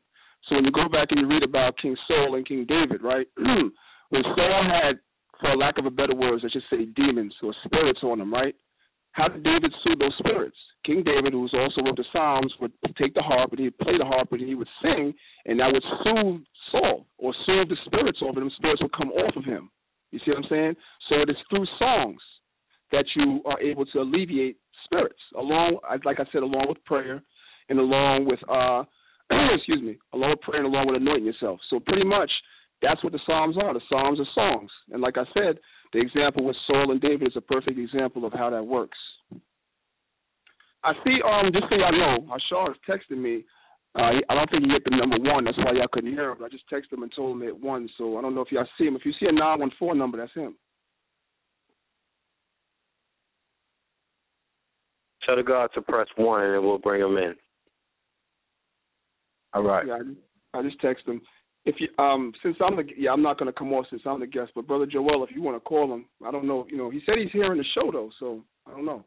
So 0.47 0.55
when 0.55 0.65
you 0.65 0.71
go 0.71 0.89
back 0.89 1.09
and 1.11 1.19
you 1.19 1.27
read 1.27 1.43
about 1.43 1.77
King 1.81 1.95
Saul 2.07 2.35
and 2.35 2.47
King 2.47 2.65
David, 2.67 3.01
right? 3.01 3.27
when 3.37 4.23
Saul 4.23 4.63
had, 4.63 4.99
for 5.39 5.55
lack 5.55 5.77
of 5.77 5.85
a 5.85 5.91
better 5.91 6.15
word, 6.15 6.39
let's 6.43 6.53
just 6.53 6.69
say 6.69 6.85
demons 6.85 7.33
or 7.43 7.53
spirits 7.65 7.99
on 8.03 8.21
him, 8.21 8.33
right? 8.33 8.55
How 9.13 9.27
did 9.27 9.43
David 9.43 9.73
soothe 9.83 9.99
those 9.99 10.15
spirits? 10.19 10.55
King 10.85 11.03
David, 11.03 11.33
who 11.33 11.41
was 11.41 11.53
also 11.53 11.85
wrote 11.85 11.97
the 11.97 12.05
Psalms, 12.11 12.53
would 12.59 12.71
take 12.97 13.13
the 13.13 13.21
harp 13.21 13.51
and 13.51 13.59
he'd 13.59 13.77
play 13.77 13.97
the 13.97 14.05
harp 14.05 14.31
and 14.31 14.41
he 14.41 14.55
would 14.55 14.69
sing, 14.81 15.13
and 15.45 15.59
that 15.59 15.71
would 15.71 15.83
soothe 16.03 16.41
Saul 16.71 17.05
or 17.17 17.33
soothe 17.45 17.69
the 17.69 17.77
spirits 17.85 18.19
over 18.21 18.41
him. 18.41 18.51
Spirits 18.57 18.81
would 18.81 18.95
come 18.95 19.11
off 19.11 19.35
of 19.35 19.43
him. 19.43 19.69
You 20.11 20.19
see 20.19 20.31
what 20.31 20.39
I'm 20.39 20.49
saying? 20.49 20.75
So 21.09 21.15
it 21.21 21.29
is 21.29 21.35
through 21.49 21.65
songs 21.77 22.21
that 22.91 23.05
you 23.15 23.41
are 23.45 23.59
able 23.61 23.85
to 23.85 23.99
alleviate 24.01 24.57
spirits, 24.85 25.19
along, 25.37 25.79
like 26.03 26.19
I 26.19 26.25
said, 26.31 26.43
along 26.43 26.65
with 26.67 26.83
prayer 26.83 27.21
and 27.69 27.79
along 27.79 28.25
with 28.25 28.39
uh, 28.49 28.83
excuse 29.55 29.81
me, 29.81 29.97
along 30.13 30.31
with 30.31 30.41
praying, 30.41 30.65
along 30.65 30.87
with 30.87 31.01
anointing 31.01 31.25
yourself. 31.25 31.59
So 31.69 31.79
pretty 31.79 32.05
much 32.05 32.31
that's 32.81 33.03
what 33.03 33.13
the 33.13 33.19
Psalms 33.25 33.57
are. 33.61 33.73
The 33.73 33.81
Psalms 33.89 34.19
are 34.19 34.27
songs. 34.33 34.71
And 34.91 35.01
like 35.01 35.17
I 35.17 35.25
said, 35.33 35.59
the 35.93 35.99
example 35.99 36.43
with 36.43 36.55
Saul 36.67 36.91
and 36.91 37.01
David 37.01 37.27
is 37.27 37.35
a 37.35 37.41
perfect 37.41 37.77
example 37.77 38.25
of 38.25 38.33
how 38.33 38.49
that 38.49 38.65
works. 38.65 38.97
I 40.83 40.93
see, 41.03 41.19
um, 41.23 41.51
just 41.53 41.65
so 41.69 41.75
y'all 41.75 41.91
know, 41.91 42.25
Hashar 42.25 42.71
is 42.71 42.77
texting 42.89 43.21
me. 43.21 43.45
Uh, 43.93 44.17
I 44.29 44.33
don't 44.33 44.49
think 44.49 44.65
he 44.65 44.71
hit 44.71 44.83
the 44.83 44.95
number 44.95 45.19
one. 45.19 45.43
That's 45.43 45.57
why 45.57 45.73
y'all 45.73 45.87
couldn't 45.91 46.13
hear 46.13 46.31
him. 46.31 46.43
I 46.43 46.49
just 46.49 46.63
texted 46.71 46.93
him 46.93 47.03
and 47.03 47.11
told 47.15 47.35
him 47.35 47.47
it 47.47 47.55
one. 47.55 47.87
So 47.97 48.17
I 48.17 48.21
don't 48.21 48.33
know 48.33 48.41
if 48.41 48.51
y'all 48.51 48.67
see 48.77 48.85
him. 48.85 48.95
If 48.95 49.05
you 49.05 49.11
see 49.19 49.27
a 49.27 49.31
914 49.31 49.97
number, 49.97 50.17
that's 50.17 50.33
him. 50.33 50.55
Tell 55.25 55.35
the 55.35 55.43
God 55.43 55.69
to 55.75 55.81
press 55.81 56.07
one 56.15 56.41
and 56.41 56.63
we'll 56.63 56.79
bring 56.79 57.01
him 57.01 57.17
in. 57.17 57.35
All 59.53 59.63
right. 59.63 59.85
Yeah, 59.87 59.99
I, 60.53 60.59
I 60.59 60.63
just 60.63 60.79
text 60.79 61.07
him. 61.07 61.21
If 61.65 61.75
you 61.79 61.87
um 62.03 62.33
since 62.41 62.57
I'm 62.59 62.75
the 62.75 62.83
yeah 62.97 63.11
I'm 63.11 63.21
not 63.21 63.37
gonna 63.37 63.53
come 63.53 63.71
off 63.73 63.85
since 63.89 64.01
I'm 64.05 64.19
the 64.19 64.27
guest, 64.27 64.51
but 64.55 64.67
brother 64.67 64.85
Joel, 64.85 65.23
if 65.23 65.35
you 65.35 65.41
want 65.41 65.57
to 65.57 65.59
call 65.61 65.93
him, 65.93 66.05
I 66.25 66.31
don't 66.31 66.47
know. 66.47 66.65
You 66.69 66.77
know, 66.77 66.89
he 66.89 67.01
said 67.05 67.15
he's 67.21 67.31
here 67.31 67.43
hearing 67.43 67.59
the 67.59 67.65
show 67.75 67.91
though, 67.91 68.09
so 68.19 68.43
I 68.67 68.71
don't 68.71 68.85
know. 68.85 69.03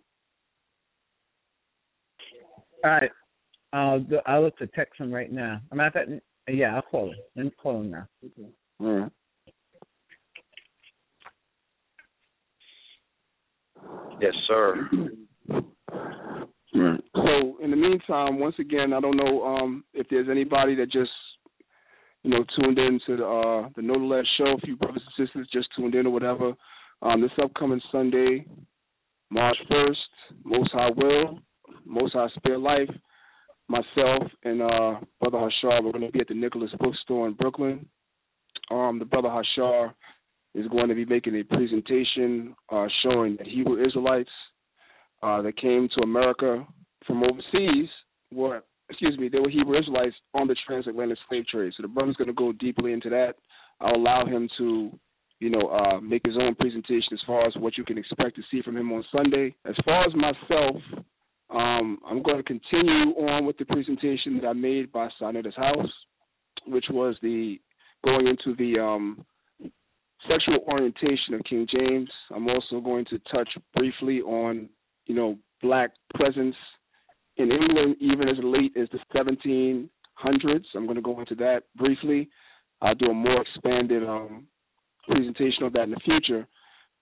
All 2.85 2.91
right. 2.91 3.11
I'll 3.73 4.05
I'll 4.27 4.43
look 4.43 4.57
to 4.59 4.69
text 4.69 5.01
him 5.01 5.13
right 5.13 5.33
now. 5.33 5.61
I'm 5.73 5.81
at 5.81 5.95
that. 5.95 6.07
Yeah, 6.49 6.77
I'll 6.77 6.83
call 6.83 7.09
him. 7.09 7.17
Let 7.35 7.45
me 7.47 7.53
call 7.61 7.81
him 7.81 7.91
now. 7.91 8.07
Okay. 8.25 8.49
All 8.81 9.01
right. 9.01 9.13
Yes, 14.21 14.35
sir. 14.47 14.89
Right. 16.75 17.01
So 17.15 17.57
in 17.63 17.71
the 17.71 17.77
meantime, 17.77 18.41
once 18.41 18.57
again, 18.59 18.93
I 18.93 19.01
don't 19.01 19.17
know 19.17 19.45
um, 19.45 19.85
if 19.95 20.09
there's 20.11 20.29
anybody 20.29 20.75
that 20.77 20.91
just 20.91 21.11
you 22.25 22.31
know 22.31 22.45
tuned 22.57 22.79
in 22.79 23.01
to 23.07 23.17
the 23.17 23.25
uh, 23.25 23.69
the 23.77 23.83
the 23.83 23.93
Ledge 23.93 24.27
show. 24.37 24.57
A 24.57 24.59
few 24.59 24.77
brothers 24.77 25.03
and 25.17 25.27
sisters 25.27 25.49
just 25.53 25.69
tuned 25.77 25.95
in 25.95 26.07
or 26.07 26.11
whatever. 26.11 26.53
Um, 27.03 27.21
this 27.21 27.31
upcoming 27.43 27.81
Sunday, 27.93 28.47
March 29.31 29.57
first, 29.69 29.99
Most 30.45 30.71
High 30.73 30.91
Will, 30.97 31.39
Most 31.85 32.15
High 32.15 32.29
Spare 32.37 32.59
Life. 32.59 32.91
Myself 33.67 34.25
and 34.43 34.61
uh, 34.61 35.01
Brother 35.21 35.39
Hashar, 35.39 35.83
we're 35.83 35.93
going 35.93 36.05
to 36.05 36.13
be 36.13 36.21
at 36.21 36.29
the 36.29 36.35
Nicholas 36.35 36.71
Bookstore 36.79 37.29
in 37.29 37.33
Brooklyn. 37.33 37.87
Um, 38.71 38.99
the 38.99 39.07
Brother 39.07 39.31
Hashar 39.31 39.95
is 40.55 40.67
going 40.69 40.89
to 40.89 40.95
be 40.95 41.07
making 41.07 41.35
a 41.35 41.43
presentation 41.45 42.55
uh, 42.71 42.87
showing 43.03 43.37
that 43.37 43.47
Hebrew 43.47 43.83
Israelites 43.83 44.29
uh, 45.25 45.41
that 45.41 45.57
came 45.57 45.89
to 45.97 46.03
America 46.03 46.67
from 47.07 47.23
overseas 47.25 47.89
were, 48.31 48.63
excuse 48.91 49.19
me, 49.19 49.29
they 49.29 49.39
were 49.39 49.49
Hebrew 49.49 49.79
Israelites 49.79 50.15
on 50.35 50.47
the 50.47 50.57
transatlantic 50.67 51.19
slave 51.29 51.47
trade. 51.47 51.73
So 51.77 51.83
the 51.83 51.89
brother's 51.89 52.17
going 52.17 52.29
to 52.29 52.35
go 52.35 52.53
deeply 52.53 52.93
into 52.93 53.09
that. 53.09 53.35
I'll 53.81 53.97
allow 53.97 54.27
him 54.27 54.49
to, 54.59 54.91
you 55.41 55.51
know, 55.51 55.69
uh, 55.69 56.01
make 56.01 56.23
his 56.27 56.37
own 56.39 56.55
presentation 56.55 57.15
as 57.15 57.21
far 57.27 57.47
as 57.47 57.55
what 57.57 57.79
you 57.79 57.85
can 57.85 57.97
expect 57.97 58.37
to 58.37 58.43
see 58.51 58.61
from 58.63 58.77
him 58.77 58.93
on 58.93 59.03
Sunday. 59.17 59.55
As 59.65 59.75
far 59.85 60.05
as 60.05 60.13
myself, 60.15 60.77
um, 61.51 61.99
I'm 62.07 62.23
going 62.23 62.37
to 62.37 62.43
continue 62.43 63.15
on 63.17 63.47
with 63.47 63.57
the 63.57 63.65
presentation 63.65 64.39
that 64.41 64.47
I 64.47 64.53
made 64.53 64.93
by 64.93 65.09
Sonetta's 65.21 65.57
House, 65.57 65.93
which 66.67 66.87
was 66.91 67.17
the 67.23 67.59
going 68.05 68.27
into 68.27 68.55
the 68.57 68.79
um, 68.79 69.25
sexual 70.29 70.59
orientation 70.69 71.33
of 71.33 71.41
King 71.49 71.67
James. 71.73 72.11
I'm 72.35 72.49
also 72.49 72.81
going 72.81 73.07
to 73.07 73.19
touch 73.33 73.49
briefly 73.75 74.21
on 74.21 74.69
you 75.07 75.15
know, 75.15 75.37
black 75.63 75.91
presence 76.15 76.57
in 77.37 77.51
England 77.51 77.97
even 78.01 78.29
as 78.29 78.37
late 78.43 78.73
as 78.77 78.89
the 78.91 78.99
1700s. 79.15 80.65
I'm 80.75 80.85
going 80.85 80.97
to 80.97 81.03
go 81.03 81.19
into 81.21 81.35
that 81.37 81.63
briefly. 81.77 82.29
I'll 82.83 82.95
do 82.95 83.07
a 83.07 83.15
more 83.15 83.43
expanded 83.43 84.03
um, 84.05 84.47
presentation 85.09 85.65
of 85.65 85.73
that 85.73 85.85
in 85.85 85.91
the 85.91 86.01
future. 86.05 86.47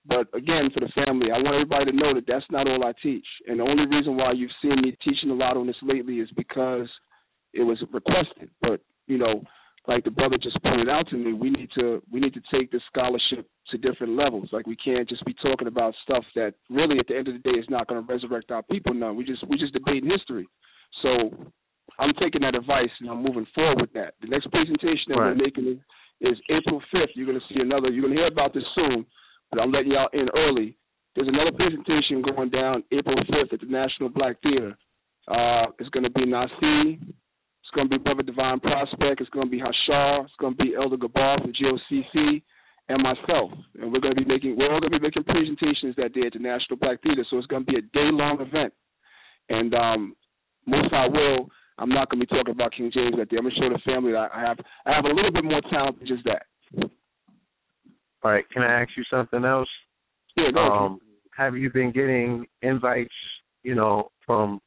But 0.07 0.27
again, 0.35 0.69
for 0.75 0.81
the 0.81 0.91
family, 0.95 1.31
I 1.31 1.39
want 1.39 1.55
everybody 1.55 1.93
to 1.93 1.97
know 1.97 2.15
that 2.15 2.25
that's 2.27 2.45
not 2.51 2.67
all 2.67 2.85
I 2.85 2.93
teach. 3.03 3.27
And 3.47 3.61
the 3.61 3.65
only 3.65 3.87
reason 3.87 4.17
why 4.17 4.33
you've 4.33 4.51
seen 4.61 4.81
me 4.83 4.97
teaching 5.05 5.31
a 5.31 5.35
lot 5.35 5.57
on 5.57 5.67
this 5.67 5.77
lately 5.83 6.17
is 6.17 6.29
because 6.37 6.89
it 7.53 7.63
was 7.63 7.79
requested. 7.93 8.51
But, 8.61 8.81
you 9.07 9.19
know, 9.19 9.45
like 9.89 10.05
the 10.05 10.11
brother 10.11 10.39
just 10.39 10.63
pointed 10.63 10.89
out 10.89 11.09
to 11.09 11.17
me, 11.17 11.33
we 11.33 11.51
need 11.51 11.69
to 11.77 12.03
we 12.11 12.21
need 12.21 12.35
to 12.35 12.43
take 12.55 12.71
this 12.71 12.83
scholarship 12.89 13.49
to 13.71 13.79
different 13.79 14.17
levels. 14.17 14.49
Like 14.53 14.67
we 14.67 14.77
can't 14.77 15.09
just 15.09 15.25
be 15.25 15.35
talking 15.43 15.67
about 15.67 15.95
stuff 16.05 16.25
that 16.37 16.55
really 16.71 16.99
at 16.99 17.09
the 17.09 17.17
end 17.17 17.29
of 17.29 17.35
the 17.35 17.41
day 17.41 17.59
is 17.59 17.67
not 17.69 17.89
going 17.89 18.05
to 18.05 18.13
resurrect 18.13 18.51
our 18.51 18.63
people. 18.63 18.95
None. 18.95 19.17
We 19.17 19.25
just 19.25 19.47
we 19.49 19.59
just 19.59 19.73
debating 19.73 20.09
history. 20.09 20.47
So 21.03 21.35
I'm 21.99 22.15
taking 22.15 22.43
that 22.43 22.55
advice 22.55 22.91
and 23.01 23.11
I'm 23.11 23.23
moving 23.23 23.47
forward 23.55 23.81
with 23.81 23.93
that. 23.95 24.15
The 24.21 24.29
next 24.29 24.51
presentation 24.51 25.09
that 25.09 25.19
right. 25.19 25.37
we're 25.37 25.45
making 25.45 25.67
is, 25.67 25.79
is 26.21 26.39
April 26.49 26.81
5th. 26.95 27.15
You're 27.15 27.27
going 27.27 27.41
to 27.41 27.55
see 27.55 27.61
another. 27.61 27.89
You're 27.89 28.03
going 28.03 28.15
to 28.15 28.21
hear 28.21 28.31
about 28.31 28.55
this 28.55 28.65
soon, 28.75 29.05
but 29.51 29.61
I'm 29.61 29.73
letting 29.73 29.93
y'all 29.93 30.09
in 30.13 30.29
early. 30.37 30.77
There's 31.15 31.29
another 31.29 31.53
presentation 31.53 32.23
going 32.23 32.51
down 32.51 32.85
April 32.93 33.17
5th 33.17 33.53
at 33.53 33.61
the 33.61 33.67
National 33.67 34.09
Black 34.09 34.37
Theater. 34.43 34.77
Uh, 35.29 35.67
it's 35.79 35.91
going 35.91 36.05
to 36.05 36.11
be 36.11 36.25
Nasi. 36.25 36.99
It's 37.73 37.77
going 37.77 37.89
to 37.89 37.97
be 37.97 38.05
Brother 38.05 38.23
Divine 38.23 38.61
Prospect. 38.61 39.23
It's 39.23 39.31
going 39.31 39.47
to 39.47 39.51
be 39.51 39.57
Hashar. 39.57 40.27
It's 40.27 40.35
going 40.39 40.55
to 40.55 40.63
be 40.63 40.75
Elder 40.77 40.99
Gabar 40.99 41.41
from 41.41 41.55
GOCC 41.55 42.43
and 42.91 43.03
myself. 43.03 43.51
And 43.81 43.91
we're 43.91 44.01
going 44.01 44.15
to 44.15 44.21
be 44.21 44.29
making 44.29 44.59
we're 44.59 44.71
all 44.71 44.79
going 44.79 44.93
to 44.93 45.01
be 45.01 45.07
making 45.07 45.25
presentations 45.25 45.97
that 45.97 46.13
day 46.13 46.27
at 46.27 46.35
the 46.35 46.39
National 46.39 46.77
Black 46.77 47.03
Theater. 47.03 47.25
So 47.31 47.39
it's 47.39 47.47
going 47.47 47.65
to 47.65 47.73
be 47.73 47.79
a 47.79 47.81
day 47.81 48.13
long 48.13 48.43
event. 48.43 48.75
And 49.49 49.73
um, 49.73 50.15
most 50.67 50.93
I 50.93 51.07
will. 51.07 51.49
I'm 51.79 51.89
not 51.89 52.11
going 52.11 52.21
to 52.21 52.27
be 52.27 52.37
talking 52.37 52.53
about 52.53 52.75
King 52.77 52.91
James 52.93 53.17
that 53.17 53.31
day. 53.31 53.39
I'm 53.39 53.45
going 53.45 53.55
to 53.55 53.61
show 53.63 53.71
the 53.73 53.81
family 53.91 54.13
that 54.13 54.29
I 54.35 54.41
have 54.43 54.59
I 54.85 54.93
have 54.93 55.07
a 55.07 55.09
little 55.09 55.33
bit 55.33 55.43
more 55.43 55.63
talent 55.71 55.99
than 55.99 56.09
just 56.09 56.25
that. 56.25 56.45
All 58.23 58.33
right. 58.33 58.45
Can 58.51 58.65
I 58.65 58.83
ask 58.83 58.91
you 58.99 59.05
something 59.11 59.47
else? 59.47 59.69
Yeah, 60.37 60.51
go 60.53 60.61
um, 60.61 61.01
have 61.35 61.57
you 61.57 61.71
been 61.73 61.91
getting 61.91 62.45
invites, 62.61 63.15
you 63.63 63.75
know, 63.75 64.11
from 64.27 64.61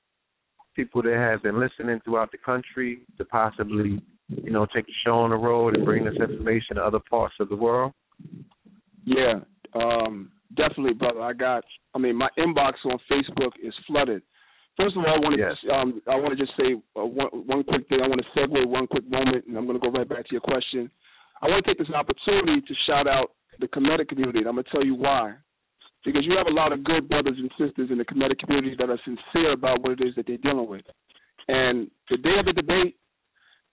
people 0.76 1.02
that 1.04 1.14
have 1.16 1.44
been 1.44 1.60
listening 1.60 2.00
throughout 2.04 2.32
the 2.32 2.38
country 2.38 3.00
to 3.18 3.26
possibly, 3.26 4.02
you 4.30 4.52
know, 4.52 4.66
take 4.66 4.86
the 4.86 4.94
show 5.06 5.16
on 5.20 5.30
the 5.30 5.36
road 5.36 5.76
and 5.76 5.86
bring 5.86 6.06
this 6.06 6.16
information 6.16 6.76
to 6.76 6.84
other 6.84 7.00
parts 7.10 7.36
of 7.40 7.50
the 7.50 7.56
world? 7.56 7.94
Yeah, 9.06 9.40
um, 9.74 10.32
definitely, 10.56 10.94
brother. 10.94 11.22
I 11.22 11.34
got. 11.34 11.64
I 11.94 12.00
mean, 12.00 12.16
my 12.16 12.30
inbox 12.38 12.74
on 12.86 12.98
Facebook 13.12 13.52
is 13.64 13.74
flooded. 13.88 14.22
First 14.78 14.98
of 14.98 15.04
all, 15.06 15.16
I 15.16 15.20
want 15.20 15.36
to 15.36 15.40
Yes. 15.42 15.56
just, 15.62 15.72
um, 15.72 16.02
I 16.08 16.16
want 16.16 16.38
to 16.38 16.44
just 16.44 16.58
say 16.58 16.76
uh, 17.00 17.06
one, 17.06 17.30
one 17.48 17.64
quick 17.64 17.88
thing. 17.88 18.02
I 18.04 18.08
want 18.08 18.22
to 18.22 18.40
segue 18.40 18.68
one 18.68 18.88
quick 18.88 19.10
moment, 19.10 19.46
and 19.48 19.58
I'm 19.58 19.66
going 19.66 19.80
to 19.80 19.84
go 19.86 19.98
right 19.98 20.08
back 20.08 20.26
to 20.28 20.32
your 20.32 20.42
question. 20.42 20.92
I 21.42 21.48
want 21.48 21.64
to 21.64 21.72
take 21.72 21.78
this 21.78 21.94
opportunity 21.96 22.60
to 22.60 22.74
shout 22.86 23.08
out 23.08 23.32
the 23.60 23.68
Kemetic 23.68 24.10
community, 24.10 24.40
and 24.40 24.48
I'm 24.48 24.56
going 24.56 24.66
to 24.66 24.72
tell 24.72 24.84
you 24.84 24.96
why. 24.96 25.36
Because 26.06 26.24
you 26.24 26.38
have 26.38 26.48
a 26.48 26.54
lot 26.54 26.72
of 26.72 26.84
good 26.84 27.10
brothers 27.10 27.36
and 27.38 27.50
sisters 27.58 27.90
in 27.92 27.98
the 27.98 28.06
Kemetic 28.06 28.38
community 28.40 28.76
that 28.78 28.90
are 28.90 29.00
sincere 29.04 29.54
about 29.54 29.82
what 29.82 30.00
it 30.00 30.02
is 30.06 30.14
that 30.16 30.28
they're 30.28 30.38
dealing 30.38 30.70
with. 30.70 30.86
And 31.48 31.90
the 32.10 32.18
day 32.18 32.38
of 32.40 32.46
the 32.46 32.54
debate, 32.54 32.96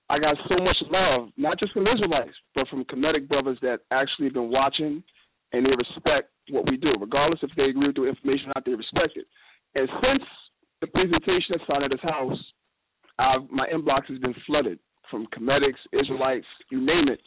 I 0.08 0.18
got 0.18 0.36
so 0.48 0.56
much 0.62 0.76
love, 0.90 1.28
not 1.36 1.58
just 1.58 1.72
from 1.72 1.86
Israelites, 1.86 2.34
but 2.54 2.68
from 2.68 2.84
Kemetic 2.84 3.28
brothers 3.28 3.58
that 3.62 3.80
actually 3.90 4.26
have 4.26 4.34
been 4.34 4.50
watching 4.50 5.02
and 5.52 5.66
they 5.66 5.70
respect 5.76 6.32
what 6.50 6.68
we 6.68 6.76
do, 6.76 6.92
regardless 6.98 7.40
if 7.42 7.50
they 7.56 7.64
agree 7.64 7.88
with 7.88 7.96
the 7.96 8.08
information 8.08 8.46
or 8.46 8.52
not. 8.56 8.64
They 8.64 8.74
respect 8.74 9.16
it. 9.16 9.26
And 9.74 9.88
since 10.00 10.24
the 10.80 10.86
presentation 10.88 11.54
at 11.54 11.90
his 11.90 12.00
house, 12.00 12.38
I've, 13.18 13.48
my 13.50 13.68
inbox 13.68 14.06
has 14.08 14.18
been 14.18 14.34
flooded 14.46 14.78
from 15.10 15.26
Kemetics, 15.26 15.80
Israelites, 15.92 16.46
you 16.70 16.80
name 16.80 17.08
it. 17.08 17.20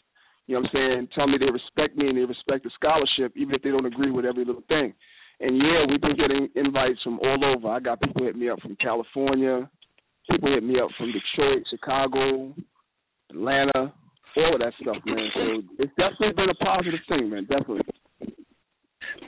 You 0.47 0.55
know 0.55 0.61
what 0.61 0.69
I'm 0.69 0.73
saying? 0.73 1.07
Tell 1.15 1.27
me 1.27 1.37
they 1.39 1.49
respect 1.49 1.97
me 1.97 2.09
and 2.09 2.17
they 2.17 2.25
respect 2.25 2.63
the 2.63 2.71
scholarship, 2.75 3.33
even 3.35 3.55
if 3.55 3.61
they 3.61 3.71
don't 3.71 3.85
agree 3.85 4.11
with 4.11 4.25
every 4.25 4.45
little 4.45 4.63
thing. 4.67 4.93
And 5.39 5.57
yeah, 5.57 5.85
we've 5.89 6.01
been 6.01 6.15
getting 6.15 6.47
invites 6.55 7.01
from 7.03 7.19
all 7.19 7.43
over. 7.43 7.67
I 7.69 7.79
got 7.79 7.99
people 8.01 8.23
hit 8.23 8.35
me 8.35 8.49
up 8.49 8.61
from 8.61 8.77
California, 8.77 9.69
people 10.29 10.53
hit 10.53 10.63
me 10.63 10.79
up 10.79 10.89
from 10.97 11.11
Detroit, 11.11 11.65
Chicago, 11.69 12.53
Atlanta, 13.31 13.93
all 14.37 14.53
of 14.53 14.59
that 14.59 14.73
stuff, 14.81 14.97
man. 15.05 15.29
So 15.33 15.41
it's 15.79 15.93
definitely 15.97 16.35
been 16.35 16.49
a 16.49 16.55
positive 16.55 16.99
thing, 17.07 17.29
man. 17.29 17.45
Definitely. 17.49 17.81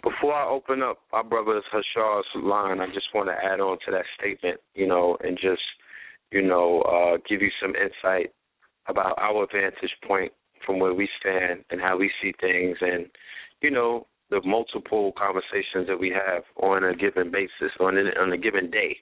Before 0.04 0.34
I 0.34 0.48
open 0.48 0.82
up 0.84 1.00
our 1.14 1.24
brother 1.24 1.62
Hashar's 1.74 2.26
line, 2.36 2.80
I 2.80 2.88
just 2.88 3.08
want 3.14 3.30
to 3.30 3.34
add 3.34 3.60
on 3.60 3.78
to 3.86 3.92
that 3.92 4.06
statement, 4.20 4.60
you 4.76 4.88
know, 4.88 5.18
and 5.24 5.38
just, 5.42 5.62
you 6.32 6.42
know, 6.42 6.82
uh, 6.82 7.18
give 7.28 7.42
you 7.42 7.50
some 7.62 7.74
insight 7.76 8.32
about 8.88 9.18
our 9.18 9.48
vantage 9.52 9.96
point 10.06 10.32
from 10.68 10.80
where 10.80 10.94
we 10.94 11.10
stand 11.20 11.64
and 11.72 11.82
how 11.82 11.98
we 11.98 12.12
see 12.22 12.34
things 12.40 12.78
and, 12.82 13.08
you 13.62 13.72
know, 13.72 14.06
the 14.30 14.42
multiple 14.44 15.14
conversations 15.18 15.88
that 15.88 16.00
we 16.00 16.10
have 16.10 16.44
on 16.62 16.84
a 16.84 16.96
given 16.96 17.32
basis, 17.32 17.74
on, 17.80 17.98
an, 17.98 18.08
on 18.20 18.34
a 18.34 18.38
given 18.38 18.70
day, 18.70 18.98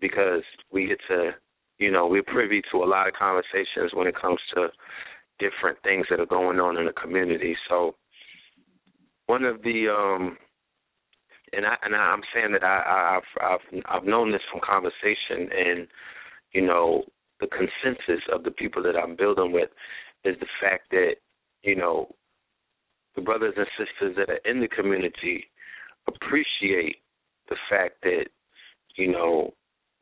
because 0.00 0.42
we 0.72 0.86
get 0.86 0.98
to, 1.08 1.32
you 1.78 1.92
know, 1.92 2.06
we're 2.06 2.22
privy 2.22 2.62
to 2.72 2.78
a 2.78 2.86
lot 2.88 3.06
of 3.06 3.14
conversations 3.14 3.92
when 3.92 4.06
it 4.06 4.20
comes 4.20 4.40
to 4.54 4.68
different 5.38 5.78
things 5.84 6.06
that 6.08 6.18
are 6.18 6.26
going 6.26 6.58
on 6.58 6.78
in 6.78 6.86
the 6.86 6.92
community. 6.92 7.54
So, 7.68 7.94
one 9.26 9.44
of 9.44 9.62
the 9.62 9.88
um 9.88 10.36
and 11.52 11.66
I 11.66 11.76
and 11.82 11.94
I'm 11.94 12.22
saying 12.34 12.52
that 12.52 12.64
I, 12.64 12.82
I 12.86 13.16
I've 13.16 13.42
I've 13.42 13.82
I've 13.86 14.06
known 14.06 14.32
this 14.32 14.42
from 14.50 14.60
conversation 14.60 15.48
and 15.56 15.86
you 16.52 16.62
know 16.62 17.04
the 17.40 17.46
consensus 17.48 18.22
of 18.32 18.44
the 18.44 18.50
people 18.50 18.82
that 18.82 18.96
I'm 18.96 19.16
building 19.16 19.52
with 19.52 19.70
is 20.24 20.36
the 20.40 20.46
fact 20.60 20.90
that 20.90 21.14
you 21.62 21.76
know 21.76 22.14
the 23.16 23.22
brothers 23.22 23.54
and 23.56 23.66
sisters 23.78 24.16
that 24.16 24.30
are 24.30 24.50
in 24.50 24.60
the 24.60 24.68
community 24.68 25.44
appreciate 26.08 26.96
the 27.48 27.56
fact 27.70 27.94
that 28.02 28.26
you 28.96 29.10
know 29.10 29.52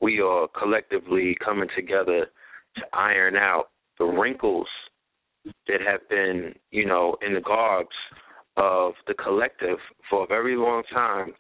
we 0.01 0.21
are 0.21 0.49
collectively 0.59 1.37
coming 1.45 1.69
together 1.77 2.27
to 2.77 2.83
iron 2.93 3.37
out 3.37 3.71
the 3.99 4.05
wrinkles 4.05 4.67
that 5.67 5.81
have 5.81 6.09
been 6.09 6.55
you 6.71 6.87
know 6.87 7.17
in 7.27 7.35
the 7.35 7.41
garbs 7.41 7.89
of 8.57 8.93
the 9.07 9.15
collective 9.15 9.79
for 10.09 10.25
a 10.25 10.27
very 10.27 10.57
long 10.57 10.83
time 10.93 11.33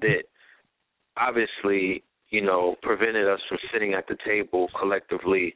that 0.00 0.24
obviously, 1.16 2.02
you 2.30 2.42
know, 2.42 2.76
prevented 2.82 3.28
us 3.28 3.40
from 3.48 3.58
sitting 3.72 3.94
at 3.94 4.06
the 4.08 4.16
table 4.24 4.68
collectively 4.78 5.54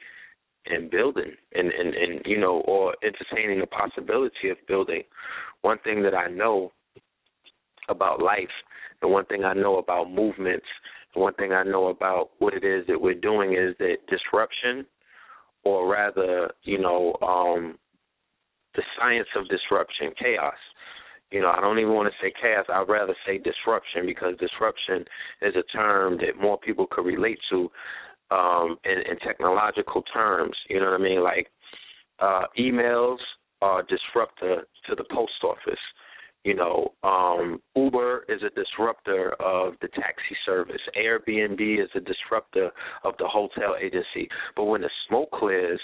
and 0.69 0.91
building 0.91 1.33
and, 1.55 1.71
and, 1.71 1.95
and 1.95 2.21
you 2.25 2.39
know, 2.39 2.63
or 2.67 2.95
entertaining 3.03 3.61
the 3.61 3.67
possibility 3.67 4.51
of 4.51 4.57
building. 4.67 5.03
One 5.63 5.79
thing 5.85 6.03
that 6.03 6.15
I 6.15 6.29
know 6.29 6.73
about 7.89 8.21
life 8.21 8.49
and 9.03 9.11
one 9.11 9.25
thing 9.27 9.45
I 9.45 9.55
know 9.55 9.79
about 9.79 10.11
movements 10.11 10.67
and 11.15 11.23
one 11.23 11.35
thing 11.35 11.53
I 11.53 11.63
know 11.65 11.89
about 11.89 12.31
what 12.39 12.55
it 12.55 12.65
is 12.65 12.87
that 12.87 13.01
we're 13.01 13.15
doing 13.15 13.53
is 13.53 13.75
that 13.79 13.97
disruption 14.09 14.87
or 15.65 15.91
rather, 15.91 16.51
you 16.63 16.79
know, 16.79 17.17
um 17.23 17.79
the 18.75 18.83
science 18.97 19.29
of 19.35 19.49
disruption, 19.49 20.13
chaos 20.21 20.55
you 21.31 21.41
know, 21.43 21.51
I 21.55 21.61
don't 21.61 21.79
even 21.79 21.93
want 21.93 22.11
to 22.11 22.27
say 22.27 22.33
chaos. 22.41 22.65
I'd 22.73 22.89
rather 22.89 23.15
say 23.27 23.39
disruption 23.39 24.07
because 24.07 24.35
disruption 24.39 25.05
is 25.43 25.55
a 25.57 25.63
term 25.77 26.17
that 26.19 26.41
more 26.41 26.59
people 26.59 26.87
could 26.91 27.05
relate 27.05 27.39
to 27.51 27.71
um, 28.31 28.77
in, 28.85 28.99
in 29.11 29.19
technological 29.27 30.03
terms. 30.03 30.57
You 30.69 30.81
know 30.81 30.91
what 30.91 31.01
I 31.01 31.05
mean? 31.05 31.23
Like 31.23 31.49
uh, 32.19 32.45
emails 32.59 33.19
are 33.63 33.83
disruptor 33.83 34.63
to 34.89 34.95
the 34.95 35.05
post 35.11 35.43
office. 35.45 35.81
You 36.45 36.55
know, 36.55 36.93
um, 37.03 37.61
Uber 37.75 38.25
is 38.29 38.41
a 38.43 38.55
disruptor 38.55 39.35
of 39.41 39.75
the 39.83 39.89
taxi 39.89 40.37
service. 40.47 40.81
Airbnb 40.97 41.83
is 41.83 41.91
a 41.95 42.01
disruptor 42.01 42.71
of 43.05 43.15
the 43.19 43.27
hotel 43.27 43.75
agency. 43.81 44.29
But 44.57 44.65
when 44.65 44.83
the 44.83 44.91
smoke 45.09 45.31
clears, 45.33 45.81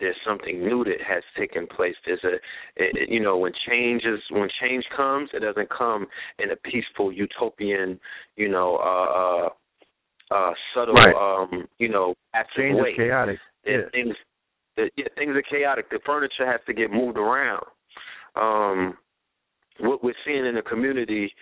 there's 0.00 0.16
something 0.26 0.60
new 0.60 0.84
that 0.84 1.00
has 1.06 1.22
taken 1.38 1.66
place. 1.66 1.94
There's 2.04 2.22
a, 2.24 2.34
it, 2.76 3.08
you 3.08 3.20
know, 3.20 3.38
when 3.38 3.52
change 3.68 4.02
is 4.04 4.20
when 4.30 4.48
change 4.60 4.84
comes, 4.94 5.30
it 5.32 5.40
doesn't 5.40 5.70
come 5.70 6.06
in 6.38 6.50
a 6.50 6.56
peaceful 6.56 7.12
utopian, 7.12 7.98
you 8.36 8.48
know, 8.48 8.76
uh, 8.76 9.48
uh, 10.34 10.52
subtle, 10.74 10.94
Right. 10.94 11.14
um, 11.14 11.68
you 11.78 11.88
know, 11.88 12.14
active 12.34 12.76
way. 12.76 12.94
chaotic. 12.94 13.38
Yeah. 13.64 13.88
Things, 13.92 14.16
the, 14.76 14.90
yeah, 14.96 15.06
things 15.16 15.36
are 15.36 15.42
chaotic. 15.42 15.88
The 15.90 16.00
furniture 16.04 16.46
has 16.46 16.60
to 16.66 16.72
get 16.74 16.90
moved 16.90 17.16
around. 17.18 17.64
Um, 18.34 18.98
what 19.78 20.02
we're 20.02 20.14
seeing 20.24 20.44
in 20.46 20.54
the 20.56 20.62
community 20.62 21.32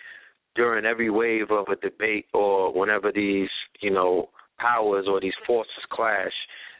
during 0.54 0.84
every 0.84 1.10
wave 1.10 1.50
of 1.50 1.68
a 1.68 1.76
debate 1.76 2.26
or 2.34 2.72
whenever 2.72 3.10
these, 3.10 3.48
you 3.80 3.90
know, 3.90 4.28
powers 4.58 5.06
or 5.08 5.20
these 5.20 5.32
forces 5.46 5.72
clash, 5.90 6.32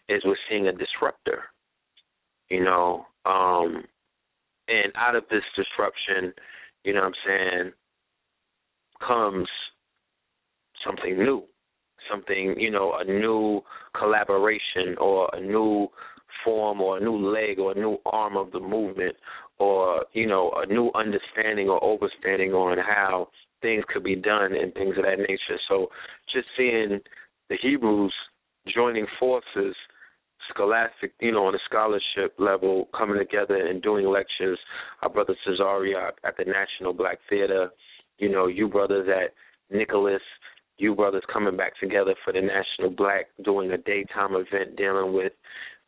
is 0.09 0.22
we're 0.24 0.36
seeing 0.48 0.66
a 0.68 0.72
disruptor 0.72 1.44
you 2.52 2.62
know. 2.62 3.06
Um 3.24 3.84
and 4.68 4.93
out 4.97 5.16
of 5.16 5.24
this 5.30 5.43
disruption, 5.56 6.32
you 6.84 6.94
know 6.94 7.01
what 7.01 7.06
I'm 7.06 7.12
saying, 7.26 7.72
comes 9.06 9.48
something 10.86 11.18
new. 11.18 11.43
Something, 12.10 12.54
you 12.58 12.70
know, 12.70 12.94
a 12.98 13.04
new 13.04 13.62
collaboration 13.98 14.96
or 15.00 15.30
a 15.32 15.40
new 15.40 15.88
form 16.44 16.80
or 16.80 16.98
a 16.98 17.00
new 17.00 17.16
leg 17.16 17.58
or 17.58 17.72
a 17.72 17.74
new 17.74 17.98
arm 18.06 18.36
of 18.36 18.50
the 18.52 18.60
movement 18.60 19.16
or, 19.58 20.04
you 20.12 20.26
know, 20.26 20.52
a 20.56 20.66
new 20.66 20.90
understanding 20.94 21.68
or 21.68 21.80
overstanding 21.80 22.52
on 22.52 22.78
how 22.78 23.28
things 23.60 23.84
could 23.92 24.02
be 24.02 24.16
done 24.16 24.54
and 24.54 24.74
things 24.74 24.96
of 24.96 25.04
that 25.04 25.18
nature. 25.18 25.60
So 25.68 25.88
just 26.32 26.46
seeing 26.56 27.00
the 27.48 27.56
Hebrews 27.60 28.14
joining 28.74 29.06
forces 29.18 29.74
scholastic, 30.50 31.12
you 31.20 31.32
know, 31.32 31.46
on 31.46 31.54
a 31.54 31.58
scholarship 31.68 32.34
level, 32.38 32.88
coming 32.96 33.18
together 33.18 33.56
and 33.56 33.82
doing 33.82 34.06
lectures. 34.06 34.58
Our 35.02 35.08
brother 35.08 35.36
Cesario 35.46 36.10
at 36.24 36.36
the 36.36 36.44
National 36.44 36.92
Black 36.92 37.18
Theater, 37.28 37.70
you 38.18 38.28
know, 38.28 38.46
you 38.46 38.68
brothers 38.68 39.08
at 39.08 39.32
Nicholas, 39.74 40.22
you 40.78 40.94
brothers 40.94 41.23
coming 41.32 41.57
back 41.57 41.78
together 41.81 42.15
for 42.24 42.32
the 42.32 42.40
National 42.40 42.90
Black, 42.90 43.27
doing 43.44 43.70
a 43.70 43.78
daytime 43.78 44.35
event 44.35 44.77
dealing 44.77 45.12
with 45.12 45.32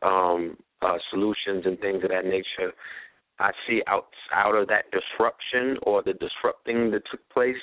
um, 0.01 0.57
uh, 0.81 0.97
solutions 1.09 1.63
and 1.65 1.79
things 1.79 2.03
of 2.03 2.09
that 2.09 2.25
nature. 2.25 2.73
I 3.39 3.51
see 3.67 3.81
out 3.87 4.07
out 4.33 4.55
of 4.55 4.67
that 4.69 4.85
disruption 4.91 5.77
or 5.83 6.01
the 6.03 6.13
disrupting 6.13 6.91
that 6.91 7.01
took 7.11 7.27
place 7.29 7.55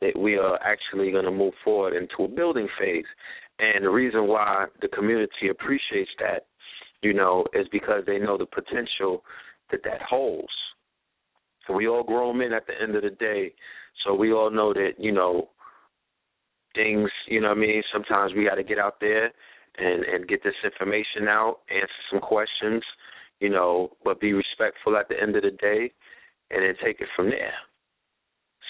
that 0.00 0.18
we 0.18 0.36
are 0.36 0.58
actually 0.62 1.10
going 1.10 1.24
to 1.24 1.30
move 1.30 1.54
forward 1.64 1.94
into 1.94 2.24
a 2.24 2.34
building 2.34 2.68
phase. 2.78 3.04
And 3.58 3.84
the 3.84 3.90
reason 3.90 4.26
why 4.26 4.66
the 4.82 4.88
community 4.88 5.48
appreciates 5.50 6.10
that, 6.18 6.46
you 7.02 7.14
know, 7.14 7.46
is 7.54 7.66
because 7.72 8.02
they 8.06 8.18
know 8.18 8.36
the 8.36 8.44
potential 8.44 9.24
that 9.70 9.80
that 9.84 10.02
holds. 10.02 10.52
We 11.72 11.88
all 11.88 12.04
grown 12.04 12.38
men 12.38 12.52
at 12.52 12.66
the 12.66 12.74
end 12.80 12.94
of 12.94 13.02
the 13.02 13.10
day. 13.10 13.52
So 14.04 14.14
we 14.14 14.32
all 14.32 14.50
know 14.50 14.72
that, 14.72 14.92
you 14.98 15.12
know, 15.12 15.48
things, 16.76 17.10
you 17.26 17.40
know 17.40 17.48
what 17.48 17.58
I 17.58 17.60
mean, 17.60 17.82
sometimes 17.92 18.32
we 18.34 18.44
got 18.44 18.56
to 18.56 18.62
get 18.62 18.78
out 18.78 19.00
there 19.00 19.32
and 19.78 20.04
and 20.04 20.28
get 20.28 20.44
this 20.44 20.54
information 20.64 21.28
out, 21.28 21.58
answer 21.70 22.02
some 22.10 22.20
questions, 22.20 22.82
you 23.40 23.48
know, 23.48 23.90
but 24.04 24.20
be 24.20 24.32
respectful 24.32 24.96
at 24.96 25.08
the 25.08 25.20
end 25.20 25.36
of 25.36 25.42
the 25.42 25.50
day 25.50 25.90
and 26.50 26.62
then 26.62 26.74
take 26.84 27.00
it 27.00 27.08
from 27.16 27.30
there. 27.30 27.54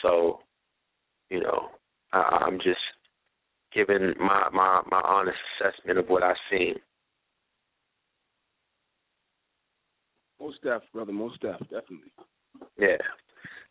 So, 0.03 0.41
you 1.31 1.41
know, 1.41 1.69
I, 2.13 2.45
I'm 2.47 2.59
just 2.59 2.81
giving 3.75 4.15
my, 4.19 4.49
my, 4.53 4.83
my 4.91 5.03
honest 5.05 5.39
assessment 5.61 5.99
of 5.99 6.09
what 6.09 6.23
I've 6.23 6.37
seen. 6.51 6.75
Most 10.41 10.63
def, 10.63 10.83
brother, 10.93 11.13
most 11.13 11.41
def, 11.41 11.59
definitely. 11.61 12.13
Yeah. 12.79 12.97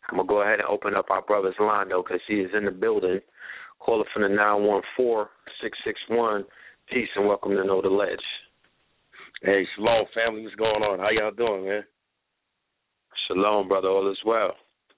I'm 0.08 0.16
going 0.16 0.26
to 0.26 0.32
go 0.32 0.42
ahead 0.42 0.60
and 0.60 0.68
open 0.68 0.94
up 0.94 1.10
our 1.10 1.22
brother's 1.22 1.54
line, 1.58 1.88
though, 1.88 2.02
because 2.02 2.20
he 2.28 2.34
is 2.34 2.50
in 2.56 2.64
the 2.64 2.70
building. 2.70 3.20
Caller 3.78 4.04
from 4.12 4.22
the 4.22 4.28
nine 4.28 4.62
one 4.62 4.82
four 4.96 5.28
six 5.62 5.76
six 5.84 5.98
one. 6.08 6.44
Peace 6.92 7.08
and 7.16 7.26
welcome 7.26 7.52
to 7.56 7.64
Know 7.64 7.82
the 7.82 7.88
Ledge. 7.88 8.18
Hey, 9.42 9.66
shalom, 9.74 10.06
family. 10.14 10.42
What's 10.42 10.54
going 10.54 10.82
on? 10.82 10.98
How 10.98 11.10
y'all 11.10 11.30
doing, 11.30 11.68
man? 11.68 11.84
Shalom, 13.28 13.68
brother. 13.68 13.88
All 13.88 14.10
is 14.10 14.18
well. 14.24 14.52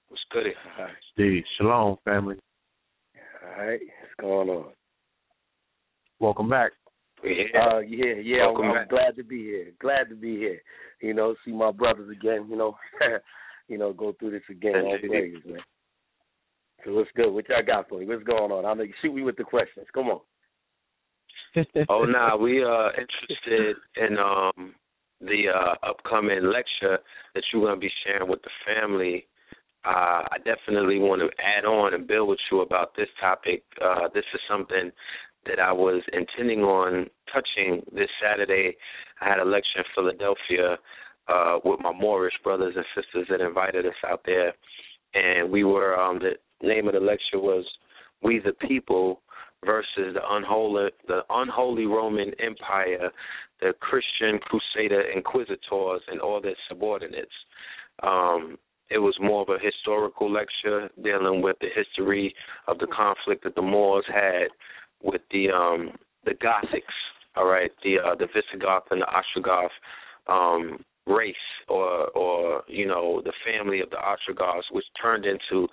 What's 0.07 0.23
good? 0.31 0.45
All 0.77 0.85
right. 0.85 0.93
Steve, 1.13 1.43
shalom, 1.57 1.97
family. 2.05 2.35
All 3.43 3.65
right. 3.65 3.79
What's 3.81 4.13
going 4.21 4.49
on? 4.49 4.71
Welcome 6.19 6.49
back. 6.49 6.71
Yeah. 7.23 7.59
Uh, 7.59 7.79
yeah, 7.79 8.15
yeah. 8.23 8.43
I'm, 8.43 8.53
Welcome 8.53 8.65
I'm 8.65 8.75
back. 8.75 8.89
glad 8.89 9.15
to 9.17 9.23
be 9.23 9.43
here. 9.43 9.71
Glad 9.81 10.09
to 10.09 10.15
be 10.15 10.37
here. 10.37 10.61
You 11.01 11.13
know, 11.13 11.35
see 11.45 11.51
my 11.51 11.71
brothers 11.71 12.09
again. 12.09 12.47
You 12.49 12.55
know, 12.55 12.77
you 13.69 13.77
know, 13.77 13.93
go 13.93 14.13
through 14.19 14.31
this 14.31 14.41
again. 14.49 14.75
All 14.75 14.95
Indeed. 14.95 15.09
praises, 15.09 15.41
man. 15.45 15.59
So 16.85 16.93
what's 16.93 17.09
good? 17.15 17.31
What 17.31 17.47
y'all 17.49 17.65
got 17.65 17.89
for 17.89 17.99
me? 17.99 18.05
What's 18.05 18.23
going 18.23 18.51
on? 18.51 18.65
I'll 18.65 18.75
make 18.75 18.91
shoot 19.01 19.13
me 19.13 19.21
with 19.21 19.37
the 19.37 19.43
questions. 19.43 19.87
Come 19.93 20.07
on. 20.07 20.21
oh 21.89 22.03
nah, 22.03 22.35
we 22.37 22.63
are 22.63 22.91
interested 22.91 23.75
in 23.97 24.17
um 24.17 24.73
the 25.21 25.45
uh 25.53 25.87
upcoming 25.87 26.43
lecture 26.43 26.99
that 27.35 27.43
you're 27.51 27.65
gonna 27.65 27.79
be 27.79 27.91
sharing 28.03 28.29
with 28.29 28.41
the 28.43 28.49
family. 28.65 29.27
Uh 29.85 30.23
I 30.31 30.37
definitely 30.45 30.99
want 30.99 31.21
to 31.21 31.29
add 31.43 31.65
on 31.65 31.93
and 31.93 32.07
build 32.07 32.29
with 32.29 32.39
you 32.51 32.61
about 32.61 32.95
this 32.95 33.09
topic. 33.19 33.63
Uh 33.81 34.07
this 34.13 34.25
is 34.33 34.39
something 34.49 34.91
that 35.45 35.59
I 35.59 35.71
was 35.71 36.01
intending 36.13 36.61
on 36.61 37.07
touching 37.33 37.81
this 37.93 38.09
Saturday. 38.21 38.77
I 39.21 39.29
had 39.29 39.39
a 39.39 39.45
lecture 39.45 39.79
in 39.79 39.85
Philadelphia 39.95 40.77
uh 41.29 41.59
with 41.63 41.79
my 41.81 41.93
Moorish 41.93 42.33
brothers 42.43 42.75
and 42.75 42.85
sisters 42.95 43.27
that 43.29 43.45
invited 43.45 43.85
us 43.85 44.01
out 44.07 44.21
there 44.25 44.53
and 45.13 45.51
we 45.51 45.63
were 45.63 45.99
um 45.99 46.19
the 46.19 46.33
name 46.67 46.87
of 46.87 46.93
the 46.93 46.99
lecture 46.99 47.39
was 47.39 47.65
We 48.21 48.39
the 48.39 48.53
People 48.67 49.21
versus 49.65 50.13
the 50.13 50.21
unholy 50.29 50.89
the 51.07 51.21
unholy 51.29 51.85
Roman 51.85 52.31
Empire, 52.39 53.09
the 53.61 53.73
Christian 53.79 54.39
Crusader 54.39 55.01
Inquisitors 55.01 56.01
and 56.07 56.19
all 56.21 56.41
their 56.41 56.55
subordinates. 56.67 57.31
Um, 58.03 58.57
it 58.89 58.97
was 58.97 59.15
more 59.21 59.41
of 59.41 59.49
a 59.49 59.63
historical 59.63 60.31
lecture 60.31 60.89
dealing 61.03 61.41
with 61.41 61.57
the 61.61 61.67
history 61.75 62.33
of 62.67 62.79
the 62.79 62.87
conflict 62.87 63.43
that 63.43 63.55
the 63.55 63.61
Moors 63.61 64.05
had 64.07 64.47
with 65.01 65.21
the 65.31 65.49
um 65.49 65.91
the 66.25 66.31
Gothics, 66.31 66.97
all 67.35 67.45
right, 67.45 67.71
the 67.83 67.97
uh 67.99 68.15
the 68.15 68.27
Visigoth 68.27 68.85
and 68.91 69.01
the 69.01 69.07
Ostrogoth 69.07 69.69
um 70.27 70.83
race 71.09 71.35
or 71.67 72.07
or 72.09 72.63
you 72.67 72.85
know 72.85 73.21
the 73.23 73.33
family 73.45 73.81
of 73.81 73.89
the 73.89 73.97
Ostrogoths 73.97 74.67
which 74.71 74.85
turned 75.01 75.25
into 75.25 75.67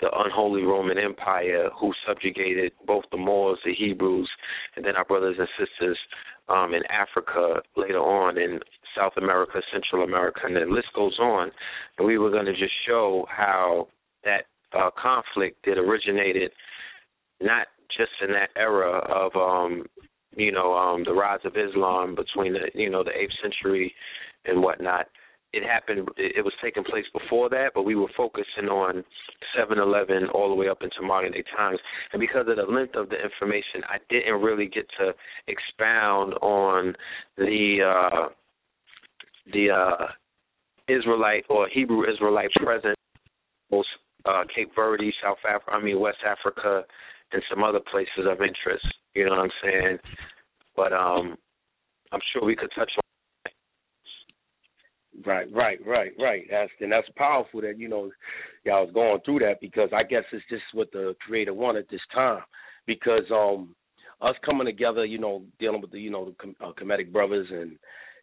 the 0.00 0.08
unholy 0.24 0.62
Roman 0.62 0.98
Empire 0.98 1.68
who 1.78 1.92
subjugated 2.06 2.72
both 2.86 3.04
the 3.10 3.18
Moors, 3.18 3.58
the 3.64 3.74
Hebrews, 3.74 4.28
and 4.76 4.84
then 4.84 4.96
our 4.96 5.04
brothers 5.04 5.36
and 5.38 5.48
sisters 5.58 5.98
um 6.48 6.74
in 6.74 6.82
Africa 6.90 7.60
later 7.76 8.00
on 8.00 8.36
in 8.38 8.60
South 8.96 9.12
America, 9.16 9.60
Central 9.72 10.02
America, 10.04 10.40
and 10.44 10.56
the 10.56 10.60
list 10.60 10.88
goes 10.94 11.16
on. 11.20 11.50
And 11.96 12.06
we 12.06 12.18
were 12.18 12.30
going 12.30 12.46
to 12.46 12.52
just 12.52 12.74
show 12.86 13.24
how 13.30 13.88
that 14.24 14.46
uh, 14.76 14.90
conflict 15.00 15.64
that 15.66 15.78
originated 15.78 16.52
not 17.40 17.68
just 17.96 18.10
in 18.22 18.32
that 18.32 18.50
era 18.56 18.98
of 19.08 19.34
um 19.36 19.84
you 20.36 20.52
know 20.52 20.74
um 20.74 21.04
the 21.04 21.12
rise 21.12 21.40
of 21.44 21.56
Islam 21.56 22.14
between 22.14 22.52
the 22.52 22.70
you 22.74 22.90
know 22.90 23.04
the 23.04 23.16
eighth 23.16 23.32
century 23.42 23.94
and 24.44 24.62
whatnot. 24.62 25.06
It 25.52 25.64
happened. 25.64 26.08
It 26.16 26.44
was 26.44 26.52
taking 26.62 26.84
place 26.84 27.06
before 27.12 27.48
that, 27.48 27.72
but 27.74 27.82
we 27.82 27.96
were 27.96 28.06
focusing 28.16 28.68
on 28.70 29.02
7-Eleven 29.58 30.28
all 30.32 30.48
the 30.48 30.54
way 30.54 30.68
up 30.68 30.82
into 30.82 31.02
modern 31.02 31.32
day 31.32 31.42
times. 31.56 31.80
And 32.12 32.20
because 32.20 32.46
of 32.46 32.54
the 32.54 32.72
length 32.72 32.94
of 32.94 33.08
the 33.08 33.16
information, 33.16 33.82
I 33.88 33.96
didn't 34.08 34.40
really 34.40 34.66
get 34.66 34.86
to 35.00 35.12
expound 35.48 36.34
on 36.34 36.94
the 37.36 37.78
uh, 37.82 38.28
the 39.52 39.70
uh, 39.70 40.06
Israelite 40.86 41.44
or 41.48 41.68
Hebrew 41.68 42.08
Israelite 42.08 42.52
presence, 42.62 42.96
most 43.72 43.88
uh, 44.26 44.44
Cape 44.54 44.70
Verde, 44.76 45.12
South 45.22 45.38
Africa, 45.48 45.72
I 45.72 45.82
mean 45.82 45.98
West 45.98 46.18
Africa, 46.24 46.84
and 47.32 47.42
some 47.50 47.64
other 47.64 47.80
places 47.90 48.26
of 48.26 48.40
interest. 48.40 48.86
You 49.14 49.24
know 49.24 49.30
what 49.30 49.40
I'm 49.40 49.50
saying? 49.62 49.98
But 50.76 50.92
um, 50.92 51.36
I'm 52.12 52.20
sure 52.32 52.44
we 52.44 52.56
could 52.56 52.70
touch 52.74 52.90
on. 52.96 53.02
Right, 55.26 55.48
right, 55.52 55.78
right, 55.86 56.12
right. 56.18 56.44
That's 56.50 56.70
and 56.80 56.92
that's 56.92 57.08
powerful 57.16 57.60
that 57.62 57.78
you 57.78 57.88
know 57.88 58.10
y'all 58.64 58.84
was 58.86 58.94
going 58.94 59.20
through 59.24 59.40
that 59.40 59.60
because 59.60 59.90
I 59.92 60.02
guess 60.02 60.22
it's 60.32 60.44
just 60.48 60.62
what 60.72 60.90
the 60.92 61.14
creator 61.26 61.52
wanted 61.52 61.86
this 61.90 62.00
time 62.14 62.42
because 62.86 63.24
um 63.32 63.74
us 64.22 64.34
coming 64.44 64.66
together, 64.66 65.04
you 65.04 65.18
know, 65.18 65.42
dealing 65.58 65.80
with 65.80 65.90
the 65.90 66.00
you 66.00 66.10
know 66.10 66.26
the 66.26 66.34
Com- 66.40 66.56
uh, 66.62 66.72
Kemetic 66.80 67.12
brothers 67.12 67.48
and 67.50 67.72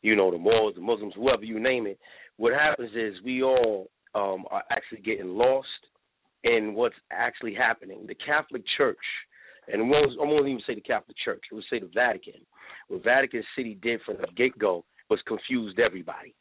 you 0.02 0.16
know 0.16 0.32
the 0.32 0.38
Moors, 0.38 0.76
the 0.76 0.82
Muslims, 0.82 1.14
whoever 1.16 1.44
you 1.44 1.60
name 1.60 1.88
it. 1.88 2.00
What 2.38 2.54
happens 2.54 2.92
is 2.96 3.16
we 3.24 3.44
all 3.44 3.90
um 4.16 4.46
are 4.50 4.64
actually 4.72 5.02
getting 5.02 5.36
lost 5.36 5.68
in 6.44 6.74
what's 6.74 6.96
actually 7.12 7.54
happening. 7.54 8.06
The 8.08 8.16
Catholic 8.16 8.64
Church, 8.78 8.98
and 9.68 9.84
we 9.84 9.90
won't, 9.90 10.12
I 10.20 10.24
won't 10.26 10.48
even 10.48 10.62
say 10.66 10.76
the 10.76 10.82
Catholic 10.82 11.18
Church. 11.24 11.44
I 11.52 11.56
would 11.56 11.64
say 11.70 11.80
the 11.80 11.90
Vatican. 11.94 12.42
What 12.88 13.04
Vatican 13.04 13.44
City 13.56 13.78
did 13.82 14.02
from 14.06 14.18
the 14.18 14.28
get 14.36 14.58
go 14.58 14.86
was 15.10 15.20
confused 15.28 15.80
everybody 15.80 16.34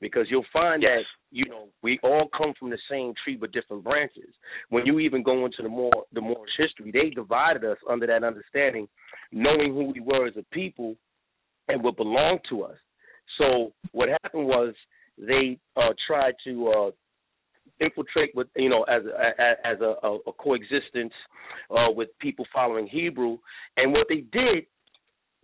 because 0.00 0.26
you'll 0.30 0.44
find 0.52 0.82
Yes. 0.82 0.98
that 0.98 1.04
you 1.30 1.44
know 1.46 1.68
we 1.82 1.98
all 2.02 2.28
come 2.36 2.54
from 2.58 2.70
the 2.70 2.78
same 2.90 3.12
tree 3.24 3.36
but 3.36 3.52
different 3.52 3.84
branches. 3.84 4.34
When 4.70 4.86
you 4.86 4.98
even 5.00 5.22
go 5.22 5.44
into 5.44 5.62
the 5.62 5.68
more 5.68 6.04
the 6.12 6.20
Moorish 6.20 6.52
history, 6.56 6.90
they 6.92 7.10
divided 7.10 7.64
us 7.64 7.78
under 7.88 8.06
that 8.06 8.24
understanding, 8.24 8.88
knowing 9.32 9.74
who 9.74 9.92
we 9.92 10.00
were 10.00 10.26
as 10.26 10.36
a 10.36 10.44
people 10.54 10.96
and 11.68 11.82
what 11.82 11.96
belonged 11.96 12.40
to 12.50 12.62
us. 12.64 12.76
So 13.38 13.72
what 13.92 14.08
happened 14.22 14.46
was 14.46 14.74
they 15.18 15.58
uh, 15.76 15.92
tried 16.06 16.34
to 16.44 16.68
uh, 16.68 16.90
infiltrate 17.80 18.34
with 18.34 18.48
you 18.56 18.68
know 18.68 18.82
as 18.84 19.02
a, 19.04 19.66
as 19.66 19.80
a, 19.80 19.94
a, 20.06 20.18
a 20.26 20.32
coexistence 20.32 21.12
uh, 21.70 21.90
with 21.90 22.08
people 22.20 22.46
following 22.52 22.86
Hebrew, 22.86 23.38
and 23.76 23.92
what 23.92 24.06
they 24.08 24.24
did 24.32 24.66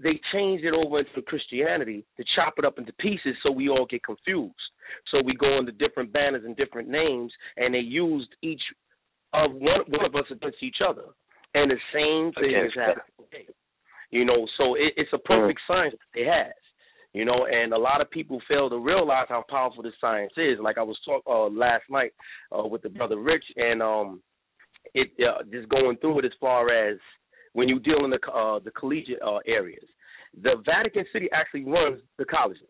they 0.02 0.20
changed 0.32 0.64
it 0.64 0.74
over 0.74 0.98
into 0.98 1.22
Christianity 1.22 2.04
to 2.16 2.24
chop 2.34 2.54
it 2.58 2.64
up 2.64 2.78
into 2.78 2.92
pieces 2.94 3.36
so 3.42 3.50
we 3.50 3.68
all 3.68 3.86
get 3.88 4.02
confused. 4.02 4.54
So 5.10 5.20
we 5.24 5.34
go 5.34 5.58
under 5.58 5.72
different 5.72 6.12
banners 6.12 6.42
and 6.44 6.56
different 6.56 6.88
names, 6.88 7.32
and 7.56 7.74
they 7.74 7.78
used 7.78 8.28
each 8.42 8.62
of 9.32 9.52
one, 9.52 9.82
one 9.88 10.04
of 10.04 10.14
us 10.14 10.26
against 10.30 10.58
each 10.62 10.78
other. 10.86 11.04
And 11.54 11.70
the 11.70 11.78
same 11.92 12.32
thing 12.40 12.50
is 12.66 12.72
happening. 12.74 13.46
You 14.10 14.24
know, 14.24 14.46
so 14.58 14.74
it, 14.74 14.94
it's 14.96 15.12
a 15.12 15.18
perfect 15.18 15.60
science 15.66 15.94
that 16.14 16.20
it 16.20 16.26
has. 16.26 16.54
You 17.14 17.24
know, 17.24 17.46
and 17.48 17.72
a 17.72 17.78
lot 17.78 18.00
of 18.00 18.10
people 18.10 18.40
fail 18.48 18.68
to 18.68 18.78
realize 18.78 19.26
how 19.28 19.44
powerful 19.48 19.84
this 19.84 19.92
science 20.00 20.32
is. 20.36 20.58
Like 20.60 20.78
I 20.78 20.82
was 20.82 20.98
talking 21.06 21.32
uh, 21.32 21.48
last 21.48 21.84
night 21.88 22.12
uh, 22.50 22.66
with 22.66 22.82
the 22.82 22.88
brother 22.88 23.18
Rich, 23.18 23.44
and 23.56 23.80
um, 23.80 24.20
it 24.94 25.08
uh, 25.20 25.44
just 25.50 25.68
going 25.68 25.96
through 25.98 26.18
it 26.18 26.24
as 26.24 26.32
far 26.40 26.70
as 26.72 26.98
when 27.52 27.68
you 27.68 27.78
deal 27.78 28.04
in 28.04 28.10
the 28.10 28.18
uh, 28.30 28.58
the 28.58 28.72
collegiate 28.72 29.22
uh, 29.24 29.38
areas. 29.46 29.86
the 30.42 30.56
Vatican 30.66 31.04
City 31.12 31.28
actually 31.32 31.64
runs 31.64 32.00
the 32.18 32.24
colleges. 32.24 32.66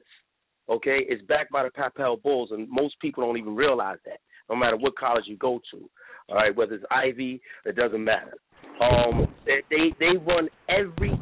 Okay, 0.68 1.00
it's 1.08 1.22
backed 1.26 1.50
by 1.50 1.62
the 1.62 1.70
Papal 1.70 2.18
Bulls, 2.18 2.50
and 2.52 2.68
most 2.70 2.94
people 3.00 3.24
don't 3.24 3.38
even 3.38 3.56
realize 3.56 3.98
that. 4.04 4.18
No 4.48 4.56
matter 4.56 4.76
what 4.76 4.96
college 4.96 5.24
you 5.26 5.36
go 5.36 5.58
to, 5.72 5.90
all 6.28 6.36
right, 6.36 6.54
whether 6.54 6.74
it's 6.74 6.84
Ivy, 6.90 7.40
it 7.64 7.76
doesn't 7.76 8.02
matter. 8.04 8.34
Um, 8.80 9.26
they 9.44 9.94
they, 9.98 10.16
run 10.26 10.48
every 10.68 11.18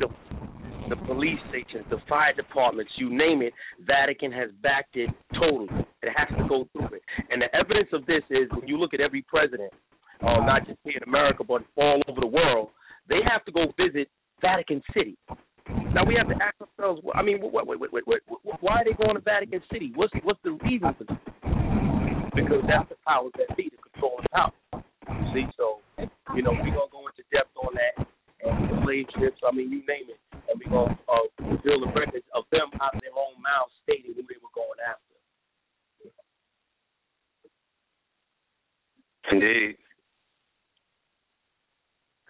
the, 0.00 0.08
the 0.88 0.96
police 1.06 1.38
stations, 1.48 1.84
the 1.90 1.98
fire 2.08 2.32
departments, 2.34 2.92
you 2.96 3.10
name 3.10 3.42
it. 3.42 3.52
Vatican 3.86 4.32
has 4.32 4.50
backed 4.62 4.96
it 4.96 5.10
totally. 5.34 5.68
It 6.02 6.10
has 6.14 6.28
to 6.38 6.46
go 6.48 6.68
through 6.72 6.96
it, 6.96 7.02
and 7.30 7.42
the 7.42 7.54
evidence 7.54 7.88
of 7.92 8.06
this 8.06 8.22
is 8.30 8.48
when 8.50 8.68
you 8.68 8.78
look 8.78 8.94
at 8.94 9.00
every 9.00 9.22
president, 9.22 9.72
uh, 10.20 10.40
not 10.46 10.66
just 10.66 10.78
here 10.84 10.94
in 10.96 11.08
America 11.08 11.44
but 11.44 11.62
all 11.76 12.00
over 12.08 12.20
the 12.20 12.26
world, 12.26 12.70
they 13.08 13.20
have 13.26 13.44
to 13.44 13.52
go 13.52 13.72
visit 13.76 14.08
Vatican 14.40 14.82
City. 14.94 15.16
Now 15.92 16.04
we 16.04 16.14
have 16.14 16.28
to 16.28 16.36
ask 16.42 16.54
ourselves. 16.60 17.02
I 17.14 17.22
mean, 17.22 17.40
what, 17.40 17.66
what, 17.66 17.78
what, 17.80 18.02
why 18.60 18.82
are 18.82 18.84
they 18.84 18.92
going 18.92 19.16
to 19.16 19.20
Vatican 19.20 19.60
City? 19.72 19.92
What's 19.94 20.12
what's 20.22 20.40
the 20.44 20.52
reason 20.62 20.94
for 20.96 21.04
this? 21.04 21.18
Because 22.34 22.62
that's 22.68 22.88
the 22.88 22.96
powers 23.06 23.32
that 23.38 23.56
be 23.56 23.70
the 23.70 23.76
power. 24.30 24.52
See, 25.32 25.46
so 25.56 25.80
you 26.36 26.42
know 26.42 26.52
we're 26.52 26.76
gonna 26.76 26.92
go 26.92 27.08
into 27.08 27.24
depth 27.32 27.56
on 27.56 27.74
that 27.74 28.06
and 28.44 28.84
slave 28.84 29.06
ships. 29.18 29.40
I 29.46 29.54
mean, 29.54 29.72
you 29.72 29.80
name 29.88 30.06
it, 30.08 30.20
and 30.48 30.60
we're 30.60 30.70
gonna 30.70 30.98
uh, 31.08 31.26
build 31.64 31.82
the 31.82 31.92
records 31.92 32.26
of 32.34 32.44
them 32.50 32.68
out 32.80 32.94
of 32.94 33.00
their 33.00 33.12
own 33.16 33.40
mouths 33.42 33.72
stating 33.82 34.14
who 34.14 34.22
they 34.22 34.38
were 34.42 34.54
going 34.54 34.78
after. 34.86 35.02
Indeed. 39.32 39.76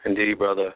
Indeed, 0.05 0.39
brother. 0.39 0.75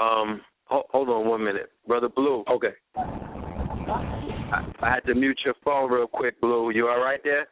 Um, 0.00 0.40
hold 0.66 1.08
on 1.08 1.28
one 1.28 1.44
minute, 1.44 1.70
brother 1.86 2.08
Blue. 2.08 2.44
Okay. 2.50 2.72
I, 2.96 4.72
I 4.80 4.90
had 4.90 5.04
to 5.06 5.14
mute 5.14 5.40
your 5.44 5.54
phone 5.64 5.90
real 5.90 6.06
quick, 6.06 6.40
Blue. 6.40 6.70
You 6.70 6.88
all 6.88 7.00
right 7.00 7.20
there? 7.24 7.48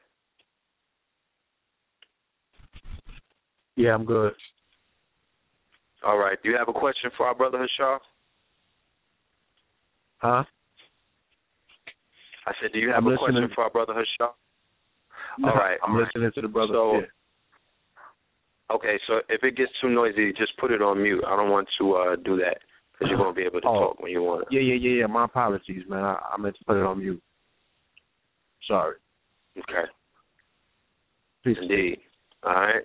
Yeah, 3.76 3.94
I'm 3.94 4.04
good. 4.04 4.32
All 6.04 6.18
right. 6.18 6.38
Do 6.42 6.50
you 6.50 6.56
have 6.56 6.68
a 6.68 6.72
question 6.72 7.10
for 7.16 7.26
our 7.26 7.34
brother 7.34 7.58
Hashar? 7.58 7.98
Huh? 10.20 10.44
I 12.46 12.52
said, 12.60 12.72
do 12.72 12.78
you 12.78 12.88
have 12.88 13.04
I'm 13.04 13.12
a 13.12 13.16
question 13.16 13.48
for 13.54 13.64
our 13.64 13.70
brother 13.70 13.94
Hashar? 13.94 14.30
No, 15.38 15.48
all 15.50 15.54
right. 15.56 15.78
I'm 15.84 15.92
all 15.92 15.98
right. 15.98 16.08
listening 16.14 16.30
to 16.34 16.40
the 16.42 16.48
brother. 16.48 16.74
So, 16.74 16.94
yeah. 16.94 17.00
Okay, 18.74 18.98
so 19.06 19.20
if 19.28 19.42
it 19.42 19.56
gets 19.56 19.72
too 19.80 19.90
noisy, 19.90 20.32
just 20.32 20.56
put 20.58 20.70
it 20.70 20.80
on 20.80 21.02
mute. 21.02 21.24
I 21.26 21.34
don't 21.36 21.50
want 21.50 21.68
to 21.78 21.94
uh 21.94 22.16
do 22.16 22.36
that 22.36 22.58
because 22.92 23.08
you're 23.10 23.18
gonna 23.18 23.32
be 23.32 23.42
able 23.42 23.60
to 23.60 23.66
Oh. 23.66 23.80
talk 23.80 24.00
when 24.00 24.12
you 24.12 24.22
want. 24.22 24.46
Yeah, 24.50 24.60
yeah, 24.60 24.74
yeah, 24.74 25.00
yeah. 25.00 25.06
My 25.06 25.24
apologies, 25.24 25.82
man. 25.88 26.04
I, 26.04 26.18
I 26.34 26.38
meant 26.38 26.56
to 26.58 26.64
put 26.64 26.76
it 26.76 26.84
on 26.84 26.98
mute. 26.98 27.22
Sorry. 28.68 28.96
Okay. 29.58 29.90
Please. 31.42 31.56
Indeed. 31.60 31.98
All 32.44 32.52
right. 32.52 32.84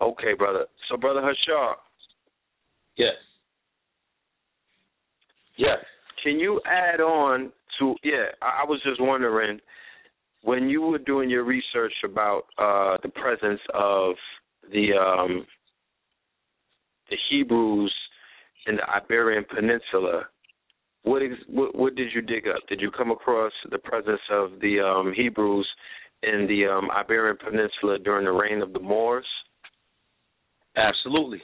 Okay, 0.00 0.34
brother. 0.36 0.66
So, 0.88 0.96
brother 0.96 1.20
Hashar, 1.20 1.74
Yes. 2.96 3.14
Yes. 5.56 5.78
can 6.22 6.38
you 6.38 6.60
add 6.66 7.00
on 7.00 7.52
to? 7.78 7.94
Yeah, 8.02 8.26
I, 8.40 8.62
I 8.62 8.64
was 8.66 8.80
just 8.84 9.00
wondering 9.00 9.60
when 10.42 10.68
you 10.68 10.82
were 10.82 10.98
doing 10.98 11.30
your 11.30 11.44
research 11.44 11.92
about 12.04 12.42
uh 12.58 12.96
the 13.02 13.10
presence 13.10 13.60
of 13.74 14.14
the 14.72 14.92
um 14.94 15.46
the 17.10 17.16
Hebrews 17.30 17.92
in 18.66 18.76
the 18.76 18.82
Iberian 18.88 19.44
Peninsula. 19.54 20.22
What, 21.04 21.20
ex- 21.22 21.42
what 21.48 21.74
what 21.76 21.94
did 21.96 22.08
you 22.14 22.22
dig 22.22 22.46
up? 22.48 22.62
Did 22.68 22.80
you 22.80 22.90
come 22.90 23.10
across 23.10 23.52
the 23.70 23.78
presence 23.78 24.20
of 24.30 24.52
the 24.60 24.80
um 24.80 25.12
Hebrews 25.14 25.68
in 26.22 26.46
the 26.48 26.66
um 26.66 26.88
Iberian 26.90 27.36
Peninsula 27.36 27.98
during 27.98 28.24
the 28.24 28.32
reign 28.32 28.62
of 28.62 28.72
the 28.72 28.80
Moors? 28.80 29.26
Absolutely, 30.76 31.42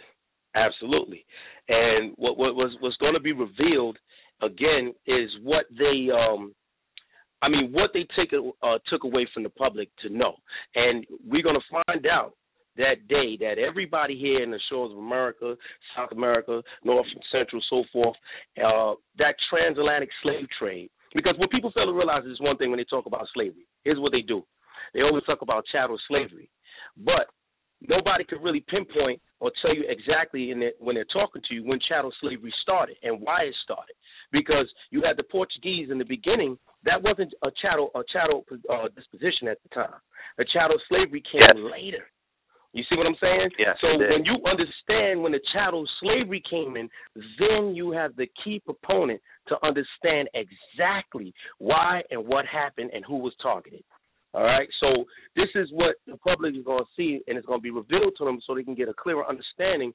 absolutely. 0.55 1.25
And 1.69 2.13
what 2.17 2.39
what 2.39 2.55
was 2.55 2.77
what's 2.81 2.97
going 2.97 3.15
to 3.15 3.21
be 3.21 3.33
revealed 3.33 3.99
again 4.43 4.95
is 5.07 5.31
what 5.43 5.67
they 5.77 6.09
um 6.11 6.55
I 7.43 7.49
mean 7.49 7.71
what 7.73 7.91
they 7.93 8.07
take 8.17 8.33
uh, 8.33 8.79
took 8.89 9.05
away 9.05 9.29
from 9.33 9.43
the 9.43 9.51
public 9.51 9.89
to 10.03 10.09
know, 10.09 10.35
and 10.75 11.07
we're 11.27 11.43
going 11.43 11.57
to 11.61 11.83
find 11.87 12.07
out 12.07 12.35
that 12.77 13.07
day 13.09 13.37
that 13.41 13.59
everybody 13.59 14.17
here 14.17 14.43
in 14.43 14.51
the 14.51 14.61
shores 14.71 14.93
of 14.93 14.99
America, 14.99 15.57
South 15.97 16.11
America, 16.13 16.63
North 16.85 17.07
Central, 17.31 17.61
so 17.69 17.83
forth, 17.93 18.17
uh, 18.65 18.95
that 19.19 19.35
transatlantic 19.51 20.09
slave 20.23 20.47
trade. 20.59 20.89
Because 21.15 21.35
what 21.39 21.51
people 21.51 21.73
fail 21.75 21.87
to 21.87 21.93
realize 21.93 22.25
is 22.25 22.41
one 22.41 22.57
thing 22.57 22.71
when 22.71 22.79
they 22.79 22.85
talk 22.85 23.07
about 23.07 23.27
slavery. 23.35 23.67
Here's 23.85 23.99
what 23.99 24.13
they 24.13 24.23
do: 24.23 24.45
they 24.95 25.03
always 25.03 25.25
talk 25.25 25.43
about 25.43 25.65
chattel 25.71 25.99
slavery, 26.09 26.51
but 26.97 27.27
nobody 27.87 28.25
could 28.25 28.43
really 28.43 28.65
pinpoint 28.69 29.21
or 29.41 29.51
tell 29.63 29.75
you 29.75 29.85
exactly 29.89 30.51
in 30.51 30.61
the, 30.61 30.71
when 30.79 30.95
they're 30.95 31.05
talking 31.13 31.43
to 31.49 31.55
you 31.55 31.65
when 31.65 31.79
chattel 31.89 32.13
slavery 32.21 32.53
started 32.63 32.97
and 33.03 33.21
why 33.21 33.43
it 33.43 33.55
started. 33.63 33.95
Because 34.33 34.67
you 34.91 35.03
had 35.03 35.17
the 35.17 35.23
Portuguese 35.23 35.89
in 35.91 35.99
the 35.99 36.05
beginning, 36.05 36.59
that 36.85 37.03
wasn't 37.03 37.33
a 37.43 37.49
chattel 37.63 37.91
a 37.95 38.03
chattel 38.13 38.45
uh, 38.71 38.89
disposition 38.95 39.49
at 39.49 39.59
the 39.63 39.69
time. 39.75 40.01
The 40.37 40.45
chattel 40.53 40.77
slavery 40.89 41.23
came 41.31 41.41
Yes. 41.41 41.73
later. 41.73 42.07
You 42.75 42.85
see 42.89 42.97
what 42.97 43.07
I'm 43.07 43.17
saying? 43.21 43.51
Yes, 43.59 43.77
so 43.81 43.89
when 43.97 44.25
you 44.27 44.37
understand 44.45 45.23
when 45.23 45.33
the 45.33 45.41
chattel 45.53 45.89
slavery 46.01 46.43
came 46.49 46.77
in, 46.77 46.89
then 47.39 47.75
you 47.75 47.91
have 47.93 48.15
the 48.17 48.29
key 48.45 48.61
proponent 48.61 49.21
to 49.49 49.57
understand 49.65 50.29
exactly 50.35 51.33
why 51.59 52.03
and 52.11 52.27
what 52.27 52.45
happened 52.45 52.91
and 52.93 53.05
who 53.07 53.17
was 53.17 53.33
targeted. 53.43 53.83
All 54.35 54.45
right. 54.45 54.69
So 54.81 55.05
this 55.37 55.49
is 55.55 55.69
what 55.73 55.97
the 56.07 56.17
public 56.19 56.55
is 56.55 56.65
going 56.65 56.85
to 56.85 56.91
see, 56.97 57.21
and 57.27 57.39
it's 57.39 57.47
going 57.47 57.61
to 57.61 57.63
be 57.63 57.71
revealed 57.71 58.15
to 58.19 58.25
them, 58.25 58.41
so 58.47 58.55
they 58.55 58.63
can 58.63 58.75
get 58.75 58.89
a 58.89 58.95
clearer 58.95 59.27
understanding 59.27 59.93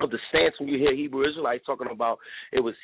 of 0.00 0.10
the 0.10 0.18
stance 0.30 0.54
when 0.58 0.68
you 0.68 0.78
hear 0.78 0.94
Hebrew 0.94 1.28
Israelites 1.28 1.64
talking 1.66 1.88
about 1.92 2.18
it 2.52 2.60
was 2.60 2.74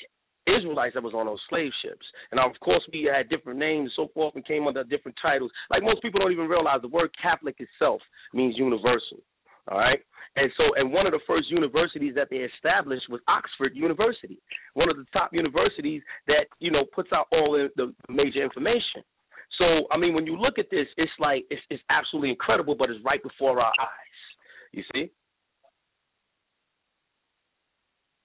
Israelites 0.47 0.95
that 0.95 1.03
was 1.03 1.15
on 1.15 1.27
those 1.27 1.41
slave 1.49 1.73
ships. 1.83 2.05
And 2.31 2.39
of 2.39 2.53
course, 2.61 2.83
we 2.93 3.11
had 3.11 3.29
different 3.29 3.59
names 3.59 3.91
and 3.91 3.97
so 3.97 4.13
forth, 4.13 4.35
and 4.37 4.47
came 4.47 4.67
under 4.67 4.85
different 4.85 5.17
titles. 5.21 5.51
Like 5.71 5.83
most 5.83 6.03
people 6.03 6.21
don't 6.21 6.33
even 6.33 6.49
realize 6.49 6.83
the 6.83 6.89
word 6.89 7.11
Catholic 7.21 7.57
itself 7.59 8.01
means 8.33 8.55
universal. 8.57 9.19
All 9.69 9.79
right. 9.79 9.99
And 10.37 10.53
so, 10.57 10.65
and 10.77 10.93
one 10.93 11.07
of 11.07 11.13
the 11.13 11.25
first 11.27 11.51
universities 11.51 12.15
that 12.15 12.29
they 12.31 12.45
established 12.45 13.09
was 13.09 13.21
Oxford 13.27 13.73
University, 13.75 14.39
one 14.75 14.91
of 14.91 14.97
the 14.97 15.07
top 15.13 15.31
universities 15.33 16.03
that 16.27 16.47
you 16.61 16.71
know 16.71 16.85
puts 16.95 17.11
out 17.13 17.27
all 17.33 17.53
the, 17.53 17.69
the 17.75 18.13
major 18.13 18.45
information. 18.45 19.03
So, 19.59 19.87
I 19.91 19.97
mean, 19.97 20.15
when 20.15 20.27
you 20.27 20.37
look 20.37 20.59
at 20.59 20.67
this, 20.71 20.87
it's 20.97 21.11
like 21.19 21.45
it's, 21.51 21.63
it's 21.71 21.83
absolutely 21.89 22.31
incredible, 22.31 22.75
but 22.79 22.91
it's 22.91 23.03
right 23.05 23.23
before 23.23 23.61
our 23.61 23.73
eyes. 23.81 24.73
You 24.73 24.83
see? 24.93 25.11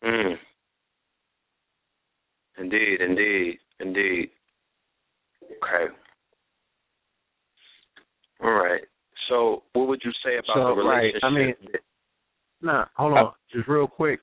Mm. 0.04 0.36
Indeed, 2.58 3.02
indeed, 3.02 3.58
indeed. 3.80 4.30
Okay. 5.44 5.94
All 8.44 8.52
right. 8.52 8.82
So, 9.30 9.64
what 9.74 9.88
would 9.88 10.02
you 10.04 10.12
say 10.26 10.38
about 10.38 10.56
So, 10.56 10.76
the 10.76 10.88
right, 10.88 11.14
relationship? 11.14 11.24
I 11.24 11.30
mean- 11.30 11.56
Nah, 12.64 12.86
hold 12.96 13.18
on. 13.18 13.34
Just 13.52 13.68
real 13.68 13.88
quick 13.88 14.20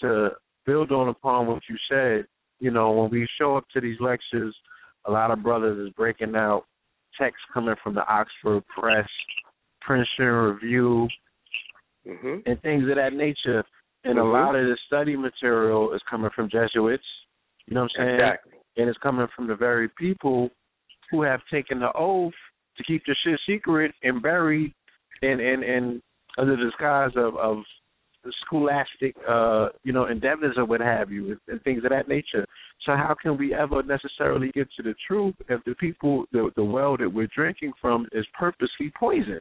to 0.00 0.30
build 0.66 0.92
on 0.92 1.08
upon 1.08 1.46
what 1.48 1.62
you 1.68 1.76
said, 1.90 2.28
you 2.60 2.70
know, 2.70 2.92
when 2.92 3.10
we 3.10 3.26
show 3.38 3.56
up 3.56 3.64
to 3.70 3.80
these 3.80 3.98
lectures, 3.98 4.54
a 5.08 5.10
lot 5.10 5.30
of 5.30 5.42
brothers 5.42 5.78
is 5.78 5.92
breaking 5.94 6.36
out 6.36 6.64
texts 7.18 7.42
coming 7.52 7.74
from 7.82 7.94
the 7.94 8.06
Oxford 8.06 8.62
Press, 8.68 9.08
Princeton 9.80 10.26
Review, 10.26 11.08
hmm 12.06 12.38
and 12.46 12.60
things 12.62 12.88
of 12.88 12.96
that 12.96 13.12
nature. 13.12 13.64
And 14.04 14.18
Mhm. 14.18 14.22
a 14.22 14.24
lot 14.24 14.54
of 14.54 14.66
the 14.66 14.76
study 14.86 15.16
material 15.16 15.92
is 15.92 16.02
coming 16.04 16.30
from 16.30 16.48
Jesuits. 16.48 17.04
You 17.66 17.74
know 17.74 17.82
what 17.82 17.92
I'm 17.98 18.06
saying? 18.06 18.20
Exactly. 18.20 18.52
And 18.76 18.88
it's 18.88 18.98
coming 18.98 19.26
from 19.28 19.46
the 19.48 19.56
very 19.56 19.88
people 19.88 20.50
who 21.10 21.22
have 21.22 21.44
taken 21.50 21.80
the 21.80 21.92
oath 21.94 22.34
to 22.76 22.84
keep 22.84 23.04
the 23.06 23.14
shit 23.24 23.40
secret 23.46 23.94
and 24.02 24.22
buried 24.22 24.72
in 25.22 25.40
in, 25.40 25.62
in 25.62 26.02
under 26.38 26.56
the 26.56 26.64
disguise 26.64 27.16
of, 27.16 27.36
of 27.36 27.64
scholastic 28.46 29.16
uh, 29.28 29.68
you 29.84 29.92
know, 29.92 30.06
endeavors 30.06 30.56
or 30.56 30.64
what 30.64 30.80
have 30.80 31.10
you 31.10 31.32
and, 31.32 31.40
and 31.48 31.62
things 31.62 31.82
of 31.84 31.90
that 31.90 32.08
nature. 32.08 32.46
So 32.86 32.92
how 32.92 33.14
can 33.20 33.36
we 33.36 33.54
ever 33.54 33.82
necessarily 33.82 34.50
get 34.52 34.68
to 34.76 34.82
the 34.82 34.94
truth 35.06 35.34
if 35.48 35.62
the 35.64 35.74
people 35.74 36.24
the 36.32 36.50
the 36.56 36.64
well 36.64 36.96
that 36.96 37.12
we're 37.12 37.28
drinking 37.34 37.72
from 37.80 38.06
is 38.12 38.26
purposely 38.38 38.92
poisoned? 38.98 39.40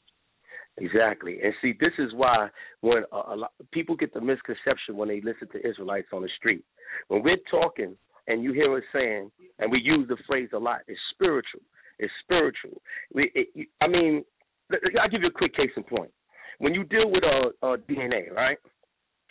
Exactly. 0.79 1.39
And 1.43 1.53
see, 1.61 1.73
this 1.79 1.93
is 1.97 2.13
why 2.13 2.49
when 2.81 3.03
a, 3.11 3.33
a 3.33 3.35
lot, 3.35 3.51
people 3.71 3.95
get 3.95 4.13
the 4.13 4.21
misconception 4.21 4.95
when 4.95 5.09
they 5.09 5.21
listen 5.21 5.47
to 5.51 5.67
Israelites 5.67 6.07
on 6.13 6.21
the 6.21 6.29
street. 6.37 6.63
When 7.07 7.23
we're 7.23 7.37
talking 7.49 7.95
and 8.27 8.43
you 8.43 8.53
hear 8.53 8.75
us 8.75 8.83
saying, 8.93 9.31
and 9.59 9.71
we 9.71 9.79
use 9.79 10.07
the 10.07 10.17
phrase 10.27 10.49
a 10.53 10.57
lot, 10.57 10.81
it's 10.87 10.99
spiritual. 11.13 11.61
It's 11.99 12.13
spiritual. 12.23 12.81
We, 13.13 13.31
it, 13.33 13.67
I 13.81 13.87
mean, 13.87 14.23
I'll 15.01 15.09
give 15.09 15.21
you 15.21 15.29
a 15.29 15.31
quick 15.31 15.55
case 15.55 15.71
in 15.75 15.83
point. 15.83 16.11
When 16.59 16.73
you 16.73 16.83
deal 16.83 17.09
with 17.09 17.23
a, 17.23 17.65
a 17.65 17.77
DNA, 17.77 18.31
right? 18.31 18.57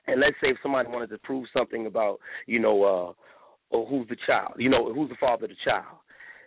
And 0.07 0.20
let's 0.20 0.37
say 0.41 0.49
if 0.49 0.57
somebody 0.62 0.89
wanted 0.89 1.11
to 1.11 1.19
prove 1.19 1.47
something 1.53 1.87
about, 1.87 2.19
you 2.47 2.59
know, 2.61 2.83
uh, 2.85 3.12
or 3.70 3.86
who's 3.86 4.09
the 4.09 4.16
child, 4.26 4.55
you 4.59 4.68
know, 4.68 4.93
who's 4.93 5.09
the 5.09 5.16
father 5.18 5.44
of 5.44 5.51
the 5.51 5.56
child, 5.64 5.98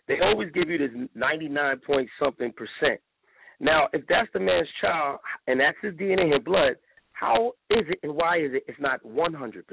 they 0.07 0.19
always 0.21 0.51
give 0.53 0.69
you 0.69 0.77
this 0.77 0.89
99 1.15 1.79
point 1.85 2.09
something 2.19 2.51
percent. 2.51 2.99
Now, 3.59 3.87
if 3.93 4.03
that's 4.07 4.29
the 4.33 4.39
man's 4.39 4.67
child 4.81 5.19
and 5.47 5.59
that's 5.59 5.77
his 5.81 5.93
DNA 5.95 6.33
and 6.33 6.43
blood, 6.43 6.75
how 7.13 7.53
is 7.69 7.85
it 7.89 7.99
and 8.03 8.15
why 8.15 8.37
is 8.37 8.51
it 8.53 8.63
it's 8.67 8.79
not 8.79 9.03
100%? 9.03 9.63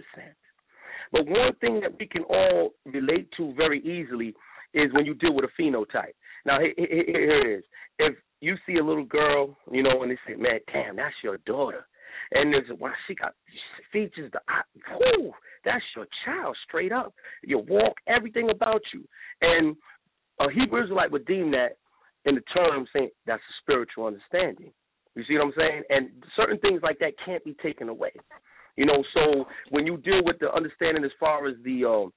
But 1.13 1.27
one 1.27 1.55
thing 1.61 1.81
that 1.81 1.99
we 1.99 2.07
can 2.07 2.23
all 2.25 2.71
relate 2.85 3.29
to 3.37 3.55
very 3.55 3.81
easily 3.81 4.35
is 4.75 4.93
when 4.93 5.07
you 5.07 5.15
deal 5.15 5.33
with 5.33 5.45
a 5.45 5.63
phenotype. 5.63 6.15
Now, 6.45 6.59
here, 6.61 6.75
here 6.77 7.41
it 7.41 7.59
is. 7.59 7.65
If 7.99 8.17
you 8.41 8.57
see 8.67 8.77
a 8.77 8.85
little 8.85 9.05
girl, 9.05 9.57
you 9.71 9.83
know, 9.83 10.03
and 10.03 10.11
they 10.11 10.19
say, 10.27 10.35
man, 10.35 10.59
damn, 10.73 10.97
that's 10.97 11.15
your 11.23 11.39
daughter. 11.39 11.87
And 12.33 12.53
there's 12.53 12.67
wow, 12.79 12.93
she 13.07 13.15
got 13.15 13.35
features 13.93 14.31
the 14.33 14.41
whoo, 14.99 15.33
that's 15.65 15.85
your 15.95 16.07
child 16.25 16.57
straight 16.67 16.93
up. 16.93 17.13
Your 17.45 17.63
walk, 17.63 17.95
everything 18.07 18.51
about 18.51 18.83
you. 18.95 19.05
And 19.41 19.77
a 20.41 20.51
Hebrew 20.51 20.83
Israelite 20.83 21.13
would 21.13 21.27
deem 21.27 21.51
that 21.53 21.77
in 22.25 22.35
the 22.35 22.43
term 22.55 22.87
saying 22.93 23.11
that's 23.27 23.43
a 23.43 23.55
spiritual 23.63 24.07
understanding. 24.07 24.73
You 25.15 25.25
see 25.27 25.35
what 25.35 25.45
I'm 25.47 25.53
saying? 25.57 25.83
And 25.89 26.11
certain 26.37 26.59
things 26.59 26.81
like 26.83 26.99
that 26.99 27.13
can't 27.25 27.45
be 27.45 27.57
taken 27.63 27.89
away. 27.89 28.13
You 28.77 28.85
know, 28.85 29.03
so 29.15 29.47
when 29.71 29.87
you 29.87 29.97
deal 29.97 30.21
with 30.23 30.39
the 30.39 30.53
understanding 30.53 31.05
as 31.05 31.11
far 31.19 31.49
as 31.49 31.55
the 31.65 31.85
uh, 31.85 32.11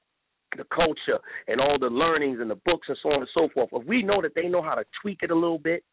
the 0.58 0.66
culture 0.76 1.20
and 1.48 1.62
all 1.62 1.78
the 1.80 1.88
learnings 1.88 2.40
and 2.42 2.50
the 2.50 2.60
books 2.66 2.88
and 2.90 2.98
so 3.02 3.10
on 3.10 3.20
and 3.20 3.30
so 3.34 3.48
forth, 3.54 3.70
if 3.72 3.88
we 3.88 4.04
know 4.04 4.22
that 4.22 4.32
they 4.36 4.50
know 4.50 4.62
how 4.62 4.76
to 4.76 4.84
tweak 5.02 5.20
it 5.22 5.32
a 5.32 5.36
little 5.36 5.60
bit, 5.60 5.84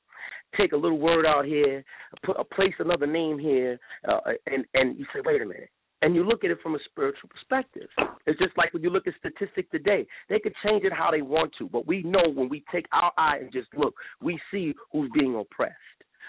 take 0.57 0.73
a 0.73 0.77
little 0.77 0.98
word 0.98 1.27
out 1.27 1.44
here, 1.44 1.85
put 2.24 2.36
a 2.39 2.44
place 2.44 2.74
another 2.78 3.07
name 3.07 3.39
here, 3.39 3.78
uh, 4.09 4.20
and 4.47 4.65
and 4.74 4.98
you 4.98 5.05
say, 5.15 5.20
wait 5.24 5.43
a 5.43 5.47
minute, 5.47 5.70
and 6.03 6.15
you 6.15 6.24
look 6.24 6.44
at 6.44 6.51
it 6.51 6.59
from 6.62 6.74
a 6.74 6.78
spiritual 6.90 7.28
perspective. 7.28 7.89
It's 8.27 8.39
just 8.39 8.57
like 8.57 8.73
when 8.73 8.82
you 8.82 8.90
look 8.90 9.07
at 9.07 9.15
statistics 9.19 9.69
today. 9.70 10.07
They 10.28 10.39
could 10.39 10.55
change 10.65 10.85
it 10.85 10.93
how 10.93 11.11
they 11.11 11.23
want 11.23 11.53
to, 11.59 11.69
but 11.69 11.86
we 11.86 12.03
know 12.03 12.28
when 12.32 12.48
we 12.48 12.65
take 12.73 12.86
our 12.93 13.12
eye 13.16 13.39
and 13.40 13.53
just 13.53 13.69
look, 13.77 13.94
we 14.20 14.39
see 14.51 14.74
who's 14.93 15.11
being 15.15 15.36
oppressed. 15.36 15.74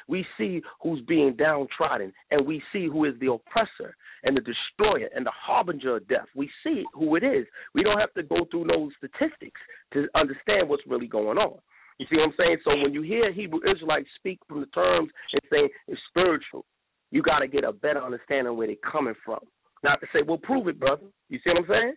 We 0.07 0.26
see 0.38 0.61
who's 0.82 1.02
being 1.02 1.36
downtrodden, 1.36 2.14
and 2.32 2.45
we 2.45 2.61
see 2.72 2.88
who 2.88 3.06
is 3.06 3.14
the 3.19 3.32
oppressor 3.32 3.95
and 4.24 4.38
the 4.38 4.41
destroyer 4.41 5.10
and 5.14 5.26
the 5.26 5.32
harbinger 5.36 5.98
of 5.98 6.07
death. 6.07 6.28
We 6.36 6.49
see 6.64 6.84
who 6.94 7.15
it 7.15 7.24
is. 7.24 7.45
We 7.74 7.84
don't 7.84 7.99
have 7.99 8.14
to 8.14 8.24
go 8.24 8.45
through 8.49 8.68
those 8.68 8.91
statistics 8.98 9.60
to 9.94 10.07
understand 10.15 10.69
what's 10.69 10.84
really 10.88 11.07
going 11.07 11.38
on. 11.38 11.60
You 11.99 12.06
see 12.10 12.18
what 12.18 12.26
I'm 12.26 12.34
saying? 12.38 12.57
So 12.64 12.72
when 12.78 12.94
you 12.94 13.02
hear 13.02 13.32
Hebrew 13.32 13.60
Israelites 13.69 14.07
speak 14.18 14.40
from 14.48 14.60
the 14.60 14.68
terms 14.68 15.10
and 15.34 15.41
say 15.52 15.69
it's 15.88 16.02
spiritual, 16.10 16.65
you 17.11 17.22
got 17.22 17.40
to 17.40 17.48
get 17.48 17.64
a 17.64 17.72
better 17.72 18.03
understanding 18.03 18.56
where 18.56 18.68
they're 18.68 18.76
coming 18.91 19.15
from. 19.26 19.40
Not 19.84 19.99
to 20.02 20.07
say, 20.14 20.19
well, 20.26 20.38
prove 20.38 20.68
it, 20.68 20.80
brother. 20.80 21.03
You 21.30 21.40
see 21.44 21.49
what 21.49 21.57
I'm 21.57 21.65
saying? 21.68 21.94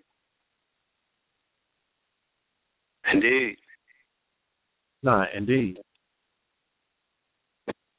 Indeed. 3.13 3.57
Nah, 5.03 5.25
indeed. 5.35 5.79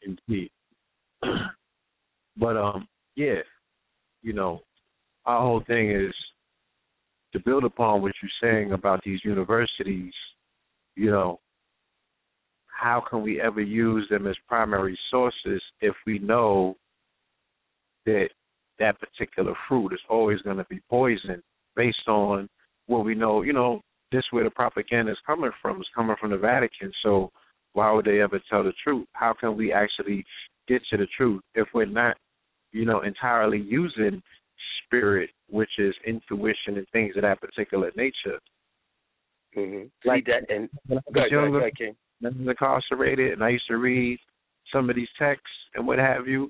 Indeed. 0.03 0.51
but 2.37 2.57
um, 2.57 2.87
yeah, 3.15 3.41
you 4.21 4.33
know, 4.33 4.61
our 5.25 5.41
whole 5.41 5.63
thing 5.65 5.91
is 5.91 6.13
to 7.33 7.39
build 7.39 7.63
upon 7.63 8.01
what 8.01 8.13
you're 8.21 8.51
saying 8.51 8.73
about 8.73 9.01
these 9.03 9.19
universities. 9.23 10.13
You 10.95 11.11
know, 11.11 11.39
how 12.81 13.03
can 13.07 13.21
we 13.21 13.39
ever 13.39 13.61
use 13.61 14.07
them 14.09 14.25
as 14.25 14.35
primary 14.47 14.97
sources 15.11 15.61
if 15.81 15.93
we 16.07 16.17
know 16.17 16.75
that 18.07 18.29
that 18.79 18.99
particular 18.99 19.53
fruit 19.67 19.93
is 19.93 19.99
always 20.09 20.41
going 20.41 20.57
to 20.57 20.65
be 20.67 20.81
poison 20.89 21.43
based 21.75 22.07
on 22.07 22.49
what 22.87 23.05
we 23.05 23.13
know. 23.13 23.43
You 23.43 23.53
know, 23.53 23.81
this 24.11 24.23
where 24.31 24.43
the 24.43 24.49
propaganda 24.49 25.11
is 25.11 25.17
coming 25.27 25.51
from 25.61 25.79
is 25.79 25.87
coming 25.93 26.15
from 26.19 26.31
the 26.31 26.37
Vatican. 26.37 26.91
So 27.03 27.29
why 27.73 27.91
would 27.91 28.05
they 28.05 28.19
ever 28.19 28.41
tell 28.49 28.63
the 28.63 28.73
truth? 28.83 29.05
How 29.13 29.35
can 29.39 29.55
we 29.55 29.71
actually 29.71 30.25
get 30.67 30.81
to 30.89 30.97
the 30.97 31.07
truth 31.15 31.43
if 31.53 31.67
we're 31.75 31.85
not, 31.85 32.17
you 32.71 32.85
know, 32.85 33.01
entirely 33.01 33.59
using 33.59 34.23
spirit, 34.83 35.29
which 35.51 35.69
is 35.77 35.93
intuition 36.07 36.77
and 36.77 36.87
things 36.91 37.15
of 37.15 37.21
that 37.21 37.41
particular 37.41 37.91
nature? 37.95 38.39
Mm-hmm. 39.55 40.09
Like 40.09 40.25
that, 40.25 40.49
and 40.49 40.67
when 40.87 40.97
I 40.97 41.01
was 41.11 41.31
younger, 41.31 41.69
I 42.23 42.27
was 42.27 42.47
incarcerated, 42.47 43.33
and 43.33 43.43
I 43.43 43.49
used 43.49 43.67
to 43.67 43.77
read 43.77 44.19
some 44.73 44.89
of 44.89 44.95
these 44.95 45.07
texts 45.19 45.47
and 45.75 45.85
what 45.85 45.99
have 45.99 46.27
you. 46.27 46.49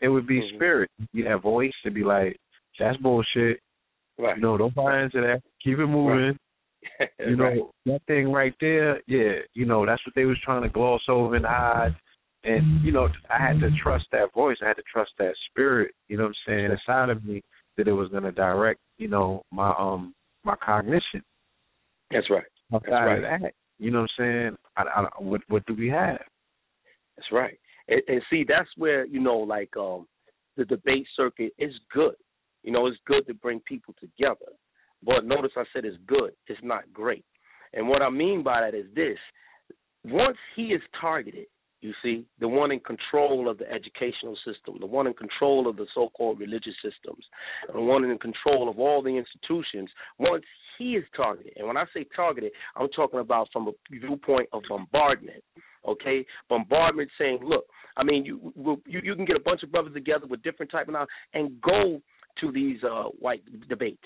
It 0.00 0.08
would 0.08 0.26
be 0.26 0.40
mm-hmm. 0.40 0.56
spirit. 0.56 0.90
You 1.12 1.26
have 1.26 1.42
voice 1.42 1.72
to 1.84 1.90
be 1.90 2.02
like, 2.02 2.36
that's 2.78 2.96
bullshit. 2.98 3.60
Right. 4.18 4.36
You 4.36 4.42
know, 4.42 4.58
don't 4.58 4.74
buy 4.74 5.02
into 5.02 5.20
that. 5.20 5.42
Keep 5.62 5.78
it 5.78 5.86
moving. 5.86 6.38
Right. 6.98 7.10
you 7.20 7.36
know, 7.36 7.44
right. 7.44 7.60
that 7.86 8.00
thing 8.08 8.32
right 8.32 8.54
there, 8.60 9.00
yeah, 9.06 9.40
you 9.54 9.64
know, 9.64 9.86
that's 9.86 10.04
what 10.04 10.14
they 10.16 10.24
was 10.24 10.38
trying 10.44 10.62
to 10.62 10.68
gloss 10.68 11.02
over 11.08 11.36
and 11.36 11.46
hide. 11.46 11.94
And, 12.44 12.84
you 12.84 12.90
know, 12.90 13.08
I 13.30 13.38
had 13.38 13.60
to 13.60 13.70
trust 13.82 14.06
that 14.10 14.34
voice. 14.34 14.56
I 14.62 14.68
had 14.68 14.76
to 14.76 14.82
trust 14.92 15.12
that 15.18 15.34
spirit, 15.48 15.92
you 16.08 16.16
know 16.16 16.24
what 16.24 16.30
I'm 16.30 16.54
saying, 16.54 16.70
inside 16.72 17.10
of 17.10 17.24
me 17.24 17.40
that 17.76 17.88
it 17.88 17.92
was 17.92 18.08
gonna 18.08 18.32
direct, 18.32 18.80
you 18.98 19.08
know, 19.08 19.42
my 19.52 19.72
um 19.78 20.12
my 20.44 20.56
cognition. 20.56 21.22
That's 22.10 22.28
right. 22.30 22.44
That's 22.70 22.84
right. 22.88 23.16
of 23.18 23.40
that, 23.40 23.52
you 23.78 23.90
know 23.90 24.02
what 24.02 24.10
I'm 24.18 24.24
saying? 24.24 24.56
I, 24.76 24.82
I, 24.82 25.06
what 25.18 25.40
what 25.48 25.66
do 25.66 25.74
we 25.74 25.88
have? 25.88 26.20
That's 27.16 27.32
right. 27.32 27.58
And, 27.88 28.02
and 28.08 28.22
see, 28.30 28.44
that's 28.46 28.68
where 28.76 29.04
you 29.06 29.20
know, 29.20 29.38
like 29.38 29.76
um, 29.76 30.06
the 30.56 30.64
debate 30.64 31.06
circuit 31.16 31.52
is 31.58 31.72
good. 31.92 32.14
You 32.62 32.72
know, 32.72 32.86
it's 32.86 32.98
good 33.06 33.26
to 33.26 33.34
bring 33.34 33.60
people 33.60 33.94
together. 34.00 34.52
But 35.04 35.24
notice 35.24 35.52
I 35.56 35.64
said 35.72 35.84
it's 35.84 35.96
good. 36.06 36.32
It's 36.46 36.60
not 36.62 36.84
great. 36.92 37.24
And 37.72 37.88
what 37.88 38.02
I 38.02 38.10
mean 38.10 38.42
by 38.42 38.60
that 38.60 38.74
is 38.74 38.86
this: 38.94 39.18
once 40.04 40.36
he 40.54 40.66
is 40.66 40.82
targeted, 41.00 41.46
you 41.80 41.92
see, 42.02 42.24
the 42.38 42.46
one 42.46 42.70
in 42.70 42.78
control 42.80 43.50
of 43.50 43.58
the 43.58 43.68
educational 43.70 44.36
system, 44.46 44.76
the 44.78 44.86
one 44.86 45.08
in 45.08 45.14
control 45.14 45.68
of 45.68 45.76
the 45.76 45.86
so-called 45.92 46.38
religious 46.38 46.74
systems, 46.76 47.24
the 47.72 47.80
one 47.80 48.04
in 48.04 48.18
control 48.18 48.68
of 48.68 48.78
all 48.78 49.02
the 49.02 49.16
institutions. 49.16 49.90
Once 50.18 50.44
he 50.82 50.96
is 50.96 51.04
targeted, 51.16 51.52
and 51.56 51.66
when 51.66 51.76
I 51.76 51.84
say 51.94 52.04
targeted, 52.14 52.52
I'm 52.76 52.88
talking 52.88 53.20
about 53.20 53.48
from 53.52 53.68
a 53.68 53.72
viewpoint 53.90 54.48
of 54.52 54.62
bombardment 54.68 55.42
okay? 55.86 56.24
Bombardment 56.48 57.10
saying, 57.18 57.40
look, 57.42 57.64
I 57.96 58.04
mean, 58.04 58.24
you 58.24 58.52
you 58.86 59.00
you 59.02 59.14
can 59.14 59.24
get 59.24 59.36
a 59.36 59.40
bunch 59.40 59.62
of 59.62 59.70
brothers 59.70 59.92
together 59.92 60.26
with 60.26 60.42
different 60.42 60.72
type 60.72 60.88
of 60.88 60.94
knowledge 60.94 61.10
and 61.34 61.60
go 61.60 62.00
to 62.40 62.52
these 62.52 62.78
uh, 62.82 63.04
white 63.18 63.42
debates. 63.68 64.02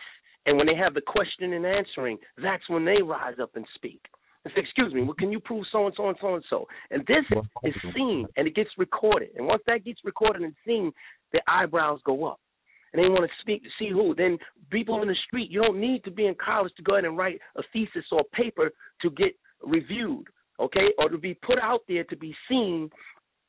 And 0.47 0.57
when 0.57 0.67
they 0.67 0.77
have 0.77 0.95
the 0.95 1.01
question 1.01 1.53
and 1.53 1.67
answering, 1.67 2.19
that's 2.43 2.63
when 2.69 2.85
they 2.85 3.03
rise 3.03 3.37
up 3.41 3.51
and 3.55 3.65
speak. 3.75 4.01
And 4.45 4.53
say, 4.55 4.63
excuse 4.63 4.95
me, 4.95 5.03
well, 5.03 5.15
can 5.15 5.33
you 5.33 5.41
prove 5.41 5.65
so 5.73 5.87
and 5.87 5.95
so 5.97 6.09
and 6.09 6.17
so 6.21 6.35
and 6.35 6.45
so? 6.49 6.67
And 6.91 7.05
this 7.07 7.25
is 7.65 7.75
seen 7.95 8.27
and 8.37 8.47
it 8.47 8.55
gets 8.55 8.71
recorded. 8.79 9.31
And 9.37 9.47
once 9.47 9.63
that 9.67 9.85
gets 9.85 10.01
recorded 10.05 10.43
and 10.43 10.55
seen, 10.65 10.93
their 11.33 11.43
eyebrows 11.49 11.99
go 12.05 12.27
up. 12.27 12.41
And 12.97 13.05
they 13.05 13.09
want 13.09 13.29
to 13.29 13.43
speak 13.43 13.63
to 13.63 13.69
see 13.79 13.91
who. 13.91 14.15
Then 14.15 14.39
people 14.71 15.03
in 15.03 15.09
the 15.09 15.17
street, 15.27 15.51
you 15.51 15.61
don't 15.61 15.79
need 15.81 16.03
to 16.05 16.11
be 16.11 16.27
in 16.27 16.35
college 16.43 16.73
to 16.77 16.83
go 16.83 16.95
ahead 16.95 17.05
and 17.05 17.19
write 17.19 17.41
a 17.57 17.63
thesis 17.73 18.05
or 18.11 18.21
a 18.21 18.37
paper 18.37 18.71
to 19.03 19.11
get 19.11 19.37
reviewed 19.63 20.27
okay, 20.61 20.89
or 20.99 21.09
to 21.09 21.19
be 21.19 21.35
put 21.35 21.59
out 21.59 21.83
there 21.89 22.05
to 22.05 22.17
be 22.17 22.35
seen 22.49 22.91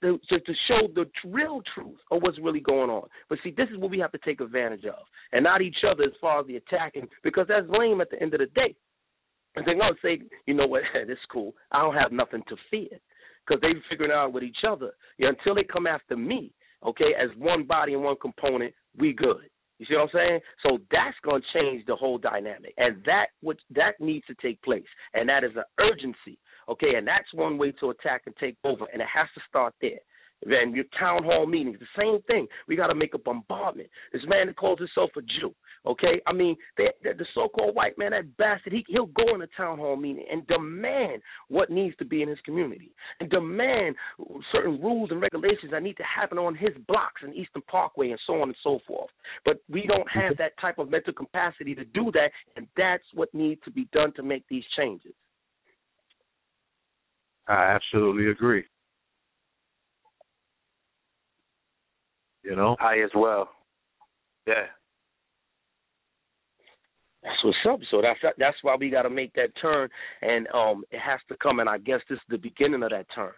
to, 0.02 0.19
to, 0.30 0.40
to 0.40 0.53
show 0.68 0.88
the 0.94 1.06
real 1.26 1.61
truth 1.74 1.98
of 2.11 2.22
what's 2.22 2.38
really 2.40 2.60
going 2.60 2.90
on. 2.90 3.07
But 3.30 3.40
see, 3.44 3.52
this 3.56 3.68
is 3.72 3.78
what 3.78 3.90
we 3.90 3.99
have 3.99 4.11
to 4.11 4.19
take 4.19 4.41
advantage 4.41 4.86
of, 4.86 4.99
and 5.32 5.44
not 5.44 5.61
each 5.61 5.78
other 5.90 6.03
as 6.03 6.11
far 6.22 6.41
as 6.41 6.48
the 6.48 6.57
attacking, 6.57 7.07
because 7.24 7.48
that's 7.48 7.65
lame 7.68 8.02
at 8.02 8.11
the 8.11 8.22
end 8.22 8.34
of 8.34 8.40
the 8.40 8.45
day. 8.48 8.76
And 9.56 9.65
they're 9.65 9.78
gonna 9.78 9.95
say, 10.03 10.19
you 10.45 10.53
know 10.53 10.68
what, 10.68 10.84
this 11.07 11.18
cool. 11.32 11.53
I 11.72 11.82
don't 11.82 11.95
have 11.95 12.11
nothing 12.11 12.44
to 12.49 12.56
fear, 12.69 12.99
because 13.45 13.60
they're 13.61 13.74
figuring 13.90 14.11
out 14.11 14.34
with 14.34 14.44
each 14.44 14.64
other. 14.68 14.91
Yeah, 15.18 15.30
until 15.30 15.56
they 15.56 15.64
come 15.64 15.88
after 15.88 16.15
me, 16.15 16.52
okay, 16.86 17.11
as 17.19 17.30
one 17.38 17.65
body 17.65 17.94
and 17.94 18.03
one 18.03 18.18
component, 18.22 18.74
we 18.98 19.14
good. 19.14 19.49
You 19.80 19.86
see 19.86 19.94
what 19.95 20.03
I'm 20.03 20.10
saying? 20.14 20.40
So 20.64 20.80
that's 20.91 21.15
going 21.24 21.41
to 21.41 21.60
change 21.60 21.86
the 21.86 21.95
whole 21.95 22.18
dynamic, 22.18 22.74
and 22.78 23.03
that 23.06 23.28
what 23.41 23.57
that 23.76 23.94
needs 23.99 24.26
to 24.26 24.36
take 24.41 24.61
place, 24.64 24.88
and 25.14 25.30
that 25.30 25.44
is 25.44 25.52
an 25.56 25.64
urgency 25.80 26.40
Okay, 26.69 26.95
and 26.98 27.07
that's 27.07 27.34
one 27.34 27.57
way 27.57 27.72
to 27.80 27.91
attack 27.91 28.24
and 28.26 28.36
take 28.38 28.57
over, 28.64 28.86
and 28.91 29.02
it 29.02 29.07
has 29.14 29.28
to 29.36 29.41
start 29.48 29.74
there. 29.82 29.99
And 30.45 30.76
your 30.76 30.85
town 30.99 31.23
hall 31.23 31.47
meetings, 31.47 31.80
the 31.80 32.01
same 32.01 32.22
thing. 32.23 32.47
We 32.68 32.76
got 32.76 32.88
to 32.88 32.95
make 32.95 33.15
a 33.15 33.18
bombardment. 33.18 33.89
This 34.14 34.22
man 34.27 34.47
that 34.47 34.55
calls 34.55 34.77
himself 34.77 35.09
a 35.18 35.22
Jew, 35.22 35.53
okay? 35.85 36.22
I 36.27 36.34
mean, 36.34 36.55
they, 36.77 36.89
the 37.01 37.26
so-called 37.34 37.76
white 37.76 37.97
man, 37.97 38.11
that 38.11 38.38
bastard, 38.38 38.73
he, 38.73 38.85
he'll 38.88 39.07
go 39.07 39.34
in 39.34 39.41
a 39.41 39.47
town 39.57 39.80
hall 39.80 39.95
meeting 39.95 40.26
and 40.31 40.45
demand 40.45 41.23
what 41.47 41.72
needs 41.72 41.95
to 41.97 42.05
be 42.05 42.22
in 42.22 42.30
his 42.30 42.38
community, 42.45 42.91
and 43.19 43.31
demand 43.31 43.95
certain 44.51 44.80
rules 44.80 45.09
and 45.09 45.22
regulations 45.22 45.72
that 45.72 45.81
need 45.81 45.97
to 45.97 46.03
happen 46.03 46.38
on 46.38 46.55
his 46.55 46.72
blocks 46.88 47.23
in 47.23 47.34
Eastern 47.34 47.64
Parkway 47.64 48.11
and 48.11 48.19
so 48.27 48.35
on 48.35 48.49
and 48.49 48.57
so 48.64 48.80
forth. 48.88 49.09
But 49.43 49.57
we 49.68 49.88
don't 49.88 50.09
have 50.11 50.38
that 50.38 50.51
type 50.61 50.77
of 50.77 50.91
mental 50.91 51.14
capacity 51.14 51.73
to 51.73 51.84
do 51.84 52.11
that, 52.14 52.30
and 52.55 52.68
that's 52.77 53.03
what 53.15 53.34
needs 53.34 53.61
to 53.65 53.72
be 53.72 53.88
done 53.91 54.14
to 54.14 54.23
make 54.23 54.43
these 54.49 54.64
changes. 54.77 55.14
I 57.47 57.76
absolutely 57.76 58.30
agree. 58.30 58.64
You 62.48 62.56
know? 62.56 62.78
I 62.80 62.99
as 63.03 63.10
well. 63.14 63.49
Yeah. 64.48 64.68
That's 67.22 67.44
what's 67.44 67.57
up. 67.69 67.80
So 67.91 68.02
that's 68.02 68.19
that's 68.38 68.56
why 68.61 68.78
we 68.80 68.90
got 68.90 69.02
to 69.02 69.10
make 69.10 69.34
that 69.34 69.49
turn, 69.61 69.90
and 70.22 70.48
um, 70.53 70.84
it 70.91 70.99
has 70.99 71.19
to 71.28 71.36
come. 71.44 71.60
And 71.60 71.68
I 71.68 71.78
guess 71.78 71.99
this 72.10 72.15
is 72.15 72.22
the 72.30 72.38
beginning 72.38 72.84
of 72.84 72.91
that 72.91 73.07
turn. 73.14 73.34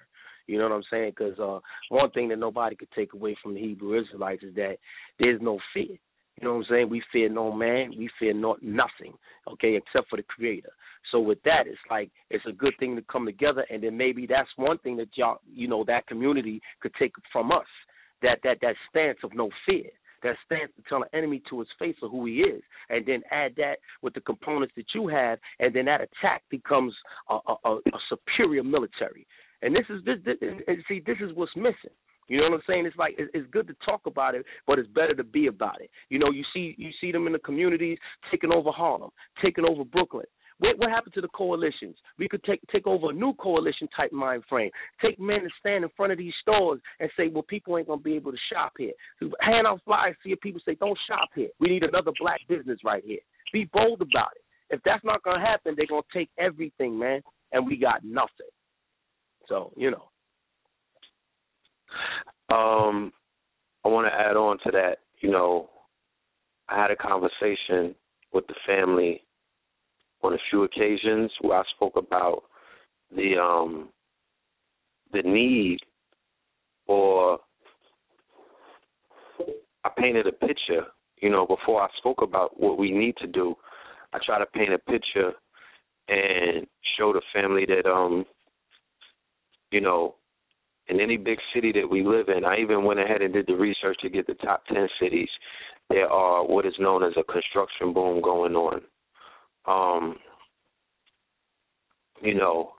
You 0.45 0.59
know 0.59 0.65
what 0.65 0.75
I'm 0.75 0.83
saying? 0.91 1.13
Because 1.17 1.39
uh, 1.39 1.59
one 1.89 2.11
thing 2.11 2.29
that 2.29 2.37
nobody 2.37 2.75
could 2.75 2.91
take 2.95 3.13
away 3.13 3.35
from 3.41 3.55
the 3.55 3.59
Hebrew 3.59 3.99
Israelites 3.99 4.43
is 4.43 4.53
that 4.55 4.77
there's 5.17 5.41
no 5.41 5.57
fear. 5.73 5.97
You 6.39 6.47
know 6.47 6.53
what 6.53 6.59
I'm 6.59 6.65
saying? 6.69 6.89
We 6.89 7.01
fear 7.11 7.29
no 7.29 7.51
man. 7.51 7.93
We 7.97 8.09
fear 8.19 8.33
not 8.33 8.61
nothing. 8.61 9.13
Okay, 9.51 9.75
except 9.75 10.09
for 10.09 10.17
the 10.17 10.23
Creator. 10.23 10.71
So 11.11 11.19
with 11.19 11.41
that, 11.43 11.63
it's 11.65 11.79
like 11.89 12.11
it's 12.29 12.45
a 12.47 12.51
good 12.51 12.73
thing 12.79 12.95
to 12.95 13.01
come 13.11 13.25
together, 13.25 13.65
and 13.71 13.81
then 13.81 13.97
maybe 13.97 14.27
that's 14.27 14.49
one 14.55 14.77
thing 14.79 14.97
that 14.97 15.09
y'all, 15.15 15.39
you 15.51 15.67
know, 15.67 15.83
that 15.87 16.05
community 16.05 16.61
could 16.79 16.93
take 16.99 17.13
from 17.33 17.51
us. 17.51 17.65
That 18.21 18.39
that 18.43 18.57
that 18.61 18.75
stance 18.89 19.19
of 19.23 19.33
no 19.33 19.49
fear 19.65 19.89
that 20.23 20.35
stance 20.45 20.71
to 20.75 20.83
tell 20.87 21.03
an 21.03 21.09
enemy 21.13 21.41
to 21.49 21.59
his 21.59 21.67
face 21.77 21.95
of 22.01 22.11
who 22.11 22.25
he 22.25 22.41
is, 22.41 22.61
and 22.89 23.05
then 23.05 23.21
add 23.31 23.53
that 23.57 23.77
with 24.01 24.13
the 24.13 24.21
components 24.21 24.73
that 24.75 24.85
you 24.93 25.07
have, 25.07 25.39
and 25.59 25.73
then 25.73 25.85
that 25.85 26.01
attack 26.01 26.43
becomes 26.49 26.93
a, 27.29 27.37
a, 27.65 27.75
a 27.75 27.99
superior 28.09 28.63
military. 28.63 29.25
And 29.61 29.75
this 29.75 29.85
is 29.89 30.03
this, 30.05 30.17
this 30.25 30.37
and 30.41 30.77
see 30.87 31.01
this 31.05 31.17
is 31.21 31.35
what's 31.35 31.55
missing. 31.55 31.95
You 32.27 32.37
know 32.37 32.43
what 32.43 32.57
I'm 32.57 32.61
saying? 32.67 32.85
It's 32.85 32.95
like 32.95 33.15
it's 33.17 33.49
good 33.51 33.67
to 33.67 33.75
talk 33.83 34.01
about 34.05 34.35
it, 34.35 34.45
but 34.67 34.77
it's 34.77 34.87
better 34.89 35.15
to 35.15 35.23
be 35.23 35.47
about 35.47 35.81
it. 35.81 35.89
You 36.09 36.19
know, 36.19 36.29
you 36.29 36.43
see 36.53 36.75
you 36.77 36.91
see 37.01 37.11
them 37.11 37.25
in 37.27 37.33
the 37.33 37.39
communities 37.39 37.97
taking 38.31 38.51
over 38.51 38.71
Harlem, 38.71 39.09
taking 39.43 39.65
over 39.65 39.83
Brooklyn, 39.83 40.27
what, 40.59 40.77
what 40.77 40.89
happened 40.89 41.13
to 41.15 41.21
the 41.21 41.29
coalitions? 41.29 41.95
We 42.17 42.27
could 42.27 42.43
take 42.43 42.59
take 42.71 42.85
over 42.85 43.09
a 43.09 43.13
new 43.13 43.33
coalition 43.33 43.87
type 43.95 44.11
mind 44.11 44.43
frame. 44.49 44.71
Take 45.01 45.19
men 45.19 45.39
and 45.41 45.51
stand 45.59 45.83
in 45.83 45.89
front 45.95 46.11
of 46.11 46.17
these 46.17 46.33
stores 46.41 46.81
and 46.99 47.09
say, 47.17 47.29
well, 47.29 47.43
people 47.43 47.77
ain't 47.77 47.87
gonna 47.87 48.01
be 48.01 48.15
able 48.15 48.31
to 48.31 48.37
shop 48.51 48.73
here. 48.77 48.91
Hand 49.41 49.67
out 49.67 49.81
flyers, 49.85 50.15
see 50.23 50.31
if 50.31 50.39
people 50.41 50.61
say, 50.65 50.75
don't 50.79 50.97
shop 51.09 51.29
here. 51.33 51.49
We 51.59 51.69
need 51.69 51.83
another 51.83 52.11
black 52.19 52.41
business 52.47 52.79
right 52.83 53.03
here. 53.05 53.19
Be 53.53 53.69
bold 53.73 54.01
about 54.01 54.31
it. 54.35 54.43
If 54.69 54.81
that's 54.83 55.03
not 55.03 55.23
gonna 55.23 55.39
happen, 55.45 55.73
they're 55.75 55.87
gonna 55.87 56.01
take 56.13 56.29
everything, 56.37 56.99
man, 56.99 57.21
and 57.51 57.65
we 57.65 57.77
got 57.77 58.03
nothing. 58.03 58.51
So 59.47 59.71
you 59.75 59.91
know. 59.91 60.03
Um, 62.55 63.11
I 63.85 63.89
want 63.89 64.07
to 64.07 64.13
add 64.13 64.35
on 64.35 64.57
to 64.65 64.71
that. 64.71 64.97
You 65.21 65.31
know, 65.31 65.69
I 66.67 66.81
had 66.81 66.91
a 66.91 66.95
conversation 66.95 67.95
with 68.33 68.45
the 68.47 68.55
family 68.67 69.23
on 70.21 70.33
a 70.33 70.37
few 70.49 70.63
occasions 70.63 71.31
where 71.41 71.59
I 71.59 71.63
spoke 71.75 71.95
about 71.95 72.43
the 73.15 73.37
um 73.37 73.89
the 75.11 75.21
need 75.23 75.79
or 76.87 77.39
I 79.83 79.89
painted 79.97 80.27
a 80.27 80.31
picture, 80.31 80.85
you 81.21 81.29
know, 81.29 81.45
before 81.45 81.81
I 81.81 81.87
spoke 81.97 82.21
about 82.21 82.59
what 82.59 82.77
we 82.77 82.91
need 82.91 83.15
to 83.17 83.27
do. 83.27 83.55
I 84.13 84.19
try 84.25 84.39
to 84.39 84.45
paint 84.47 84.73
a 84.73 84.79
picture 84.79 85.31
and 86.07 86.67
show 86.97 87.13
the 87.13 87.21
family 87.33 87.65
that 87.67 87.89
um 87.89 88.25
you 89.71 89.81
know, 89.81 90.15
in 90.87 90.99
any 90.99 91.15
big 91.15 91.37
city 91.53 91.71
that 91.73 91.87
we 91.87 92.03
live 92.03 92.29
in, 92.35 92.43
I 92.43 92.57
even 92.57 92.83
went 92.83 92.99
ahead 92.99 93.21
and 93.21 93.31
did 93.31 93.45
the 93.45 93.53
research 93.53 93.97
to 94.01 94.09
get 94.09 94.25
the 94.25 94.33
top 94.33 94.65
10 94.65 94.87
cities. 94.99 95.29
There 95.89 96.09
are 96.09 96.43
what 96.43 96.65
is 96.65 96.73
known 96.79 97.03
as 97.03 97.13
a 97.17 97.31
construction 97.31 97.93
boom 97.93 98.21
going 98.21 98.55
on 98.55 98.81
um 99.65 100.15
you 102.21 102.33
know, 102.33 102.71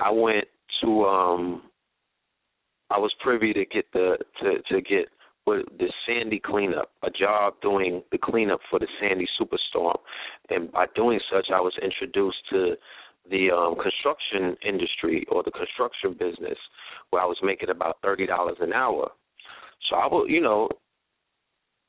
I 0.00 0.10
went 0.10 0.46
to 0.82 1.04
um 1.04 1.62
I 2.90 2.98
was 2.98 3.12
privy 3.20 3.52
to 3.52 3.64
get 3.66 3.86
the 3.92 4.18
to 4.40 4.62
to 4.74 4.80
get 4.80 5.08
what 5.44 5.66
the 5.78 5.92
Sandy 6.06 6.40
cleanup, 6.40 6.90
a 7.02 7.10
job 7.10 7.54
doing 7.60 8.02
the 8.12 8.18
cleanup 8.18 8.60
for 8.70 8.78
the 8.78 8.86
Sandy 9.00 9.26
superstorm. 9.40 9.98
And 10.48 10.72
by 10.72 10.86
doing 10.94 11.20
such 11.32 11.48
I 11.52 11.60
was 11.60 11.74
introduced 11.82 12.38
to 12.50 12.74
the 13.30 13.50
um 13.50 13.76
construction 13.82 14.56
industry 14.66 15.26
or 15.30 15.42
the 15.42 15.50
construction 15.50 16.12
business 16.12 16.58
where 17.10 17.22
I 17.22 17.26
was 17.26 17.38
making 17.42 17.70
about 17.70 17.98
thirty 18.02 18.26
dollars 18.26 18.56
an 18.60 18.72
hour. 18.72 19.10
So 19.88 19.96
I 19.96 20.06
will 20.06 20.28
you 20.28 20.40
know, 20.40 20.68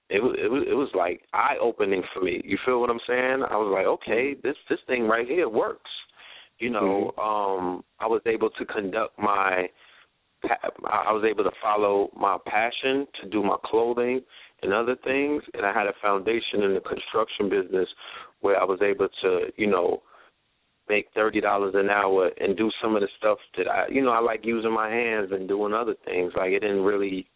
it 0.09 0.21
was 0.21 0.35
it 0.37 0.51
was 0.51 0.63
it 0.67 0.73
was 0.73 0.89
like 0.95 1.21
eye 1.33 1.55
opening 1.61 2.03
for 2.13 2.21
me. 2.21 2.41
You 2.43 2.57
feel 2.65 2.79
what 2.79 2.89
I'm 2.89 2.99
saying? 3.07 3.43
I 3.49 3.57
was 3.57 3.71
like, 3.73 3.87
okay, 3.87 4.35
this 4.43 4.55
this 4.69 4.79
thing 4.87 5.07
right 5.07 5.27
here 5.27 5.49
works. 5.49 5.89
You 6.59 6.69
know, 6.69 7.11
mm-hmm. 7.17 7.19
um 7.19 7.83
I 7.99 8.07
was 8.07 8.21
able 8.25 8.49
to 8.51 8.65
conduct 8.65 9.17
my 9.17 9.67
I 10.43 11.11
was 11.11 11.25
able 11.27 11.43
to 11.43 11.51
follow 11.61 12.11
my 12.15 12.37
passion 12.45 13.07
to 13.21 13.29
do 13.29 13.41
my 13.41 13.57
clothing 13.65 14.21
and 14.61 14.73
other 14.73 14.95
things 15.03 15.41
and 15.53 15.65
I 15.65 15.73
had 15.73 15.87
a 15.87 15.93
foundation 16.01 16.61
in 16.61 16.75
the 16.75 16.81
construction 16.81 17.49
business 17.49 17.89
where 18.41 18.59
I 18.59 18.63
was 18.63 18.79
able 18.83 19.07
to, 19.23 19.47
you 19.57 19.67
know, 19.67 20.03
make 20.87 21.07
thirty 21.15 21.41
dollars 21.41 21.73
an 21.75 21.89
hour 21.89 22.29
and 22.39 22.55
do 22.55 22.69
some 22.79 22.95
of 22.95 23.01
the 23.01 23.09
stuff 23.17 23.39
that 23.57 23.67
I 23.67 23.87
you 23.89 24.03
know, 24.03 24.11
I 24.11 24.19
like 24.19 24.41
using 24.45 24.71
my 24.71 24.87
hands 24.87 25.29
and 25.31 25.47
doing 25.47 25.73
other 25.73 25.95
things. 26.05 26.31
Like 26.37 26.51
it 26.51 26.59
didn't 26.59 26.83
really 26.83 27.27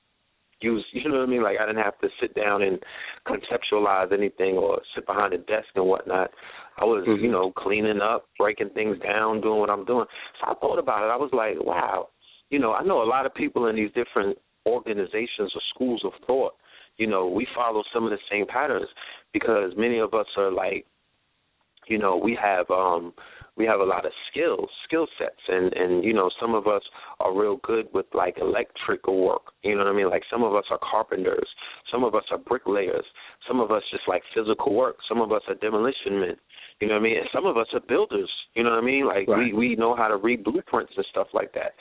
use 0.62 0.86
you 0.92 1.10
know 1.10 1.20
what 1.20 1.28
I 1.28 1.32
mean? 1.32 1.44
Like 1.44 1.58
I 1.60 1.66
didn't 1.66 1.84
have 1.84 2.00
to 2.00 2.10
sit 2.22 2.36
down 2.36 2.62
and 2.62 2.80
conceptualize 3.28 4.12
anything 4.14 4.56
or 4.56 4.82
sit 4.96 5.06
behind 5.06 5.34
a 5.34 5.38
desk 5.38 5.68
and 5.76 5.86
whatnot. 5.86 6.32
I 6.78 6.86
was, 6.86 7.06
mm-hmm. 7.08 7.24
you 7.24 7.32
know, 7.32 7.52
cleaning 7.52 8.00
up, 8.02 8.28
breaking 8.38 8.70
things 8.70 8.98
down, 9.00 9.42
doing 9.42 9.60
what 9.60 9.70
I'm 9.70 9.86
doing. 9.86 10.06
So 10.40 10.52
I 10.52 10.54
thought 10.56 10.80
about 10.80 11.04
it. 11.04 11.12
I 11.12 11.18
was 11.18 11.30
like, 11.34 11.56
wow, 11.60 12.10
you 12.50 12.60
know, 12.60 12.74
I 12.74 12.84
know 12.84 13.04
a 13.04 13.10
lot 13.10 13.26
of 13.26 13.34
people 13.34 13.68
in 13.68 13.76
these 13.76 13.92
different 13.94 14.38
organizations 14.66 15.52
or 15.54 15.62
schools 15.74 16.02
of 16.06 16.14
thought. 16.26 16.54
You 16.98 17.08
know, 17.08 17.28
we 17.28 17.48
follow 17.56 17.84
some 17.94 18.06
of 18.06 18.12
the 18.12 18.18
same 18.32 18.46
patterns 18.46 18.88
because 19.34 19.72
many 19.78 20.00
of 20.00 20.14
us 20.14 20.28
are 20.38 20.52
like, 20.52 20.86
you 21.88 21.98
know, 21.98 22.18
we 22.18 22.38
have 22.42 22.70
um 22.70 23.14
we 23.60 23.66
have 23.66 23.82
a 23.82 23.84
lot 23.84 24.06
of 24.06 24.14
skills, 24.32 24.70
skill 24.88 25.06
sets, 25.20 25.42
and 25.50 25.74
and 25.74 26.04
you 26.04 26.14
know 26.14 26.30
some 26.40 26.56
of 26.56 26.66
us 26.66 26.82
are 27.20 27.38
real 27.38 27.58
good 27.62 27.88
with 27.94 28.06
like 28.14 28.38
electrical 28.40 29.22
work. 29.22 29.52
You 29.64 29.76
know 29.76 29.84
what 29.84 29.94
I 29.94 29.96
mean? 29.96 30.10
Like 30.10 30.24
some 30.32 30.44
of 30.44 30.56
us 30.56 30.64
are 30.72 30.80
carpenters, 30.80 31.48
some 31.92 32.06
of 32.06 32.16
us 32.16 32.24
are 32.32 32.38
bricklayers, 32.38 33.06
some 33.48 33.60
of 33.60 33.70
us 33.70 33.84
just 33.92 34.04
like 34.08 34.24
physical 34.34 34.74
work, 34.74 34.96
some 35.08 35.20
of 35.20 35.34
us 35.34 35.42
are 35.50 35.56
demolition 35.56 36.22
men. 36.22 36.36
You 36.80 36.88
know 36.88 36.94
what 36.94 37.02
I 37.02 37.04
mean? 37.04 37.18
And 37.18 37.30
some 37.34 37.46
of 37.46 37.58
us 37.58 37.68
are 37.74 37.82
builders. 37.82 38.32
You 38.56 38.64
know 38.64 38.70
what 38.72 38.80
I 38.80 38.86
mean? 38.86 39.06
Like 39.06 39.28
right. 39.28 39.54
we 39.54 39.54
we 39.54 39.76
know 39.76 39.94
how 39.94 40.08
to 40.08 40.16
read 40.16 40.46
blueprints 40.46 40.94
and 40.96 41.06
stuff 41.12 41.28
like 41.34 41.52
that. 41.54 41.74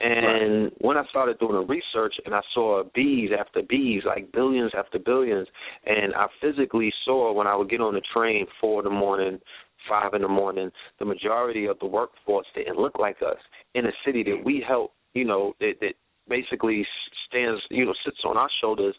And 0.00 0.64
right. 0.64 0.72
when 0.78 0.96
I 0.96 1.04
started 1.10 1.38
doing 1.40 1.54
the 1.54 1.66
research 1.66 2.14
and 2.24 2.34
I 2.34 2.40
saw 2.54 2.84
bees 2.94 3.30
after 3.38 3.62
bees, 3.68 4.02
like 4.06 4.32
billions 4.32 4.72
after 4.76 4.98
billions, 4.98 5.48
and 5.84 6.14
I 6.14 6.26
physically 6.40 6.92
saw 7.04 7.32
when 7.32 7.48
I 7.48 7.56
would 7.56 7.68
get 7.68 7.80
on 7.80 7.94
the 7.94 8.02
train 8.14 8.46
four 8.60 8.80
in 8.80 8.84
the 8.84 8.90
morning, 8.90 9.40
five 9.88 10.14
in 10.14 10.22
the 10.22 10.28
morning, 10.28 10.70
the 10.98 11.04
majority 11.04 11.66
of 11.66 11.78
the 11.78 11.86
workforce 11.86 12.46
didn't 12.54 12.78
look 12.78 12.98
like 12.98 13.16
us 13.22 13.38
in 13.74 13.86
a 13.86 13.92
city 14.04 14.22
that 14.24 14.42
we 14.44 14.64
help, 14.66 14.92
you 15.14 15.24
know, 15.24 15.54
that, 15.60 15.74
that 15.80 15.94
basically 16.28 16.86
stands, 17.28 17.60
you 17.70 17.84
know, 17.84 17.94
sits 18.04 18.18
on 18.24 18.36
our 18.36 18.50
shoulders, 18.60 18.94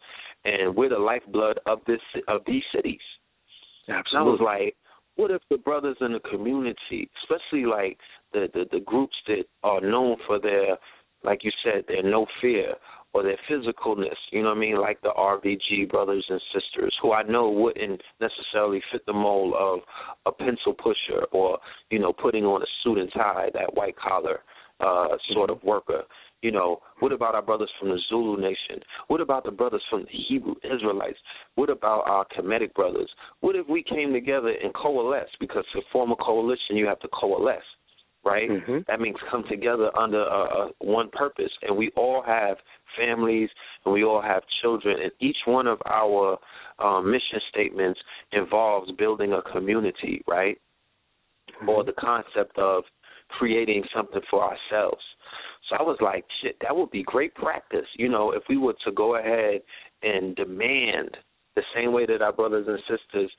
and 0.45 0.76
we're 0.76 0.90
the 0.90 0.98
lifeblood 0.98 1.60
of 1.66 1.80
this 1.88 2.02
of 2.28 2.41
these 2.48 2.64
cities. 2.76 2.99
Absolutely. 3.88 4.11
And 4.14 4.20
I 4.20 4.24
was 4.24 4.40
like, 4.44 4.76
what 5.16 5.32
if 5.32 5.41
the 5.49 5.57
brothers 5.57 5.98
in 6.02 6.14
the 6.14 6.20
community, 6.22 7.10
especially 7.24 7.66
like 7.66 7.98
the, 8.34 8.48
the 8.53 8.66
the 8.72 8.80
groups 8.80 9.16
that 9.28 9.44
are 9.64 9.82
known 9.82 10.18
for 10.26 10.40
their, 10.40 10.78
like 11.24 11.44
you 11.44 11.52
said, 11.64 11.84
their 11.88 12.03
no 12.03 12.26
fear, 12.41 12.74
or 13.14 13.23
their 13.23 13.40
physicalness, 13.49 14.15
you 14.31 14.41
know 14.44 14.49
what 14.49 14.57
I 14.57 14.60
mean, 14.60 14.80
like 14.80 15.02
the 15.02 15.14
RBG 15.18 15.90
brothers 15.90 16.26
and 16.30 16.41
sisters, 16.53 16.95
who 17.02 17.14
I 17.14 17.23
know 17.23 17.49
wouldn't 17.49 18.02
necessarily 18.22 18.81
fit 18.91 19.06
the 19.06 19.14
mold 19.14 19.56
of 19.57 19.80
a 20.26 20.31
pencil 20.31 20.73
pusher 20.73 21.26
or, 21.31 21.57
you 21.90 21.99
know, 21.99 22.14
putting 22.14 22.45
on 22.45 22.61
a 22.61 22.65
suit 22.84 22.99
and 22.99 23.11
tie, 23.14 23.49
that 23.53 23.76
white 23.76 23.95
collar 23.98 24.40
uh 24.80 25.07
sort 25.34 25.49
of 25.49 25.61
worker. 25.64 26.03
You 26.41 26.52
know, 26.52 26.80
what 26.99 27.11
about 27.11 27.36
our 27.36 27.41
brothers 27.41 27.69
from 27.80 27.90
the 27.90 27.99
Zulu 28.07 28.40
nation? 28.40 28.81
What 29.07 29.19
about 29.19 29.44
the 29.44 29.52
brothers 29.52 29.84
from 29.90 30.03
the 30.03 30.18
Hebrew 30.30 30.56
Israelites? 30.64 31.18
What 31.56 31.69
about 31.69 32.07
our 32.07 32.26
Kemetic 32.27 32.73
brothers? 32.76 33.10
What 33.41 33.57
if 33.57 33.68
we 33.68 33.84
came 33.84 34.14
together 34.14 34.53
and 34.64 34.73
coalesce? 34.73 35.27
Because 35.41 35.65
to 35.73 35.81
form 35.91 36.11
a 36.11 36.15
coalition, 36.15 36.77
you 36.77 36.88
have 36.88 36.99
to 37.02 37.10
coalesce 37.10 37.61
right? 38.24 38.50
Mm-hmm. 38.50 38.80
That 38.88 39.00
means 39.00 39.16
come 39.32 39.44
together 39.50 39.96
under 39.98 40.22
a, 40.22 40.24
a 40.24 40.70
one 40.80 41.10
purpose, 41.12 41.52
and 41.62 41.76
we 41.78 41.91
all 41.96 42.24
have 42.26 42.58
families 42.98 43.50
and 43.86 43.94
we 43.94 44.04
all 44.04 44.22
have 44.22 44.44
children, 44.62 44.98
and 45.02 45.12
each 45.20 45.38
one 45.46 45.68
of 45.68 45.80
our 45.86 46.38
um, 46.80 47.12
mission 47.12 47.40
statements 47.50 48.00
involves 48.32 48.91
building 48.98 49.34
a 49.34 49.41
community, 49.52 50.22
right? 50.28 50.58
Mm-hmm. 51.50 51.70
Or 51.70 51.84
the 51.84 51.94
concept 51.94 52.58
of 52.58 52.84
creating 53.30 53.84
something 53.96 54.22
for 54.30 54.44
ourselves. 54.44 55.04
So 55.70 55.76
I 55.78 55.84
was 55.84 55.98
like, 56.02 56.26
shit, 56.41 56.58
that 56.62 56.76
would 56.76 56.90
be 56.90 57.04
great 57.04 57.34
practice, 57.36 57.86
you 57.96 58.10
know, 58.10 58.32
if 58.32 58.44
we 58.50 58.58
were 58.58 58.76
to 58.86 58.91
go 58.91 59.18
ahead 59.18 59.62
and 60.02 60.36
demand 60.36 61.16
the 61.56 61.62
same 61.76 61.91
way 61.91 62.06
that 62.06 62.22
our 62.22 62.34
brothers 62.34 62.66
and 62.68 62.80
sisters 62.88 63.32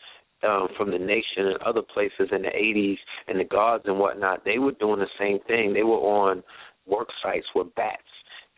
um, 0.46 0.68
from 0.76 0.90
the 0.90 0.98
nation 0.98 1.46
and 1.46 1.62
other 1.62 1.82
places 1.82 2.28
in 2.32 2.42
the 2.42 2.48
80s 2.48 2.98
and 3.28 3.38
the 3.38 3.44
guards 3.44 3.84
and 3.86 3.98
whatnot, 3.98 4.44
they 4.44 4.58
were 4.58 4.72
doing 4.72 5.00
the 5.00 5.06
same 5.18 5.38
thing. 5.46 5.72
They 5.72 5.82
were 5.82 5.96
on 5.96 6.42
work 6.86 7.08
sites 7.22 7.46
with 7.54 7.74
bats 7.74 8.02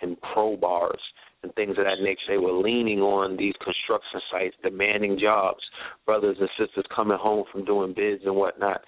and 0.00 0.16
crowbars 0.20 1.00
and 1.42 1.54
things 1.54 1.76
of 1.78 1.84
that 1.84 2.02
nature. 2.02 2.20
They 2.28 2.38
were 2.38 2.52
leaning 2.52 3.00
on 3.00 3.36
these 3.36 3.54
construction 3.64 4.20
sites, 4.30 4.56
demanding 4.62 5.18
jobs. 5.20 5.60
Brothers 6.06 6.36
and 6.40 6.48
sisters 6.58 6.84
coming 6.94 7.18
home 7.20 7.44
from 7.50 7.64
doing 7.64 7.94
bids 7.96 8.22
and 8.24 8.36
whatnot, 8.36 8.82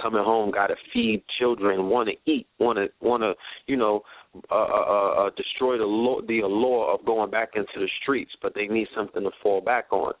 coming 0.00 0.22
home 0.22 0.50
got 0.50 0.68
to 0.68 0.76
feed 0.92 1.22
children, 1.38 1.88
want 1.88 2.08
to 2.08 2.30
eat, 2.30 2.46
want 2.58 2.78
to 2.78 2.88
want 3.00 3.22
to 3.22 3.34
you 3.66 3.76
know 3.76 4.02
uh, 4.50 4.54
uh, 4.54 4.56
uh, 4.56 5.26
uh, 5.26 5.30
destroy 5.36 5.78
the 5.78 5.84
law, 5.84 6.20
the 6.28 6.40
allure 6.40 6.92
of 6.92 7.04
going 7.06 7.30
back 7.30 7.50
into 7.54 7.72
the 7.76 7.88
streets, 8.02 8.32
but 8.42 8.54
they 8.54 8.66
need 8.66 8.86
something 8.94 9.22
to 9.22 9.30
fall 9.42 9.60
back 9.60 9.86
on. 9.90 10.12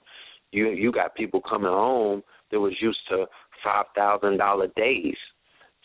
You 0.56 0.70
you 0.70 0.90
got 0.90 1.14
people 1.14 1.42
coming 1.46 1.70
home 1.70 2.22
that 2.50 2.58
was 2.58 2.72
used 2.80 3.00
to 3.10 3.26
five 3.62 3.84
thousand 3.94 4.38
dollar 4.38 4.68
days. 4.74 5.16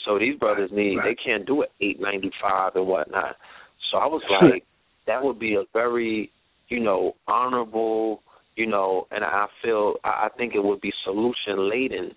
So 0.06 0.18
these 0.18 0.40
brothers 0.40 0.72
need 0.74 0.96
right. 0.96 1.16
they 1.16 1.16
can't 1.24 1.46
do 1.46 1.62
it 1.62 1.72
eight 1.82 2.00
ninety 2.00 2.32
five 2.42 2.76
and 2.76 2.88
whatnot. 2.88 3.36
So 3.92 3.98
I 3.98 4.06
was 4.06 4.24
like, 4.42 4.64
that 5.08 5.22
would 5.22 5.40
be 5.40 5.56
a 5.56 5.64
very, 5.74 6.32
you 6.70 6.80
know, 6.80 7.16
honorable, 7.28 8.24
you 8.56 8.66
know, 8.66 9.08
and 9.12 9.26
I 9.26 9.48
feel 9.62 9.96
I 10.06 10.30
think 10.38 10.56
it 10.56 10.64
would 10.64 10.80
be 10.80 10.94
solution 11.04 11.70
laden 11.70 12.12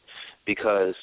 because 0.46 0.94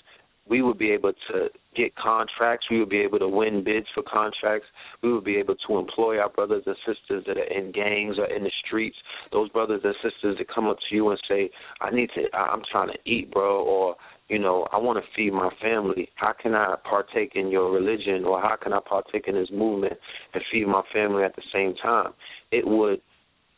we 0.51 0.61
would 0.61 0.77
be 0.77 0.91
able 0.91 1.13
to 1.31 1.47
get 1.77 1.95
contracts. 1.95 2.67
We 2.69 2.79
would 2.79 2.89
be 2.89 2.99
able 2.99 3.19
to 3.19 3.27
win 3.27 3.63
bids 3.63 3.87
for 3.95 4.03
contracts. 4.03 4.67
We 5.01 5.13
would 5.13 5.23
be 5.23 5.37
able 5.37 5.55
to 5.67 5.77
employ 5.79 6.19
our 6.19 6.27
brothers 6.27 6.63
and 6.65 6.75
sisters 6.85 7.23
that 7.25 7.37
are 7.37 7.57
in 7.57 7.71
gangs 7.71 8.17
or 8.19 8.25
in 8.25 8.43
the 8.43 8.51
streets. 8.65 8.97
Those 9.31 9.49
brothers 9.49 9.79
and 9.85 9.95
sisters 10.03 10.37
that 10.37 10.53
come 10.53 10.67
up 10.67 10.77
to 10.89 10.95
you 10.95 11.09
and 11.09 11.19
say, 11.27 11.49
"I 11.79 11.89
need 11.89 12.11
to. 12.15 12.27
I'm 12.35 12.63
trying 12.69 12.89
to 12.89 12.99
eat, 13.05 13.31
bro," 13.31 13.63
or 13.63 13.95
you 14.27 14.39
know, 14.39 14.67
I 14.73 14.77
want 14.77 15.03
to 15.03 15.11
feed 15.15 15.31
my 15.31 15.49
family. 15.61 16.09
How 16.15 16.33
can 16.33 16.53
I 16.53 16.75
partake 16.83 17.31
in 17.35 17.49
your 17.49 17.71
religion, 17.71 18.25
or 18.25 18.41
how 18.41 18.57
can 18.57 18.73
I 18.73 18.79
partake 18.81 19.29
in 19.29 19.35
this 19.35 19.51
movement 19.51 19.93
and 20.33 20.43
feed 20.51 20.67
my 20.67 20.83
family 20.93 21.23
at 21.23 21.35
the 21.37 21.43
same 21.53 21.75
time? 21.75 22.13
It 22.51 22.67
would, 22.67 23.01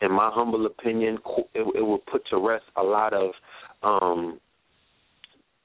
in 0.02 0.12
my 0.12 0.30
humble 0.32 0.68
opinion, 0.68 1.18
it, 1.56 1.66
it 1.76 1.86
would 1.86 2.06
put 2.06 2.26
to 2.28 2.38
rest 2.38 2.66
a 2.76 2.84
lot 2.84 3.14
of 3.14 3.32
um 3.82 4.40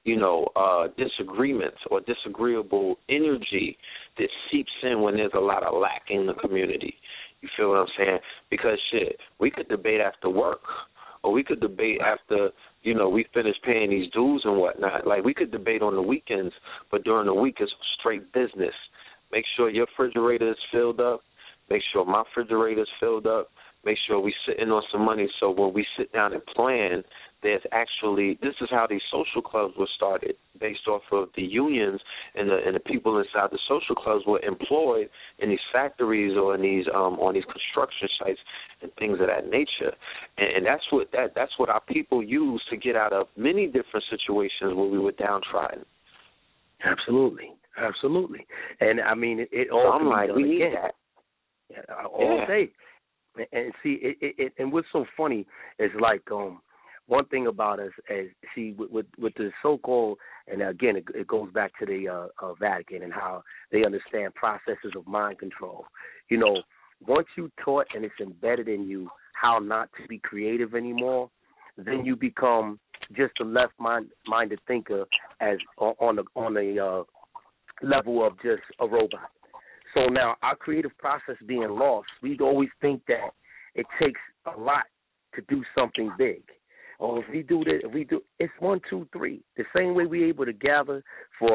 you 0.09 0.17
know, 0.17 0.47
uh, 0.55 0.87
disagreements 0.97 1.77
or 1.91 2.01
disagreeable 2.01 2.95
energy 3.09 3.77
that 4.17 4.27
seeps 4.51 4.71
in 4.81 5.01
when 5.01 5.15
there's 5.15 5.31
a 5.35 5.39
lot 5.39 5.61
of 5.61 5.79
lack 5.79 6.01
in 6.09 6.25
the 6.25 6.33
community. 6.33 6.95
You 7.41 7.49
feel 7.55 7.69
what 7.69 7.77
I'm 7.77 7.87
saying? 7.95 8.17
Because 8.49 8.79
shit, 8.91 9.17
we 9.39 9.51
could 9.51 9.69
debate 9.69 10.01
after 10.01 10.27
work, 10.27 10.61
or 11.23 11.31
we 11.31 11.43
could 11.43 11.59
debate 11.59 12.01
after 12.01 12.49
you 12.81 12.95
know 12.95 13.07
we 13.07 13.27
finish 13.35 13.55
paying 13.63 13.91
these 13.91 14.11
dues 14.11 14.41
and 14.45 14.57
whatnot. 14.57 15.05
Like 15.05 15.23
we 15.23 15.35
could 15.35 15.51
debate 15.51 15.83
on 15.83 15.95
the 15.95 16.01
weekends, 16.01 16.55
but 16.89 17.03
during 17.03 17.27
the 17.27 17.33
week 17.35 17.57
it's 17.59 17.71
straight 17.99 18.33
business. 18.33 18.73
Make 19.31 19.45
sure 19.55 19.69
your 19.69 19.85
refrigerator 19.85 20.49
is 20.49 20.57
filled 20.71 20.99
up. 20.99 21.21
Make 21.69 21.83
sure 21.93 22.03
my 22.03 22.23
refrigerator 22.35 22.81
is 22.81 22.87
filled 22.99 23.27
up. 23.27 23.51
Make 23.85 23.97
sure 24.07 24.19
we 24.19 24.33
sitting 24.47 24.69
on 24.69 24.81
some 24.91 25.05
money 25.05 25.29
so 25.39 25.51
when 25.51 25.71
we 25.71 25.85
sit 25.97 26.11
down 26.11 26.33
and 26.33 26.43
plan 26.47 27.03
there's 27.41 27.61
actually 27.71 28.37
this 28.41 28.55
is 28.61 28.67
how 28.69 28.85
these 28.89 29.01
social 29.11 29.41
clubs 29.41 29.73
were 29.77 29.87
started 29.95 30.35
based 30.59 30.87
off 30.87 31.01
of 31.11 31.29
the 31.35 31.41
unions 31.41 32.01
and 32.35 32.49
the 32.49 32.57
and 32.65 32.75
the 32.75 32.79
people 32.79 33.17
inside 33.17 33.49
the 33.51 33.59
social 33.67 33.95
clubs 33.95 34.25
were 34.25 34.39
employed 34.41 35.09
in 35.39 35.49
these 35.49 35.59
factories 35.71 36.37
or 36.37 36.55
in 36.55 36.61
these 36.61 36.85
um 36.93 37.19
on 37.19 37.33
these 37.33 37.45
construction 37.45 38.09
sites 38.19 38.39
and 38.81 38.91
things 38.99 39.19
of 39.21 39.27
that 39.27 39.49
nature. 39.49 39.95
And, 40.37 40.57
and 40.57 40.65
that's 40.65 40.83
what 40.91 41.11
that 41.13 41.33
that's 41.35 41.53
what 41.57 41.69
our 41.69 41.81
people 41.81 42.23
use 42.23 42.61
to 42.69 42.77
get 42.77 42.95
out 42.95 43.13
of 43.13 43.27
many 43.37 43.67
different 43.67 44.05
situations 44.09 44.75
where 44.75 44.87
we 44.87 44.99
were 44.99 45.13
downtrodden. 45.13 45.85
Absolutely. 46.83 47.51
Absolutely. 47.77 48.45
And 48.81 48.99
i 48.99 49.15
mean 49.15 49.39
it, 49.39 49.49
it 49.51 49.69
all 49.71 49.91
so 49.93 49.99
i'm 49.99 50.07
like 50.07 50.35
we 50.35 50.43
need 50.43 50.61
again. 50.63 50.73
that. 50.81 50.95
Yeah, 51.69 52.05
all 52.05 52.39
yeah. 52.39 52.47
day. 52.47 52.69
And 53.53 53.71
see 53.81 53.99
it, 54.01 54.17
it, 54.19 54.35
it 54.37 54.53
and 54.59 54.73
what's 54.73 54.87
so 54.91 55.05
funny 55.15 55.45
is 55.77 55.91
like 56.01 56.23
um 56.31 56.59
one 57.09 57.25
thing 57.25 57.47
about 57.47 57.79
us 57.79 57.91
as 58.09 58.27
see 58.55 58.73
with 58.77 58.91
with, 58.91 59.05
with 59.17 59.33
the 59.33 59.51
so-called 59.61 60.17
and 60.47 60.61
again 60.61 60.95
it, 60.95 61.03
it 61.13 61.27
goes 61.27 61.51
back 61.51 61.71
to 61.79 61.85
the 61.85 62.07
uh, 62.07 62.27
uh, 62.45 62.53
Vatican 62.53 63.03
and 63.03 63.11
how 63.11 63.43
they 63.71 63.83
understand 63.83 64.33
processes 64.35 64.93
of 64.95 65.05
mind 65.07 65.39
control. 65.39 65.85
You 66.29 66.37
know, 66.37 66.61
once 67.05 67.27
you 67.35 67.51
taught 67.63 67.87
and 67.93 68.05
it's 68.05 68.13
embedded 68.21 68.67
in 68.67 68.87
you 68.87 69.09
how 69.33 69.59
not 69.59 69.89
to 69.99 70.07
be 70.07 70.19
creative 70.19 70.75
anymore, 70.75 71.29
then 71.77 72.05
you 72.05 72.15
become 72.15 72.79
just 73.15 73.33
a 73.41 73.43
left 73.43 73.73
mind 73.79 74.07
minded 74.27 74.59
thinker 74.67 75.05
as 75.41 75.57
on 75.77 76.15
the 76.15 76.23
on 76.35 76.53
the 76.53 76.79
uh, 76.79 77.85
level 77.85 78.25
of 78.25 78.33
just 78.35 78.61
a 78.79 78.87
robot. 78.87 79.31
So 79.95 80.05
now 80.05 80.35
our 80.43 80.55
creative 80.55 80.95
process 80.99 81.35
being 81.47 81.67
lost, 81.69 82.07
we 82.21 82.37
always 82.39 82.69
think 82.81 83.01
that 83.07 83.31
it 83.73 83.87
takes 83.99 84.21
a 84.45 84.59
lot 84.59 84.83
to 85.33 85.41
do 85.49 85.63
something 85.75 86.11
big 86.15 86.43
or 86.99 87.19
if 87.19 87.25
we 87.31 87.41
do 87.43 87.63
this, 87.63 87.81
if 87.83 87.93
we 87.93 88.03
do, 88.03 88.21
it's 88.39 88.53
one, 88.59 88.81
two, 88.89 89.07
three. 89.13 89.41
The 89.55 89.63
same 89.75 89.95
way 89.95 90.05
we 90.05 90.25
able 90.25 90.45
to 90.45 90.53
gather 90.53 91.01
for 91.39 91.51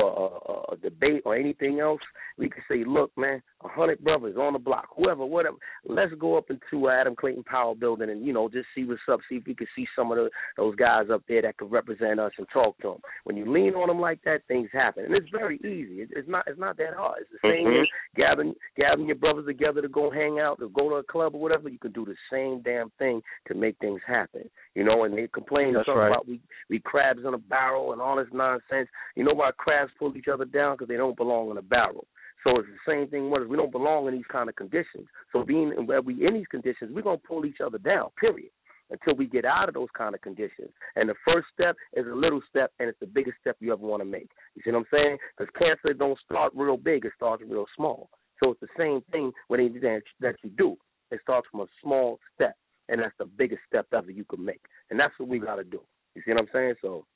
a, 0.71 0.73
a 0.73 0.77
debate 0.79 1.23
or 1.25 1.37
anything 1.37 1.81
else, 1.81 2.01
we 2.39 2.49
can 2.49 2.63
say, 2.69 2.83
look, 2.87 3.13
man, 3.17 3.43
a 3.65 3.69
hundred 3.69 4.03
brothers 4.03 4.37
on 4.37 4.55
the 4.55 4.59
block, 4.59 4.89
whoever, 4.97 5.25
whatever. 5.25 5.57
Let's 5.87 6.13
go 6.19 6.37
up 6.37 6.47
into 6.51 6.89
Adam 6.89 7.15
Clayton 7.15 7.45
Powell 7.45 7.75
building 7.75 8.11
and 8.11 8.27
you 8.27 8.33
know 8.33 8.49
just 8.49 8.67
see 8.75 8.85
what's 8.85 9.01
up. 9.11 9.21
See 9.29 9.37
if 9.37 9.47
we 9.47 9.55
can 9.55 9.67
see 9.77 9.87
some 9.97 10.11
of 10.11 10.17
the, 10.17 10.31
those 10.57 10.75
guys 10.77 11.07
up 11.13 11.23
there 11.29 11.43
that 11.43 11.57
could 11.59 11.71
represent 11.71 12.19
us 12.19 12.33
and 12.39 12.47
talk 12.53 12.77
to 12.79 12.89
them. 12.89 12.99
When 13.25 13.37
you 13.37 13.51
lean 13.51 13.75
on 13.75 13.89
them 13.89 14.01
like 14.01 14.21
that, 14.25 14.43
things 14.49 14.69
happen, 14.73 15.05
and 15.05 15.15
it's 15.15 15.31
very 15.31 15.57
easy. 15.59 16.03
It, 16.03 16.11
it's 16.17 16.29
not. 16.29 16.45
It's 16.47 16.59
not 16.59 16.77
that 16.79 16.95
hard. 16.97 17.23
It's 17.23 17.31
the 17.31 17.49
same 17.49 17.67
mm-hmm. 17.67 18.21
gathering 18.21 18.55
gathering 18.77 19.07
your 19.07 19.17
brothers 19.17 19.47
together 19.47 19.83
to 19.83 19.89
go 19.89 20.11
hang 20.11 20.39
out, 20.41 20.59
to 20.61 20.69
go 20.71 20.89
to 20.89 20.97
a 20.97 21.03
club 21.05 21.35
or 21.35 21.41
whatever. 21.41 21.69
You 21.69 21.79
can 21.79 21.93
do 21.93 22.05
the 22.05 22.17
same 22.33 22.63
damn 22.63 22.91
thing 22.99 23.23
to 23.49 23.55
make 23.55 23.77
things 23.79 24.01
happen. 24.07 24.49
You 24.75 24.85
know, 24.85 25.05
and 25.05 25.17
they 25.17 25.29
complain 25.29 25.75
That's 25.75 25.89
right. 25.89 26.09
about 26.09 26.27
we 26.27 26.41
we 26.69 26.81
crabs 26.81 27.21
in 27.27 27.35
a 27.35 27.39
barrel 27.39 27.93
and 27.93 28.01
all 28.01 28.17
this 28.17 28.27
nonsense. 28.33 28.89
You 29.15 29.25
know 29.25 29.35
why 29.35 29.51
crabs 29.57 29.74
pull 29.99 30.17
each 30.17 30.29
other 30.33 30.45
down 30.45 30.75
because 30.75 30.89
they 30.89 30.97
don't 30.97 31.17
belong 31.17 31.51
in 31.51 31.57
a 31.59 31.63
barrel. 31.63 32.07
So 32.45 32.59
it's 32.59 32.69
the 32.69 32.93
same 32.93 33.09
thing. 33.09 33.31
What 33.31 33.49
we 33.49 33.57
don't 33.57 33.73
belong 33.73 34.07
in 34.07 34.15
these 34.15 34.31
kind 34.31 34.49
of 34.49 34.57
conditions. 34.57 35.09
So 35.33 35.45
being 35.45 35.71
where 35.87 36.03
we 36.03 36.27
in 36.27 36.35
these 36.35 36.47
conditions, 36.51 36.91
we're 36.95 37.03
gonna 37.03 37.19
pull 37.19 37.47
each 37.47 37.61
other 37.65 37.79
down. 37.79 38.11
Period. 38.21 38.51
Until 38.91 39.15
we 39.17 39.27
get 39.27 39.47
out 39.47 39.69
of 39.69 39.75
those 39.75 39.89
kind 39.97 40.15
of 40.15 40.21
conditions. 40.21 40.69
And 40.95 41.09
the 41.09 41.15
first 41.25 41.47
step 41.55 41.75
is 41.95 42.07
a 42.07 42.15
little 42.15 42.43
step, 42.51 42.71
and 42.79 42.89
it's 42.89 43.01
the 43.01 43.07
biggest 43.07 43.39
step 43.41 43.57
you 43.59 43.73
ever 43.73 43.85
want 43.85 44.03
to 44.03 44.05
make. 44.05 44.29
You 44.55 44.63
see 44.63 44.71
what 44.71 44.81
I'm 44.81 44.85
saying? 44.93 45.17
Because 45.37 45.51
cancer 45.59 45.95
don't 45.95 46.19
start 46.21 46.53
real 46.55 46.77
big; 46.77 47.07
it 47.07 47.13
starts 47.17 47.43
real 47.49 47.65
small. 47.75 48.11
So 48.43 48.51
it's 48.51 48.61
the 48.61 48.69
same 48.77 49.01
thing 49.11 49.33
when 49.49 49.61
it, 49.61 49.73
that 50.21 50.35
you 50.43 50.51
do. 50.51 50.77
It 51.11 51.21
starts 51.23 51.47
from 51.51 51.61
a 51.61 51.67
small 51.83 52.19
step, 52.35 52.57
and 52.89 53.01
that's 53.01 53.15
the 53.19 53.25
biggest 53.25 53.63
step 53.67 53.87
ever 53.95 54.11
you 54.11 54.25
can 54.25 54.45
make. 54.45 54.61
And 54.91 55.01
that's 55.01 55.15
what 55.19 55.29
we 55.29 55.39
got 55.39 55.57
to 55.57 55.65
do. 55.65 55.81
You 56.15 56.23
see 56.25 56.33
what 56.33 56.41
I'm 56.41 56.49
saying? 56.53 56.75
So 56.83 57.07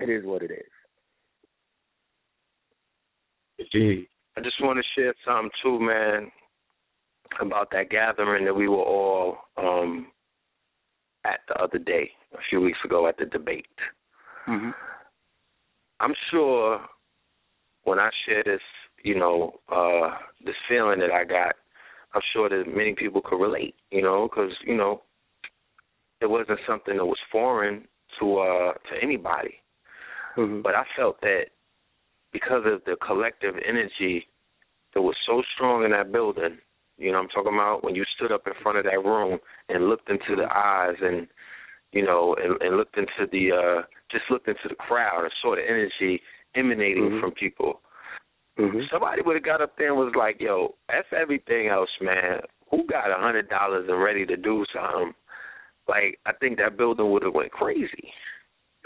it 0.00 0.08
is 0.08 0.24
what 0.24 0.42
it 0.42 0.50
is. 0.50 0.72
Indeed. 3.58 4.08
I 4.36 4.40
just 4.40 4.60
want 4.60 4.78
to 4.78 5.00
share 5.00 5.14
something 5.24 5.50
too, 5.62 5.78
man, 5.78 6.30
about 7.40 7.70
that 7.70 7.90
gathering 7.90 8.44
that 8.44 8.54
we 8.54 8.68
were 8.68 8.76
all 8.82 9.38
um 9.56 10.08
at 11.24 11.40
the 11.48 11.54
other 11.54 11.78
day, 11.78 12.10
a 12.34 12.38
few 12.50 12.60
weeks 12.60 12.78
ago 12.84 13.08
at 13.08 13.16
the 13.16 13.24
debate. 13.26 13.66
Mm-hmm. 14.48 14.70
I'm 16.00 16.14
sure 16.30 16.80
when 17.84 17.98
I 17.98 18.10
share 18.26 18.42
this, 18.44 18.60
you 19.02 19.18
know, 19.18 19.54
uh 19.72 20.16
this 20.44 20.56
feeling 20.68 20.98
that 21.00 21.12
I 21.12 21.24
got, 21.24 21.54
I'm 22.14 22.22
sure 22.32 22.48
that 22.48 22.64
many 22.66 22.94
people 22.94 23.22
could 23.24 23.40
relate, 23.40 23.74
you 23.90 24.02
know, 24.02 24.28
because 24.28 24.52
you 24.66 24.76
know, 24.76 25.02
it 26.20 26.26
wasn't 26.26 26.58
something 26.66 26.96
that 26.96 27.04
was 27.04 27.18
foreign 27.30 27.86
to 28.18 28.38
uh 28.38 28.72
to 28.72 29.02
anybody. 29.02 29.54
Mm-hmm. 30.36 30.62
But 30.62 30.74
I 30.74 30.84
felt 30.96 31.20
that 31.20 31.44
because 32.34 32.64
of 32.66 32.84
the 32.84 32.96
collective 32.96 33.54
energy 33.66 34.26
that 34.92 35.00
was 35.00 35.14
so 35.26 35.42
strong 35.54 35.84
in 35.84 35.92
that 35.92 36.12
building. 36.12 36.58
You 36.98 37.12
know, 37.12 37.18
I'm 37.18 37.28
talking 37.28 37.54
about 37.54 37.82
when 37.82 37.94
you 37.94 38.04
stood 38.16 38.32
up 38.32 38.42
in 38.46 38.52
front 38.62 38.76
of 38.76 38.84
that 38.84 39.04
room 39.04 39.38
and 39.68 39.88
looked 39.88 40.10
into 40.10 40.36
the 40.36 40.46
eyes 40.52 40.96
and 41.00 41.26
you 41.92 42.04
know, 42.04 42.34
and, 42.42 42.60
and 42.60 42.76
looked 42.76 42.98
into 42.98 43.30
the 43.30 43.52
uh 43.52 43.82
just 44.10 44.24
looked 44.30 44.48
into 44.48 44.68
the 44.68 44.74
crowd 44.74 45.22
and 45.22 45.32
saw 45.40 45.54
the 45.54 45.62
energy 45.62 46.20
emanating 46.56 47.04
mm-hmm. 47.04 47.20
from 47.20 47.30
people. 47.30 47.80
Mm-hmm. 48.58 48.80
Somebody 48.92 49.22
would 49.22 49.36
have 49.36 49.44
got 49.44 49.62
up 49.62 49.76
there 49.78 49.88
and 49.88 49.96
was 49.96 50.14
like, 50.16 50.36
"Yo, 50.40 50.74
f 50.90 51.06
everything 51.16 51.68
else, 51.68 51.90
man. 52.00 52.40
Who 52.70 52.84
got 52.86 53.10
a 53.10 53.20
hundred 53.20 53.48
dollars 53.48 53.86
and 53.88 54.02
ready 54.02 54.26
to 54.26 54.36
do 54.36 54.64
something?" 54.74 55.14
Like, 55.88 56.18
I 56.26 56.32
think 56.32 56.58
that 56.58 56.76
building 56.76 57.10
would 57.10 57.22
have 57.22 57.34
went 57.34 57.52
crazy. 57.52 58.12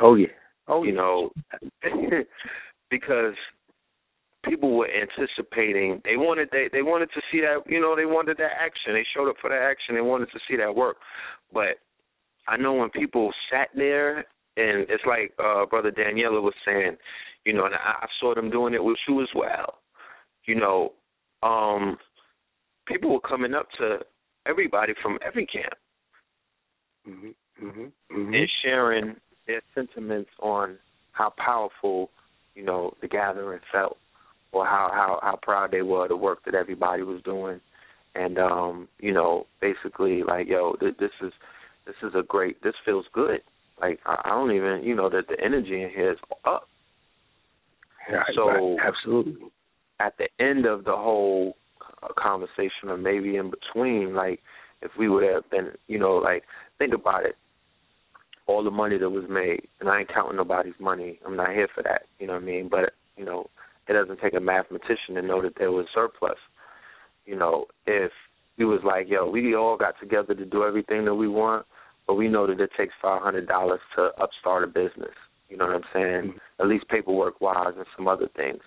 Oh 0.00 0.14
yeah. 0.14 0.28
Oh, 0.68 0.82
you 0.82 0.92
know, 0.92 1.30
because 2.90 3.34
people 4.44 4.76
were 4.76 4.88
anticipating 4.88 6.00
they 6.04 6.16
wanted 6.16 6.48
they 6.52 6.68
they 6.72 6.82
wanted 6.82 7.08
to 7.12 7.20
see 7.30 7.40
that 7.40 7.58
you 7.66 7.80
know 7.80 7.96
they 7.96 8.06
wanted 8.06 8.36
that 8.36 8.52
action 8.60 8.94
they 8.94 9.04
showed 9.14 9.28
up 9.28 9.36
for 9.40 9.50
that 9.50 9.62
action 9.62 9.94
they 9.94 10.00
wanted 10.00 10.26
to 10.26 10.38
see 10.48 10.56
that 10.56 10.74
work 10.74 10.96
but 11.52 11.80
i 12.46 12.56
know 12.56 12.72
when 12.72 12.88
people 12.90 13.32
sat 13.50 13.68
there 13.74 14.18
and 14.56 14.86
it's 14.88 15.04
like 15.06 15.32
uh 15.42 15.66
brother 15.66 15.90
Danyahla 15.90 16.40
was 16.40 16.54
saying 16.64 16.96
you 17.44 17.52
know 17.52 17.66
and 17.66 17.74
i, 17.74 18.04
I 18.04 18.06
saw 18.20 18.34
them 18.34 18.48
doing 18.48 18.74
it 18.74 18.82
with 18.82 18.96
you 19.08 19.20
as 19.22 19.28
well 19.34 19.78
you 20.46 20.54
know 20.54 20.92
um 21.42 21.98
people 22.88 23.12
were 23.12 23.20
coming 23.20 23.54
up 23.54 23.66
to 23.78 23.98
everybody 24.46 24.94
from 25.02 25.18
every 25.24 25.46
camp, 25.46 25.74
Mm-hmm. 27.08 27.66
Mm-hmm. 27.66 27.80
Mm-hmm. 27.80 28.34
and 28.34 28.48
sharing 28.62 29.16
their 29.46 29.62
sentiments 29.74 30.28
on 30.40 30.76
how 31.12 31.32
powerful, 31.42 32.10
you 32.58 32.64
know, 32.64 32.92
the 33.00 33.08
gathering 33.08 33.60
felt, 33.70 33.96
or 34.52 34.66
how 34.66 34.90
how 34.92 35.20
how 35.22 35.38
proud 35.40 35.70
they 35.70 35.82
were 35.82 36.02
of 36.04 36.08
the 36.08 36.16
work 36.16 36.40
that 36.44 36.54
everybody 36.56 37.02
was 37.02 37.22
doing, 37.22 37.60
and 38.16 38.38
um, 38.38 38.88
you 38.98 39.12
know, 39.12 39.46
basically 39.60 40.22
like, 40.24 40.48
yo, 40.48 40.74
th- 40.80 40.96
this 40.98 41.12
is 41.22 41.32
this 41.86 41.94
is 42.02 42.12
a 42.14 42.22
great, 42.22 42.60
this 42.62 42.74
feels 42.84 43.06
good. 43.12 43.40
Like 43.80 44.00
I, 44.04 44.16
I 44.24 44.30
don't 44.30 44.50
even, 44.50 44.82
you 44.82 44.94
know, 44.96 45.08
that 45.08 45.28
the 45.28 45.36
energy 45.42 45.82
in 45.82 45.90
here 45.90 46.12
is 46.12 46.18
up. 46.44 46.64
Right, 48.10 48.34
So- 48.34 48.48
right. 48.48 48.78
absolutely. 48.86 49.36
at 50.00 50.14
the 50.18 50.28
end 50.44 50.66
of 50.66 50.84
the 50.84 50.96
whole 50.96 51.56
uh, 52.02 52.08
conversation, 52.18 52.88
or 52.88 52.96
maybe 52.96 53.36
in 53.36 53.50
between, 53.50 54.14
like 54.14 54.40
if 54.82 54.90
we 54.98 55.08
would 55.08 55.24
have 55.24 55.48
been, 55.50 55.72
you 55.86 55.98
know, 55.98 56.14
like 56.16 56.42
think 56.78 56.92
about 56.94 57.24
it, 57.24 57.36
all 58.48 58.64
the 58.64 58.70
money 58.70 58.98
that 58.98 59.10
was 59.10 59.24
made, 59.28 59.68
and 59.78 59.88
I 59.88 60.00
ain't 60.00 60.12
counting 60.12 60.38
nobody's 60.38 60.80
money. 60.80 61.20
I'm 61.24 61.36
not 61.36 61.50
here 61.50 61.68
for 61.72 61.82
that. 61.82 62.06
You 62.18 62.26
know 62.26 62.32
what 62.32 62.42
I 62.42 62.46
mean? 62.46 62.68
But 62.68 62.94
you 63.16 63.24
know, 63.24 63.46
it 63.86 63.92
doesn't 63.92 64.20
take 64.20 64.34
a 64.34 64.40
mathematician 64.40 65.14
to 65.14 65.22
know 65.22 65.42
that 65.42 65.52
there 65.58 65.70
was 65.70 65.86
surplus. 65.94 66.38
You 67.26 67.36
know, 67.36 67.66
if 67.86 68.10
we 68.56 68.64
was 68.64 68.80
like, 68.84 69.06
yo, 69.08 69.28
we 69.30 69.54
all 69.54 69.76
got 69.76 69.94
together 70.00 70.34
to 70.34 70.44
do 70.44 70.64
everything 70.64 71.04
that 71.04 71.14
we 71.14 71.28
want, 71.28 71.66
but 72.06 72.14
we 72.14 72.26
know 72.26 72.46
that 72.46 72.58
it 72.58 72.70
takes 72.76 72.94
five 73.00 73.22
hundred 73.22 73.46
dollars 73.46 73.80
to 73.96 74.10
upstart 74.20 74.64
a 74.64 74.66
business. 74.66 75.14
You 75.50 75.58
know 75.58 75.66
what 75.66 75.76
I'm 75.76 75.82
saying? 75.92 76.32
Mm-hmm. 76.32 76.62
At 76.62 76.68
least 76.68 76.88
paperwork 76.88 77.40
wise 77.40 77.74
and 77.76 77.86
some 77.96 78.08
other 78.08 78.28
things. 78.34 78.60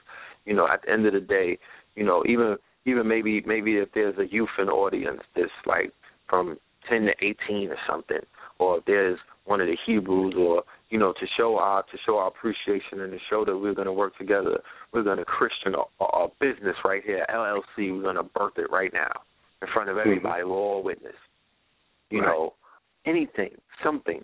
You 0.46 0.54
know, 0.54 0.68
at 0.68 0.84
the 0.84 0.92
end 0.92 1.06
of 1.08 1.14
the 1.14 1.20
day, 1.20 1.58
you 1.96 2.04
know, 2.04 2.24
even 2.28 2.58
even 2.86 3.08
maybe 3.08 3.42
maybe 3.46 3.78
if 3.78 3.90
there's 3.94 4.18
a 4.20 4.32
youth 4.32 4.50
in 4.60 4.68
the 4.68 4.72
audience 4.72 5.22
that's 5.36 5.50
like 5.66 5.92
from 6.30 6.58
ten 6.88 7.02
to 7.02 7.14
eighteen 7.22 7.70
or 7.70 7.78
something, 7.90 8.22
or 8.60 8.78
if 8.78 8.86
there's 8.86 9.20
one 9.52 9.60
of 9.60 9.68
the 9.68 9.76
Hebrews 9.86 10.34
or 10.38 10.64
you 10.90 10.98
know, 10.98 11.12
to 11.14 11.28
show 11.38 11.58
our 11.58 11.84
to 11.84 11.98
show 12.06 12.18
our 12.18 12.30
appreciation 12.30 13.02
and 13.02 13.12
to 13.12 13.18
show 13.30 13.44
that 13.44 13.58
we're 13.58 13.74
gonna 13.74 13.92
work 13.92 14.18
together, 14.18 14.62
we're 14.94 15.04
gonna 15.04 15.26
Christian 15.26 15.76
our, 15.76 15.88
our 16.00 16.32
business 16.40 16.76
right 16.86 17.04
here, 17.06 17.26
LLC, 17.30 17.94
we're 17.94 18.02
gonna 18.02 18.24
birth 18.24 18.54
it 18.58 18.72
right 18.72 18.92
now 18.94 19.12
in 19.62 19.68
front 19.74 19.90
of 19.90 19.98
mm-hmm. 19.98 20.08
everybody, 20.08 20.44
we're 20.46 20.56
all 20.56 20.84
witness. 20.84 21.16
You 22.10 22.22
Right. 22.22 22.28
know, 22.28 22.54
anything, 23.06 23.52
something. 23.84 24.24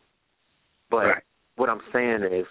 But 0.90 1.06
Right. 1.06 1.24
what 1.58 1.70
I'm 1.70 1.82
saying 1.92 2.24
is 2.24 2.46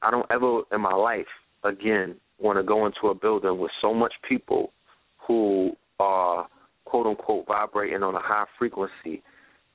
I 0.00 0.10
don't 0.10 0.30
ever 0.30 0.62
in 0.72 0.80
my 0.80 0.94
life 0.94 1.28
again 1.62 2.18
want 2.38 2.58
to 2.58 2.62
go 2.62 2.86
into 2.86 3.08
a 3.08 3.14
building 3.14 3.58
with 3.58 3.70
so 3.82 3.92
much 3.92 4.14
people 4.26 4.72
who 5.18 5.76
are 6.00 6.48
quote 6.86 7.06
unquote 7.06 7.46
vibrating 7.46 8.02
on 8.02 8.14
a 8.14 8.20
high 8.20 8.46
frequency 8.58 9.22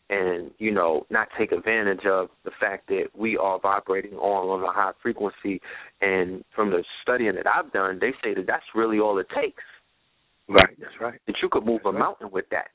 and 0.09 0.51
you 0.57 0.71
know 0.71 1.05
not 1.09 1.27
take 1.37 1.51
advantage 1.51 2.05
of 2.05 2.29
the 2.43 2.51
fact 2.59 2.87
that 2.87 3.05
we 3.17 3.37
are 3.37 3.59
vibrating 3.59 4.13
on 4.13 4.49
on 4.49 4.63
a 4.63 4.71
high 4.71 4.91
frequency. 5.01 5.61
And 6.01 6.43
from 6.55 6.71
the 6.71 6.83
studying 7.01 7.35
that 7.35 7.47
I've 7.47 7.71
done 7.71 7.99
they 7.99 8.11
say 8.23 8.33
that 8.33 8.47
that's 8.47 8.63
really 8.75 8.99
all 8.99 9.19
it 9.19 9.27
takes. 9.29 9.63
Right. 10.47 10.75
That's 10.79 10.93
right. 10.99 11.19
that 11.27 11.35
you 11.43 11.49
could 11.49 11.65
move 11.65 11.81
a 11.85 11.91
mountain 11.91 12.31
with 12.31 12.45
that. 12.49 12.69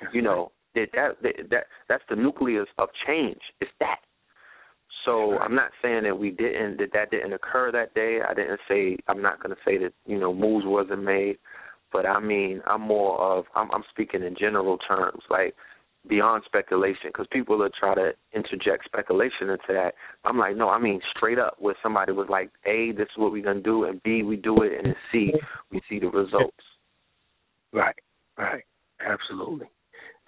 That's 0.00 0.14
you 0.14 0.22
know 0.22 0.52
that 0.74 0.88
that 0.92 1.22
that, 1.22 1.50
that 1.50 1.64
that's 1.88 2.04
the 2.10 2.16
nucleus 2.16 2.68
of 2.78 2.88
change. 3.06 3.40
It's 3.60 3.70
that. 3.80 4.00
So 5.04 5.38
I'm 5.38 5.54
not 5.54 5.70
saying 5.82 6.04
that 6.04 6.18
we 6.18 6.30
didn't 6.30 6.78
that 6.78 6.90
that 6.92 7.10
didn't 7.10 7.32
occur 7.32 7.72
that 7.72 7.94
day. 7.94 8.18
I 8.28 8.34
didn't 8.34 8.60
say 8.68 8.98
I'm 9.08 9.22
not 9.22 9.42
going 9.42 9.54
to 9.54 9.62
say 9.64 9.78
that 9.78 9.92
you 10.06 10.18
know 10.18 10.34
moves 10.34 10.64
wasn't 10.66 11.02
made, 11.02 11.38
but 11.92 12.06
I 12.06 12.20
mean 12.20 12.60
I'm 12.66 12.82
more 12.82 13.18
of 13.20 13.46
I'm 13.54 13.70
I'm 13.72 13.84
speaking 13.90 14.22
in 14.22 14.36
general 14.38 14.78
terms. 14.78 15.22
Like 15.30 15.54
beyond 16.08 16.42
speculation 16.44 17.06
because 17.06 17.26
people 17.30 17.58
will 17.58 17.68
try 17.78 17.94
to 17.94 18.12
interject 18.34 18.84
speculation 18.84 19.50
into 19.50 19.68
that. 19.68 19.92
I'm 20.24 20.38
like 20.38 20.56
no, 20.56 20.68
I 20.68 20.78
mean 20.78 21.00
straight 21.16 21.38
up 21.38 21.56
where 21.58 21.76
somebody 21.82 22.12
was 22.12 22.28
like 22.28 22.50
A, 22.66 22.92
this 22.92 23.04
is 23.04 23.16
what 23.16 23.32
we're 23.32 23.44
gonna 23.44 23.60
do, 23.60 23.84
and 23.84 24.02
B, 24.02 24.22
we 24.22 24.36
do 24.36 24.62
it, 24.62 24.72
and 24.76 24.86
then 24.86 24.96
C, 25.10 25.32
we 25.70 25.80
see 25.88 25.98
the 25.98 26.08
results. 26.08 26.56
Right, 27.72 27.96
right, 28.36 28.64
absolutely. 29.04 29.68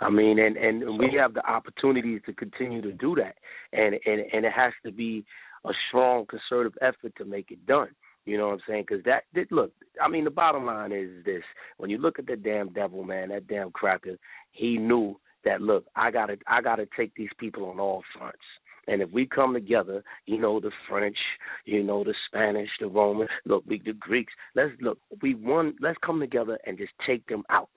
I 0.00 0.10
mean, 0.10 0.38
and 0.38 0.56
and 0.56 0.98
we 0.98 1.16
have 1.18 1.34
the 1.34 1.46
opportunities 1.48 2.20
to 2.26 2.32
continue 2.32 2.82
to 2.82 2.92
do 2.92 3.14
that, 3.16 3.36
and 3.72 3.94
and 4.06 4.20
and 4.32 4.44
it 4.44 4.52
has 4.52 4.72
to 4.84 4.92
be 4.92 5.24
a 5.64 5.70
strong 5.88 6.26
concerted 6.26 6.74
effort 6.82 7.14
to 7.16 7.24
make 7.24 7.50
it 7.50 7.64
done. 7.66 7.88
You 8.26 8.38
know 8.38 8.48
what 8.48 8.54
I'm 8.54 8.60
saying? 8.66 8.84
Because 8.88 9.04
that, 9.04 9.24
that 9.34 9.52
look, 9.52 9.70
I 10.02 10.08
mean, 10.08 10.24
the 10.24 10.30
bottom 10.30 10.64
line 10.64 10.92
is 10.92 11.24
this: 11.24 11.42
when 11.76 11.90
you 11.90 11.98
look 11.98 12.18
at 12.18 12.26
the 12.26 12.36
damn 12.36 12.72
devil, 12.72 13.04
man, 13.04 13.28
that 13.28 13.46
damn 13.48 13.70
cracker, 13.70 14.16
he 14.52 14.78
knew 14.78 15.18
that. 15.44 15.60
Look, 15.60 15.84
I 15.96 16.10
gotta, 16.10 16.36
I 16.46 16.60
gotta 16.60 16.86
take 16.96 17.14
these 17.14 17.30
people 17.38 17.66
on 17.66 17.80
all 17.80 18.02
fronts. 18.16 18.38
And 18.86 19.00
if 19.00 19.10
we 19.10 19.26
come 19.26 19.54
together, 19.54 20.02
you 20.26 20.38
know, 20.38 20.60
the 20.60 20.70
French, 20.88 21.16
you 21.64 21.82
know, 21.82 22.04
the 22.04 22.14
Spanish, 22.28 22.68
the 22.80 22.86
Roman, 22.86 23.28
look, 23.46 23.64
we 23.66 23.80
the 23.84 23.94
Greeks, 23.94 24.32
let's 24.54 24.72
look, 24.80 24.98
we 25.22 25.34
one 25.34 25.74
let's 25.80 25.98
come 26.04 26.20
together 26.20 26.58
and 26.66 26.76
just 26.76 26.92
take 27.06 27.26
them 27.26 27.44
out. 27.50 27.70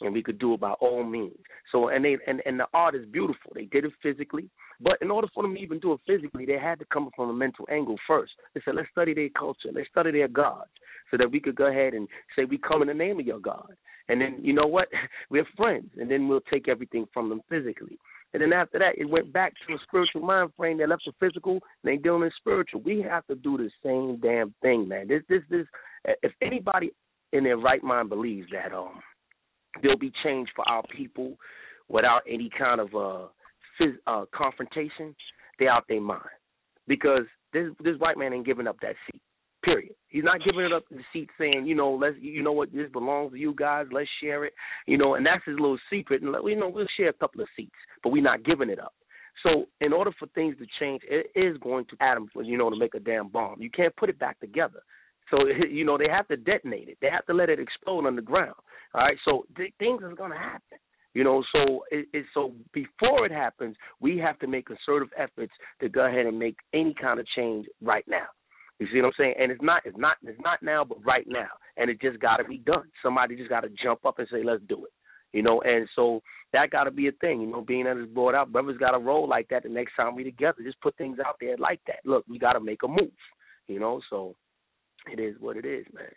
And 0.00 0.14
we 0.14 0.22
could 0.22 0.38
do 0.38 0.54
it 0.54 0.60
by 0.60 0.72
all 0.72 1.04
means. 1.04 1.36
So 1.72 1.88
and 1.88 2.04
they 2.04 2.16
and, 2.26 2.42
and 2.46 2.58
the 2.58 2.66
art 2.72 2.94
is 2.94 3.06
beautiful. 3.06 3.52
They 3.54 3.64
did 3.64 3.84
it 3.84 3.92
physically. 4.02 4.48
But 4.80 4.96
in 5.02 5.10
order 5.10 5.28
for 5.34 5.42
them 5.42 5.54
to 5.54 5.60
even 5.60 5.78
do 5.78 5.92
it 5.92 6.00
physically, 6.06 6.46
they 6.46 6.58
had 6.58 6.78
to 6.78 6.86
come 6.86 7.10
from 7.14 7.28
a 7.28 7.34
mental 7.34 7.66
angle 7.70 7.96
first. 8.06 8.32
They 8.54 8.62
said, 8.64 8.74
Let's 8.76 8.88
study 8.90 9.12
their 9.12 9.28
culture, 9.28 9.68
let's 9.74 9.88
study 9.90 10.10
their 10.10 10.28
gods, 10.28 10.70
so 11.10 11.16
that 11.18 11.30
we 11.30 11.40
could 11.40 11.54
go 11.54 11.66
ahead 11.66 11.92
and 11.92 12.08
say 12.34 12.44
we 12.44 12.58
come 12.58 12.82
in 12.82 12.88
the 12.88 12.94
name 12.94 13.20
of 13.20 13.26
your 13.26 13.40
God. 13.40 13.74
And 14.08 14.20
then 14.20 14.38
you 14.42 14.52
know 14.52 14.66
what? 14.66 14.88
We're 15.30 15.46
friends, 15.56 15.90
and 15.98 16.10
then 16.10 16.28
we'll 16.28 16.40
take 16.50 16.68
everything 16.68 17.06
from 17.12 17.28
them 17.28 17.42
physically. 17.48 17.98
And 18.32 18.42
then 18.42 18.52
after 18.52 18.78
that, 18.78 18.96
it 18.96 19.08
went 19.08 19.32
back 19.32 19.54
to 19.66 19.74
a 19.74 19.78
spiritual 19.86 20.22
mind 20.22 20.50
frame. 20.56 20.78
They 20.78 20.86
left 20.86 21.02
the 21.04 21.12
physical, 21.18 21.54
and 21.54 21.60
they 21.84 21.96
dealing 21.96 22.22
in 22.22 22.30
spiritual. 22.38 22.80
We 22.80 23.02
have 23.02 23.26
to 23.26 23.34
do 23.34 23.56
the 23.56 23.70
same 23.84 24.18
damn 24.20 24.54
thing, 24.62 24.88
man. 24.88 25.08
This, 25.08 25.22
this, 25.28 25.42
this. 25.50 25.66
If 26.22 26.32
anybody 26.40 26.92
in 27.32 27.44
their 27.44 27.56
right 27.56 27.82
mind 27.82 28.08
believes 28.08 28.48
that, 28.52 28.72
um, 28.72 29.00
there'll 29.82 29.98
be 29.98 30.12
change 30.24 30.48
for 30.54 30.68
our 30.68 30.82
people 30.96 31.36
without 31.88 32.20
any 32.28 32.50
kind 32.56 32.80
of 32.80 32.94
uh, 32.94 33.26
uh 34.06 34.24
confrontation, 34.34 35.14
they're 35.58 35.70
out 35.70 35.84
their 35.88 36.00
mind. 36.00 36.22
Because 36.86 37.24
this 37.52 37.66
this 37.82 37.98
white 37.98 38.18
man 38.18 38.32
ain't 38.32 38.46
giving 38.46 38.66
up 38.66 38.76
that 38.82 38.94
seat. 39.06 39.20
Period. 39.62 39.92
He's 40.08 40.24
not 40.24 40.42
giving 40.42 40.64
it 40.64 40.72
up 40.72 40.84
the 40.90 41.02
seat 41.12 41.28
saying, 41.38 41.66
you 41.66 41.74
know, 41.74 41.92
let's 41.92 42.16
you 42.20 42.42
know 42.42 42.52
what, 42.52 42.72
this 42.72 42.90
belongs 42.92 43.32
to 43.32 43.38
you 43.38 43.54
guys, 43.54 43.86
let's 43.92 44.08
share 44.22 44.44
it. 44.44 44.54
You 44.86 44.96
know, 44.96 45.14
and 45.14 45.26
that's 45.26 45.44
his 45.44 45.58
little 45.60 45.78
secret 45.92 46.22
and 46.22 46.32
let, 46.32 46.44
you 46.44 46.56
know, 46.56 46.68
we'll 46.68 46.86
share 46.96 47.10
a 47.10 47.14
couple 47.14 47.42
of 47.42 47.48
seats, 47.56 47.70
but 48.02 48.10
we're 48.10 48.22
not 48.22 48.44
giving 48.44 48.70
it 48.70 48.80
up. 48.80 48.94
So 49.42 49.66
in 49.80 49.92
order 49.92 50.10
for 50.18 50.26
things 50.28 50.56
to 50.58 50.66
change, 50.78 51.02
it 51.08 51.30
is 51.34 51.56
going 51.58 51.86
to 51.86 51.96
for 52.32 52.42
you 52.42 52.58
know 52.58 52.70
to 52.70 52.78
make 52.78 52.94
a 52.94 53.00
damn 53.00 53.28
bomb. 53.28 53.60
You 53.60 53.70
can't 53.70 53.94
put 53.96 54.08
it 54.08 54.18
back 54.18 54.38
together. 54.40 54.80
So 55.30 55.38
you 55.70 55.84
know 55.84 55.98
they 55.98 56.08
have 56.08 56.28
to 56.28 56.36
detonate 56.36 56.88
it. 56.88 56.98
They 57.00 57.10
have 57.10 57.26
to 57.26 57.34
let 57.34 57.50
it 57.50 57.60
explode 57.60 58.06
on 58.06 58.16
the 58.16 58.22
ground. 58.22 58.54
All 58.94 59.02
right. 59.02 59.16
So 59.24 59.44
th- 59.56 59.74
things 59.78 60.00
going 60.16 60.32
to 60.32 60.36
happen. 60.36 60.78
You 61.12 61.24
know, 61.24 61.42
so 61.52 61.82
it, 61.90 62.06
it, 62.12 62.24
so 62.32 62.52
before 62.72 63.26
it 63.26 63.32
happens, 63.32 63.74
we 63.98 64.16
have 64.18 64.38
to 64.38 64.46
make 64.46 64.66
concerted 64.66 65.08
efforts 65.18 65.52
to 65.80 65.88
go 65.88 66.06
ahead 66.06 66.26
and 66.26 66.38
make 66.38 66.56
any 66.72 66.94
kind 66.94 67.18
of 67.18 67.26
change 67.34 67.66
right 67.82 68.04
now. 68.06 68.26
You 68.78 68.86
see 68.92 69.00
what 69.00 69.08
I'm 69.08 69.12
saying? 69.18 69.34
And 69.38 69.50
it's 69.50 69.62
not 69.62 69.82
it's 69.84 69.98
not 69.98 70.16
it's 70.22 70.40
not 70.40 70.62
now, 70.62 70.84
but 70.84 71.04
right 71.04 71.26
now. 71.28 71.48
And 71.76 71.90
it 71.90 72.00
just 72.00 72.20
got 72.20 72.36
to 72.36 72.44
be 72.44 72.58
done. 72.58 72.84
Somebody 73.02 73.36
just 73.36 73.50
got 73.50 73.60
to 73.60 73.70
jump 73.82 74.06
up 74.06 74.18
and 74.18 74.28
say, 74.32 74.42
"Let's 74.44 74.62
do 74.68 74.84
it." 74.84 74.92
You 75.32 75.42
know, 75.42 75.60
and 75.62 75.88
so 75.94 76.22
that 76.52 76.70
got 76.70 76.84
to 76.84 76.90
be 76.90 77.08
a 77.08 77.12
thing. 77.12 77.40
You 77.40 77.48
know, 77.48 77.60
being 77.60 77.84
that 77.84 77.96
it's 77.96 78.10
brought 78.10 78.34
out, 78.34 78.52
brothers 78.52 78.78
got 78.78 78.92
to 78.92 78.98
roll 78.98 79.28
like 79.28 79.48
that. 79.50 79.64
The 79.64 79.68
next 79.68 79.94
time 79.96 80.14
we 80.14 80.24
together, 80.24 80.62
just 80.64 80.80
put 80.80 80.96
things 80.96 81.18
out 81.24 81.36
there 81.40 81.56
like 81.58 81.80
that. 81.86 82.00
Look, 82.04 82.24
we 82.28 82.38
got 82.38 82.54
to 82.54 82.60
make 82.60 82.82
a 82.82 82.88
move. 82.88 83.10
You 83.68 83.80
know, 83.80 84.00
so 84.08 84.34
it 85.06 85.20
is 85.20 85.36
what 85.40 85.56
it 85.56 85.64
is, 85.64 85.86
man. 85.92 86.12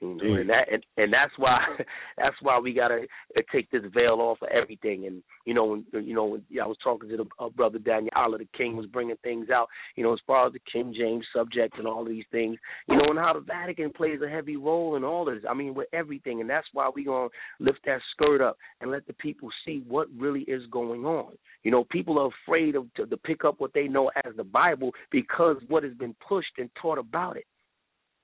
You 0.00 0.14
know, 0.14 0.34
and 0.34 0.48
that 0.48 0.72
and, 0.72 0.84
and 0.96 1.12
that's 1.12 1.32
why 1.36 1.60
that's 2.16 2.36
why 2.40 2.58
we 2.60 2.72
gotta 2.72 3.06
take 3.52 3.68
this 3.70 3.82
veil 3.92 4.18
off 4.20 4.38
of 4.42 4.48
everything. 4.48 5.06
And 5.06 5.22
you 5.44 5.54
know, 5.54 5.64
when, 5.64 6.06
you 6.06 6.14
know, 6.14 6.24
when 6.26 6.42
I 6.62 6.66
was 6.66 6.76
talking 6.84 7.08
to 7.08 7.16
the 7.16 7.24
uh, 7.40 7.48
brother 7.48 7.80
Danyahla, 7.80 8.38
the 8.38 8.48
King 8.56 8.76
was 8.76 8.86
bringing 8.86 9.16
things 9.24 9.50
out. 9.50 9.66
You 9.96 10.04
know, 10.04 10.12
as 10.12 10.20
far 10.24 10.46
as 10.46 10.52
the 10.52 10.60
King 10.72 10.94
James 10.96 11.24
subject 11.34 11.78
and 11.78 11.88
all 11.88 12.04
these 12.04 12.24
things. 12.30 12.58
You 12.88 12.96
know, 12.96 13.10
and 13.10 13.18
how 13.18 13.32
the 13.32 13.40
Vatican 13.40 13.92
plays 13.92 14.20
a 14.24 14.28
heavy 14.28 14.56
role 14.56 14.94
in 14.94 15.02
all 15.02 15.28
of 15.28 15.34
this. 15.34 15.44
I 15.48 15.54
mean, 15.54 15.74
with 15.74 15.88
everything, 15.92 16.40
and 16.40 16.48
that's 16.48 16.68
why 16.72 16.88
we 16.94 17.04
gonna 17.04 17.28
lift 17.58 17.80
that 17.86 18.00
skirt 18.12 18.40
up 18.40 18.56
and 18.80 18.92
let 18.92 19.04
the 19.06 19.14
people 19.14 19.48
see 19.66 19.82
what 19.88 20.06
really 20.16 20.42
is 20.42 20.62
going 20.70 21.04
on. 21.06 21.32
You 21.64 21.72
know, 21.72 21.84
people 21.90 22.20
are 22.20 22.30
afraid 22.46 22.76
of 22.76 22.92
to, 22.94 23.06
to 23.06 23.16
pick 23.16 23.44
up 23.44 23.56
what 23.58 23.72
they 23.74 23.88
know 23.88 24.12
as 24.24 24.36
the 24.36 24.44
Bible 24.44 24.92
because 25.10 25.56
what 25.66 25.82
has 25.82 25.94
been 25.94 26.14
pushed 26.26 26.52
and 26.58 26.70
taught 26.80 26.98
about 26.98 27.36
it. 27.36 27.46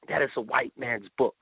That 0.09 0.23
is 0.23 0.31
a 0.37 0.41
white 0.41 0.73
man's 0.79 1.07
book. 1.17 1.37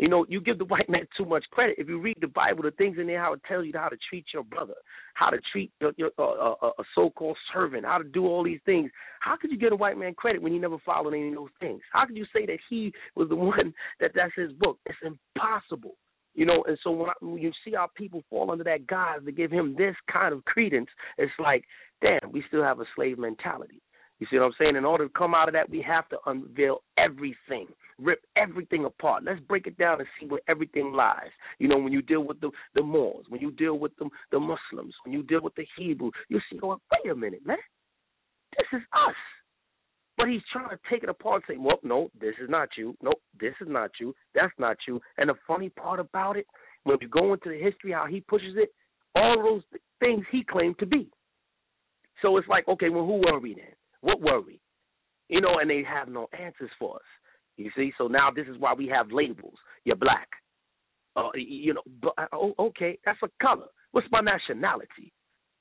You 0.00 0.08
know, 0.08 0.24
you 0.30 0.40
give 0.40 0.56
the 0.56 0.64
white 0.64 0.88
man 0.88 1.06
too 1.14 1.26
much 1.26 1.44
credit. 1.50 1.76
If 1.76 1.86
you 1.86 2.00
read 2.00 2.16
the 2.22 2.26
Bible, 2.26 2.62
the 2.62 2.70
things 2.70 2.96
in 2.98 3.06
there, 3.06 3.20
how 3.20 3.34
it 3.34 3.42
tells 3.46 3.66
you 3.66 3.72
how 3.74 3.90
to 3.90 3.98
treat 4.08 4.24
your 4.32 4.44
brother, 4.44 4.72
how 5.12 5.28
to 5.28 5.38
treat 5.52 5.70
your, 5.78 5.92
your, 5.98 6.10
uh, 6.18 6.52
uh, 6.52 6.70
a 6.78 6.82
so-called 6.94 7.36
servant, 7.52 7.84
how 7.84 7.98
to 7.98 8.04
do 8.04 8.24
all 8.24 8.42
these 8.42 8.60
things. 8.64 8.90
How 9.20 9.36
could 9.36 9.50
you 9.50 9.58
give 9.58 9.72
a 9.72 9.76
white 9.76 9.98
man 9.98 10.14
credit 10.14 10.40
when 10.40 10.52
he 10.52 10.58
never 10.58 10.78
followed 10.86 11.12
any 11.12 11.28
of 11.28 11.34
those 11.34 11.50
things? 11.60 11.82
How 11.92 12.06
could 12.06 12.16
you 12.16 12.24
say 12.32 12.46
that 12.46 12.58
he 12.70 12.94
was 13.14 13.28
the 13.28 13.36
one 13.36 13.74
that 14.00 14.12
that's 14.14 14.32
his 14.34 14.52
book? 14.52 14.78
It's 14.86 14.96
impossible. 15.04 15.96
You 16.34 16.46
know, 16.46 16.64
and 16.66 16.78
so 16.82 16.92
when, 16.92 17.10
I, 17.10 17.12
when 17.20 17.36
you 17.36 17.52
see 17.62 17.74
our 17.74 17.88
people 17.94 18.22
fall 18.30 18.50
under 18.50 18.64
that 18.64 18.86
guise 18.86 19.18
to 19.26 19.32
give 19.32 19.50
him 19.50 19.74
this 19.76 19.96
kind 20.10 20.32
of 20.32 20.44
credence, 20.46 20.88
it's 21.18 21.32
like, 21.38 21.64
damn, 22.00 22.32
we 22.32 22.42
still 22.48 22.62
have 22.62 22.80
a 22.80 22.86
slave 22.96 23.18
mentality. 23.18 23.82
You 24.20 24.26
see 24.30 24.38
what 24.38 24.44
I'm 24.44 24.52
saying? 24.58 24.76
In 24.76 24.84
order 24.84 25.06
to 25.06 25.12
come 25.14 25.34
out 25.34 25.48
of 25.48 25.54
that, 25.54 25.70
we 25.70 25.82
have 25.82 26.06
to 26.10 26.18
unveil 26.26 26.82
everything, 26.98 27.66
rip 27.98 28.20
everything 28.36 28.84
apart. 28.84 29.24
Let's 29.24 29.40
break 29.40 29.66
it 29.66 29.78
down 29.78 29.98
and 29.98 30.08
see 30.20 30.26
where 30.26 30.42
everything 30.46 30.92
lies. 30.92 31.30
You 31.58 31.68
know, 31.68 31.78
when 31.78 31.92
you 31.92 32.02
deal 32.02 32.22
with 32.22 32.38
the 32.40 32.50
the 32.74 32.82
Moors, 32.82 33.24
when 33.30 33.40
you 33.40 33.50
deal 33.50 33.78
with 33.78 33.92
the 33.98 34.08
the 34.30 34.38
Muslims, 34.38 34.94
when 35.04 35.14
you 35.14 35.22
deal 35.22 35.40
with 35.42 35.54
the 35.54 35.66
Hebrew, 35.76 36.10
you 36.28 36.38
see, 36.50 36.60
oh, 36.62 36.78
wait 36.92 37.10
a 37.10 37.16
minute, 37.16 37.46
man, 37.46 37.56
this 38.58 38.66
is 38.78 38.82
us. 38.92 39.16
But 40.18 40.28
he's 40.28 40.42
trying 40.52 40.68
to 40.68 40.78
take 40.90 41.02
it 41.02 41.08
apart 41.08 41.44
and 41.48 41.56
say, 41.56 41.58
well, 41.58 41.78
no, 41.82 42.10
this 42.20 42.34
is 42.42 42.50
not 42.50 42.68
you. 42.76 42.94
No, 43.02 43.14
this 43.40 43.54
is 43.62 43.68
not 43.70 43.90
you. 43.98 44.14
That's 44.34 44.52
not 44.58 44.76
you. 44.86 45.00
And 45.16 45.30
the 45.30 45.34
funny 45.48 45.70
part 45.70 45.98
about 45.98 46.36
it, 46.36 46.46
when 46.84 46.98
you 47.00 47.08
go 47.08 47.32
into 47.32 47.48
the 47.48 47.58
history, 47.58 47.92
how 47.92 48.04
he 48.06 48.20
pushes 48.20 48.54
it, 48.56 48.68
all 49.14 49.42
those 49.42 49.62
things 49.98 50.26
he 50.30 50.44
claimed 50.44 50.78
to 50.78 50.86
be. 50.86 51.10
So 52.20 52.36
it's 52.36 52.48
like, 52.48 52.68
okay, 52.68 52.90
well, 52.90 53.06
who 53.06 53.22
were 53.24 53.40
we 53.40 53.54
then? 53.54 53.72
What 54.00 54.20
were 54.20 54.40
we? 54.40 54.60
You 55.28 55.40
know, 55.40 55.58
and 55.60 55.70
they 55.70 55.82
have 55.82 56.08
no 56.08 56.28
answers 56.38 56.70
for 56.78 56.96
us. 56.96 57.02
You 57.56 57.70
see, 57.76 57.92
so 57.98 58.06
now 58.06 58.30
this 58.34 58.46
is 58.48 58.58
why 58.58 58.74
we 58.74 58.88
have 58.88 59.12
labels. 59.12 59.58
You're 59.84 59.96
black. 59.96 60.28
Uh, 61.16 61.28
you 61.34 61.74
know, 61.74 61.82
but, 62.00 62.14
uh, 62.18 62.26
oh, 62.32 62.54
okay, 62.58 62.98
that's 63.04 63.18
a 63.22 63.28
color. 63.42 63.66
What's 63.92 64.06
my 64.10 64.20
nationality? 64.20 65.12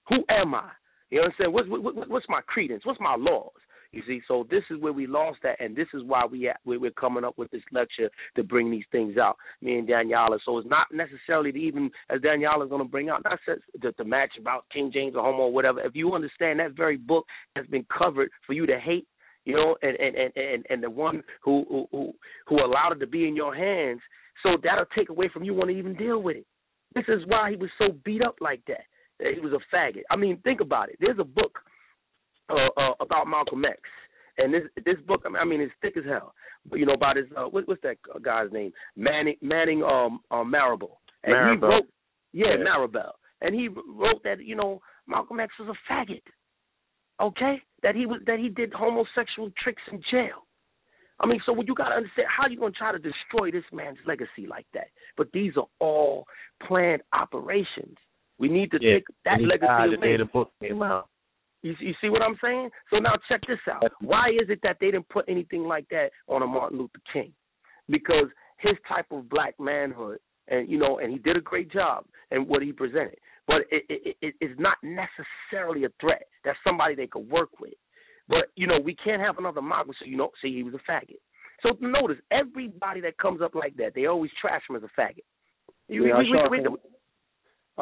Who 0.10 0.24
am 0.30 0.56
I? 0.56 0.70
You 1.10 1.18
know 1.18 1.24
what 1.24 1.28
I'm 1.28 1.34
saying? 1.40 1.54
What's, 1.54 1.70
what, 1.70 2.10
what's 2.10 2.26
my 2.30 2.42
credence? 2.48 2.86
What's 2.86 3.00
my 3.00 3.16
laws? 3.18 3.52
You 3.92 4.04
see, 4.06 4.22
so 4.28 4.46
this 4.52 4.64
is 4.70 4.80
where 4.80 4.94
we 4.94 5.08
lost 5.08 5.40
that, 5.42 5.60
and 5.60 5.76
this 5.76 5.88
is 5.96 6.04
why 6.04 6.24
we 6.26 6.52
we're 6.64 6.92
coming 6.92 7.24
up 7.24 7.38
with 7.40 7.50
this 7.50 7.64
lecture 7.72 8.10
to 8.36 8.44
bring 8.44 8.70
these 8.70 8.84
things 8.92 9.18
out. 9.18 9.36
Me 9.62 9.80
and 9.80 9.88
Danyahla. 9.88 10.38
So 10.46 10.60
it's 10.60 10.70
not 10.70 10.88
necessarily 10.94 11.52
to 11.52 11.58
even 11.58 11.90
as 12.10 12.22
Danyahla 12.22 12.66
is 12.66 12.70
going 12.70 12.84
to 12.84 12.90
bring 12.90 13.10
out, 13.10 13.24
not 13.24 13.40
to, 13.82 13.92
to 13.92 14.04
match 14.04 14.34
about 14.40 14.66
King 14.72 14.92
James 14.94 15.16
or 15.16 15.24
homo 15.24 15.44
or 15.44 15.54
whatever. 15.54 15.82
If 15.82 15.96
you 15.96 16.14
understand 16.14 16.60
that 16.60 16.78
very 16.78 16.98
book 16.98 17.26
has 17.56 17.66
been 17.66 17.86
covered 17.98 18.30
for 18.46 18.54
you 18.54 18.68
to 18.68 18.80
hate, 18.80 19.08
you 19.46 19.56
know, 19.56 19.76
and 19.82 19.98
and 19.98 20.16
and 20.16 20.32
and, 20.36 20.66
and 20.70 20.84
the 20.84 20.90
one 20.90 21.24
who 21.44 21.88
who 21.92 22.14
who 22.48 22.60
allowed 22.60 22.92
it 22.92 23.00
to 23.00 23.08
be 23.08 23.28
in 23.28 23.36
your 23.36 23.56
hands, 23.56 24.02
so 24.44 24.50
that'll 24.64 24.86
take 24.96 25.10
away 25.10 25.30
from 25.34 25.44
you 25.44 25.56
want 25.56 25.72
to 25.72 25.76
even 25.76 25.96
deal 25.96 26.22
with 26.22 26.38
it. 26.38 26.46
This 26.94 27.06
is 27.08 27.22
why 27.28 27.52
he 27.52 27.56
was 27.56 27.70
so 27.80 27.88
beat 28.06 28.22
up 28.22 28.36
like 28.40 28.62
that. 28.68 28.84
He 29.20 29.40
was 29.40 29.54
a 29.54 29.76
faggot. 29.76 30.04
I 30.12 30.16
mean, 30.16 30.38
think 30.44 30.62
about 30.62 30.90
it. 30.90 30.98
There's 31.00 31.20
a 31.20 31.24
book 31.24 31.60
uh, 32.50 32.70
uh, 32.82 32.94
about 33.00 33.28
Malcolm 33.28 33.64
X. 33.66 33.80
And 34.38 34.54
this 34.54 34.64
this 34.86 34.96
book, 35.08 35.24
I 35.26 35.44
mean, 35.46 35.62
it's 35.62 35.74
thick 35.82 35.98
as 35.98 36.06
hell. 36.06 36.34
But 36.70 36.80
you 36.80 36.86
know 36.86 36.94
about 36.94 37.18
his 37.18 37.26
uh, 37.38 37.44
what, 37.44 37.68
what's 37.68 37.82
that 37.84 37.98
guy's 38.24 38.52
name? 38.52 38.72
Manning 38.96 39.36
Manning 39.42 39.84
um, 39.84 40.20
um 40.32 40.50
Marable. 40.50 41.00
And 41.24 41.34
Marable. 41.34 41.68
he 41.68 41.74
wrote, 41.74 41.84
yeah, 42.32 42.58
Yeah. 42.58 42.64
Marable. 42.64 43.12
And 43.42 43.54
he 43.56 43.68
wrote 43.68 44.24
that 44.24 44.44
you 44.44 44.56
know 44.56 44.82
Malcolm 45.08 45.40
X 45.40 45.54
was 45.60 45.76
a 45.76 45.92
faggot. 45.94 46.22
Okay, 47.22 47.62
that 47.84 47.96
he 47.96 48.06
was 48.06 48.22
that 48.28 48.40
he 48.40 48.48
did 48.50 48.72
homosexual 48.72 49.52
tricks 49.62 49.82
in 49.92 50.02
jail. 50.10 50.46
I 51.20 51.28
mean, 51.28 51.42
so 51.46 51.52
what 51.52 51.68
you 51.68 51.76
got 51.76 51.90
to 51.90 51.96
understand, 51.96 52.30
how 52.36 52.48
you 52.48 52.58
going 52.58 52.72
to 52.72 52.78
try 52.78 52.94
to 52.94 52.98
destroy 52.98 53.52
this 53.52 53.66
man's 53.74 53.98
legacy 54.08 54.48
like 54.50 54.66
that? 54.74 54.88
But 55.18 55.28
these 55.34 55.52
are 55.58 55.68
all 55.82 56.24
planned 56.66 57.02
operations. 57.12 57.98
We 58.38 58.48
need 58.48 58.72
to 58.72 58.78
Yeah, 58.82 58.94
take 58.94 59.04
that 59.26 59.34
and 59.34 59.42
he 59.42 59.48
legacy 59.48 59.68
died 59.68 59.90
the 59.92 59.98
day 59.98 60.16
the 60.16 60.24
book 60.24 60.50
came 60.62 60.82
out. 60.82 61.10
You, 61.62 61.76
you 61.80 61.94
see 62.02 62.10
what 62.10 62.22
I'm 62.22 62.38
saying? 62.42 62.70
So 62.90 63.00
now 63.00 63.14
check 63.28 63.42
this 63.48 63.60
out. 63.72 63.92
Why 64.02 64.30
is 64.30 64.50
it 64.50 64.60
that 64.64 64.78
they 64.80 64.92
didn't 64.92 65.10
put 65.10 65.26
anything 65.28 65.64
like 65.64 65.88
that 65.90 66.10
on 66.28 66.42
a 66.42 66.48
Martin 66.48 66.78
Luther 66.78 67.02
King? 67.12 67.34
Because 67.90 68.28
his 68.60 68.76
type 68.88 69.08
of 69.12 69.30
black 69.30 69.56
manhood, 69.60 70.20
and 70.48 70.70
you 70.70 70.78
know, 70.78 71.00
and 71.00 71.12
he 71.12 71.20
did 71.20 71.36
a 71.36 71.42
great 71.42 71.72
job 71.72 72.06
and 72.32 72.48
what 72.48 72.62
he 72.62 72.72
presented. 72.72 73.18
But 73.48 73.62
it, 73.72 73.84
it, 73.90 74.16
it 74.22 74.36
it's 74.40 74.60
not 74.60 74.78
necessarily 74.84 75.86
a 75.86 75.90
threat. 76.00 76.24
That's 76.46 76.58
somebody 76.64 76.96
they 76.96 77.08
could 77.08 77.30
work 77.30 77.60
with. 77.60 77.74
But 78.28 78.52
you 78.56 78.68
know, 78.68 78.80
we 78.80 78.96
can't 78.96 79.22
have 79.22 79.38
another 79.38 79.62
Malcolm. 79.62 79.94
So 80.00 80.06
you 80.06 80.18
know, 80.18 80.30
see, 80.42 80.56
he 80.56 80.64
was 80.64 80.76
a 80.76 80.92
faggot. 80.92 81.20
So 81.62 81.72
notice 81.82 82.18
everybody 82.32 83.02
that 83.02 83.18
comes 83.18 83.42
up 83.42 83.54
like 83.54 83.76
that, 83.78 83.94
they 83.96 84.06
always 84.06 84.32
trash 84.40 84.62
him 84.70 84.76
as 84.76 84.84
a 84.84 85.02
faggot. 85.02 85.26
You, 85.88 86.06
Yeah, 86.06 86.20
we, 86.20 86.32
we, 86.50 86.70
we, 86.70 86.78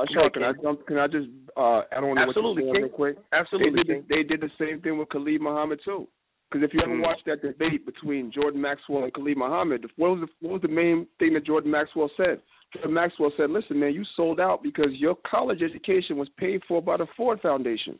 can, 0.05 0.15
Go 0.15 0.29
can 0.29 0.43
I 0.43 0.53
jump? 0.61 0.85
Can 0.87 0.97
I 0.97 1.07
just 1.07 1.27
uh, 1.55 1.81
add 1.91 2.03
on 2.03 2.15
to 2.15 2.25
what 2.27 2.35
saying 2.35 2.71
real 2.71 2.89
quick? 2.89 3.17
absolutely. 3.33 3.81
They 3.83 3.93
did, 3.93 4.07
they 4.09 4.23
did 4.23 4.41
the 4.41 4.51
same 4.59 4.81
thing 4.81 4.97
with 4.97 5.09
Khalid 5.09 5.41
Muhammad 5.41 5.79
too. 5.83 6.07
Because 6.49 6.63
if 6.63 6.73
you 6.73 6.79
ever 6.81 6.93
Mhm. 6.95 7.01
watched 7.03 7.25
that 7.25 7.41
debate 7.41 7.85
between 7.85 8.31
Jordan 8.31 8.61
Maxwell 8.61 9.03
and 9.03 9.13
Khalid 9.13 9.37
Muhammad, 9.37 9.89
what 9.97 10.11
was 10.11 10.21
the 10.21 10.29
what 10.39 10.53
was 10.53 10.61
the 10.61 10.67
main 10.69 11.05
thing 11.19 11.33
that 11.33 11.43
Jordan 11.45 11.71
Maxwell 11.71 12.09
said? 12.15 12.39
Jordan 12.73 12.93
Maxwell 12.93 13.31
said, 13.35 13.49
"Listen, 13.49 13.79
man, 13.79 13.93
you 13.93 14.03
sold 14.15 14.39
out 14.39 14.63
because 14.63 14.91
your 14.93 15.15
college 15.29 15.61
education 15.61 16.15
was 16.17 16.29
paid 16.37 16.63
for 16.65 16.81
by 16.81 16.95
the 16.97 17.05
Ford 17.17 17.41
Foundation." 17.41 17.99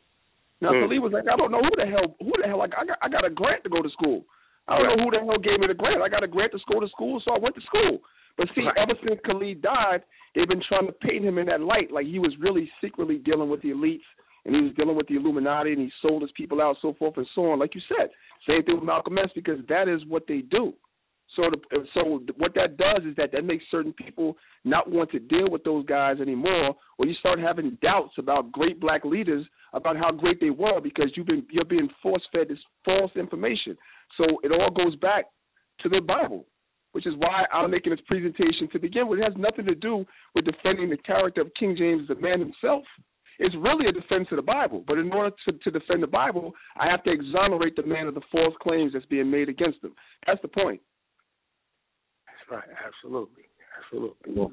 Now 0.60 0.72
Mm. 0.72 0.80
Khalid 0.88 1.00
was 1.02 1.12
like, 1.12 1.28
"I 1.28 1.36
don't 1.36 1.50
know 1.50 1.60
who 1.60 1.70
the 1.76 1.86
hell 1.86 2.14
who 2.20 2.32
the 2.40 2.46
hell 2.48 2.62
I 2.62 2.68
got, 2.68 2.80
I 2.80 2.84
got 2.86 2.98
I 3.02 3.08
got 3.08 3.24
a 3.24 3.30
grant 3.30 3.64
to 3.64 3.70
go 3.70 3.82
to 3.82 3.90
school. 3.90 4.24
I 4.66 4.78
don't 4.78 4.86
Right. 4.86 4.96
know 4.96 5.04
who 5.04 5.10
the 5.10 5.20
hell 5.20 5.38
gave 5.38 5.60
me 5.60 5.66
the 5.66 5.74
grant. 5.74 6.00
I 6.02 6.08
got 6.08 6.24
a 6.24 6.26
grant 6.28 6.52
to 6.52 6.58
go 6.72 6.80
to 6.80 6.88
school, 6.88 7.20
so 7.20 7.32
I 7.32 7.38
went 7.38 7.54
to 7.54 7.60
school." 7.62 8.00
But 8.38 8.48
see, 8.54 8.62
Right. 8.64 8.76
ever 8.78 8.94
since 9.04 9.20
Khalid 9.26 9.60
died, 9.60 10.02
they've 10.34 10.48
been 10.48 10.62
trying 10.62 10.86
to 10.86 10.92
paint 10.92 11.24
him 11.24 11.36
in 11.38 11.46
that 11.46 11.60
light, 11.60 11.90
like 11.90 12.06
he 12.06 12.18
was 12.18 12.34
really 12.38 12.70
secretly 12.80 13.18
dealing 13.18 13.50
with 13.50 13.60
the 13.60 13.70
elites 13.72 14.06
and 14.46 14.54
he 14.54 14.62
was 14.62 14.72
dealing 14.74 14.96
with 14.96 15.08
the 15.08 15.16
Illuminati 15.16 15.72
and 15.72 15.80
he 15.82 15.92
sold 16.00 16.22
his 16.22 16.30
people 16.32 16.62
out, 16.62 16.76
so 16.80 16.94
forth 16.94 17.16
and 17.18 17.26
so 17.34 17.50
on. 17.50 17.58
Like 17.58 17.74
you 17.74 17.82
said, 17.88 18.08
same 18.46 18.62
thing 18.62 18.76
with 18.76 18.84
Malcolm 18.84 19.18
X 19.18 19.32
because 19.34 19.58
that 19.68 19.88
is 19.88 20.00
what 20.06 20.26
they 20.26 20.40
do. 20.40 20.72
So, 21.36 21.50
the, 21.50 21.86
so 21.92 22.22
what 22.38 22.54
that 22.54 22.78
does 22.78 23.02
is 23.04 23.14
that 23.16 23.32
that 23.32 23.44
makes 23.44 23.64
certain 23.70 23.92
people 23.92 24.36
not 24.64 24.90
want 24.90 25.10
to 25.10 25.18
deal 25.18 25.50
with 25.50 25.62
those 25.62 25.84
guys 25.84 26.20
anymore, 26.20 26.74
or 26.96 27.06
you 27.06 27.14
start 27.14 27.38
having 27.38 27.76
doubts 27.82 28.14
about 28.18 28.50
great 28.50 28.80
black 28.80 29.04
leaders 29.04 29.44
about 29.74 29.96
how 29.96 30.10
great 30.10 30.40
they 30.40 30.50
were 30.50 30.80
because 30.80 31.10
you've 31.14 31.26
been 31.26 31.44
you're 31.50 31.64
being 31.64 31.88
force 32.02 32.22
fed 32.32 32.48
this 32.48 32.58
false 32.84 33.10
information. 33.14 33.76
So 34.16 34.24
it 34.42 34.50
all 34.50 34.70
goes 34.70 34.96
back 34.96 35.26
to 35.80 35.88
the 35.88 36.00
Bible, 36.00 36.46
which 36.98 37.06
is 37.06 37.14
why 37.18 37.44
I'm 37.52 37.70
making 37.70 37.92
this 37.92 38.00
presentation 38.08 38.68
to 38.72 38.78
begin 38.80 39.06
with. 39.06 39.20
It 39.20 39.22
has 39.22 39.34
nothing 39.36 39.64
to 39.66 39.74
do 39.76 40.04
with 40.34 40.44
defending 40.44 40.90
the 40.90 40.96
character 40.96 41.42
of 41.42 41.52
King 41.56 41.76
James, 41.78 42.08
the 42.08 42.16
man 42.16 42.40
himself. 42.40 42.82
It's 43.38 43.54
really 43.54 43.86
a 43.86 43.92
defense 43.92 44.26
of 44.32 44.36
the 44.36 44.42
Bible. 44.42 44.82
But 44.84 44.98
in 44.98 45.12
order 45.12 45.30
to, 45.46 45.52
to 45.52 45.70
defend 45.70 46.02
the 46.02 46.08
Bible, 46.08 46.54
I 46.76 46.90
have 46.90 47.04
to 47.04 47.12
exonerate 47.12 47.76
the 47.76 47.86
man 47.86 48.08
of 48.08 48.16
the 48.16 48.20
false 48.32 48.52
claims 48.60 48.94
that's 48.94 49.06
being 49.06 49.30
made 49.30 49.48
against 49.48 49.78
him. 49.84 49.92
That's 50.26 50.42
the 50.42 50.48
point. 50.48 50.80
That's 52.26 52.50
right. 52.50 52.76
Absolutely. 52.84 53.44
Absolutely. 53.78 54.32
Well, 54.34 54.50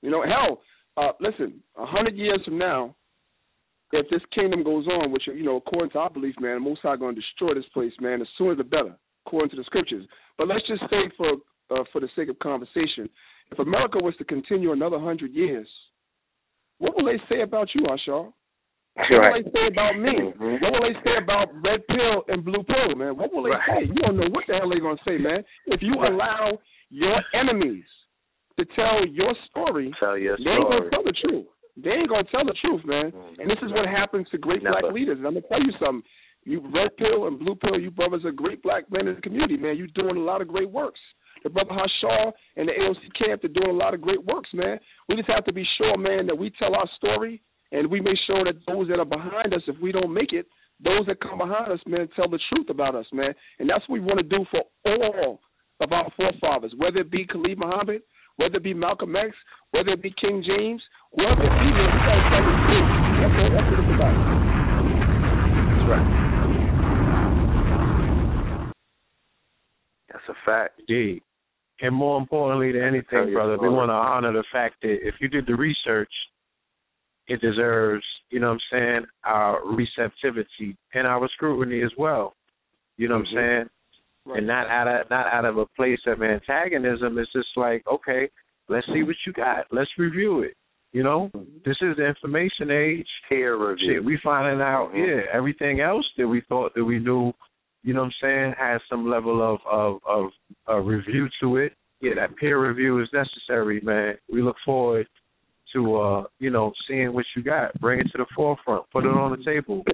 You 0.00 0.10
know, 0.10 0.24
hell, 0.24 0.62
uh, 0.96 1.12
listen, 1.20 1.60
a 1.76 1.84
hundred 1.84 2.16
years 2.16 2.40
from 2.46 2.56
now, 2.56 2.96
if 3.92 4.08
this 4.08 4.22
kingdom 4.34 4.64
goes 4.64 4.86
on, 4.86 5.12
which 5.12 5.24
you 5.26 5.42
know, 5.42 5.56
according 5.56 5.90
to 5.90 5.98
our 5.98 6.08
belief, 6.08 6.36
man, 6.40 6.54
the 6.54 6.60
Most 6.60 6.80
High 6.80 6.96
going 6.96 7.16
to 7.16 7.20
destroy 7.20 7.52
this 7.52 7.68
place, 7.74 7.92
man. 8.00 8.20
The 8.20 8.26
sooner 8.38 8.54
the 8.54 8.64
better, 8.64 8.96
according 9.26 9.50
to 9.50 9.56
the 9.56 9.64
scriptures. 9.64 10.06
But 10.38 10.48
let's 10.48 10.66
just 10.66 10.82
say, 10.90 11.10
for 11.16 11.32
uh, 11.70 11.84
for 11.92 12.00
the 12.00 12.08
sake 12.16 12.28
of 12.28 12.38
conversation, 12.40 13.08
if 13.52 13.58
America 13.58 13.98
was 13.98 14.14
to 14.18 14.24
continue 14.24 14.72
another 14.72 14.98
hundred 14.98 15.32
years, 15.32 15.68
what 16.78 16.96
will 16.96 17.04
they 17.04 17.20
say 17.28 17.42
about 17.42 17.68
you, 17.74 17.82
Hashar? 17.82 18.32
What 18.96 19.10
will 19.10 19.42
they 19.42 19.50
say 19.50 19.66
about 19.68 19.96
me? 19.98 20.10
Mhm. 20.34 20.60
What 20.60 20.72
will 20.72 20.92
they 20.92 20.98
say 21.04 21.16
about 21.16 21.48
red 21.62 21.86
pill 21.86 22.24
and 22.28 22.44
blue 22.44 22.62
pill, 22.64 22.96
man? 22.96 23.16
What 23.16 23.32
will 23.32 23.44
they 23.44 23.50
Right. 23.50 23.82
say? 23.82 23.84
You 23.86 23.94
don't 24.02 24.16
know 24.16 24.28
what 24.30 24.46
the 24.46 24.58
hell 24.58 24.68
they're 24.68 24.80
gonna 24.80 24.98
say, 25.04 25.18
man. 25.18 25.44
If 25.66 25.80
you 25.82 25.94
Right. 25.94 26.10
allow 26.12 26.58
your 26.90 27.22
enemies 27.34 27.84
to 28.58 28.64
tell 28.64 29.06
your 29.06 29.34
story, 29.48 29.92
Tell 30.00 30.18
your 30.18 30.36
they 30.38 30.50
ain't 30.50 30.68
gonna 30.68 30.90
tell 30.90 31.02
the 31.04 31.12
truth. 31.12 31.46
They 31.76 31.92
ain't 31.92 32.08
gonna 32.08 32.24
tell 32.24 32.44
the 32.44 32.52
truth, 32.54 32.84
man. 32.84 33.12
And 33.38 33.48
this 33.48 33.62
is 33.62 33.72
what 33.72 33.86
happens 33.86 34.28
to 34.30 34.38
great 34.38 34.62
black 34.62 34.90
leaders. 34.90 35.18
And 35.18 35.26
I'm 35.26 35.34
gonna 35.34 35.46
tell 35.46 35.62
you 35.62 35.72
something. 35.78 36.02
You 36.44 36.60
red 36.74 36.96
pill 36.96 37.26
and 37.26 37.38
blue 37.38 37.54
pill, 37.54 37.78
you 37.78 37.90
brothers 37.90 38.24
are 38.24 38.32
great 38.32 38.62
black 38.62 38.90
men 38.90 39.08
in 39.08 39.14
the 39.14 39.20
community, 39.20 39.56
man. 39.56 39.76
You're 39.76 39.88
doing 39.88 40.16
a 40.16 40.20
lot 40.20 40.40
of 40.40 40.48
great 40.48 40.70
works. 40.70 41.00
The 41.42 41.50
brother 41.50 41.70
Hashar 41.70 42.32
and 42.56 42.68
the 42.68 42.72
AOC 42.72 43.18
camp, 43.18 43.42
they're 43.42 43.50
doing 43.50 43.70
a 43.70 43.78
lot 43.78 43.94
of 43.94 44.00
great 44.00 44.24
works, 44.24 44.50
man. 44.52 44.78
We 45.08 45.16
just 45.16 45.28
have 45.28 45.44
to 45.46 45.52
be 45.52 45.64
sure, 45.78 45.96
man, 45.96 46.26
that 46.26 46.36
we 46.36 46.50
tell 46.58 46.74
our 46.74 46.88
story 46.96 47.42
and 47.72 47.90
we 47.90 48.00
make 48.00 48.18
sure 48.26 48.44
that 48.44 48.56
those 48.66 48.88
that 48.88 48.98
are 48.98 49.04
behind 49.04 49.54
us, 49.54 49.62
if 49.66 49.76
we 49.80 49.92
don't 49.92 50.12
make 50.12 50.32
it, 50.32 50.46
those 50.82 51.06
that 51.06 51.20
come 51.20 51.38
behind 51.38 51.70
us, 51.70 51.80
man, 51.86 52.08
tell 52.16 52.28
the 52.28 52.40
truth 52.52 52.68
about 52.70 52.94
us, 52.94 53.06
man. 53.12 53.34
And 53.58 53.68
that's 53.68 53.86
what 53.88 54.00
we 54.00 54.00
want 54.00 54.18
to 54.18 54.24
do 54.24 54.44
for 54.50 54.62
all 54.84 55.40
of 55.80 55.92
our 55.92 56.10
forefathers, 56.16 56.74
whether 56.76 56.98
it 57.00 57.10
be 57.10 57.26
Khalid 57.26 57.58
Muhammad, 57.58 58.02
whether 58.36 58.56
it 58.56 58.62
be 58.62 58.74
Malcolm 58.74 59.16
X, 59.16 59.36
whether 59.72 59.90
it 59.92 60.02
be 60.02 60.12
King 60.20 60.42
James, 60.46 60.82
whoever 61.14 61.42
it 61.42 61.54
be, 61.60 61.68
man, 61.72 61.88
we 61.92 62.00
gotta 62.04 62.22
tell 62.28 62.44
the 62.44 62.52
truth. 62.68 62.88
That's 63.20 63.68
what 63.70 63.80
it's 63.80 63.92
about. 63.94 64.16
That's 65.68 65.88
right. 65.88 66.06
That's 70.12 70.19
a 70.30 70.34
fact. 70.46 70.80
Indeed. 70.88 71.22
And 71.82 71.94
more 71.94 72.18
importantly 72.18 72.72
than 72.72 72.82
anything, 72.82 73.32
brother, 73.32 73.56
we 73.58 73.68
want 73.68 73.88
to 73.88 73.94
honor 73.94 74.32
the 74.32 74.44
fact 74.52 74.76
that 74.82 74.98
if 75.02 75.14
you 75.20 75.28
did 75.28 75.46
the 75.46 75.54
research, 75.56 76.12
it 77.26 77.40
deserves, 77.40 78.04
you 78.30 78.40
know 78.40 78.48
what 78.48 78.60
I'm 78.72 78.78
saying, 78.78 79.00
our 79.24 79.60
receptivity 79.64 80.76
and 80.94 81.06
our 81.06 81.28
scrutiny 81.34 81.82
as 81.82 81.92
well. 81.96 82.34
You 82.96 83.08
know 83.08 83.16
what 83.16 83.28
I'm 83.28 83.34
saying? 83.34 83.68
right. 84.26 84.38
and 84.38 84.46
not 84.46 84.68
out 84.68 84.88
of 84.88 85.10
not 85.10 85.26
out 85.32 85.44
of 85.44 85.58
a 85.58 85.66
place 85.76 86.00
of 86.06 86.22
antagonism. 86.22 87.18
It's 87.18 87.32
just 87.32 87.48
like, 87.56 87.82
okay, 87.90 88.28
let's 88.68 88.86
see 88.92 89.02
what 89.02 89.16
you 89.26 89.32
got. 89.32 89.66
Let's 89.72 89.90
review 89.98 90.42
it. 90.42 90.54
You 90.92 91.04
know, 91.04 91.30
this 91.64 91.76
is 91.82 91.96
the 91.96 92.06
information 92.06 92.70
age. 92.70 93.06
Peer 93.28 93.56
review. 93.56 93.94
Shit, 93.94 94.04
we 94.04 94.18
finding 94.24 94.60
out, 94.60 94.90
Mhm. 94.92 95.06
yeah, 95.06 95.22
everything 95.32 95.80
else 95.80 96.04
that 96.18 96.26
we 96.26 96.40
thought 96.42 96.74
that 96.74 96.84
we 96.84 96.98
knew, 96.98 97.32
you 97.82 97.94
know 97.94 98.00
what 98.00 98.06
I'm 98.06 98.12
saying, 98.20 98.54
has 98.58 98.80
some 98.88 99.08
level 99.08 99.42
of 99.42 99.60
of 99.70 100.00
of 100.06 100.30
uh, 100.68 100.76
review 100.76 101.28
to 101.40 101.56
it. 101.56 101.72
Yeah, 102.00 102.14
that 102.16 102.36
peer 102.36 102.66
review 102.66 103.00
is 103.02 103.08
necessary, 103.12 103.80
man. 103.82 104.14
We 104.32 104.42
look 104.42 104.56
forward 104.64 105.06
to 105.74 105.96
uh, 105.96 106.24
you 106.38 106.50
know, 106.50 106.72
seeing 106.88 107.12
what 107.12 107.26
you 107.36 107.42
got. 107.42 107.78
Bring 107.80 108.00
it 108.00 108.06
to 108.12 108.18
the 108.18 108.26
forefront. 108.34 108.90
Put 108.90 109.04
it 109.04 109.08
on 109.08 109.36
the 109.36 109.44
table. 109.44 109.84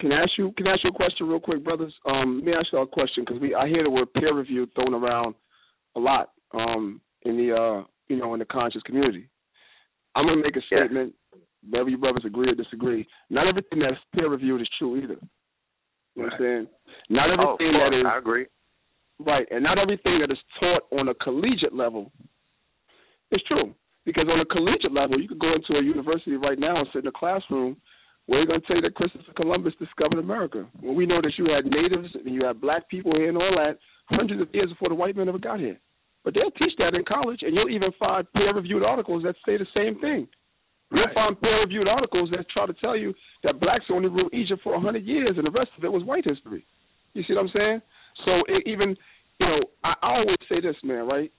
Can 0.00 0.12
I 0.12 0.22
ask 0.22 0.30
you? 0.38 0.52
Can 0.56 0.66
I 0.68 0.74
ask 0.74 0.84
you 0.84 0.90
a 0.90 0.92
question 0.92 1.26
real 1.26 1.40
quick, 1.40 1.64
brothers? 1.64 1.92
Um, 2.06 2.36
let 2.36 2.44
me 2.44 2.52
ask 2.52 2.66
you 2.72 2.78
a 2.78 2.86
question 2.86 3.24
because 3.26 3.40
we 3.40 3.54
I 3.54 3.66
hear 3.66 3.82
the 3.82 3.90
word 3.90 4.12
peer 4.14 4.34
review 4.34 4.68
thrown 4.74 4.94
around 4.94 5.34
a 5.96 6.00
lot 6.00 6.30
um, 6.54 7.00
in 7.22 7.36
the 7.36 7.54
uh, 7.54 7.84
you 8.08 8.16
know 8.16 8.32
in 8.34 8.38
the 8.38 8.46
conscious 8.46 8.82
community. 8.82 9.28
I'm 10.14 10.26
gonna 10.26 10.42
make 10.42 10.56
a 10.56 10.60
Yeah. 10.70 10.84
statement. 10.84 11.14
Whether 11.68 11.90
you 11.90 11.98
brothers 11.98 12.22
agree 12.24 12.48
or 12.48 12.54
disagree, 12.54 13.04
not 13.30 13.48
everything 13.48 13.80
that's 13.80 13.96
peer 14.14 14.28
reviewed 14.28 14.60
is 14.60 14.68
true 14.78 14.96
either. 15.02 15.16
You 16.18 16.24
know 16.24 16.30
what 16.30 16.32
I'm 16.34 16.40
saying? 16.42 16.66
Not 17.10 17.30
Oh, 17.30 17.54
everything 17.54 17.72
that 17.78 17.90
course, 17.94 18.02
is 18.02 18.06
I 18.06 18.18
agree. 18.18 18.46
Right, 19.20 19.46
and 19.50 19.62
not 19.62 19.78
everything 19.78 20.18
that 20.18 20.30
is 20.30 20.38
taught 20.58 20.82
on 20.90 21.08
a 21.08 21.14
collegiate 21.14 21.74
level 21.74 22.10
is 23.30 23.40
true. 23.46 23.74
Because 24.04 24.26
on 24.26 24.40
a 24.40 24.44
collegiate 24.44 24.92
level, 24.92 25.20
you 25.20 25.28
could 25.28 25.38
go 25.38 25.52
into 25.52 25.78
a 25.78 25.82
university 25.82 26.34
right 26.34 26.58
now 26.58 26.78
and 26.78 26.88
sit 26.92 27.04
in 27.04 27.08
a 27.08 27.12
classroom 27.12 27.76
where 28.26 28.40
they're 28.40 28.46
going 28.46 28.60
to 28.60 28.66
tell 28.66 28.76
you 28.76 28.82
that 28.82 28.94
Christopher 28.94 29.32
Columbus 29.36 29.74
discovered 29.78 30.18
America. 30.18 30.66
When 30.80 30.96
we 30.96 31.06
know 31.06 31.20
that 31.20 31.32
you 31.38 31.46
had 31.52 31.66
natives 31.66 32.08
and 32.14 32.34
you 32.34 32.44
had 32.44 32.60
black 32.60 32.88
people 32.88 33.12
here 33.14 33.28
and 33.28 33.38
all 33.38 33.54
that 33.56 33.78
hundreds 34.08 34.40
of 34.40 34.48
years 34.52 34.70
before 34.70 34.88
the 34.88 34.94
white 34.94 35.16
man 35.16 35.28
ever 35.28 35.38
got 35.38 35.60
here. 35.60 35.78
But 36.24 36.34
they'll 36.34 36.50
teach 36.52 36.76
that 36.78 36.94
in 36.94 37.04
college, 37.04 37.40
and 37.42 37.54
you'll 37.54 37.70
even 37.70 37.92
find 37.98 38.26
peer-reviewed 38.32 38.82
articles 38.82 39.22
that 39.22 39.36
say 39.46 39.56
the 39.56 39.66
same 39.74 40.00
thing. 40.00 40.26
You'll 40.90 41.04
Right. 41.04 41.14
find 41.14 41.40
peer-reviewed 41.40 41.86
articles 41.86 42.30
that 42.30 42.48
try 42.48 42.66
to 42.66 42.72
tell 42.74 42.96
you 42.96 43.14
that 43.42 43.60
blacks 43.60 43.84
only 43.90 44.08
ruled 44.08 44.32
Egypt 44.32 44.62
for 44.62 44.74
a 44.74 44.80
hundred 44.80 45.04
years, 45.04 45.36
and 45.36 45.46
the 45.46 45.50
rest 45.50 45.70
of 45.76 45.84
it 45.84 45.92
was 45.92 46.02
white 46.04 46.24
history. 46.24 46.64
You 47.14 47.22
see 47.24 47.34
what 47.34 47.42
I'm 47.42 47.48
saying? 47.50 47.82
So 48.24 48.32
it, 48.48 48.62
even, 48.66 48.96
you 49.38 49.46
know, 49.46 49.60
I, 49.84 49.94
I 50.02 50.08
always 50.18 50.38
say 50.48 50.60
this, 50.60 50.76
man. 50.82 51.06
Right? 51.06 51.30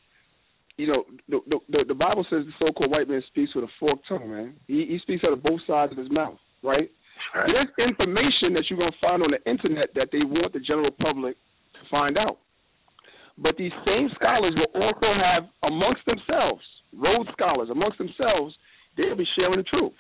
You 0.77 0.88
know, 0.88 1.03
the, 1.27 1.59
the 1.69 1.84
the 1.89 1.93
Bible 1.93 2.26
says 2.30 2.45
the 2.45 2.53
so-called 2.59 2.91
white 2.91 3.09
man 3.09 3.23
speaks 3.27 3.53
with 3.55 3.65
a 3.65 3.71
forked 3.80 4.07
tongue, 4.07 4.30
man. 4.30 4.53
He, 4.67 4.85
he 4.85 4.99
speaks 5.01 5.23
out 5.26 5.34
of 5.34 5.43
both 5.43 5.59
sides 5.67 5.91
of 5.91 5.97
his 5.97 6.11
mouth, 6.11 6.38
right? 6.63 6.89
There's 7.34 7.67
information 7.77 8.53
that 8.53 8.63
you're 8.69 8.80
gonna 8.80 8.95
find 9.01 9.21
on 9.21 9.31
the 9.31 9.43
internet 9.49 9.89
that 9.95 10.09
they 10.11 10.19
want 10.23 10.53
the 10.53 10.59
general 10.59 10.91
public 10.91 11.35
to 11.73 11.80
find 11.91 12.17
out. 12.17 12.38
But 13.38 13.57
these 13.57 13.73
same 13.85 14.09
scholars 14.15 14.53
will 14.55 14.81
also 14.81 15.07
have 15.13 15.43
amongst 15.63 16.05
themselves, 16.05 16.61
Rhodes 16.95 17.30
scholars 17.34 17.69
amongst 17.71 17.97
themselves, 17.97 18.55
they'll 18.99 19.15
be 19.15 19.27
sharing 19.35 19.57
the 19.57 19.63
truth 19.63 19.95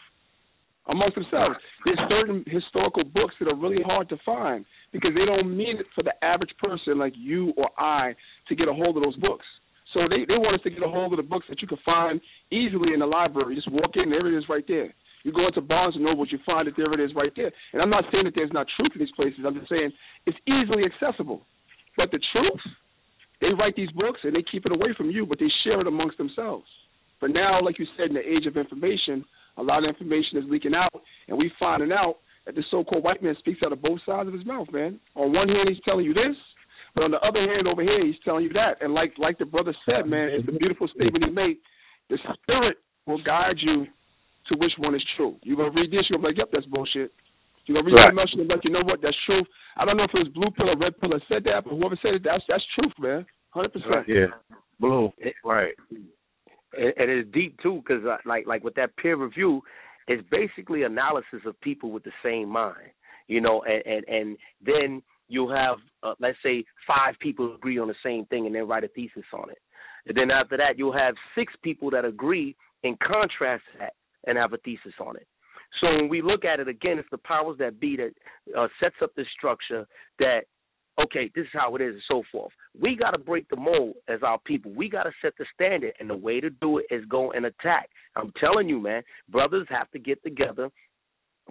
amongst 0.89 1.15
themselves. 1.15 1.55
There's 1.85 1.99
certain 2.09 2.43
historical 2.47 3.03
books 3.03 3.33
that 3.39 3.47
are 3.47 3.55
really 3.55 3.81
hard 3.85 4.09
to 4.09 4.17
find 4.25 4.65
because 4.91 5.11
they 5.15 5.23
don't 5.23 5.55
mean 5.55 5.77
it 5.79 5.85
for 5.95 6.03
the 6.03 6.13
average 6.23 6.51
person 6.59 6.97
like 6.97 7.13
you 7.15 7.53
or 7.55 7.69
I 7.77 8.15
to 8.49 8.55
get 8.55 8.67
a 8.67 8.73
hold 8.73 8.97
of 8.97 9.03
those 9.03 9.15
books. 9.17 9.45
So 9.93 10.01
they, 10.09 10.25
they 10.27 10.37
want 10.37 10.53
us 10.53 10.61
to 10.63 10.69
get 10.69 10.83
a 10.83 10.89
hold 10.89 11.13
of 11.13 11.17
the 11.17 11.23
books 11.23 11.45
that 11.49 11.61
you 11.61 11.67
can 11.67 11.79
find 11.85 12.21
easily 12.51 12.93
in 12.93 12.99
the 12.99 13.09
library. 13.09 13.55
Just 13.55 13.71
walk 13.71 13.95
in, 13.95 14.09
there 14.09 14.27
it 14.27 14.37
is 14.37 14.45
right 14.49 14.65
there. 14.67 14.93
You 15.23 15.33
go 15.33 15.47
into 15.47 15.61
Barnes 15.61 15.95
and 15.95 16.05
Noble, 16.05 16.25
you 16.27 16.39
find 16.45 16.67
it, 16.67 16.75
there 16.77 16.93
it 16.93 16.99
is 16.99 17.11
right 17.15 17.31
there. 17.35 17.51
And 17.73 17.81
I'm 17.81 17.89
not 17.89 18.05
saying 18.11 18.25
that 18.25 18.33
there's 18.35 18.53
not 18.53 18.67
truth 18.77 18.91
in 18.95 18.99
these 18.99 19.15
places. 19.15 19.39
I'm 19.45 19.55
just 19.55 19.69
saying 19.69 19.91
it's 20.25 20.37
easily 20.47 20.83
accessible. 20.85 21.41
But 21.97 22.11
the 22.11 22.19
truth, 22.31 22.61
they 23.41 23.49
write 23.57 23.75
these 23.75 23.91
books 23.91 24.19
and 24.23 24.35
they 24.35 24.43
keep 24.49 24.65
it 24.65 24.71
away 24.71 24.93
from 24.95 25.09
you, 25.09 25.25
but 25.25 25.39
they 25.39 25.49
share 25.63 25.81
it 25.81 25.87
amongst 25.87 26.17
themselves. 26.17 26.65
But 27.21 27.31
now, 27.31 27.61
like 27.61 27.79
you 27.79 27.85
said, 27.97 28.07
in 28.09 28.13
the 28.15 28.21
age 28.25 28.45
of 28.47 28.55
information, 28.57 29.25
a 29.57 29.63
lot 29.63 29.83
of 29.83 29.89
information 29.89 30.37
is 30.37 30.45
leaking 30.47 30.73
out, 30.73 30.93
and 31.27 31.37
we 31.37 31.51
finding 31.59 31.91
out 31.91 32.15
that 32.45 32.55
the 32.55 32.63
so-called 32.71 33.03
white 33.03 33.21
man 33.21 33.35
speaks 33.39 33.59
out 33.63 33.73
of 33.73 33.81
both 33.81 33.99
sides 34.05 34.27
of 34.27 34.33
his 34.33 34.45
mouth, 34.45 34.67
man. 34.71 34.99
On 35.15 35.33
one 35.33 35.49
hand, 35.49 35.67
he's 35.67 35.83
telling 35.83 36.05
you 36.05 36.13
this, 36.13 36.35
but 36.95 37.03
on 37.03 37.11
the 37.11 37.19
other 37.19 37.41
hand, 37.41 37.67
over 37.67 37.83
here, 37.83 38.05
he's 38.05 38.15
telling 38.23 38.43
you 38.45 38.53
that. 38.53 38.81
And 38.81 38.93
like 38.93 39.13
like 39.17 39.37
the 39.37 39.45
brother 39.45 39.75
said, 39.85 40.07
man, 40.07 40.29
it's 40.31 40.47
a 40.47 40.51
beautiful 40.57 40.87
statement 40.87 41.25
he 41.25 41.31
made. 41.31 41.57
The 42.09 42.17
spirit 42.41 42.77
will 43.05 43.21
guide 43.23 43.57
you 43.59 43.85
to 44.47 44.57
which 44.57 44.71
one 44.79 44.95
is 44.95 45.03
true. 45.17 45.35
You're 45.43 45.57
gonna 45.57 45.75
read 45.75 45.91
this, 45.91 46.05
you're 46.09 46.17
gonna 46.17 46.33
be 46.33 46.39
like, 46.39 46.47
yep, 46.47 46.49
that's 46.51 46.65
bullshit. 46.65 47.11
You're 47.65 47.77
gonna 47.77 47.85
read 47.85 47.99
Right. 47.99 48.05
something 48.09 48.19
else, 48.19 48.31
you're 48.33 48.45
like, 48.45 48.63
you 48.63 48.71
know 48.71 48.81
what, 48.81 49.01
that's 49.01 49.17
truth. 49.27 49.45
I 49.77 49.85
don't 49.85 49.97
know 49.97 50.05
if 50.05 50.13
it 50.15 50.25
was 50.25 50.33
blue 50.33 50.49
pill 50.51 50.69
or 50.71 50.77
red 50.77 50.97
pill 50.99 51.11
that 51.11 51.21
said 51.29 51.43
that, 51.43 51.65
but 51.65 51.75
whoever 51.75 51.95
said 52.01 52.15
it, 52.15 52.23
that's 52.23 52.43
that's 52.47 52.63
truth, 52.73 52.93
man. 52.97 53.25
Hundred 53.51 53.73
percent. 53.73 54.07
Yeah. 54.07 54.27
Blue. 54.79 55.11
Right. 55.43 55.73
And, 56.73 56.93
it's 56.97 57.31
deep 57.33 57.57
too 57.61 57.81
because 57.85 58.03
like 58.25 58.45
like 58.47 58.63
with 58.63 58.75
that 58.75 58.95
peer 58.97 59.15
review 59.15 59.61
it's 60.07 60.23
basically 60.29 60.83
analysis 60.83 61.41
of 61.45 61.59
people 61.61 61.91
with 61.91 62.03
the 62.03 62.11
same 62.23 62.49
mind 62.49 62.91
you 63.27 63.41
know 63.41 63.63
and 63.63 63.85
and, 63.85 64.05
and 64.07 64.37
then 64.65 65.01
you'll 65.29 65.53
have 65.55 65.77
uh, 66.03 66.13
let's 66.19 66.37
say 66.43 66.65
five 66.85 67.13
people 67.21 67.55
agree 67.55 67.77
on 67.77 67.87
the 67.87 67.95
same 68.03 68.25
thing 68.25 68.45
and 68.45 68.53
then 68.53 68.67
write 68.67 68.83
a 68.83 68.89
thesis 68.89 69.23
on 69.33 69.49
it. 69.49 69.59
And 70.07 70.17
then 70.17 70.31
after 70.31 70.57
that 70.57 70.77
you'll 70.77 70.97
have 70.97 71.15
six 71.37 71.53
people 71.63 71.89
that 71.91 72.03
agree 72.03 72.55
in 72.83 72.97
contrast 73.01 73.63
that 73.79 73.93
and 74.27 74.37
have 74.37 74.53
a 74.53 74.57
thesis 74.57 74.93
on 74.99 75.15
it. 75.15 75.27
So 75.79 75.87
when 75.87 76.09
we 76.09 76.21
look 76.21 76.43
at 76.43 76.59
it 76.59 76.67
again 76.67 76.97
it's 76.99 77.07
the 77.11 77.19
powers 77.19 77.57
that 77.59 77.79
be 77.79 77.95
that 77.97 78.11
uh, 78.59 78.67
sets 78.81 78.95
up 79.01 79.11
this 79.15 79.27
structure 79.37 79.87
that 80.17 80.41
okay, 81.03 81.31
this 81.35 81.43
is 81.43 81.49
how 81.53 81.75
it 81.75 81.81
is, 81.81 81.93
and 81.93 82.03
so 82.07 82.23
forth. 82.31 82.51
We 82.79 82.95
got 82.95 83.11
to 83.11 83.17
break 83.17 83.47
the 83.49 83.55
mold 83.55 83.95
as 84.07 84.21
our 84.23 84.39
people. 84.39 84.71
We 84.73 84.89
got 84.89 85.03
to 85.03 85.11
set 85.21 85.33
the 85.37 85.45
standard, 85.53 85.93
and 85.99 86.09
the 86.09 86.15
way 86.15 86.39
to 86.39 86.49
do 86.49 86.79
it 86.79 86.85
is 86.91 87.03
go 87.05 87.31
and 87.31 87.45
attack. 87.45 87.89
I'm 88.15 88.31
telling 88.39 88.69
you, 88.69 88.79
man, 88.79 89.03
brothers 89.29 89.67
have 89.69 89.89
to 89.91 89.99
get 89.99 90.21
together. 90.23 90.69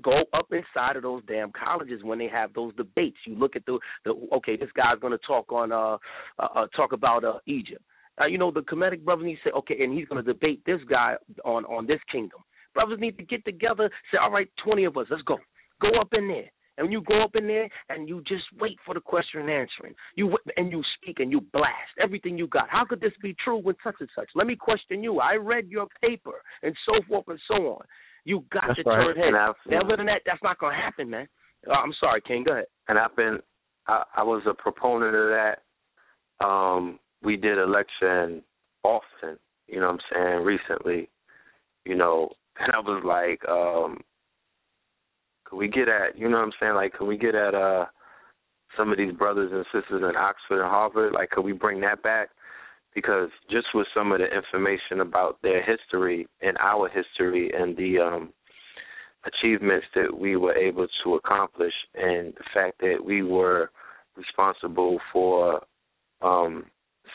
Go 0.02 0.22
up 0.32 0.46
inside 0.52 0.96
of 0.96 1.02
those 1.02 1.22
damn 1.26 1.50
colleges 1.52 2.04
when 2.04 2.18
they 2.18 2.28
have 2.28 2.52
those 2.54 2.74
debates. 2.76 3.16
You 3.26 3.34
look 3.34 3.56
at 3.56 3.66
the 3.66 3.78
the 4.04 4.14
okay, 4.34 4.56
this 4.56 4.70
guy's 4.76 5.00
going 5.00 5.12
to 5.12 5.26
talk 5.26 5.50
on 5.50 5.72
uh, 5.72 5.96
uh, 6.38 6.48
uh 6.54 6.66
talk 6.76 6.92
about 6.92 7.24
uh 7.24 7.38
Egypt. 7.46 7.82
Uh, 8.20 8.26
you 8.26 8.38
know 8.38 8.52
the 8.52 8.60
Kemetic 8.60 9.04
brothers 9.04 9.26
need 9.26 9.38
to 9.42 9.48
say 9.48 9.52
okay, 9.56 9.76
and 9.80 9.96
he's 9.96 10.06
going 10.06 10.24
to 10.24 10.32
debate 10.32 10.62
this 10.66 10.80
guy 10.88 11.14
on 11.44 11.64
on 11.64 11.86
this 11.86 11.98
kingdom. 12.12 12.38
Brothers 12.74 12.98
need 13.00 13.16
to 13.18 13.24
get 13.24 13.44
together. 13.44 13.90
Say 14.12 14.18
all 14.22 14.30
right, 14.30 14.48
twenty 14.62 14.84
of 14.84 14.96
us, 14.96 15.06
let's 15.10 15.22
go. 15.22 15.38
Go 15.80 15.88
up 16.00 16.08
in 16.12 16.28
there. 16.28 16.50
And 16.78 16.92
you 16.92 17.02
go 17.02 17.22
up 17.22 17.34
in 17.34 17.46
there 17.46 17.68
and 17.90 18.09
you 18.09 18.22
just 18.26 18.44
wait 18.59 18.78
for 18.86 18.94
the 18.94 19.00
question 19.00 19.40
and 19.40 19.50
answering. 19.50 19.94
You 20.14 20.36
and 20.56 20.70
you 20.72 20.82
speak 21.00 21.20
and 21.20 21.30
you 21.30 21.40
blast 21.52 21.92
everything 22.02 22.38
you 22.38 22.46
got. 22.46 22.68
How 22.70 22.84
could 22.88 23.00
this 23.00 23.12
be 23.20 23.34
true 23.44 23.59
when 23.59 23.74
such 23.84 23.96
and 24.00 24.09
such? 24.16 24.28
Let 24.34 24.46
me 24.46 24.56
question 24.56 25.02
you. 25.02 25.18
I 25.18 25.34
read 25.34 25.68
your 25.68 25.88
paper 26.00 26.40
and 26.62 26.74
so 26.86 27.02
forth 27.09 27.24
and 27.28 27.40
so 27.48 27.55
on. 27.55 27.84
You 28.24 28.44
got 28.52 28.64
That's 28.68 28.80
to 28.82 28.88
right. 28.88 29.14
turn 29.14 29.16
head. 29.16 29.34
I've- 29.34 29.76
Other 29.76 29.96
than 29.96 30.06
that, 30.06 30.22
that's 30.24 30.42
not 30.42 30.59
gonna 30.59 30.76
happen, 30.76 31.10
man. 31.10 31.28
Uh, 31.66 31.72
I'm 31.72 31.92
sorry, 31.98 32.20
King. 32.20 32.44
Go 32.44 32.52
ahead. 32.52 32.66
and 32.88 32.98
I've 32.98 33.16
been 33.16 33.38
I, 33.88 34.05
I 34.18 34.22
was 34.22 34.42
a 34.46 34.55
proponent 34.55 35.14
of 35.16 35.28
that. 35.30 36.44
Um, 36.44 36.98
we 37.22 37.36
did 37.36 37.59
election 37.59 38.42
often, 38.84 39.38
you 39.66 39.80
know 39.80 39.86
what 39.90 39.94
I'm 39.94 40.00
saying, 40.12 40.44
recently, 40.44 41.09
you 41.84 41.96
know, 41.96 42.28
and 42.60 42.70
I 42.72 42.78
was 42.78 43.02
like, 43.05 43.40
um, 43.48 43.98
could 45.48 45.56
we 45.56 45.68
get 45.68 45.88
at 45.88 46.18
you 46.18 46.28
know 46.28 46.38
what 46.38 46.44
I'm 46.44 46.52
saying, 46.60 46.74
like 46.74 46.92
could 46.92 47.06
we 47.06 47.16
get 47.16 47.34
at 47.34 47.54
uh 47.54 47.86
some 48.76 48.92
of 48.92 48.98
these 48.98 49.12
brothers 49.12 49.50
and 49.52 49.64
sisters 49.66 50.02
in 50.02 50.16
Oxford 50.16 50.62
and 50.62 50.70
Harvard, 50.70 51.12
like 51.12 51.30
could 51.30 51.44
we 51.44 51.52
bring 51.52 51.80
that 51.80 52.02
back? 52.02 52.28
Because 52.94 53.30
just 53.50 53.66
with 53.74 53.86
some 53.94 54.12
of 54.12 54.18
the 54.18 54.26
information 54.26 55.00
about 55.00 55.38
their 55.42 55.62
history 55.62 56.26
and 56.42 56.56
our 56.58 56.88
history 56.88 57.50
and 57.54 57.76
the 57.76 57.98
um 57.98 58.32
achievements 59.24 59.86
that 59.94 60.16
we 60.16 60.36
were 60.36 60.54
able 60.54 60.86
to 61.04 61.14
accomplish 61.14 61.72
and 61.94 62.34
the 62.34 62.44
fact 62.54 62.78
that 62.80 62.98
we 63.04 63.22
were 63.22 63.70
responsible 64.16 64.98
for 65.12 65.62
um 66.22 66.64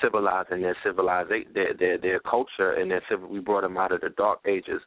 civilizing 0.02 0.62
their 0.62 0.78
civilization 0.84 1.52
their 1.54 1.74
their 1.74 1.98
their 1.98 2.20
culture 2.20 2.72
and 2.72 2.90
their 2.90 3.04
civil 3.10 3.30
we 3.30 3.40
brought 3.40 3.62
them 3.62 3.78
out 3.78 3.92
of 3.92 4.02
the 4.02 4.10
dark 4.18 4.40
ages 4.48 4.82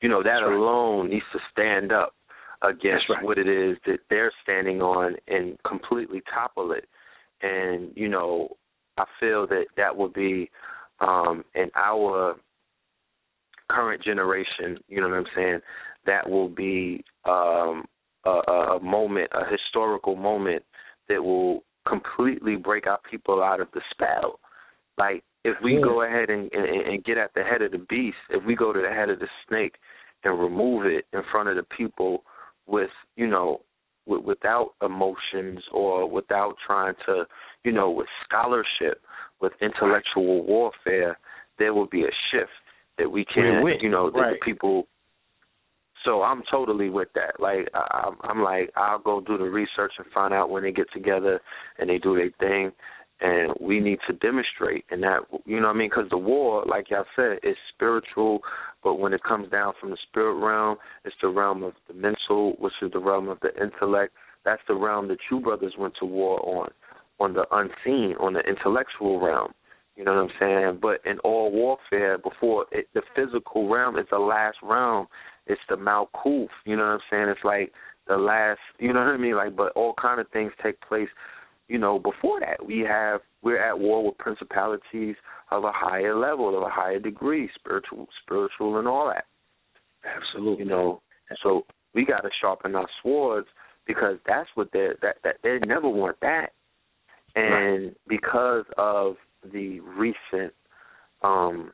you 0.00 0.08
know 0.08 0.22
that 0.22 0.40
right. 0.40 0.54
alone 0.54 1.08
needs 1.08 1.24
to 1.32 1.38
stand 1.50 1.92
up 1.92 2.14
against 2.62 3.08
right. 3.08 3.24
what 3.24 3.38
it 3.38 3.48
is 3.48 3.76
that 3.86 3.98
they're 4.08 4.32
standing 4.42 4.80
on 4.80 5.16
and 5.28 5.56
completely 5.66 6.22
topple 6.32 6.72
it 6.72 6.86
and 7.42 7.90
you 7.94 8.08
know 8.08 8.48
i 8.98 9.04
feel 9.18 9.46
that 9.46 9.64
that 9.76 9.96
would 9.96 10.12
be 10.12 10.50
um 11.00 11.42
in 11.54 11.70
our 11.74 12.36
current 13.70 14.02
generation 14.02 14.76
you 14.88 15.00
know 15.00 15.08
what 15.08 15.16
i'm 15.16 15.24
saying 15.34 15.60
that 16.06 16.28
will 16.28 16.48
be 16.48 17.04
um, 17.24 17.84
a, 18.24 18.30
a 18.30 18.76
a 18.76 18.80
moment, 18.80 19.30
a 19.32 19.50
historical 19.50 20.16
moment 20.16 20.62
that 21.08 21.22
will 21.22 21.64
completely 21.88 22.56
break 22.56 22.86
our 22.86 23.00
people 23.10 23.42
out 23.42 23.60
of 23.60 23.68
the 23.72 23.80
spell. 23.90 24.38
Like 24.98 25.22
if 25.44 25.56
we 25.62 25.80
go 25.82 26.02
ahead 26.02 26.30
and, 26.30 26.50
and, 26.52 26.64
and 26.64 27.04
get 27.04 27.18
at 27.18 27.32
the 27.34 27.42
head 27.42 27.62
of 27.62 27.72
the 27.72 27.86
beast, 27.88 28.16
if 28.30 28.44
we 28.44 28.54
go 28.54 28.72
to 28.72 28.80
the 28.80 28.94
head 28.94 29.08
of 29.08 29.18
the 29.18 29.28
snake 29.48 29.74
and 30.24 30.38
remove 30.38 30.86
it 30.86 31.06
in 31.12 31.22
front 31.32 31.48
of 31.48 31.56
the 31.56 31.62
people 31.76 32.22
with, 32.66 32.90
you 33.16 33.26
know, 33.26 33.60
with, 34.06 34.22
without 34.24 34.70
emotions 34.82 35.60
or 35.72 36.08
without 36.08 36.56
trying 36.66 36.94
to, 37.06 37.24
you 37.64 37.72
know, 37.72 37.90
with 37.90 38.08
scholarship, 38.24 39.02
with 39.40 39.52
intellectual 39.60 40.44
warfare, 40.44 41.18
there 41.58 41.74
will 41.74 41.86
be 41.86 42.02
a 42.02 42.12
shift 42.30 42.50
that 42.98 43.10
we 43.10 43.24
can, 43.24 43.62
you 43.80 43.88
know, 43.88 44.10
that 44.10 44.18
right. 44.18 44.36
the 44.40 44.44
people. 44.44 44.86
So 46.04 46.22
I'm 46.22 46.42
totally 46.50 46.88
with 46.88 47.08
that. 47.14 47.38
Like 47.38 47.68
I'm, 47.74 48.16
I'm 48.22 48.42
like 48.42 48.70
I'll 48.76 48.98
go 48.98 49.20
do 49.20 49.36
the 49.36 49.44
research 49.44 49.92
and 49.98 50.06
find 50.14 50.32
out 50.32 50.50
when 50.50 50.62
they 50.62 50.72
get 50.72 50.90
together 50.92 51.40
and 51.78 51.90
they 51.90 51.98
do 51.98 52.16
their 52.16 52.30
thing, 52.38 52.72
and 53.20 53.52
we 53.60 53.80
need 53.80 53.98
to 54.06 54.14
demonstrate 54.14 54.84
and 54.90 55.02
that 55.02 55.20
you 55.44 55.60
know 55.60 55.68
what 55.68 55.76
I 55.76 55.78
mean 55.78 55.90
because 55.90 56.08
the 56.10 56.18
war, 56.18 56.64
like 56.66 56.90
y'all 56.90 57.04
said, 57.14 57.38
is 57.42 57.56
spiritual, 57.74 58.40
but 58.82 58.94
when 58.94 59.12
it 59.12 59.22
comes 59.22 59.50
down 59.50 59.74
from 59.80 59.90
the 59.90 59.96
spirit 60.08 60.34
realm, 60.34 60.76
it's 61.04 61.16
the 61.20 61.28
realm 61.28 61.62
of 61.62 61.74
the 61.88 61.94
mental, 61.94 62.52
which 62.58 62.72
is 62.82 62.92
the 62.92 62.98
realm 62.98 63.28
of 63.28 63.38
the 63.40 63.50
intellect. 63.62 64.14
That's 64.44 64.62
the 64.68 64.74
realm 64.74 65.08
that 65.08 65.18
you 65.30 65.40
brothers 65.40 65.74
went 65.78 65.94
to 66.00 66.06
war 66.06 66.40
on, 66.46 66.70
on 67.18 67.34
the 67.34 67.44
unseen, 67.52 68.16
on 68.18 68.32
the 68.32 68.40
intellectual 68.40 69.20
realm. 69.20 69.52
You 69.96 70.04
know 70.04 70.14
what 70.14 70.22
I'm 70.22 70.30
saying? 70.40 70.78
But 70.80 71.00
in 71.04 71.18
all 71.18 71.52
warfare, 71.52 72.16
before 72.16 72.64
it, 72.72 72.88
the 72.94 73.02
physical 73.14 73.68
realm 73.68 73.98
is 73.98 74.06
the 74.10 74.18
last 74.18 74.56
realm. 74.62 75.08
It's 75.46 75.60
the 75.68 75.76
Malkuth. 75.76 76.48
You 76.64 76.76
know 76.76 76.84
what 76.84 76.92
I'm 76.92 77.00
saying? 77.10 77.28
It's 77.28 77.44
like 77.44 77.72
the 78.08 78.16
last. 78.16 78.60
You 78.78 78.94
know 78.94 79.00
what 79.00 79.08
I 79.08 79.18
mean? 79.18 79.36
Like, 79.36 79.54
but 79.56 79.72
all 79.72 79.92
kind 80.00 80.18
of 80.18 80.28
things 80.30 80.52
take 80.62 80.80
place. 80.80 81.08
You 81.70 81.78
know, 81.78 82.00
before 82.00 82.40
that, 82.40 82.66
we 82.66 82.80
have 82.80 83.20
we're 83.42 83.62
at 83.62 83.78
war 83.78 84.04
with 84.04 84.18
principalities 84.18 85.14
of 85.52 85.62
a 85.62 85.70
higher 85.72 86.16
level, 86.18 86.56
of 86.56 86.64
a 86.64 86.68
higher 86.68 86.98
degree, 86.98 87.48
spiritual, 87.54 88.08
spiritual, 88.24 88.78
and 88.78 88.88
all 88.88 89.06
that. 89.06 89.24
Absolutely. 90.04 90.64
You 90.64 90.68
know, 90.68 91.02
so 91.44 91.64
we 91.94 92.04
got 92.04 92.22
to 92.22 92.30
sharpen 92.40 92.74
our 92.74 92.88
swords 93.00 93.46
because 93.86 94.16
that's 94.26 94.48
what 94.56 94.72
they 94.72 94.88
that 95.00 95.18
that 95.22 95.36
they 95.44 95.60
never 95.64 95.88
want 95.88 96.16
that, 96.22 96.48
and 97.36 97.84
Right. 97.84 97.96
because 98.08 98.64
of 98.76 99.14
the 99.52 99.78
recent, 99.78 100.52
um, 101.22 101.70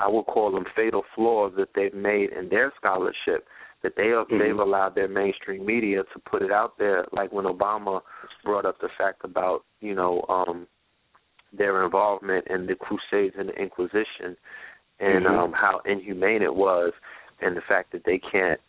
I 0.00 0.08
would 0.08 0.24
call 0.24 0.50
them 0.50 0.64
fatal 0.74 1.02
flaws 1.14 1.52
that 1.58 1.74
they've 1.74 1.92
made 1.92 2.30
in 2.30 2.48
their 2.48 2.72
scholarship, 2.78 3.46
that 3.82 3.94
they 3.96 4.08
have, 4.08 4.28
Mhm. 4.28 4.38
they've 4.38 4.58
allowed 4.58 4.94
their 4.94 5.08
mainstream 5.08 5.64
media 5.64 6.04
to 6.04 6.18
put 6.20 6.42
it 6.42 6.50
out 6.50 6.76
there, 6.78 7.06
like 7.12 7.32
when 7.32 7.44
Obama 7.44 8.02
brought 8.44 8.64
up 8.64 8.78
the 8.80 8.88
fact 8.90 9.24
about 9.24 9.64
you 9.80 9.94
know 9.94 10.24
um, 10.28 10.66
their 11.52 11.84
involvement 11.84 12.46
in 12.48 12.66
the 12.66 12.74
Crusades 12.74 13.36
and 13.38 13.48
the 13.48 13.54
Inquisition, 13.54 14.36
and 15.00 15.26
Mhm. 15.26 15.38
um, 15.38 15.52
how 15.52 15.78
inhumane 15.84 16.42
it 16.42 16.54
was, 16.54 16.92
and 17.40 17.56
the 17.56 17.60
fact 17.62 17.92
that 17.92 18.04
they 18.04 18.18
can't, 18.18 18.60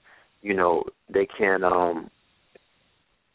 you 0.41 0.53
know, 0.53 0.83
they 1.09 1.25
can't 1.25 1.63
um, 1.63 2.09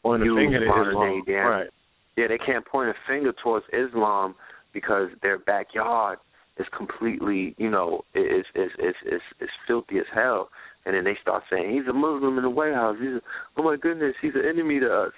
Point 0.01 0.21
a 0.21 0.25
use 0.25 0.37
finger 0.37 0.59
to 0.59 0.65
modern 0.67 0.87
Islam. 0.89 1.23
day. 1.25 1.41
Right. 1.41 1.69
Yeah, 2.15 2.27
they 2.27 2.37
can't 2.37 2.65
point 2.65 2.89
a 2.89 2.93
finger 3.05 3.33
towards 3.33 3.65
Islam 3.73 4.35
because 4.71 5.09
their 5.21 5.37
backyard 5.37 6.19
is 6.57 6.67
completely, 6.69 7.55
you 7.57 7.69
know, 7.69 8.05
is 8.13 8.45
is 8.55 8.71
is 8.79 8.95
is 9.05 9.21
is 9.39 9.49
filthy 9.67 9.99
as 9.99 10.07
hell. 10.13 10.49
And 10.85 10.95
then 10.95 11.03
they 11.03 11.17
start 11.21 11.43
saying 11.51 11.73
he's 11.73 11.87
a 11.89 11.93
Muslim 11.93 12.37
in 12.37 12.43
the 12.43 12.49
White 12.49 12.73
House. 12.73 12.97
He's 12.99 13.09
a, 13.09 13.21
oh 13.57 13.63
my 13.63 13.75
goodness, 13.75 14.13
he's 14.21 14.35
an 14.35 14.47
enemy 14.47 14.79
to 14.79 14.87
us. 14.87 15.11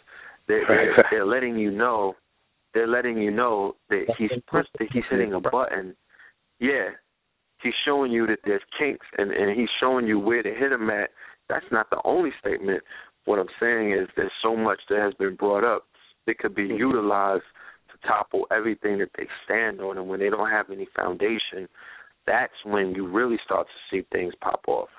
They're, 0.48 0.66
they're, 0.68 1.06
they're 1.12 1.26
letting 1.26 1.58
you 1.58 1.72
know. 1.72 2.16
They're 2.74 2.88
letting 2.88 3.18
you 3.18 3.32
know 3.32 3.76
that 3.90 4.06
he's 4.18 4.32
pressed, 4.48 4.70
that 4.80 4.90
he's 4.92 5.04
hitting 5.10 5.34
a 5.34 5.40
button. 5.40 5.96
Yeah, 6.60 6.90
he's 7.62 7.74
showing 7.86 8.12
you 8.12 8.28
that 8.28 8.40
there's 8.46 8.62
kinks, 8.78 9.06
and 9.18 9.32
and 9.32 9.58
he's 9.58 9.70
showing 9.80 10.06
you 10.06 10.20
where 10.20 10.44
to 10.44 10.54
hit 10.54 10.70
them 10.70 10.90
at. 10.90 11.10
That's 11.50 11.66
not 11.72 11.90
the 11.90 12.02
only 12.04 12.32
statement. 12.40 12.84
What 13.26 13.40
I'm 13.40 13.48
saying 13.60 13.94
is 13.94 14.08
there's 14.16 14.32
so 14.44 14.56
much 14.56 14.80
that 14.90 15.00
has 15.00 15.14
been 15.16 15.36
brought 15.36 15.64
up 15.64 15.86
that 16.28 16.38
could 16.40 16.56
be 16.56 16.64
utilized 16.64 17.44
to 17.92 18.08
topple 18.08 18.48
everything 18.56 19.00
that 19.00 19.10
they 19.18 19.28
stand 19.44 19.82
on, 19.82 19.98
and 19.98 20.08
when 20.08 20.20
they 20.20 20.30
don't 20.30 20.50
have 20.50 20.70
any 20.70 20.88
foundation, 20.96 21.68
that's 22.26 22.54
when 22.64 22.94
you 22.94 23.08
really 23.08 23.38
start 23.44 23.68
to 23.68 23.96
see 23.96 24.06
things 24.12 24.34
pop 24.42 24.62
off. 24.68 24.90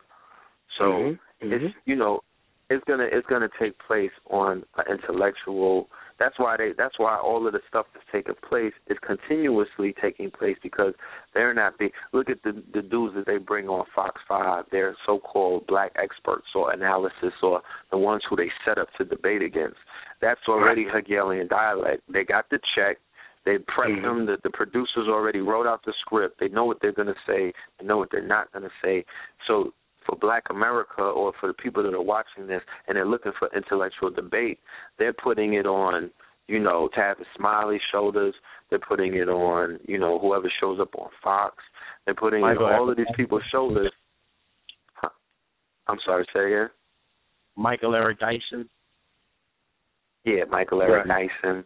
So 0.78 0.84
Mhm. 0.84 1.18
it's 1.40 1.74
you 1.84 1.96
know 1.96 2.22
it's 2.70 2.84
gonna 2.84 3.08
it's 3.10 3.26
gonna 3.26 3.48
take 3.58 3.78
place 3.78 4.12
on 4.30 4.64
an 4.76 4.84
intellectual. 4.88 5.88
That's 6.18 6.38
why 6.38 6.56
they 6.56 6.72
that's 6.72 6.98
why 6.98 7.16
all 7.16 7.46
of 7.46 7.52
the 7.52 7.60
stuff 7.68 7.86
that's 7.94 8.04
taking 8.10 8.34
place 8.46 8.74
is 8.88 8.98
continuously 8.98 9.94
taking 10.00 10.30
place 10.30 10.56
because 10.62 10.94
they're 11.32 11.54
not 11.54 11.78
the. 11.78 11.90
Look 12.12 12.28
at 12.28 12.42
the 12.42 12.62
the 12.74 12.82
dudes 12.82 13.14
that 13.14 13.26
they 13.26 13.38
bring 13.38 13.68
on 13.68 13.86
Fox 13.94 14.20
Five. 14.26 14.64
They're 14.70 14.96
so-called 15.06 15.66
black 15.66 15.92
experts 15.96 16.48
or 16.54 16.72
analysis 16.72 17.32
or 17.42 17.62
the 17.90 17.98
ones 17.98 18.22
who 18.28 18.36
they 18.36 18.50
set 18.64 18.78
up 18.78 18.88
to 18.98 19.04
debate 19.04 19.42
against. 19.42 19.78
That's 20.20 20.40
already 20.48 20.84
Hegelian 20.84 21.46
dialect. 21.48 22.02
They 22.08 22.24
got 22.24 22.50
the 22.50 22.58
check. 22.74 22.98
They 23.44 23.58
prep 23.58 23.90
Mhm. 23.90 24.02
them. 24.02 24.26
The, 24.26 24.36
the 24.42 24.50
producers 24.50 25.08
already 25.08 25.40
wrote 25.40 25.66
out 25.66 25.82
the 25.84 25.94
script. 26.00 26.38
They 26.38 26.48
know 26.48 26.66
what 26.66 26.80
they're 26.80 26.92
going 26.92 27.08
to 27.08 27.20
say. 27.26 27.54
They 27.78 27.86
know 27.86 27.96
what 27.96 28.10
they're 28.10 28.20
not 28.20 28.52
going 28.52 28.64
to 28.64 28.74
say. 28.82 29.06
So 29.46 29.72
for 30.08 30.16
Black 30.16 30.44
America 30.50 31.02
or 31.02 31.32
for 31.38 31.48
the 31.48 31.52
people 31.52 31.82
that 31.82 31.94
are 31.94 32.02
watching 32.02 32.46
this 32.46 32.62
and 32.86 32.96
they're 32.96 33.06
looking 33.06 33.32
for 33.38 33.50
intellectual 33.54 34.10
debate, 34.10 34.58
they're 34.98 35.12
putting 35.12 35.54
it 35.54 35.66
on, 35.66 36.10
you 36.46 36.58
know, 36.58 36.88
Tavis 36.96 37.26
Smiley's 37.36 37.82
shoulders. 37.92 38.34
They're 38.70 38.78
putting 38.78 39.14
it 39.14 39.28
on, 39.28 39.78
you 39.86 39.98
know, 39.98 40.18
whoever 40.18 40.50
shows 40.60 40.78
up 40.80 40.94
on 40.98 41.08
Fox. 41.22 41.56
They're 42.04 42.14
putting 42.14 42.40
Michael 42.40 42.66
it 42.66 42.72
on 42.72 42.78
all 42.78 42.90
of 42.90 42.96
these 42.96 43.06
people's 43.14 43.42
shoulders. 43.52 43.92
Huh. 44.94 45.10
I'm 45.86 45.98
sorry, 46.04 46.24
to 46.24 46.30
say 46.34 46.46
again. 46.46 46.70
Michael 47.56 47.94
Eric 47.94 48.20
Dyson. 48.20 48.68
Yeah, 50.24 50.44
Michael 50.50 50.82
Eric 50.82 51.06
Dyson. 51.06 51.64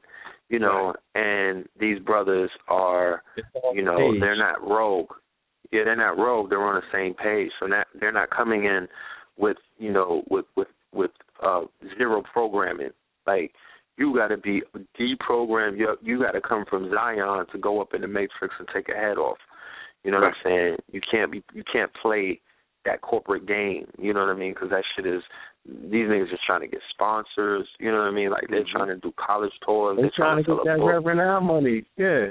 You 0.49 0.59
know, 0.59 0.95
and 1.15 1.67
these 1.81 1.99
brothers 2.01 2.51
are, 2.69 3.23
you 3.73 3.83
know, 3.83 4.13
they're 4.21 4.37
not 4.37 4.63
rogue. 4.63 5.11
Yeah, 5.71 5.85
they're 5.85 5.97
not 5.97 6.19
rogue. 6.19 6.51
They're 6.51 6.63
on 6.63 6.81
the 6.81 6.93
same 6.93 7.15
page. 7.15 7.51
So 7.61 7.67
not, 7.67 7.87
they're 7.99 8.13
not 8.13 8.31
coming 8.31 8.65
in 8.65 8.89
with, 9.39 9.57
you 9.79 9.93
know, 9.93 10.23
with 10.29 10.45
with 10.57 10.69
with 10.93 11.11
uh 11.43 11.63
zero 11.97 12.23
programming. 12.33 12.91
Like 13.27 13.53
you 13.97 14.15
got 14.15 14.29
to 14.29 14.37
be 14.37 14.63
deprogrammed. 14.99 15.79
You 15.79 15.97
you 16.03 16.19
got 16.19 16.33
to 16.33 16.41
come 16.41 16.65
from 16.69 16.91
Zion 16.91 17.47
to 17.53 17.59
go 17.59 17.81
up 17.81 17.95
in 17.95 18.01
the 18.01 18.09
matrix 18.09 18.55
and 18.59 18.69
take 18.75 18.89
a 18.89 18.99
head 18.99 19.19
off. 19.19 19.39
You 20.05 20.11
know 20.11 20.19
what 20.19 20.29
I'm 20.29 20.35
saying? 20.45 20.77
You 20.91 21.01
can't 21.09 21.31
be 21.31 21.43
you 21.55 21.63
can't 21.71 21.91
play 22.01 22.41
that 22.85 23.03
corporate 23.03 23.47
game. 23.47 23.87
You 23.99 24.13
know 24.13 24.21
what 24.21 24.35
I 24.35 24.39
mean? 24.39 24.55
Because 24.55 24.71
that 24.71 24.83
shit 24.97 25.07
is 25.07 25.23
these 25.65 26.07
niggas 26.09 26.31
just 26.31 26.45
trying 26.45 26.63
to 26.63 26.67
get 26.67 26.81
sponsors. 26.91 27.69
You 27.79 27.93
know 27.93 27.99
what 27.99 28.09
I 28.09 28.11
mean? 28.11 28.31
Like 28.31 28.45
they're 28.51 28.65
trying 28.71 28.89
to 28.89 28.97
do 28.97 29.13
college 29.25 29.53
tours. 29.65 29.97
They 29.97 30.03
They're 30.03 30.13
trying 30.17 30.43
to 30.43 30.49
sell 30.49 30.57
get 30.65 30.79
that. 30.79 30.85
Reverend 30.85 31.21
Al 31.21 31.41
money. 31.41 31.85
Yeah. 31.97 32.29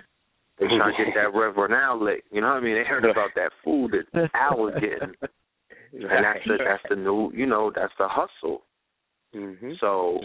They're 0.62 0.70
trying 0.78 0.94
to 0.96 1.04
get 1.06 1.14
that 1.16 1.34
Reverend 1.38 1.74
Al 1.74 2.02
lick. 2.02 2.24
You 2.32 2.40
know 2.42 2.48
what 2.48 2.58
I 2.58 2.60
mean? 2.62 2.76
They 2.76 2.88
heard 2.88 3.04
about 3.06 3.32
that 3.36 3.52
food 3.66 3.92
that 4.14 4.30
Al 4.34 4.58
was 4.58 4.74
getting, 4.76 5.14
and 5.94 6.24
that's 6.24 6.40
the 6.46 6.58
that's 6.64 6.84
the 6.90 6.96
new. 6.96 7.32
You 7.34 7.48
know, 7.48 7.72
that's 7.76 7.94
the 7.98 8.08
hustle. 8.08 8.64
Mhm. 9.36 9.80
So 9.80 10.20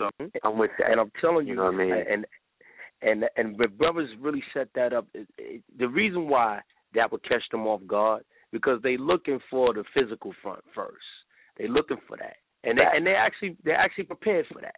I'm 0.45 0.59
with 0.59 0.71
that. 0.79 0.91
And 0.91 1.01
I'm 1.01 1.11
telling 1.21 1.47
you, 1.47 1.53
You 1.55 1.57
know 1.59 1.65
what 1.65 1.75
I 1.75 1.77
mean? 1.79 1.93
and 1.93 2.27
and 3.03 3.25
and 3.37 3.57
the 3.57 3.69
brothers 3.69 4.11
really 4.21 4.43
set 4.53 4.69
that 4.75 4.93
up. 4.93 5.07
It- 5.15 5.29
it- 5.39 5.63
The 5.79 5.89
reason 5.89 6.29
why 6.29 6.61
that 6.95 7.11
would 7.13 7.23
catch 7.23 7.49
them 7.51 7.67
off 7.67 7.81
guard 7.87 8.23
because 8.53 8.81
they 8.83 8.97
looking 8.97 9.39
for 9.51 9.73
the 9.75 9.85
physical 9.95 10.33
front 10.43 10.63
first. 10.75 11.05
They 11.57 11.67
looking 11.69 11.99
for 12.09 12.17
that, 12.19 12.37
and 12.65 12.79
they 12.79 12.83
and 12.95 13.07
they 13.07 13.15
actually 13.15 13.57
they're 13.65 13.77
actually 13.77 14.05
prepared 14.05 14.47
for 14.53 14.61
that, 14.61 14.75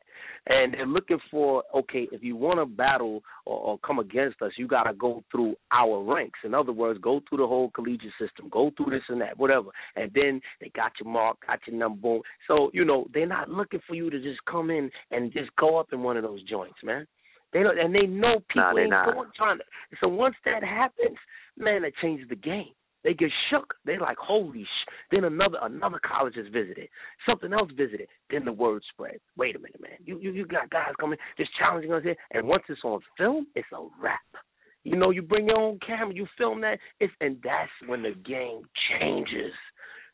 and 0.46 0.74
they're 0.74 0.86
looking 0.86 1.18
for 1.30 1.62
okay 1.74 2.08
if 2.12 2.22
you 2.22 2.36
want 2.36 2.58
to 2.58 2.66
battle 2.66 3.22
or, 3.46 3.58
or 3.58 3.78
come 3.78 3.98
against 3.98 4.42
us, 4.42 4.52
you 4.56 4.66
got 4.66 4.84
to 4.84 4.94
go 4.94 5.22
through 5.30 5.54
our 5.72 6.02
ranks. 6.02 6.40
In 6.44 6.54
other 6.54 6.72
words, 6.72 6.98
go 7.02 7.20
through 7.28 7.38
the 7.38 7.46
whole 7.46 7.70
collegiate 7.70 8.12
system, 8.20 8.48
go 8.50 8.70
through 8.76 8.90
this 8.90 9.02
and 9.08 9.20
that, 9.20 9.38
whatever, 9.38 9.70
and 9.96 10.10
then 10.14 10.40
they 10.60 10.70
got 10.74 10.92
your 11.00 11.10
mark, 11.12 11.38
got 11.46 11.60
your 11.66 11.76
number, 11.76 12.00
boom. 12.00 12.22
So 12.46 12.70
you 12.74 12.84
know 12.84 13.06
they're 13.14 13.26
not 13.26 13.48
looking 13.48 13.80
for 13.86 13.94
you 13.94 14.10
to 14.10 14.20
just 14.20 14.40
come 14.50 14.70
in 14.70 14.90
and 15.10 15.32
just 15.32 15.50
go 15.58 15.76
up 15.78 15.88
in 15.92 16.02
one 16.02 16.16
of 16.16 16.22
those 16.22 16.42
joints, 16.44 16.78
man. 16.84 17.06
They 17.52 17.62
don't, 17.62 17.78
and 17.78 17.94
they 17.94 18.06
know 18.06 18.40
people 18.52 18.74
Nah, 18.74 18.78
ain't 18.78 18.90
not. 18.90 19.14
going 19.14 19.30
trying 19.36 19.58
to. 19.58 19.64
So 20.02 20.08
once 20.08 20.34
that 20.44 20.62
happens, 20.62 21.16
man, 21.56 21.82
it 21.84 21.94
changes 22.02 22.28
the 22.28 22.36
game. 22.36 22.72
They 23.04 23.14
get 23.14 23.30
shook. 23.50 23.74
They're 23.84 24.00
like, 24.00 24.18
holy 24.18 24.64
sh! 24.64 24.90
Then 25.10 25.24
another 25.24 25.58
another 25.62 26.00
college 26.04 26.36
is 26.36 26.48
visited, 26.52 26.88
something 27.26 27.52
else 27.52 27.70
visited. 27.76 28.08
Then 28.30 28.44
the 28.44 28.52
word 28.52 28.82
spreads. 28.92 29.20
Wait 29.36 29.56
a 29.56 29.58
minute, 29.58 29.80
man. 29.80 29.98
You 30.04 30.18
you 30.18 30.32
you 30.32 30.46
got 30.46 30.70
guys 30.70 30.92
coming 30.98 31.18
just 31.36 31.50
challenging 31.58 31.92
us 31.92 32.02
here, 32.02 32.16
and 32.32 32.46
once 32.46 32.64
it's 32.68 32.80
on 32.84 33.00
film, 33.16 33.46
it's 33.54 33.68
a 33.72 33.82
wrap. 34.02 34.20
You 34.84 34.96
know, 34.96 35.10
you 35.10 35.22
bring 35.22 35.46
your 35.48 35.58
own 35.58 35.78
camera, 35.86 36.14
you 36.14 36.26
film 36.36 36.60
that, 36.62 36.78
it's 36.98 37.12
and 37.20 37.36
that's 37.44 37.70
when 37.86 38.02
the 38.02 38.14
game 38.24 38.62
changes. 38.90 39.52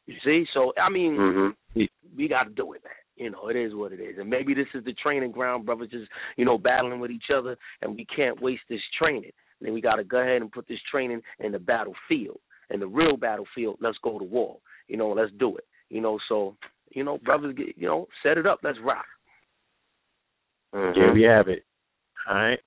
You 0.07 0.15
see? 0.25 0.45
So 0.53 0.73
I 0.81 0.91
mean, 0.91 1.17
hmm 1.17 1.49
we, 1.75 1.89
we 2.17 2.29
got 2.29 2.45
to 2.45 2.51
do 2.51 2.73
it, 2.75 2.83
man. 2.85 2.93
You 3.17 3.31
know, 3.31 3.49
it 3.49 3.57
is 3.57 3.75
what 3.75 3.93
it 3.93 4.01
is, 4.01 4.19
and 4.19 4.29
maybe 4.29 4.55
this 4.55 4.67
is 4.75 4.85
the 4.85 4.93
training 4.93 5.31
ground, 5.31 5.65
brothers. 5.65 5.89
Just 5.91 6.11
you 6.37 6.45
know, 6.45 6.59
battling 6.59 7.01
with 7.01 7.11
each 7.11 7.31
other, 7.35 7.57
and 7.81 7.95
we 7.95 8.05
can't 8.15 8.43
waste 8.43 8.63
this 8.69 8.81
training. 8.99 9.31
And 9.61 9.67
then 9.69 9.73
we 9.73 9.81
got 9.81 9.97
to 9.97 10.05
go 10.05 10.19
ahead 10.19 10.43
and 10.43 10.51
put 10.51 10.67
this 10.67 10.81
training 10.91 11.23
in 11.39 11.53
the 11.53 11.59
battlefield, 11.61 12.41
in 12.75 12.81
the 12.81 12.87
real 12.87 13.17
battlefield. 13.17 13.79
Let's 13.81 13.97
go 14.03 14.19
to 14.19 14.25
war. 14.25 14.59
You 14.89 14.99
know, 14.99 15.11
let's 15.11 15.33
do 15.39 15.57
it. 15.57 15.65
You 15.89 16.01
know, 16.03 16.19
so 16.29 16.57
you 16.91 17.05
know, 17.05 17.19
brothers, 17.19 17.55
get, 17.57 17.77
you 17.77 17.89
know, 17.89 18.07
set 18.23 18.39
it 18.39 18.47
up. 18.47 18.61
Let's 18.63 18.79
rock. 18.85 19.07
Mm-hmm. 20.75 21.01
There 21.01 21.13
we 21.13 21.23
have 21.23 21.49
it. 21.49 21.65
All 22.29 22.37
right. 22.37 22.59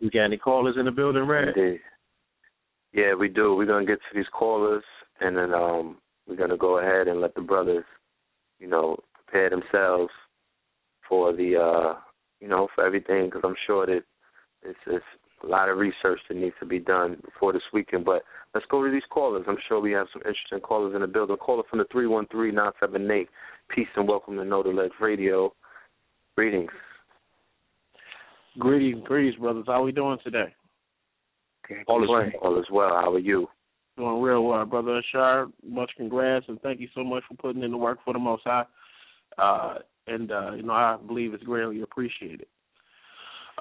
We 0.00 0.10
got 0.10 0.24
any 0.24 0.36
callers 0.36 0.76
in 0.78 0.84
the 0.84 0.90
building, 0.90 1.26
Red? 1.26 1.56
Indeed. 1.56 1.80
Yeah, 2.92 3.14
we 3.14 3.28
do. 3.28 3.56
We're 3.56 3.66
gonna 3.66 3.86
get 3.86 3.98
to 3.98 4.16
these 4.16 4.28
callers, 4.32 4.84
and 5.20 5.36
then 5.36 5.52
um, 5.52 5.98
we're 6.28 6.36
gonna 6.36 6.56
go 6.56 6.78
ahead 6.78 7.08
and 7.08 7.20
let 7.20 7.34
the 7.34 7.40
brothers, 7.40 7.84
you 8.60 8.68
know, 8.68 8.98
prepare 9.14 9.50
themselves 9.50 10.12
for 11.08 11.32
the, 11.32 11.56
uh, 11.56 11.98
you 12.40 12.48
know, 12.48 12.68
for 12.74 12.84
everything, 12.84 13.26
because 13.26 13.42
I'm 13.44 13.56
sure 13.66 13.86
that 13.86 14.02
it's, 14.62 14.78
it's 14.86 15.04
a 15.42 15.46
lot 15.46 15.68
of 15.68 15.78
research 15.78 16.20
that 16.28 16.36
needs 16.36 16.54
to 16.60 16.66
be 16.66 16.78
done 16.78 17.16
before 17.24 17.52
this 17.52 17.62
weekend. 17.72 18.04
But 18.04 18.22
let's 18.54 18.66
go 18.70 18.84
to 18.84 18.90
these 18.90 19.02
callers. 19.10 19.44
I'm 19.48 19.56
sure 19.68 19.80
we 19.80 19.92
have 19.92 20.06
some 20.12 20.22
interesting 20.22 20.60
callers 20.60 20.94
in 20.94 21.00
the 21.00 21.06
building. 21.06 21.36
Caller 21.36 21.62
from 21.68 21.80
the 21.80 21.86
three 21.90 22.06
one 22.06 22.26
three 22.30 22.52
nine 22.52 22.72
seven 22.80 23.10
eight. 23.10 23.28
Peace 23.68 23.88
and 23.96 24.08
welcome 24.08 24.36
to 24.36 24.44
Know 24.44 24.62
the 24.62 24.70
Ledge 24.70 24.92
Radio. 25.00 25.52
Greetings. 26.36 26.70
Greetings, 28.58 29.02
greetings, 29.04 29.36
brothers. 29.36 29.64
How 29.66 29.82
we 29.82 29.92
doing 29.92 30.18
today? 30.22 30.54
All 31.88 32.02
is 32.02 32.08
well. 32.08 32.30
All 32.42 32.58
is 32.58 32.66
well. 32.70 32.90
How 32.90 33.12
are 33.12 33.18
you? 33.18 33.48
Doing 33.96 34.20
real 34.20 34.44
well, 34.44 34.64
brother 34.64 35.00
Hashar. 35.14 35.50
Much 35.66 35.90
congrats 35.96 36.46
and 36.48 36.60
thank 36.60 36.80
you 36.80 36.88
so 36.94 37.04
much 37.04 37.22
for 37.28 37.34
putting 37.34 37.62
in 37.62 37.70
the 37.70 37.76
work 37.76 37.98
for 38.04 38.12
the 38.12 38.18
Most 38.18 38.42
High. 38.44 38.64
Uh, 39.38 39.78
and 40.06 40.30
uh, 40.30 40.52
you 40.52 40.62
know, 40.62 40.72
I 40.72 40.96
believe 41.06 41.32
it's 41.32 41.44
greatly 41.44 41.82
appreciated. 41.82 42.46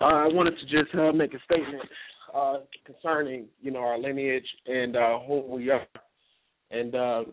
Uh, 0.01 0.05
I 0.05 0.27
wanted 0.27 0.55
to 0.59 0.65
just 0.65 0.93
uh, 0.95 1.11
make 1.11 1.33
a 1.33 1.39
statement 1.45 1.83
uh, 2.33 2.57
concerning 2.85 3.45
you 3.61 3.71
know 3.71 3.79
our 3.79 3.99
lineage 3.99 4.47
and 4.65 4.95
uh, 4.95 5.19
who 5.19 5.41
we 5.41 5.69
are, 5.69 5.85
and 6.71 6.95
uh, 6.95 7.23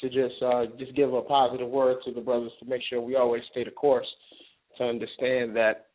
to 0.00 0.08
just 0.08 0.42
uh, 0.42 0.64
just 0.78 0.94
give 0.94 1.12
a 1.12 1.22
positive 1.22 1.68
word 1.68 1.98
to 2.04 2.12
the 2.12 2.20
brothers 2.20 2.52
to 2.60 2.68
make 2.68 2.82
sure 2.88 3.00
we 3.00 3.16
always 3.16 3.42
stay 3.50 3.64
the 3.64 3.70
course 3.70 4.06
to 4.78 4.84
understand 4.84 5.56
that 5.56 5.86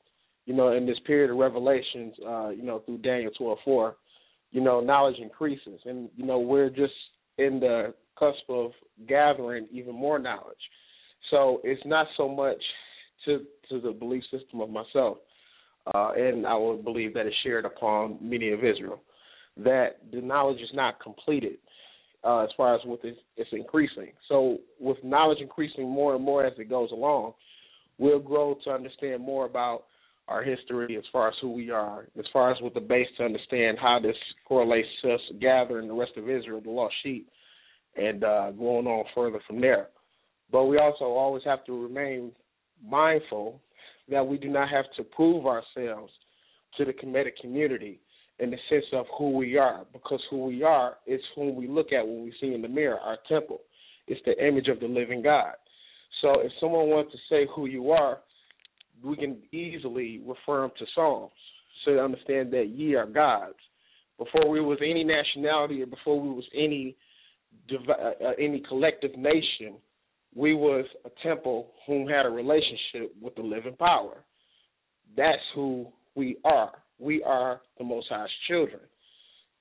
you 0.45 0.56
know 0.56 0.72
in 0.73 0.85
this 0.85 0.98
period 1.06 1.30
of 1.30 1.38
revelations, 1.38 2.15
you 2.18 2.64
know 2.64 2.81
through 2.85 2.98
Daniel 2.99 3.31
twelve 3.38 3.60
four, 3.64 3.98
you 4.52 4.61
know 4.61 4.80
knowledge 4.80 5.18
increases, 5.22 5.80
and 5.85 6.10
you 6.15 6.26
know 6.26 6.39
we're 6.39 6.69
just 6.69 6.94
in 7.38 7.60
the 7.60 7.94
cusp 8.18 8.49
of 8.49 8.72
gathering 9.07 9.68
even 9.72 9.94
more 9.94 10.18
knowledge. 10.18 10.57
So 11.30 11.61
it's 11.64 11.81
not 11.85 12.07
so 12.18 12.27
much 12.27 12.61
to 13.26 13.44
to 13.69 13.80
the 13.80 13.91
belief 13.91 14.23
system 14.31 14.61
of 14.61 14.69
myself, 14.69 15.18
uh, 15.94 16.12
and 16.16 16.46
I 16.46 16.56
would 16.56 16.84
believe 16.84 17.14
that 17.14 17.28
is 17.28 17.34
shared 17.44 17.66
upon 17.66 18.18
many 18.22 18.52
of 18.52 18.60
Israel, 18.60 19.02
that 19.58 19.98
the 20.12 20.22
knowledge 20.22 20.62
is 20.62 20.70
not 20.74 21.02
completed 21.02 21.58
uh, 22.24 22.44
as 22.44 22.50
far 22.58 22.76
as 22.76 22.82
with 22.86 23.00
it's, 23.04 23.20
it's 23.38 23.50
increasing. 23.54 24.12
So 24.28 24.58
with 24.80 24.98
knowledge 25.04 25.40
increasing 25.42 25.90
more 25.90 26.16
and 26.16 26.24
more 26.24 26.46
as 26.46 26.54
it 26.58 26.70
goes 26.70 26.92
along, 26.92 27.34
we'll 27.98 28.20
grow 28.20 28.58
to 28.66 28.72
understand 28.72 29.22
more 29.22 29.46
about 29.46 29.84
our 30.28 30.44
history 30.44 30.98
as 30.98 31.04
far 31.12 31.30
as 31.30 31.36
who 31.42 31.52
we 31.52 31.70
are, 31.70 32.08
as 32.20 32.26
far 32.34 32.52
as 32.52 32.58
with 32.62 32.74
the 32.74 32.82
base 32.82 33.08
to 33.18 33.24
understand 33.24 33.78
how 33.82 33.98
this 34.02 34.16
correlates 34.46 34.88
to 35.02 35.14
us 35.14 35.22
gathering 35.40 35.88
the 35.88 35.94
rest 35.94 36.12
of 36.18 36.30
Israel, 36.30 36.60
the 36.62 36.70
lost 36.70 36.94
sheep, 37.02 37.30
and 37.96 38.24
uh, 38.24 38.52
going 38.52 38.88
on 38.88 39.06
further 39.16 39.40
from 39.48 39.62
there. 39.62 39.88
But 40.52 40.66
we 40.66 40.78
also 40.78 41.06
always 41.06 41.44
have 41.46 41.64
to 41.66 41.82
remain 41.82 42.32
mindful 42.86 43.62
that 44.10 44.26
we 44.26 44.38
do 44.38 44.50
not 44.50 44.70
have 44.70 44.86
to 44.98 45.04
prove 45.04 45.46
ourselves 45.46 46.12
to 46.78 46.86
the 46.86 46.94
Kemetic 46.94 47.38
community 47.42 48.00
in 48.40 48.52
the 48.52 48.58
sense 48.70 48.86
of 48.94 49.06
who 49.18 49.32
we 49.32 49.58
are, 49.58 49.86
because 49.94 50.22
who 50.30 50.46
we 50.46 50.64
are 50.64 50.98
is 51.08 51.22
whom 51.36 51.56
we 51.56 51.68
look 51.68 51.92
at 51.92 52.06
when 52.06 52.24
we 52.24 52.34
see 52.40 52.54
in 52.54 52.62
the 52.62 52.68
mirror, 52.68 53.00
our 53.00 53.18
temple. 53.28 53.62
It's 54.08 54.22
the 54.26 54.46
image 54.46 54.68
of 54.68 54.80
the 54.80 54.88
living 54.88 55.22
God. 55.24 55.54
So 56.22 56.40
if 56.42 56.52
someone 56.60 56.88
wants 56.88 57.12
to 57.12 57.18
say 57.30 57.48
who 57.56 57.66
you 57.66 57.92
are, 57.92 58.20
we 59.04 59.16
can 59.16 59.38
easily 59.52 60.22
refer 60.26 60.62
them 60.62 60.72
to 60.80 60.86
Psalms 60.96 61.32
so 61.84 61.94
they 61.94 62.00
understand 62.00 62.52
that 62.52 62.70
ye 62.70 62.96
are 62.96 63.06
gods. 63.06 63.56
Before 64.18 64.50
we 64.50 64.62
was 64.62 64.80
any 64.82 65.04
nationality 65.04 65.82
or 65.84 65.86
before 65.86 66.20
we 66.20 66.30
was 66.30 66.46
any 66.56 66.96
uh, 67.90 68.32
any 68.40 68.64
collective 68.68 69.12
nation, 69.16 69.76
we 70.36 70.54
was 70.54 70.86
a 71.06 71.10
temple 71.28 71.72
whom 71.86 72.08
had 72.08 72.26
a 72.26 72.30
relationship 72.30 73.14
with 73.22 73.36
the 73.36 73.41
living 73.41 73.76
power. 73.78 74.24
That's 75.16 75.41
who 75.56 75.88
we 76.16 76.38
are. 76.44 76.72
We 76.99 77.24
are 77.24 77.62
the 77.78 77.84
Most 77.84 78.08
High's 78.10 78.30
children. 78.48 78.82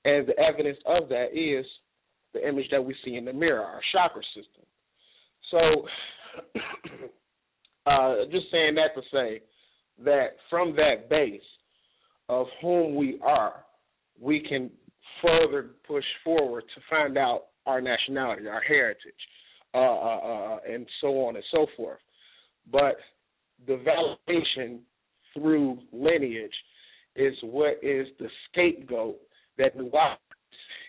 And 0.05 0.27
the 0.27 0.39
evidence 0.39 0.77
of 0.85 1.09
that 1.09 1.27
is 1.33 1.65
the 2.33 2.47
image 2.47 2.65
that 2.71 2.83
we 2.83 2.95
see 3.03 3.15
in 3.15 3.25
the 3.25 3.33
mirror, 3.33 3.63
our 3.63 3.81
chakra 3.93 4.21
system. 4.35 4.63
So, 5.51 5.57
uh, 7.85 8.25
just 8.31 8.45
saying 8.51 8.75
that 8.75 8.93
to 8.95 9.01
say 9.11 9.41
that 10.03 10.27
from 10.49 10.75
that 10.75 11.09
base 11.09 11.41
of 12.29 12.47
whom 12.61 12.95
we 12.95 13.19
are, 13.23 13.63
we 14.19 14.45
can 14.47 14.69
further 15.21 15.71
push 15.87 16.03
forward 16.23 16.63
to 16.75 16.81
find 16.89 17.17
out 17.17 17.45
our 17.65 17.81
nationality, 17.81 18.47
our 18.47 18.61
heritage, 18.61 19.13
uh, 19.77 19.79
uh, 19.79 20.55
uh, 20.55 20.57
and 20.67 20.87
so 21.01 21.07
on 21.25 21.35
and 21.35 21.45
so 21.51 21.67
forth. 21.75 21.99
But 22.71 22.97
the 23.67 23.79
validation 23.83 24.79
through 25.33 25.79
lineage 25.91 26.51
is 27.15 27.33
what 27.43 27.79
is 27.81 28.07
the 28.19 28.27
scapegoat 28.49 29.17
that 29.57 29.75
the 29.77 29.83
white 29.83 30.17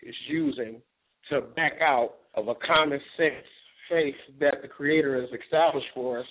is 0.03 0.15
using 0.27 0.81
to 1.29 1.41
back 1.55 1.73
out 1.81 2.15
of 2.35 2.47
a 2.47 2.55
common 2.65 2.99
sense 3.17 3.45
faith 3.89 4.15
that 4.39 4.61
the 4.61 4.67
Creator 4.67 5.21
has 5.21 5.29
established 5.39 5.87
for 5.93 6.19
us 6.19 6.25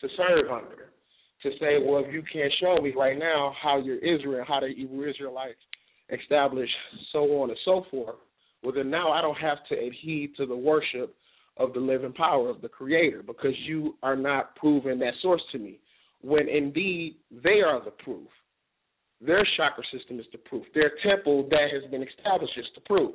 to 0.00 0.08
serve 0.16 0.50
under. 0.50 0.90
To 1.42 1.50
say, 1.60 1.76
well, 1.84 2.02
if 2.06 2.12
you 2.12 2.22
can't 2.32 2.52
show 2.60 2.80
me 2.80 2.92
right 2.96 3.18
now 3.18 3.54
how 3.62 3.78
you're 3.78 3.98
Israel, 3.98 4.44
how 4.48 4.60
the 4.60 4.68
Israelites 4.68 5.58
established, 6.10 6.72
so 7.12 7.20
on 7.42 7.50
and 7.50 7.58
so 7.66 7.84
forth, 7.90 8.16
well, 8.62 8.72
then 8.74 8.88
now 8.88 9.12
I 9.12 9.20
don't 9.20 9.36
have 9.36 9.58
to 9.68 9.74
adhere 9.74 10.28
to 10.38 10.46
the 10.46 10.56
worship 10.56 11.14
of 11.56 11.72
the 11.72 11.80
living 11.80 12.12
power 12.12 12.48
of 12.48 12.60
the 12.60 12.68
Creator 12.68 13.22
because 13.22 13.54
you 13.66 13.96
are 14.02 14.16
not 14.16 14.56
proving 14.56 14.98
that 14.98 15.14
source 15.22 15.42
to 15.52 15.58
me. 15.58 15.78
When 16.22 16.48
indeed 16.48 17.16
they 17.30 17.60
are 17.60 17.84
the 17.84 17.90
proof. 17.90 18.28
Their 19.20 19.46
chakra 19.56 19.84
system 19.96 20.18
is 20.18 20.26
the 20.32 20.38
proof. 20.38 20.64
Their 20.74 20.92
temple 21.06 21.46
that 21.50 21.68
has 21.72 21.88
been 21.90 22.02
established 22.02 22.58
is 22.58 22.66
the 22.74 22.80
proof. 22.82 23.14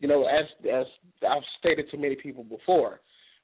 You 0.00 0.08
know, 0.08 0.24
as 0.26 0.46
as 0.66 0.86
I've 1.22 1.42
stated 1.58 1.90
to 1.90 1.96
many 1.96 2.16
people 2.16 2.42
before, 2.42 3.00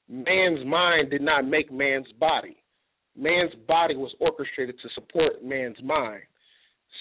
man's 0.09 0.65
mind 0.65 1.09
did 1.09 1.21
not 1.21 1.47
make 1.47 1.71
man's 1.71 2.11
body. 2.19 2.57
Man's 3.17 3.53
body 3.67 3.95
was 3.95 4.13
orchestrated 4.19 4.75
to 4.81 4.89
support 4.93 5.43
man's 5.43 5.81
mind. 5.83 6.21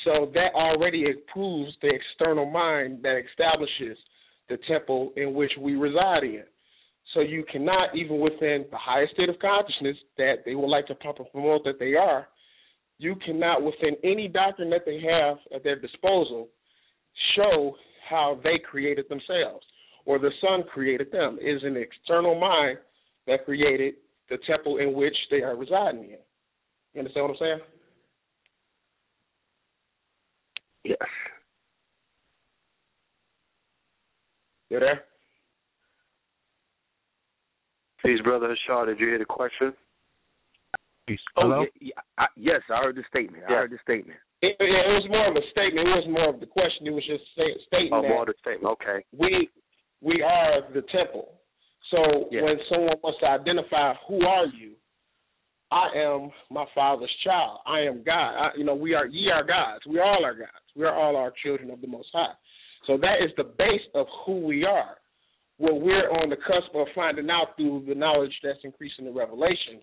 So 0.04 0.30
that 0.34 0.54
already 0.54 1.04
proves 1.32 1.72
the 1.82 1.90
external 1.90 2.46
mind 2.46 3.00
that 3.02 3.20
establishes 3.30 3.98
the 4.48 4.58
temple 4.68 5.12
in 5.16 5.34
which 5.34 5.52
we 5.60 5.74
reside 5.74 6.22
in. 6.22 6.44
So 7.18 7.22
you 7.22 7.44
cannot, 7.50 7.96
even 7.96 8.20
within 8.20 8.64
the 8.70 8.76
highest 8.78 9.14
state 9.14 9.28
of 9.28 9.40
consciousness 9.40 9.96
that 10.18 10.44
they 10.46 10.54
would 10.54 10.68
like 10.68 10.86
to 10.86 10.94
pump 10.94 11.18
and 11.18 11.26
promote 11.32 11.64
that 11.64 11.80
they 11.80 11.94
are, 11.94 12.28
you 12.98 13.16
cannot, 13.26 13.64
within 13.64 13.96
any 14.04 14.28
doctrine 14.28 14.70
that 14.70 14.82
they 14.86 15.00
have 15.00 15.38
at 15.52 15.64
their 15.64 15.76
disposal, 15.80 16.46
show 17.34 17.74
how 18.08 18.38
they 18.44 18.60
created 18.70 19.06
themselves 19.08 19.66
or 20.06 20.20
the 20.20 20.30
sun 20.40 20.62
created 20.72 21.10
them. 21.10 21.38
It 21.40 21.56
is 21.56 21.62
an 21.64 21.76
external 21.76 22.38
mind 22.38 22.78
that 23.26 23.44
created 23.44 23.94
the 24.30 24.38
temple 24.46 24.78
in 24.78 24.94
which 24.94 25.16
they 25.28 25.42
are 25.42 25.56
residing 25.56 26.04
in. 26.04 26.18
You 26.94 27.00
understand 27.00 27.24
what 27.24 27.30
I'm 27.32 27.36
saying? 27.40 27.60
Yes. 30.84 30.98
You 34.70 34.78
there? 34.78 35.07
Peace, 38.08 38.20
brother 38.24 38.48
Hashar. 38.48 38.86
Did 38.86 39.00
you 39.00 39.06
hear 39.08 39.18
the 39.18 39.26
question? 39.26 39.74
Peace. 41.06 41.20
Oh, 41.36 41.42
Hello? 41.42 41.60
yeah, 41.60 41.92
yeah, 41.92 42.00
I, 42.16 42.26
yes, 42.36 42.62
I 42.72 42.82
heard 42.82 42.96
the 42.96 43.04
statement. 43.10 43.44
I 43.46 43.52
heard 43.52 43.70
the 43.70 43.78
statement. 43.82 44.16
It, 44.40 44.56
it, 44.58 44.64
it 44.64 44.92
was 44.96 45.04
more 45.10 45.28
of 45.28 45.36
a 45.36 45.44
statement. 45.50 45.86
It 45.86 45.92
wasn't 45.94 46.14
more 46.14 46.30
of 46.32 46.40
the 46.40 46.46
question. 46.46 46.86
It 46.86 46.92
was 46.96 47.04
just 47.06 47.24
say, 47.36 47.52
stating 47.66 47.90
Oh, 47.92 48.00
that 48.00 48.08
more 48.08 48.22
of 48.22 48.28
the 48.28 48.34
statement. 48.40 48.72
Okay. 48.80 49.04
we 49.12 49.50
we 50.00 50.22
are 50.22 50.62
the 50.72 50.80
temple. 50.88 51.34
So 51.90 52.28
Yeah. 52.32 52.44
when 52.44 52.56
someone 52.70 52.96
wants 53.02 53.20
to 53.20 53.26
identify 53.28 53.92
who 54.08 54.24
are 54.24 54.46
you, 54.46 54.72
I 55.70 55.88
am 55.96 56.30
my 56.50 56.64
father's 56.74 57.12
child. 57.24 57.60
I 57.66 57.80
am 57.80 58.02
God. 58.04 58.32
I, 58.40 58.50
you 58.56 58.64
know, 58.64 58.74
we 58.74 58.94
are 58.94 59.04
ye 59.06 59.28
are 59.30 59.44
gods. 59.44 59.84
We 59.86 60.00
all 60.00 60.24
are 60.24 60.32
gods. 60.34 60.64
We 60.74 60.84
are 60.84 60.94
all 60.94 61.14
our 61.16 61.32
children 61.44 61.70
of 61.70 61.82
the 61.82 61.88
Most 61.88 62.08
High. 62.14 62.32
So 62.86 62.96
that 62.96 63.20
is 63.22 63.32
the 63.36 63.44
base 63.44 63.84
of 63.94 64.06
who 64.24 64.40
we 64.46 64.64
are. 64.64 64.96
What 65.58 65.80
we're 65.80 66.10
on 66.10 66.30
the 66.30 66.36
cusp 66.36 66.74
of 66.74 66.86
finding 66.94 67.28
out 67.30 67.56
through 67.56 67.84
the 67.88 67.94
knowledge 67.94 68.32
that's 68.42 68.58
increasing 68.64 69.04
the 69.04 69.12
revelations 69.12 69.82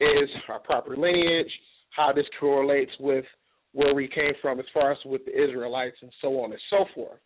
is 0.00 0.28
our 0.48 0.58
proper 0.58 0.96
lineage, 0.96 1.50
how 1.90 2.12
this 2.12 2.26
correlates 2.40 2.90
with 2.98 3.24
where 3.72 3.94
we 3.94 4.08
came 4.08 4.34
from 4.42 4.58
as 4.58 4.66
far 4.74 4.92
as 4.92 4.98
with 5.04 5.24
the 5.24 5.32
Israelites 5.32 5.96
and 6.02 6.12
so 6.20 6.40
on 6.40 6.50
and 6.52 6.60
so 6.70 6.84
forth. 6.94 7.20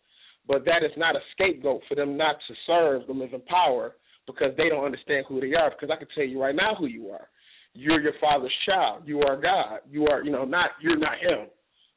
But 0.47 0.63
that 0.65 0.83
is 0.85 0.91
not 0.95 1.15
a 1.15 1.19
scapegoat 1.31 1.81
for 1.89 1.95
them 1.95 2.15
not 2.15 2.35
to 2.47 2.53
serve 2.65 3.07
the 3.07 3.13
living 3.13 3.41
power 3.47 3.95
because 4.27 4.55
they 4.57 4.69
don't 4.69 4.85
understand 4.85 5.25
who 5.27 5.41
they 5.41 5.53
are. 5.53 5.71
Because 5.71 5.89
I 5.91 5.97
can 5.97 6.07
tell 6.15 6.23
you 6.23 6.41
right 6.41 6.55
now 6.55 6.75
who 6.75 6.85
you 6.85 7.09
are. 7.09 7.27
you're 7.73 8.01
your 8.01 8.13
father's 8.19 8.53
child. 8.65 9.03
You 9.05 9.21
are 9.21 9.39
God. 9.39 9.79
You 9.89 10.07
are, 10.07 10.23
you 10.23 10.31
know, 10.31 10.45
not 10.45 10.71
you're 10.81 10.97
not 10.97 11.17
him, 11.19 11.47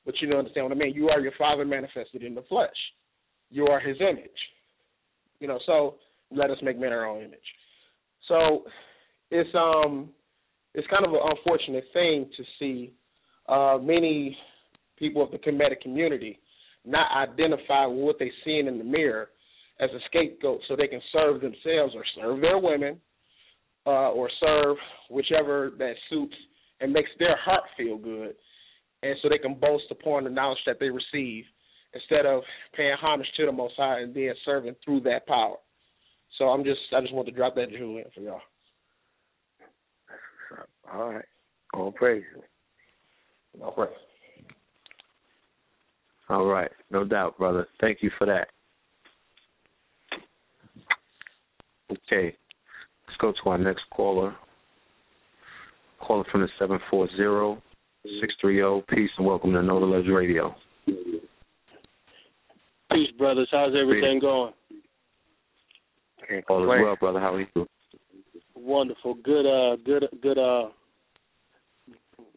but 0.05 0.15
you 0.21 0.29
know 0.29 0.39
understand 0.39 0.67
what 0.67 0.77
I 0.77 0.79
mean. 0.79 0.95
You 0.95 1.09
are 1.09 1.21
your 1.21 1.33
father 1.39 1.65
manifested 1.65 2.23
in 2.23 2.35
the 2.35 2.43
flesh. 2.49 2.69
You 3.51 3.67
are 3.67 3.81
his 3.81 3.97
image. 4.01 4.31
You 5.41 5.49
know, 5.49 5.59
so 5.67 5.97
let 6.31 6.51
us 6.51 6.59
make 6.63 6.79
men 6.79 6.93
our 6.93 7.07
own 7.07 7.23
image. 7.23 7.39
So 8.29 8.65
it's 9.31 9.51
um 9.55 10.11
it's 10.75 10.87
kind 10.89 11.05
of 11.05 11.13
an 11.13 11.21
unfortunate 11.23 11.85
thing 11.93 12.31
to 12.37 12.45
see 12.59 12.93
uh 13.49 13.79
many 13.83 14.37
people 14.99 15.23
of 15.23 15.31
the 15.31 15.39
Kemetic 15.39 15.81
community 15.83 16.39
not 16.85 17.11
identify 17.17 17.87
with 17.87 17.99
what 17.99 18.17
they're 18.19 18.29
seeing 18.45 18.67
in 18.67 18.79
the 18.79 18.85
mirror 18.85 19.31
as 19.81 19.91
a 19.91 19.99
scapegoat 20.07 20.61
so 20.69 20.77
they 20.77 20.87
can 20.87 21.01
serve 21.13 21.41
themselves 21.41 21.95
or 21.95 22.05
serve 22.15 22.41
their 22.41 22.59
women 22.59 23.01
uh, 23.87 24.11
or 24.11 24.29
serve 24.41 24.77
whichever 25.11 25.73
that 25.79 25.95
suits 26.09 26.35
and 26.81 26.93
makes 26.93 27.11
their 27.19 27.37
heart 27.37 27.65
feel 27.77 27.97
good, 27.99 28.35
and 29.03 29.17
so 29.23 29.29
they 29.29 29.39
can 29.39 29.55
boast 29.55 29.85
upon 29.91 30.25
the 30.25 30.31
knowledge 30.31 30.59
that 30.67 30.77
they 30.81 30.89
receive 30.89 31.45
instead 31.95 32.27
of 32.27 32.43
paying 32.75 32.95
homage 33.01 33.27
to 33.37 33.47
the 33.47 33.53
Most 33.53 33.75
High 33.77 34.01
and 34.01 34.15
being 34.15 34.35
servant 34.45 34.77
through 34.85 35.01
that 35.01 35.27
power. 35.27 35.57
So 36.39 36.47
I'm 36.47 36.65
just 36.65 36.81
I 36.97 37.01
just 37.01 37.13
want 37.13 37.27
to 37.29 37.35
drop 37.35 37.55
that 37.57 37.71
jewel 37.71 37.99
in 37.99 38.05
for 38.15 38.21
y'all. 38.21 38.41
All 40.93 41.13
right. 41.13 41.25
All 41.75 41.93
praise. 41.93 42.25
All 43.63 43.73
praise. 43.73 43.91
All 46.31 46.47
right, 46.47 46.71
no 46.93 47.05
doubt, 47.05 47.37
brother. 47.39 47.67
Thank 47.81 47.99
you 48.03 48.11
for 48.17 48.25
that. 48.25 48.47
Okay, 51.91 52.37
let's 53.07 53.19
go 53.21 53.33
to 53.33 53.51
our 53.51 53.59
next 53.59 53.83
caller. 53.93 54.37
Caller 56.01 56.25
from 56.31 56.43
the 56.43 56.49
seven 56.57 56.79
four 56.89 57.09
zero 57.17 57.61
six 58.21 58.33
three 58.41 58.57
zero. 58.57 58.85
Peace 58.89 59.11
and 59.19 59.27
welcome 59.27 59.53
to 59.53 59.63
Know 59.63 59.81
the 59.81 59.87
Ledge 59.87 60.07
Radio. 60.09 60.55
Peace, 62.93 63.11
brothers. 63.19 63.49
How's 63.51 63.75
everything 63.81 64.19
going? 64.21 64.53
All 66.49 66.63
is 66.63 66.69
well, 66.69 66.97
brother. 66.99 67.21
How 67.21 67.35
are 67.35 67.41
you? 67.41 67.67
Wonderful. 68.55 69.15
Good. 69.25 69.47
Uh. 69.47 69.77
Good. 69.85 70.07
Good. 70.23 70.39
Uh. 70.39 70.69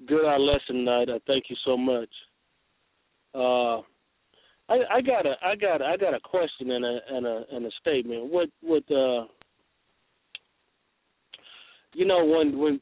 Good. 0.07 0.25
Our 0.25 0.39
lesson 0.39 0.77
tonight. 0.77 1.09
Uh, 1.09 1.19
thank 1.27 1.45
you 1.49 1.55
so 1.65 1.77
much. 1.77 2.09
Uh, 3.35 3.81
I, 4.69 4.77
I 4.95 5.01
got 5.01 5.25
a, 5.25 5.33
I 5.43 5.55
got, 5.55 5.81
a, 5.81 5.85
I 5.85 5.97
got 5.97 6.13
a 6.13 6.19
question 6.19 6.71
and 6.71 6.85
a, 6.85 6.99
and 7.09 7.25
a, 7.25 7.43
and 7.51 7.65
a 7.65 7.71
statement. 7.81 8.31
What, 8.31 8.49
what, 8.61 8.83
uh, 8.91 9.25
you 11.93 12.05
know, 12.05 12.23
when, 12.23 12.57
when 12.57 12.79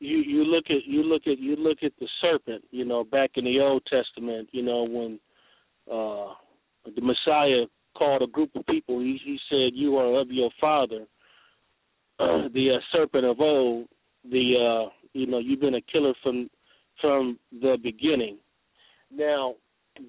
you, 0.00 0.18
you 0.18 0.44
look 0.44 0.64
at, 0.68 0.84
you 0.84 1.02
look 1.02 1.22
at, 1.26 1.38
you 1.38 1.56
look 1.56 1.78
at 1.82 1.92
the 1.98 2.08
serpent. 2.20 2.64
You 2.70 2.84
know, 2.84 3.04
back 3.04 3.30
in 3.36 3.44
the 3.44 3.60
Old 3.60 3.82
Testament, 3.90 4.48
you 4.52 4.62
know, 4.62 4.84
when 4.84 5.18
uh, 5.90 6.34
the 6.94 7.00
Messiah 7.00 7.66
called 7.96 8.22
a 8.22 8.26
group 8.26 8.50
of 8.54 8.66
people, 8.66 9.00
he, 9.00 9.18
he 9.24 9.38
said, 9.50 9.74
"You 9.74 9.96
are 9.96 10.20
of 10.20 10.30
your 10.30 10.50
father, 10.60 11.06
uh, 12.18 12.48
the 12.54 12.76
uh, 12.76 12.80
serpent 12.92 13.24
of 13.24 13.40
old. 13.40 13.88
The, 14.30 14.54
uh, 14.86 14.90
you 15.12 15.26
know, 15.26 15.38
you've 15.38 15.60
been 15.60 15.76
a 15.76 15.80
killer 15.80 16.14
from, 16.22 16.50
from 17.00 17.38
the 17.52 17.76
beginning." 17.82 18.38
Now, 19.12 19.54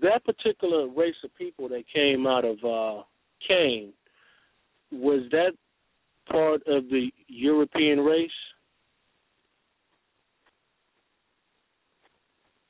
that 0.02 0.26
particular 0.26 0.88
race 0.88 1.16
of 1.24 1.34
people 1.36 1.70
that 1.70 1.84
came 1.94 2.28
out 2.28 2.46
of 2.46 2.58
uh, 2.64 3.04
Cain, 3.48 3.94
was 4.92 5.22
that 5.32 5.52
part 6.30 6.62
of 6.68 6.90
the 6.90 7.10
European 7.28 8.00
race? 8.02 8.30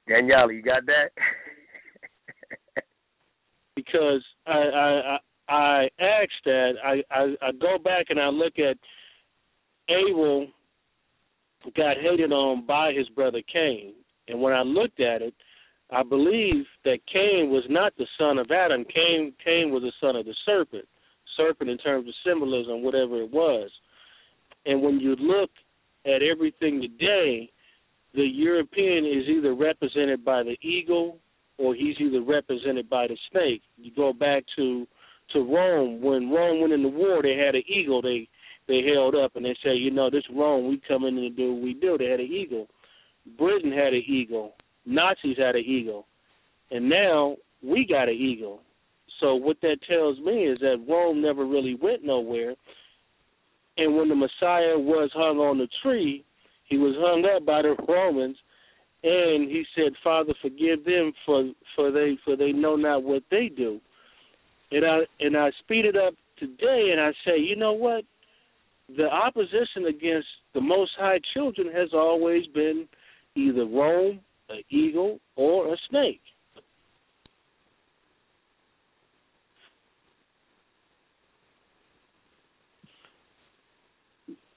Danyahla, 0.09 0.55
you 0.55 0.61
got 0.61 0.85
that? 0.85 1.09
because 3.87 4.23
I 4.45 4.51
I 4.51 5.17
I 5.49 5.89
asked 5.99 6.43
that 6.45 6.73
I, 6.83 7.03
I 7.11 7.35
I 7.41 7.51
go 7.53 7.77
back 7.77 8.07
and 8.09 8.19
I 8.19 8.27
look 8.27 8.59
at 8.59 8.77
Abel 9.89 10.47
got 11.75 11.97
hated 11.97 12.31
on 12.31 12.65
by 12.65 12.93
his 12.93 13.07
brother 13.09 13.41
Cain, 13.51 13.93
and 14.27 14.41
when 14.41 14.53
I 14.53 14.61
looked 14.61 14.99
at 14.99 15.21
it, 15.21 15.33
I 15.91 16.03
believe 16.03 16.65
that 16.83 16.99
Cain 17.11 17.49
was 17.49 17.63
not 17.69 17.93
the 17.97 18.07
son 18.17 18.37
of 18.37 18.51
Adam. 18.51 18.85
Cain 18.85 19.33
Cain 19.43 19.71
was 19.71 19.83
the 19.83 19.93
son 20.01 20.15
of 20.15 20.25
the 20.25 20.35
serpent. 20.45 20.85
Serpent 21.35 21.69
in 21.69 21.77
terms 21.77 22.07
of 22.07 22.13
symbolism, 22.25 22.83
whatever 22.83 23.21
it 23.21 23.31
was. 23.31 23.69
And 24.65 24.81
when 24.81 24.99
you 24.99 25.15
look 25.15 25.51
at 26.05 26.23
everything 26.23 26.81
today, 26.81 27.49
the 28.13 28.25
European 28.25 29.05
is 29.05 29.27
either 29.29 29.53
represented 29.53 30.25
by 30.25 30.43
the 30.43 30.57
eagle 30.61 31.19
or 31.57 31.75
he's 31.75 31.95
either 31.99 32.21
represented 32.21 32.89
by 32.89 33.07
the 33.07 33.17
snake. 33.31 33.61
You 33.77 33.91
go 33.95 34.13
back 34.13 34.43
to 34.57 34.87
to 35.33 35.39
Rome 35.39 36.01
when 36.01 36.29
Rome 36.29 36.61
went 36.61 36.73
into 36.73 36.87
war, 36.87 37.21
they 37.21 37.35
had 37.35 37.55
an 37.55 37.63
eagle 37.67 38.01
they 38.01 38.27
they 38.67 38.81
held 38.93 39.15
up 39.15 39.35
and 39.35 39.45
they 39.45 39.55
say, 39.63 39.75
you 39.75 39.91
know, 39.91 40.09
this 40.09 40.23
Rome, 40.33 40.67
we 40.67 40.81
come 40.87 41.05
in 41.05 41.17
and 41.17 41.35
do 41.35 41.53
what 41.53 41.63
we 41.63 41.73
do. 41.73 41.97
They 41.97 42.05
had 42.05 42.19
an 42.19 42.27
eagle. 42.27 42.67
Britain 43.37 43.71
had 43.71 43.93
an 43.93 44.03
eagle. 44.05 44.53
Nazis 44.85 45.37
had 45.37 45.55
an 45.55 45.63
eagle, 45.65 46.05
and 46.71 46.89
now 46.89 47.35
we 47.61 47.85
got 47.85 48.07
an 48.07 48.15
eagle. 48.15 48.61
So 49.19 49.35
what 49.35 49.57
that 49.61 49.77
tells 49.89 50.17
me 50.19 50.45
is 50.45 50.59
that 50.59 50.85
Rome 50.87 51.21
never 51.21 51.45
really 51.45 51.75
went 51.75 52.05
nowhere. 52.05 52.55
And 53.77 53.95
when 53.95 54.09
the 54.09 54.15
Messiah 54.15 54.77
was 54.77 55.09
hung 55.13 55.37
on 55.39 55.57
the 55.57 55.67
tree, 55.83 56.23
he 56.65 56.77
was 56.77 56.95
hung 56.97 57.27
up 57.35 57.45
by 57.45 57.61
the 57.61 57.75
Romans, 57.87 58.37
and 59.03 59.49
he 59.49 59.63
said, 59.75 59.93
"Father, 60.03 60.33
forgive 60.41 60.83
them 60.85 61.13
for 61.25 61.51
for 61.75 61.91
they 61.91 62.17
for 62.23 62.35
they 62.35 62.51
know 62.51 62.75
not 62.75 63.03
what 63.03 63.23
they 63.31 63.49
do." 63.49 63.79
And 64.71 64.85
I 64.85 64.99
and 65.19 65.37
I 65.37 65.51
speed 65.59 65.85
it 65.85 65.95
up 65.95 66.13
today, 66.37 66.89
and 66.91 67.01
I 67.01 67.11
say, 67.25 67.39
you 67.39 67.55
know 67.55 67.73
what? 67.73 68.03
The 68.95 69.05
opposition 69.05 69.85
against 69.87 70.27
the 70.53 70.61
Most 70.61 70.91
High 70.97 71.19
children 71.33 71.71
has 71.73 71.89
always 71.93 72.45
been 72.47 72.87
either 73.35 73.65
Rome 73.65 74.21
an 74.49 74.61
eagle, 74.69 75.19
or 75.35 75.73
a 75.73 75.77
snake. 75.89 76.21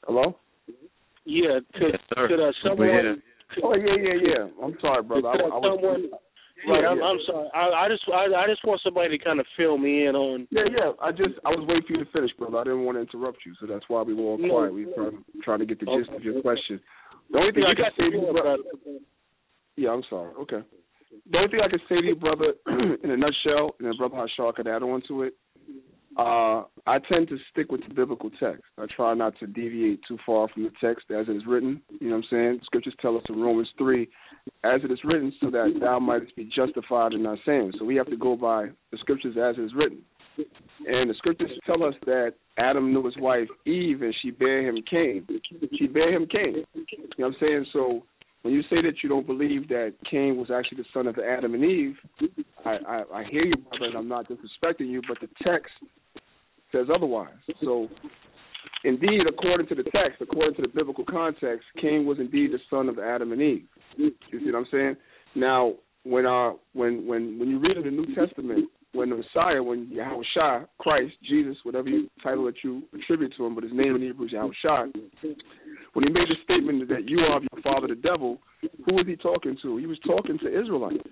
Hello? 0.05 0.37
Yeah, 1.25 1.61
could 1.75 1.93
yes, 1.93 2.01
could 2.11 2.41
uh, 2.41 2.53
someone? 2.65 3.23
Oh 3.63 3.75
yeah, 3.75 3.97
yeah, 3.99 4.19
yeah. 4.21 4.45
I'm 4.63 4.77
sorry, 4.81 5.03
brother. 5.03 5.29
I, 5.29 5.33
I 5.33 5.59
was, 5.59 5.79
someone? 5.79 6.11
Right, 6.69 6.83
yeah, 6.85 6.93
I'm, 6.93 7.01
I'm 7.01 7.21
sorry. 7.25 7.49
I, 7.55 7.65
I 7.85 7.89
just 7.89 8.05
I, 8.09 8.25
I 8.37 8.47
just 8.47 8.65
want 8.65 8.81
somebody 8.85 9.17
to 9.17 9.25
kind 9.25 9.41
of 9.41 9.47
fill 9.57 9.79
me 9.79 10.07
in 10.07 10.15
on. 10.15 10.47
Yeah, 10.51 10.69
yeah. 10.69 10.93
I 11.01 11.11
just 11.11 11.41
I 11.45 11.51
was 11.51 11.65
waiting 11.67 11.85
for 11.89 11.93
you 11.97 12.05
to 12.05 12.11
finish, 12.13 12.31
brother. 12.37 12.59
I 12.59 12.65
didn't 12.65 12.85
want 12.85 12.97
to 12.97 13.03
interrupt 13.03 13.39
you, 13.47 13.55
so 13.61 13.67
that's 13.67 13.85
why 13.89 14.03
we 14.03 14.15
were 14.15 14.37
all 14.37 14.39
quiet. 14.39 14.75
We 14.75 14.87
were 14.87 14.95
trying, 14.95 15.25
trying 15.43 15.59
to 15.61 15.67
get 15.67 15.81
the 15.81 15.87
gist 15.87 16.11
okay. 16.11 16.17
of 16.17 16.23
your 16.23 16.43
question. 16.43 16.81
The 17.33 17.39
only 17.39 17.53
thing 17.53 17.65
you 17.65 17.73
I 17.73 17.75
can 17.75 17.93
say 17.97 18.11
to 18.11 18.17
you, 18.17 18.33
brother. 18.33 18.57
Yeah, 19.77 19.91
I'm 19.91 20.05
sorry. 20.11 20.35
Okay. 20.45 20.61
The 21.31 21.39
only 21.39 21.51
thing 21.51 21.61
I 21.65 21.71
can 21.71 21.81
say 21.89 22.01
to 22.01 22.07
you, 22.07 22.17
brother, 22.17 22.55
in 23.03 23.11
a 23.11 23.17
nutshell, 23.17 23.75
and 23.79 23.89
then 23.89 23.97
brother 23.97 24.21
Hashar 24.21 24.55
could 24.55 24.69
add 24.69 24.83
on 24.83 25.03
to 25.09 25.23
it. 25.23 25.35
Uh, 26.19 26.65
I 26.87 26.99
tend 27.09 27.28
to 27.28 27.39
stick 27.53 27.70
with 27.70 27.82
the 27.87 27.95
biblical 27.95 28.31
text. 28.31 28.62
I 28.78 28.87
try 28.95 29.15
not 29.15 29.39
to 29.39 29.47
deviate 29.47 30.01
too 30.09 30.19
far 30.27 30.49
from 30.49 30.65
the 30.65 30.73
text 30.82 31.07
as 31.11 31.28
it 31.28 31.37
is 31.37 31.47
written. 31.47 31.81
You 32.01 32.09
know 32.09 32.16
what 32.16 32.24
I'm 32.24 32.28
saying? 32.31 32.61
Scriptures 32.65 32.95
tell 33.01 33.16
us 33.16 33.23
in 33.28 33.41
Romans 33.41 33.69
3, 33.78 34.09
as 34.65 34.81
it 34.82 34.91
is 34.91 34.99
written, 35.05 35.32
so 35.41 35.51
that 35.51 35.78
thou 35.81 36.01
mightest 36.01 36.35
be 36.35 36.51
justified 36.55 37.12
in 37.12 37.23
thy 37.23 37.37
saying. 37.47 37.73
So 37.78 37.85
we 37.85 37.95
have 37.97 38.11
to 38.11 38.16
go 38.16 38.37
by 38.37 38.66
the 38.91 38.99
scriptures 38.99 39.37
as 39.37 39.57
it 39.57 39.62
is 39.62 39.73
written. 39.74 40.03
And 40.87 41.11
the 41.11 41.15
scriptures 41.15 41.51
tell 41.66 41.85
us 41.85 41.95
that 42.07 42.35
Adam 42.59 42.93
knew 42.93 43.05
his 43.05 43.16
wife 43.19 43.49
Eve 43.66 44.03
and 44.03 44.15
she 44.23 44.31
bare 44.31 44.66
him 44.66 44.82
Cain. 44.91 45.27
She 45.78 45.87
bare 45.87 46.12
him 46.12 46.27
Cain. 46.27 46.65
You 46.74 46.85
know 47.19 47.27
what 47.27 47.27
I'm 47.27 47.37
saying? 47.41 47.66
So 47.73 48.03
when 48.43 48.55
you 48.55 48.62
say 48.62 48.81
that 48.83 49.03
you 49.03 49.09
don't 49.09 49.27
believe 49.27 49.69
that 49.69 49.95
Cain 50.11 50.37
was 50.37 50.51
actually 50.51 50.79
the 50.79 50.89
son 50.95 51.07
of 51.07 51.19
Adam 51.19 51.55
and 51.55 51.65
Eve, 51.65 51.97
I, 52.65 52.77
I, 52.87 53.03
I 53.15 53.25
hear 53.31 53.45
you, 53.45 53.57
brother, 53.57 53.87
and 53.87 53.97
I'm 53.97 54.09
not 54.09 54.27
disrespecting 54.29 54.89
you, 54.89 55.03
but 55.07 55.19
the 55.21 55.29
text 55.45 55.73
says 56.73 56.87
otherwise. 56.95 57.35
So, 57.62 57.89
indeed, 58.85 59.23
according 59.29 59.67
to 59.69 59.75
the 59.75 59.83
text, 59.85 60.23
according 60.23 60.55
to 60.57 60.62
the 60.62 60.69
biblical 60.69 61.05
context, 61.05 61.67
Cain 61.81 62.07
was 62.07 62.19
indeed 62.19 62.53
the 62.53 62.61
son 62.71 62.89
of 62.89 62.99
Adam 62.99 63.33
and 63.33 63.43
Eve. 63.43 63.67
You 63.97 64.12
see 64.31 64.47
what 64.47 64.55
I'm 64.55 64.67
saying? 64.71 64.97
Now, 65.35 65.75
when 66.05 66.25
uh, 66.25 66.53
when 66.73 67.07
when 67.07 67.39
when 67.39 67.49
you 67.49 67.59
read 67.59 67.77
in 67.77 67.85
the 67.85 67.91
New 67.91 68.15
Testament, 68.15 68.71
when 68.93 69.11
the 69.11 69.17
Messiah, 69.17 69.62
when 69.62 69.89
Yahweh 69.91 70.65
Christ, 70.79 71.12
Jesus, 71.29 71.57
whatever 71.62 71.89
you 71.89 72.09
title 72.23 72.45
that 72.47 72.55
you 72.65 72.83
attribute 72.95 73.35
to 73.37 73.47
him, 73.47 73.55
but 73.55 73.65
his 73.65 73.73
name 73.73 73.97
in 73.97 74.03
Hebrew 74.03 74.27
is 74.27 74.33
Yahweh 74.33 74.53
when 75.93 76.07
he 76.07 76.12
made 76.12 76.29
the 76.29 76.37
statement 76.45 76.89
that 76.89 77.09
you 77.09 77.19
are 77.21 77.41
your 77.41 77.62
father 77.62 77.89
the 77.89 77.97
devil, 77.97 78.39
who 78.61 78.95
was 78.95 79.07
he 79.07 79.17
talking 79.17 79.57
to? 79.62 79.77
He 79.77 79.87
was 79.87 79.99
talking 80.07 80.39
to 80.39 80.49
Israelites. 80.49 81.03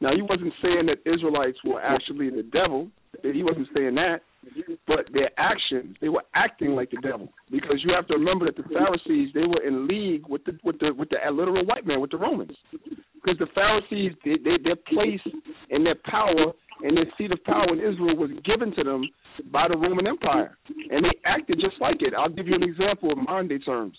Now 0.00 0.14
he 0.14 0.22
wasn't 0.22 0.52
saying 0.62 0.86
that 0.86 1.00
Israelites 1.10 1.58
were 1.64 1.80
actually 1.80 2.30
the 2.30 2.42
devil. 2.42 2.88
He 3.22 3.42
wasn't 3.42 3.68
saying 3.74 3.94
that. 3.94 4.20
but 4.86 5.06
their 5.12 5.30
actions, 5.38 5.96
they 6.00 6.08
were 6.08 6.24
acting 6.34 6.74
like 6.74 6.90
the 6.90 7.00
devil. 7.00 7.32
Because 7.50 7.80
you 7.82 7.94
have 7.94 8.06
to 8.08 8.14
remember 8.14 8.44
that 8.46 8.56
the 8.56 8.68
Pharisees, 8.68 9.30
they 9.34 9.46
were 9.46 9.62
in 9.66 9.86
league 9.86 10.28
with 10.28 10.44
the 10.44 10.58
with 10.62 10.78
the 10.80 10.92
with 10.96 11.08
the 11.08 11.16
literal 11.32 11.64
white 11.64 11.86
man, 11.86 12.00
with 12.00 12.10
the 12.10 12.18
Romans. 12.18 12.52
Because 13.14 13.38
the 13.38 13.46
Pharisees, 13.54 14.12
they, 14.24 14.36
they, 14.36 14.62
their 14.62 14.76
place 14.76 15.20
and 15.70 15.86
their 15.86 15.96
power 16.04 16.52
and 16.82 16.96
their 16.96 17.06
seat 17.16 17.32
of 17.32 17.42
power 17.44 17.72
in 17.72 17.78
Israel 17.78 18.16
was 18.16 18.30
given 18.44 18.74
to 18.74 18.84
them 18.84 19.02
by 19.52 19.68
the 19.68 19.76
Roman 19.76 20.06
Empire, 20.06 20.56
and 20.90 21.04
they 21.04 21.16
acted 21.24 21.60
just 21.60 21.80
like 21.80 22.00
it. 22.00 22.14
I'll 22.16 22.28
give 22.28 22.46
you 22.46 22.54
an 22.54 22.62
example 22.62 23.10
in 23.12 23.24
modern 23.24 23.48
day 23.48 23.58
terms. 23.58 23.96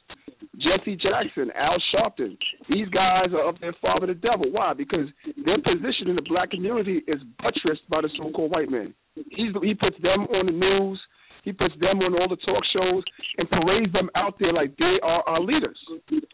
Jesse 0.57 0.95
Jackson, 0.95 1.52
Al 1.56 1.77
Sharpton, 1.93 2.38
these 2.69 2.88
guys 2.89 3.30
are 3.34 3.47
of 3.47 3.60
their 3.60 3.73
father, 3.81 4.07
the 4.07 4.14
devil. 4.14 4.52
Why? 4.52 4.73
Because 4.73 5.07
their 5.45 5.57
position 5.57 6.07
in 6.10 6.15
the 6.15 6.26
black 6.27 6.52
community 6.52 7.02
is 7.07 7.19
buttressed 7.41 7.88
by 7.89 8.02
the 8.02 8.10
so-called 8.18 8.52
white 8.52 8.69
man. 8.69 8.93
He's, 9.15 9.52
he 9.64 9.73
puts 9.73 9.97
them 10.02 10.27
on 10.31 10.45
the 10.45 10.52
news. 10.52 10.99
He 11.43 11.52
puts 11.52 11.76
them 11.80 11.99
on 11.99 12.19
all 12.19 12.27
the 12.27 12.38
talk 12.38 12.64
shows 12.73 13.03
and 13.38 13.47
parades 13.49 13.93
them 13.93 14.10
out 14.15 14.35
there 14.39 14.52
like 14.52 14.76
they 14.77 14.97
are 15.03 15.22
our 15.27 15.39
leaders. 15.39 15.77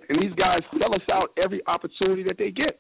And 0.08 0.22
these 0.22 0.34
guys 0.38 0.62
sell 0.80 0.96
us 0.96 1.02
out 1.12 1.32
every 1.42 1.62
opportunity 1.68 2.24
that 2.24 2.38
they 2.38 2.50
get. 2.50 2.80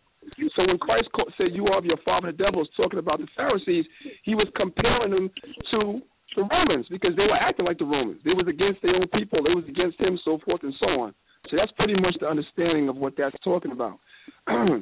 So 0.55 0.65
when 0.67 0.77
Christ 0.77 1.09
said, 1.37 1.53
"You 1.53 1.67
are 1.67 1.77
of 1.77 1.85
your 1.85 1.97
father 2.05 2.31
the 2.31 2.37
devil," 2.37 2.61
is 2.61 2.69
talking 2.77 2.99
about 2.99 3.19
the 3.19 3.27
Pharisees, 3.35 3.85
he 4.23 4.35
was 4.35 4.47
comparing 4.55 5.11
them 5.11 5.31
to 5.71 6.01
the 6.35 6.43
Romans 6.43 6.87
because 6.89 7.15
they 7.15 7.23
were 7.23 7.39
acting 7.39 7.65
like 7.65 7.77
the 7.77 7.85
Romans. 7.85 8.21
They 8.23 8.33
was 8.33 8.47
against 8.47 8.81
their 8.81 8.95
own 8.95 9.07
people. 9.07 9.43
They 9.43 9.55
was 9.55 9.65
against 9.67 9.99
him, 9.99 10.19
so 10.23 10.39
forth 10.45 10.63
and 10.63 10.73
so 10.79 10.87
on. 11.01 11.13
So 11.49 11.57
that's 11.57 11.71
pretty 11.73 11.95
much 11.99 12.15
the 12.19 12.27
understanding 12.27 12.87
of 12.87 12.97
what 12.97 13.13
that's 13.17 13.35
talking 13.43 13.71
about. 13.71 13.99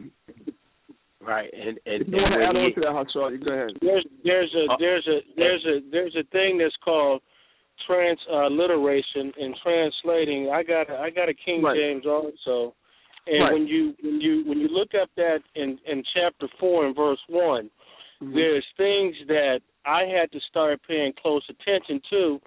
Right, 1.21 1.51
and 1.53 1.77
and, 1.85 2.01
if 2.01 2.07
you 2.07 2.15
want 2.15 2.33
to 2.33 2.47
add 2.47 2.55
on 2.55 2.73
to 2.73 2.79
that, 2.79 2.93
Hot 2.95 3.31
you 3.31 3.43
go 3.43 3.51
ahead. 3.51 3.75
There's 3.81 4.05
there's 4.23 4.55
a 4.55 4.65
there's 4.79 5.05
a 5.05 5.19
there's 5.35 5.65
a 5.65 5.79
there's 5.91 6.15
a 6.15 6.23
thing 6.31 6.57
that's 6.57 6.75
called 6.81 7.21
transliteration 7.85 9.33
uh, 9.35 9.43
and 9.43 9.55
translating. 9.61 10.49
I 10.49 10.63
got 10.63 10.89
a, 10.89 10.97
I 10.97 11.09
got 11.09 11.27
a 11.27 11.33
King 11.33 11.61
right. 11.61 11.75
James 11.75 12.05
also, 12.05 12.73
and 13.27 13.43
right. 13.43 13.53
when 13.53 13.67
you 13.67 13.93
when 14.01 14.21
you 14.21 14.43
when 14.45 14.59
you 14.59 14.67
look 14.67 14.89
up 14.99 15.09
that 15.17 15.39
in 15.55 15.77
in 15.85 16.03
chapter 16.13 16.47
four 16.59 16.85
and 16.85 16.95
verse 16.95 17.19
one, 17.27 17.69
mm-hmm. 18.21 18.33
there's 18.33 18.65
things 18.77 19.15
that 19.27 19.59
I 19.85 20.03
had 20.03 20.31
to 20.31 20.39
start 20.49 20.79
paying 20.87 21.13
close 21.21 21.43
attention 21.49 22.01
to. 22.09 22.39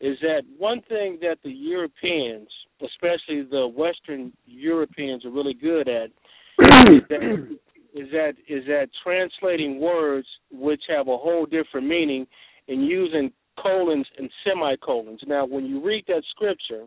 Is 0.00 0.18
that 0.20 0.42
one 0.58 0.82
thing 0.88 1.18
that 1.22 1.38
the 1.42 1.50
Europeans, 1.50 2.48
especially 2.82 3.42
the 3.50 3.66
Western 3.66 4.32
Europeans, 4.44 5.24
are 5.24 5.30
really 5.30 5.54
good 5.54 5.88
at? 5.88 6.10
is 6.58 7.02
that 7.08 7.48
is 7.94 8.08
that 8.12 8.32
is 8.48 8.64
that 8.66 8.88
translating 9.02 9.80
words 9.80 10.26
which 10.50 10.82
have 10.88 11.08
a 11.08 11.16
whole 11.16 11.46
different 11.46 11.86
meaning 11.86 12.26
and 12.68 12.86
using 12.86 13.32
colons 13.60 14.06
and 14.18 14.30
semicolons. 14.44 15.20
Now, 15.26 15.46
when 15.46 15.64
you 15.66 15.82
read 15.82 16.04
that 16.08 16.22
scripture, 16.30 16.84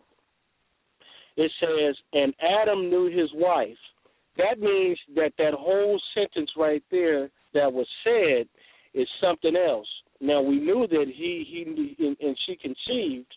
it 1.37 1.51
says, 1.59 1.95
"And 2.13 2.33
Adam 2.39 2.89
knew 2.89 3.05
his 3.05 3.31
wife." 3.33 3.77
That 4.37 4.59
means 4.59 4.97
that 5.15 5.33
that 5.37 5.53
whole 5.53 5.99
sentence 6.13 6.51
right 6.55 6.83
there 6.91 7.29
that 7.53 7.71
was 7.71 7.87
said 8.03 8.47
is 8.93 9.07
something 9.21 9.55
else. 9.55 9.87
Now 10.21 10.41
we 10.41 10.59
knew 10.59 10.87
that 10.87 11.07
he 11.07 11.43
he 11.43 12.15
and, 12.21 12.37
she 12.45 12.55
conceived 12.55 13.33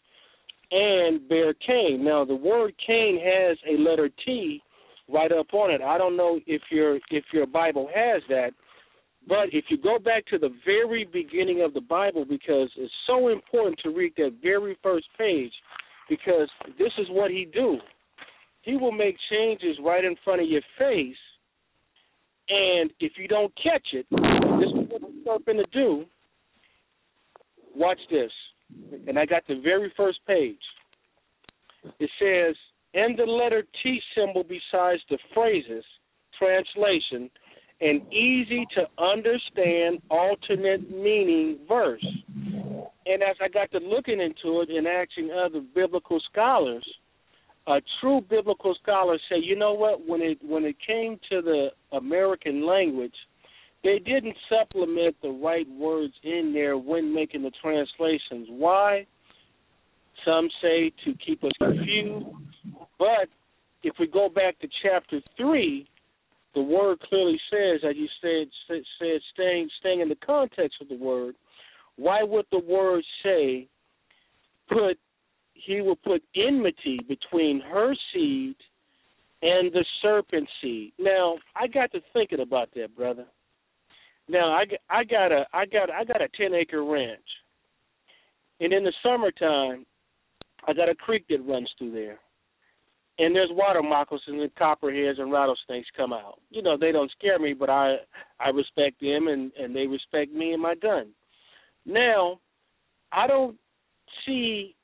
and 0.70 1.28
bare 1.28 1.55
Cain. 1.55 2.05
Now 2.05 2.24
the 2.24 2.35
word 2.35 2.74
Cain 2.85 3.20
has 3.23 3.59
a 3.69 3.81
letter 3.81 4.10
T 4.24 4.62
right 5.09 5.31
up 5.32 5.52
on 5.52 5.70
it. 5.70 5.81
I 5.81 5.98
don't 5.98 6.16
know 6.16 6.40
if 6.47 6.62
your 6.70 6.97
if 7.10 7.24
your 7.32 7.47
Bible 7.47 7.89
has 7.94 8.23
that, 8.28 8.52
but 9.28 9.52
if 9.52 9.66
you 9.69 9.77
go 9.77 9.98
back 9.98 10.27
to 10.27 10.39
the 10.39 10.51
very 10.64 11.05
beginning 11.05 11.62
of 11.62 11.74
the 11.74 11.81
Bible, 11.81 12.24
because 12.24 12.70
it's 12.77 12.93
so 13.06 13.28
important 13.28 13.78
to 13.85 13.90
read 13.90 14.14
that 14.16 14.39
very 14.43 14.77
first 14.82 15.06
page, 15.19 15.52
because 16.08 16.48
this 16.78 16.92
is 16.98 17.06
what 17.10 17.30
he 17.30 17.46
do. 17.52 17.78
He 18.62 18.76
will 18.76 18.92
make 18.92 19.16
changes 19.30 19.76
right 19.82 20.04
in 20.04 20.14
front 20.24 20.40
of 20.40 20.48
your 20.48 20.62
face, 20.78 21.16
and 22.48 22.90
if 23.00 23.12
you 23.16 23.26
don't 23.26 23.52
catch 23.56 23.86
it, 23.92 24.06
this 24.10 24.68
is 24.68 24.90
what 24.90 25.00
the 25.00 25.42
going 25.44 25.58
to 25.58 25.66
do. 25.72 26.04
Watch 27.74 27.98
this, 28.10 28.30
and 29.08 29.18
I 29.18 29.26
got 29.26 29.42
the 29.48 29.60
very 29.62 29.92
first 29.96 30.18
page. 30.26 30.58
It 31.98 32.10
says 32.20 32.54
and 32.94 33.18
the 33.18 33.24
letter 33.24 33.64
T 33.82 34.00
symbol 34.16 34.44
besides 34.44 35.00
the 35.08 35.18
phrases, 35.32 35.84
translation, 36.38 37.30
an 37.80 38.02
easy 38.12 38.66
to 38.76 39.02
understand 39.02 40.00
alternate 40.10 40.90
meaning 40.90 41.58
verse. 41.66 42.04
And 43.06 43.22
as 43.22 43.36
I 43.40 43.48
got 43.48 43.70
to 43.72 43.78
looking 43.78 44.20
into 44.20 44.60
it 44.60 44.70
and 44.70 44.86
asking 44.86 45.30
other 45.30 45.60
biblical 45.74 46.20
scholars, 46.30 46.86
a 47.66 47.80
true 48.00 48.20
biblical 48.28 48.74
scholar 48.82 49.18
say, 49.28 49.36
you 49.42 49.56
know 49.56 49.72
what, 49.72 50.06
when 50.06 50.20
it 50.20 50.38
when 50.42 50.64
it 50.64 50.76
came 50.86 51.18
to 51.30 51.42
the 51.42 51.68
American 51.92 52.66
language, 52.66 53.14
they 53.84 53.98
didn't 53.98 54.36
supplement 54.48 55.16
the 55.22 55.30
right 55.30 55.66
words 55.68 56.12
in 56.22 56.52
there 56.52 56.76
when 56.76 57.14
making 57.14 57.42
the 57.42 57.52
translations. 57.62 58.48
Why? 58.50 59.06
Some 60.24 60.48
say 60.60 60.92
to 61.04 61.14
keep 61.24 61.42
us 61.42 61.52
confused. 61.58 62.26
But 62.98 63.28
if 63.82 63.94
we 63.98 64.06
go 64.06 64.28
back 64.28 64.58
to 64.60 64.68
chapter 64.82 65.20
3, 65.36 65.88
the 66.54 66.62
word 66.62 67.00
clearly 67.00 67.40
says, 67.50 67.80
as 67.88 67.96
you 67.96 68.06
said, 68.20 68.48
said 68.68 69.20
staying, 69.32 69.68
staying 69.80 70.00
in 70.00 70.08
the 70.08 70.16
context 70.16 70.76
of 70.80 70.88
the 70.88 70.96
word, 70.96 71.34
why 71.97 72.23
would 72.23 72.47
the 72.51 72.59
word 72.59 73.05
say, 73.23 73.69
put 74.69 74.98
he 75.55 75.81
will 75.81 75.97
put 75.97 76.23
enmity 76.35 76.98
between 77.09 77.60
her 77.60 77.94
seed 78.12 78.56
and 79.43 79.73
the 79.73 79.85
serpent 80.01 80.48
seed. 80.60 80.93
Now, 80.98 81.36
I 81.55 81.66
got 81.66 81.93
to 81.93 82.01
thinking 82.12 82.40
about 82.40 82.70
that, 82.74 82.97
brother. 82.97 83.27
Now, 84.28 84.52
I, 84.52 84.64
I 84.89 85.05
got 85.05 85.32
a 85.32 85.44
I 85.52 85.66
got 85.66 85.90
I 85.90 86.05
got 86.05 86.23
a 86.23 86.28
ten 86.36 86.55
acre 86.55 86.85
ranch, 86.85 87.20
and 88.60 88.73
in 88.73 88.85
the 88.85 88.93
summertime, 89.02 89.85
I 90.66 90.73
got 90.73 90.89
a 90.89 90.94
creek 90.94 91.24
that 91.28 91.47
runs 91.47 91.70
through 91.77 91.93
there. 91.93 92.19
And 93.19 93.36
there's 93.36 93.51
water 93.52 93.82
moccasins 93.82 94.40
and 94.40 94.55
copperheads 94.55 95.19
and 95.19 95.31
rattlesnakes 95.31 95.89
come 95.97 96.12
out. 96.12 96.40
You 96.51 96.62
know, 96.62 96.78
they 96.81 96.93
don't 96.93 97.10
scare 97.10 97.39
me, 97.39 97.52
but 97.52 97.69
I 97.69 97.97
I 98.40 98.51
respect 98.51 99.01
them 99.01 99.28
and 99.28 99.52
and 99.60 99.74
they 99.74 99.86
respect 99.86 100.32
me 100.32 100.52
and 100.52 100.62
my 100.62 100.77
gun. 100.77 101.09
Now, 101.84 102.40
I 103.12 103.26
don't 103.26 103.56
see 104.26 104.74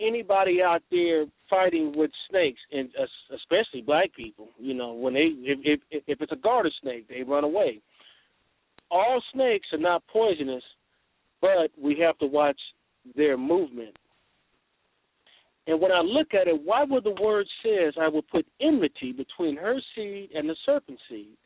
anybody 0.00 0.62
out 0.62 0.82
there 0.90 1.26
fighting 1.50 1.92
with 1.96 2.10
snakes, 2.30 2.60
and 2.72 2.88
especially 3.34 3.82
black 3.82 4.14
people. 4.14 4.48
You 4.58 4.74
know, 4.74 4.92
when 4.92 5.14
they 5.14 5.30
if 5.42 5.80
if, 5.90 6.02
if 6.06 6.20
it's 6.20 6.32
a 6.32 6.36
garter 6.36 6.70
snake, 6.82 7.08
they 7.08 7.22
run 7.22 7.44
away. 7.44 7.80
All 8.90 9.22
snakes 9.32 9.68
are 9.72 9.78
not 9.78 10.02
poisonous, 10.10 10.62
but 11.40 11.70
we 11.80 11.98
have 12.00 12.18
to 12.18 12.26
watch 12.26 12.58
their 13.16 13.36
movement. 13.36 13.96
And 15.66 15.80
when 15.80 15.92
I 15.92 16.00
look 16.00 16.28
at 16.32 16.48
it, 16.48 16.62
why 16.64 16.84
would 16.84 17.04
the 17.04 17.14
word 17.22 17.46
says 17.62 17.92
I 18.00 18.08
will 18.08 18.22
put 18.22 18.46
enmity 18.60 19.12
between 19.12 19.56
her 19.56 19.78
seed 19.94 20.30
and 20.34 20.48
the 20.48 20.56
serpent 20.64 20.98
seed? 21.10 21.36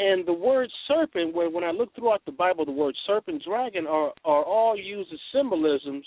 And 0.00 0.24
the 0.26 0.32
word 0.32 0.70
serpent, 0.88 1.34
when 1.34 1.52
when 1.52 1.62
I 1.62 1.72
look 1.72 1.94
throughout 1.94 2.22
the 2.24 2.32
Bible, 2.32 2.64
the 2.64 2.72
word 2.72 2.96
serpent, 3.06 3.42
dragon 3.46 3.86
are 3.86 4.12
are 4.24 4.42
all 4.42 4.74
used 4.74 5.12
as 5.12 5.18
symbolisms 5.34 6.06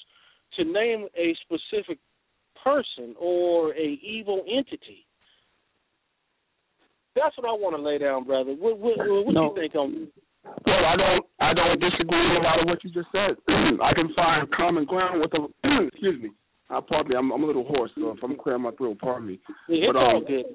to 0.57 0.63
name 0.63 1.07
a 1.15 1.35
specific 1.45 1.99
person 2.63 3.13
or 3.19 3.71
a 3.75 3.99
evil 4.01 4.43
entity. 4.51 5.05
That's 7.15 7.37
what 7.37 7.45
I 7.47 7.53
want 7.53 7.75
to 7.75 7.81
lay 7.81 7.99
down, 7.99 8.25
brother. 8.25 8.53
What 8.53 8.79
what, 8.79 8.97
what 8.97 9.33
no. 9.33 9.53
do 9.53 9.61
you 9.61 9.67
think 9.67 9.75
on? 9.75 10.07
Well, 10.65 10.85
I 10.85 10.95
don't 10.95 11.25
I 11.39 11.53
don't 11.53 11.79
disagree 11.79 12.29
with 12.33 12.41
a 12.41 12.43
lot 12.43 12.61
of 12.61 12.67
what 12.67 12.83
you 12.83 12.89
just 12.89 13.11
said. 13.11 13.37
I 13.79 13.93
can 13.93 14.11
find 14.15 14.49
common 14.51 14.85
ground 14.85 15.21
with 15.21 15.29
the 15.29 15.47
excuse 15.93 16.19
me 16.19 16.31
uh, 16.69 16.81
pardon 16.81 17.09
me, 17.09 17.15
I'm, 17.15 17.31
I'm 17.31 17.43
a 17.43 17.45
little 17.47 17.65
hoarse, 17.65 17.91
so 17.95 18.11
if 18.11 18.23
I'm 18.23 18.37
clearing 18.37 18.63
my 18.63 18.71
throat, 18.71 18.99
pardon 18.99 19.27
me. 19.27 19.39
Yeah, 19.67 19.87
but, 19.91 19.99
um, 19.99 20.03
all 20.03 20.21
good. 20.21 20.45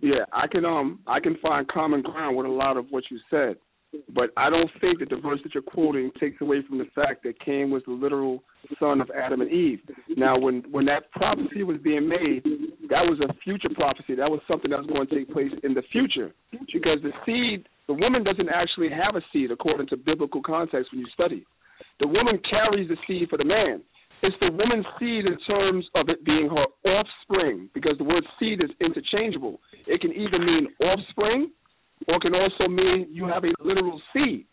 Yeah, 0.00 0.24
I 0.32 0.48
can 0.48 0.64
um 0.64 0.98
I 1.06 1.20
can 1.20 1.36
find 1.40 1.68
common 1.68 2.02
ground 2.02 2.36
with 2.36 2.46
a 2.46 2.50
lot 2.50 2.76
of 2.76 2.86
what 2.90 3.04
you 3.08 3.18
said, 3.30 3.54
but 4.12 4.30
I 4.36 4.50
don't 4.50 4.70
think 4.80 4.98
that 4.98 5.10
the 5.10 5.16
verse 5.16 5.38
that 5.44 5.54
you're 5.54 5.62
quoting 5.62 6.10
takes 6.18 6.40
away 6.40 6.58
from 6.68 6.78
the 6.78 6.86
fact 6.92 7.22
that 7.22 7.38
Cain 7.38 7.70
was 7.70 7.82
the 7.86 7.92
literal 7.92 8.42
son 8.80 9.00
of 9.00 9.10
Adam 9.10 9.42
and 9.42 9.50
Eve. 9.52 9.78
Now, 10.16 10.36
when 10.36 10.64
when 10.72 10.86
that 10.86 11.08
prophecy 11.12 11.62
was 11.62 11.76
being 11.84 12.08
made, 12.08 12.42
that 12.90 13.06
was 13.06 13.20
a 13.20 13.32
future 13.44 13.68
prophecy. 13.74 14.16
That 14.16 14.28
was 14.28 14.40
something 14.48 14.72
that 14.72 14.80
was 14.80 14.88
going 14.88 15.06
to 15.06 15.14
take 15.14 15.32
place 15.32 15.52
in 15.62 15.72
the 15.72 15.82
future, 15.92 16.34
because 16.50 16.98
the 17.02 17.12
seed, 17.24 17.68
the 17.86 17.94
woman 17.94 18.24
doesn't 18.24 18.48
actually 18.48 18.88
have 18.90 19.14
a 19.14 19.22
seed 19.32 19.52
according 19.52 19.86
to 19.88 19.96
biblical 19.96 20.42
context 20.42 20.90
when 20.90 21.00
you 21.00 21.06
study. 21.14 21.46
The 22.00 22.08
woman 22.08 22.40
carries 22.50 22.88
the 22.88 22.96
seed 23.06 23.28
for 23.28 23.38
the 23.38 23.44
man. 23.44 23.82
It's 24.22 24.36
the 24.40 24.50
woman's 24.50 24.86
seed 24.98 25.26
in 25.26 25.36
terms 25.46 25.84
of 25.94 26.08
it 26.08 26.24
being 26.24 26.48
her 26.48 26.66
offspring, 26.90 27.68
because 27.74 27.98
the 27.98 28.04
word 28.04 28.24
seed 28.38 28.62
is 28.62 28.70
interchangeable. 28.80 29.60
It 29.86 30.00
can 30.00 30.12
either 30.12 30.38
mean 30.38 30.68
offspring 30.80 31.50
or 32.08 32.20
can 32.20 32.34
also 32.34 32.68
mean 32.68 33.08
you 33.10 33.26
have 33.26 33.44
a 33.44 33.52
literal 33.60 34.00
seed. 34.12 34.46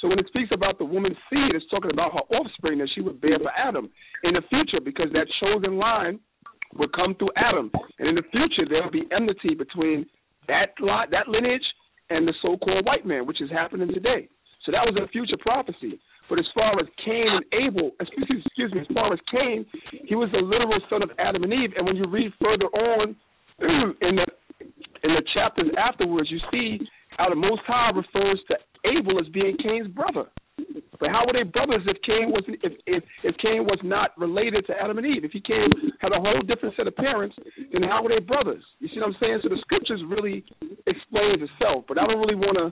So 0.00 0.08
when 0.08 0.18
it 0.18 0.26
speaks 0.28 0.50
about 0.52 0.78
the 0.78 0.84
woman's 0.84 1.16
seed, 1.30 1.54
it's 1.54 1.64
talking 1.70 1.92
about 1.92 2.12
her 2.12 2.36
offspring 2.36 2.78
that 2.78 2.88
she 2.94 3.02
would 3.02 3.20
bear 3.20 3.38
for 3.38 3.50
Adam 3.50 3.90
in 4.24 4.34
the 4.34 4.42
future, 4.48 4.80
because 4.82 5.12
that 5.12 5.26
chosen 5.40 5.76
line 5.76 6.18
would 6.76 6.92
come 6.92 7.14
through 7.14 7.30
Adam, 7.36 7.70
and 7.98 8.08
in 8.08 8.14
the 8.14 8.22
future 8.30 8.68
there 8.68 8.82
will 8.82 8.90
be 8.90 9.04
enmity 9.14 9.54
between 9.54 10.06
that 10.48 10.70
line, 10.80 11.08
that 11.10 11.28
lineage 11.28 11.64
and 12.10 12.26
the 12.26 12.34
so-called 12.42 12.86
white 12.86 13.06
man, 13.06 13.26
which 13.26 13.40
is 13.40 13.50
happening 13.50 13.88
today. 13.92 14.28
So 14.64 14.72
that 14.72 14.84
was 14.84 14.96
a 14.96 15.08
future 15.08 15.36
prophecy. 15.38 16.00
But 16.30 16.38
as 16.38 16.46
far 16.54 16.78
as 16.78 16.86
Cain 17.04 17.26
and 17.26 17.44
Abel, 17.52 17.90
excuse, 17.98 18.42
excuse 18.46 18.72
me, 18.72 18.80
as 18.80 18.86
far 18.94 19.12
as 19.12 19.18
Cain, 19.30 19.66
he 20.06 20.14
was 20.14 20.30
the 20.30 20.38
literal 20.38 20.78
son 20.88 21.02
of 21.02 21.10
Adam 21.18 21.42
and 21.42 21.52
Eve. 21.52 21.74
And 21.76 21.84
when 21.84 21.96
you 21.96 22.06
read 22.06 22.32
further 22.40 22.66
on 22.66 23.16
in 24.00 24.16
the 24.16 24.26
in 25.02 25.10
the 25.16 25.22
chapters 25.34 25.66
afterwards, 25.76 26.30
you 26.30 26.38
see 26.52 26.78
how 27.18 27.28
the 27.28 27.36
Most 27.36 27.62
High 27.66 27.90
refers 27.90 28.40
to 28.48 28.54
Abel 28.86 29.18
as 29.18 29.26
being 29.32 29.56
Cain's 29.62 29.88
brother. 29.88 30.30
But 31.00 31.08
how 31.08 31.24
were 31.26 31.32
they 31.32 31.48
brothers 31.48 31.80
if 31.88 31.96
Cain 32.06 32.30
was 32.30 32.44
if, 32.46 32.72
if 32.86 33.02
if 33.24 33.34
Cain 33.42 33.64
was 33.64 33.80
not 33.82 34.16
related 34.16 34.66
to 34.68 34.72
Adam 34.76 34.98
and 34.98 35.06
Eve? 35.06 35.24
If 35.24 35.32
he 35.32 35.40
came 35.40 35.72
had 36.00 36.12
a 36.12 36.20
whole 36.20 36.42
different 36.46 36.76
set 36.76 36.86
of 36.86 36.94
parents, 36.94 37.34
then 37.72 37.82
how 37.82 38.04
were 38.04 38.10
they 38.10 38.20
brothers? 38.20 38.62
You 38.78 38.88
see 38.88 39.00
what 39.00 39.08
I'm 39.08 39.16
saying? 39.18 39.40
So 39.42 39.48
the 39.48 39.58
scriptures 39.62 40.00
really 40.06 40.44
explains 40.86 41.42
itself. 41.42 41.84
But 41.88 41.98
I 41.98 42.06
don't 42.06 42.20
really 42.20 42.38
want 42.38 42.56
to, 42.60 42.70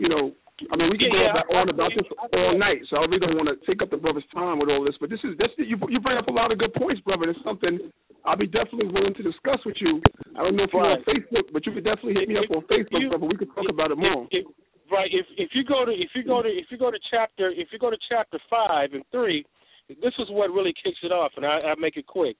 you 0.00 0.08
know, 0.08 0.32
I 0.72 0.74
mean, 0.76 0.88
we 0.88 0.96
can 0.96 1.12
Yeah, 1.12 1.36
go 1.36 1.44
about, 1.44 1.46
on 1.52 1.66
about 1.68 1.92
this 1.92 2.08
all 2.32 2.56
night, 2.56 2.80
so 2.88 2.96
I 2.96 3.04
really 3.04 3.20
don't 3.20 3.36
want 3.36 3.52
to 3.52 3.60
take 3.68 3.84
up 3.84 3.92
the 3.92 4.00
brother's 4.00 4.24
time 4.32 4.58
with 4.58 4.72
all 4.72 4.80
this. 4.84 4.96
But 4.96 5.12
this 5.12 5.20
is 5.20 5.36
this 5.36 5.52
you 5.60 5.76
you 5.88 6.00
bring 6.00 6.16
up 6.16 6.28
a 6.28 6.32
lot 6.32 6.48
of 6.50 6.56
good 6.56 6.72
points, 6.72 7.00
brother. 7.04 7.28
It's 7.28 7.40
something 7.44 7.92
I'll 8.24 8.40
be 8.40 8.48
definitely 8.48 8.88
willing 8.88 9.12
to 9.14 9.22
discuss 9.22 9.60
with 9.68 9.76
you. 9.84 10.00
I 10.32 10.48
don't 10.48 10.56
know 10.56 10.64
if 10.64 10.72
you're 10.72 10.82
on 10.82 11.04
Facebook, 11.04 11.52
but 11.52 11.66
you 11.68 11.72
could 11.76 11.84
definitely 11.84 12.16
hit 12.16 12.28
me 12.28 12.40
up 12.40 12.48
on 12.48 12.64
Facebook, 12.72 13.04
you- 13.04 13.12
brother. 13.12 13.26
We 13.28 13.36
could 13.36 13.52
talk 13.52 13.68
about 13.68 13.92
it 13.92 13.98
more. 14.00 14.24
If, 14.32 14.48
if, 14.48 14.90
right. 14.90 15.10
If 15.12 15.26
if 15.36 15.50
you 15.52 15.62
go 15.64 15.84
to 15.84 15.92
if 15.92 16.10
you 16.16 16.24
go 16.24 16.40
to 16.40 16.48
if 16.48 16.72
you 16.72 16.78
go 16.80 16.90
to 16.90 16.98
chapter 17.12 17.52
if 17.52 17.68
you 17.68 17.78
go 17.78 17.90
to 17.92 17.98
chapter 18.08 18.40
five 18.48 18.96
and 18.96 19.04
three, 19.12 19.44
this 19.88 20.16
is 20.18 20.32
what 20.32 20.48
really 20.50 20.72
kicks 20.72 20.98
it 21.04 21.12
off, 21.12 21.32
and 21.36 21.44
I, 21.44 21.72
I 21.72 21.74
make 21.76 21.96
it 21.96 22.06
quick. 22.06 22.36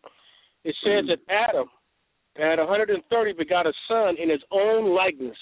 It 0.64 0.74
says 0.82 1.05
mm-hmm. 1.05 1.20
that 1.28 1.52
Adam 1.52 1.68
at 2.40 2.59
130 2.59 3.32
begot 3.32 3.66
a 3.66 3.72
son 3.88 4.16
in 4.20 4.28
his 4.28 4.43
own 4.51 4.94
likeness. 4.94 5.36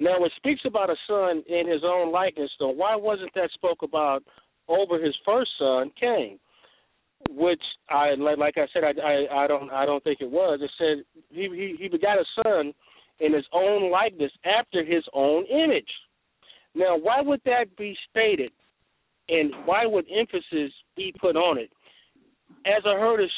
Now, 0.00 0.24
it 0.24 0.32
speaks 0.36 0.62
about 0.64 0.90
a 0.90 0.96
son 1.06 1.42
in 1.48 1.68
his 1.68 1.82
own 1.84 2.12
likeness, 2.12 2.50
though. 2.58 2.70
Why 2.70 2.96
wasn't 2.96 3.32
that 3.34 3.50
spoke 3.54 3.82
about 3.82 4.22
over 4.68 5.02
his 5.02 5.14
first 5.24 5.50
son, 5.58 5.90
Cain? 5.98 6.38
Which 7.30 7.62
I 7.88 8.14
like, 8.16 8.58
I 8.58 8.66
said, 8.72 8.82
I, 8.84 8.92
I 9.00 9.44
I 9.44 9.46
don't 9.46 9.70
I 9.70 9.86
don't 9.86 10.04
think 10.04 10.20
it 10.20 10.30
was. 10.30 10.60
It 10.60 10.70
said 10.76 11.04
he 11.30 11.48
he, 11.48 11.76
he 11.80 11.88
begot 11.88 12.18
a 12.18 12.24
son 12.42 12.74
in 13.20 13.32
his 13.32 13.44
own 13.52 13.90
likeness 13.90 14.32
after 14.44 14.84
his 14.84 15.04
own 15.14 15.46
image. 15.46 15.88
Now, 16.74 16.98
why 16.98 17.22
would 17.22 17.40
that 17.46 17.74
be 17.78 17.96
stated, 18.10 18.50
and 19.28 19.52
why 19.64 19.86
would 19.86 20.06
emphasis 20.14 20.72
be 20.96 21.14
put 21.18 21.36
on 21.36 21.56
it? 21.56 21.70
As 22.66 22.82
I 22.84 22.98
heard 22.98 23.20
a 23.20 23.28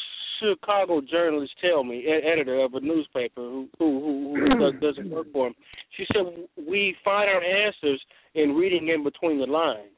Chicago 0.41 1.01
journalist 1.01 1.53
tell 1.61 1.85
me, 1.85 2.05
ed- 2.07 2.27
editor 2.27 2.61
of 2.61 2.75
a 2.75 2.81
newspaper 2.81 3.43
who 3.43 3.69
who, 3.79 4.01
who, 4.01 4.41
who 4.41 4.49
does, 4.81 4.81
doesn't 4.81 5.11
work 5.11 5.27
for 5.33 5.49
him, 5.49 5.55
she 5.97 6.05
said 6.13 6.25
we 6.57 6.97
find 7.05 7.29
our 7.29 7.43
answers 7.43 8.01
in 8.35 8.55
reading 8.55 8.89
in 8.89 9.05
between 9.05 9.39
the 9.39 9.47
lines. 9.47 9.91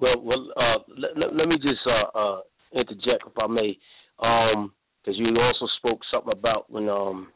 Well, 0.00 0.22
well, 0.22 0.48
uh, 0.56 0.78
let, 0.96 1.18
let, 1.18 1.34
let 1.34 1.48
me 1.48 1.56
just 1.56 1.80
uh, 1.86 2.18
uh, 2.18 2.40
interject, 2.72 3.24
if 3.26 3.32
I 3.36 3.46
may, 3.48 3.76
because 4.16 5.18
you 5.18 5.26
also 5.40 5.66
spoke 5.78 6.00
something 6.12 6.32
about 6.32 6.70
when 6.70 6.88
um, 6.88 7.28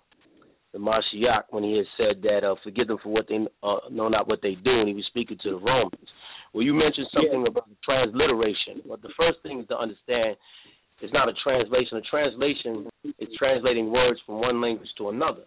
the 0.72 0.78
Mashiach, 0.78 1.44
when 1.50 1.64
he 1.64 1.76
had 1.76 1.86
said 1.96 2.22
that 2.22 2.44
uh, 2.44 2.54
forgive 2.62 2.88
them 2.88 2.98
for 3.02 3.10
what 3.10 3.26
they 3.28 3.36
uh, 3.62 3.76
know 3.90 4.08
not 4.08 4.28
what 4.28 4.40
they 4.42 4.54
do, 4.54 4.80
and 4.80 4.88
he 4.88 4.94
was 4.94 5.04
speaking 5.08 5.38
to 5.42 5.50
the 5.50 5.56
Romans. 5.56 6.08
Well, 6.52 6.64
you 6.64 6.74
mentioned 6.74 7.08
something 7.14 7.46
about 7.46 7.68
transliteration. 7.82 8.84
Well, 8.84 9.00
the 9.00 9.12
first 9.16 9.40
thing 9.42 9.60
is 9.60 9.66
to 9.68 9.76
understand 9.78 10.36
it's 11.00 11.12
not 11.12 11.28
a 11.28 11.34
translation. 11.42 11.96
A 11.98 12.04
translation 12.06 12.86
is 13.18 13.28
translating 13.38 13.90
words 13.90 14.20
from 14.24 14.40
one 14.40 14.60
language 14.60 14.88
to 14.98 15.08
another, 15.08 15.42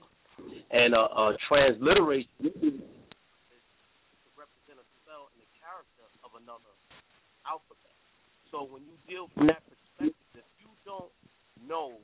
and 0.72 0.94
a, 0.94 1.00
uh, 1.00 1.32
transliteration 1.48 2.28
is 2.44 2.52
to 2.52 4.30
represent 4.36 4.82
a 4.82 4.86
spell 5.00 5.30
and 5.32 5.40
the 5.40 5.50
character 5.56 6.10
of 6.26 6.36
another 6.42 6.74
alphabet. 7.48 7.96
So 8.52 8.68
when 8.68 8.84
you 8.84 8.98
deal 9.08 9.30
from 9.38 9.48
that 9.48 9.64
perspective, 9.64 10.18
if 10.36 10.44
you 10.60 10.68
don't 10.84 11.14
know 11.64 12.02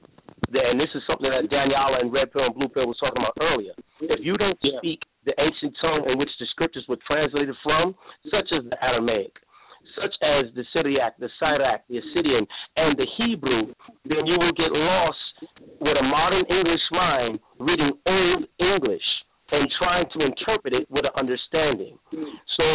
that, 0.54 0.66
and 0.72 0.80
this 0.80 0.94
is 0.96 1.02
something 1.10 1.28
that 1.28 1.50
Danyahla 1.52 2.08
and 2.08 2.14
Red 2.14 2.32
Pill 2.32 2.46
and 2.46 2.56
Blue 2.56 2.70
Pill 2.70 2.88
was 2.88 3.02
talking 3.02 3.20
about 3.20 3.36
earlier, 3.42 3.74
if 4.00 4.24
you 4.24 4.38
don't 4.38 4.58
speak 4.80 5.02
the 5.26 5.34
ancient 5.40 5.76
tongue 5.82 6.10
in 6.10 6.18
which 6.18 6.30
the 6.40 6.46
scriptures 6.52 6.86
were 6.88 6.98
translated 7.06 7.56
from, 7.64 7.96
such 8.30 8.52
as 8.52 8.64
the 8.70 8.84
Aramaic, 8.84 9.34
such 9.96 10.14
as 10.22 10.46
the 10.56 10.64
Syriac, 10.74 11.18
the 11.18 11.30
Syriac, 11.40 11.88
the 11.90 12.00
Assyrian, 12.00 12.48
and 12.78 12.98
the 12.98 13.08
Hebrew, 13.18 13.74
then 14.06 14.26
you 14.26 14.38
will 14.40 14.54
get 14.54 14.72
lost 14.72 15.18
with 15.80 15.98
a 15.98 16.04
modern 16.04 16.46
English 16.50 16.82
mind 16.92 17.40
reading 17.60 17.94
old 18.06 18.46
English 18.60 19.04
and 19.52 19.70
trying 19.78 20.06
to 20.16 20.26
interpret 20.26 20.74
it 20.74 20.90
with 20.90 21.06
an 21.06 21.12
understanding. 21.16 21.98
Hmm. 22.10 22.24
So 22.58 22.66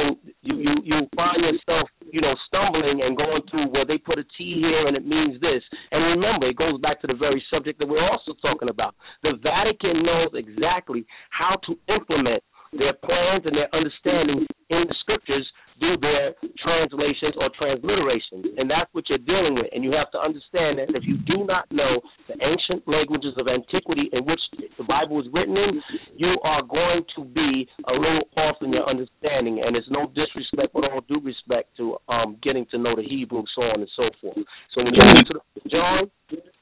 you, 0.42 0.56
you 0.60 0.72
you 0.84 0.96
find 1.16 1.40
yourself, 1.40 1.88
you 2.12 2.20
know, 2.20 2.34
stumbling 2.46 3.02
and 3.02 3.16
going 3.16 3.42
through 3.50 3.72
well 3.72 3.86
they 3.86 3.98
put 3.98 4.18
a 4.18 4.24
T 4.36 4.60
here 4.60 4.86
and 4.86 4.96
it 4.96 5.06
means 5.06 5.40
this. 5.40 5.62
And 5.90 6.04
remember, 6.20 6.48
it 6.48 6.56
goes 6.56 6.78
back 6.80 7.00
to 7.00 7.06
the 7.06 7.14
very 7.14 7.42
subject 7.50 7.78
that 7.78 7.88
we're 7.88 8.04
also 8.04 8.34
talking 8.40 8.68
about. 8.68 8.94
The 9.22 9.34
Vatican 9.42 10.04
knows 10.04 10.30
exactly 10.34 11.06
how 11.30 11.56
to 11.66 11.78
implement 11.92 12.42
their 12.72 12.92
plans 12.92 13.46
and 13.46 13.56
their 13.56 13.72
understanding 13.74 14.46
in 14.70 14.84
the 14.88 14.94
scriptures 15.00 15.46
through 15.78 15.96
their 16.00 16.34
translations 16.58 17.34
or 17.36 17.50
transliterations. 17.52 18.48
And 18.56 18.70
that's 18.70 18.88
what 18.92 19.04
you're 19.08 19.22
dealing 19.22 19.54
with. 19.54 19.66
And 19.72 19.84
you 19.84 19.92
have 19.92 20.10
to 20.12 20.18
understand 20.18 20.78
that 20.78 20.90
if 20.94 21.04
you 21.04 21.18
do 21.26 21.44
not 21.44 21.70
know 21.70 22.00
the 22.28 22.34
ancient 22.40 22.86
languages 22.88 23.34
of 23.36 23.48
antiquity 23.48 24.08
in 24.12 24.24
which 24.24 24.40
the 24.78 24.84
Bible 24.84 25.16
was 25.16 25.26
written 25.32 25.56
in, 25.56 25.82
you 26.16 26.38
are 26.44 26.62
going 26.62 27.04
to 27.16 27.24
be 27.24 27.68
a 27.88 27.92
little 27.92 28.28
off 28.36 28.56
in 28.62 28.72
your 28.72 28.88
understanding. 28.88 29.62
And 29.64 29.76
it's 29.76 29.88
no 29.90 30.10
disrespect, 30.14 30.72
but 30.72 30.84
all 30.84 31.00
due 31.08 31.20
respect 31.20 31.76
to 31.76 31.96
um, 32.08 32.36
getting 32.42 32.66
to 32.70 32.78
know 32.78 32.96
the 32.96 33.04
Hebrew, 33.04 33.44
so 33.54 33.62
on 33.62 33.80
and 33.80 33.90
so 33.96 34.08
forth. 34.20 34.38
So 34.74 34.84
when 34.84 34.94
you 34.94 35.00
get 35.00 35.26
to 35.28 35.40
the 35.54 35.68
John, 35.68 36.10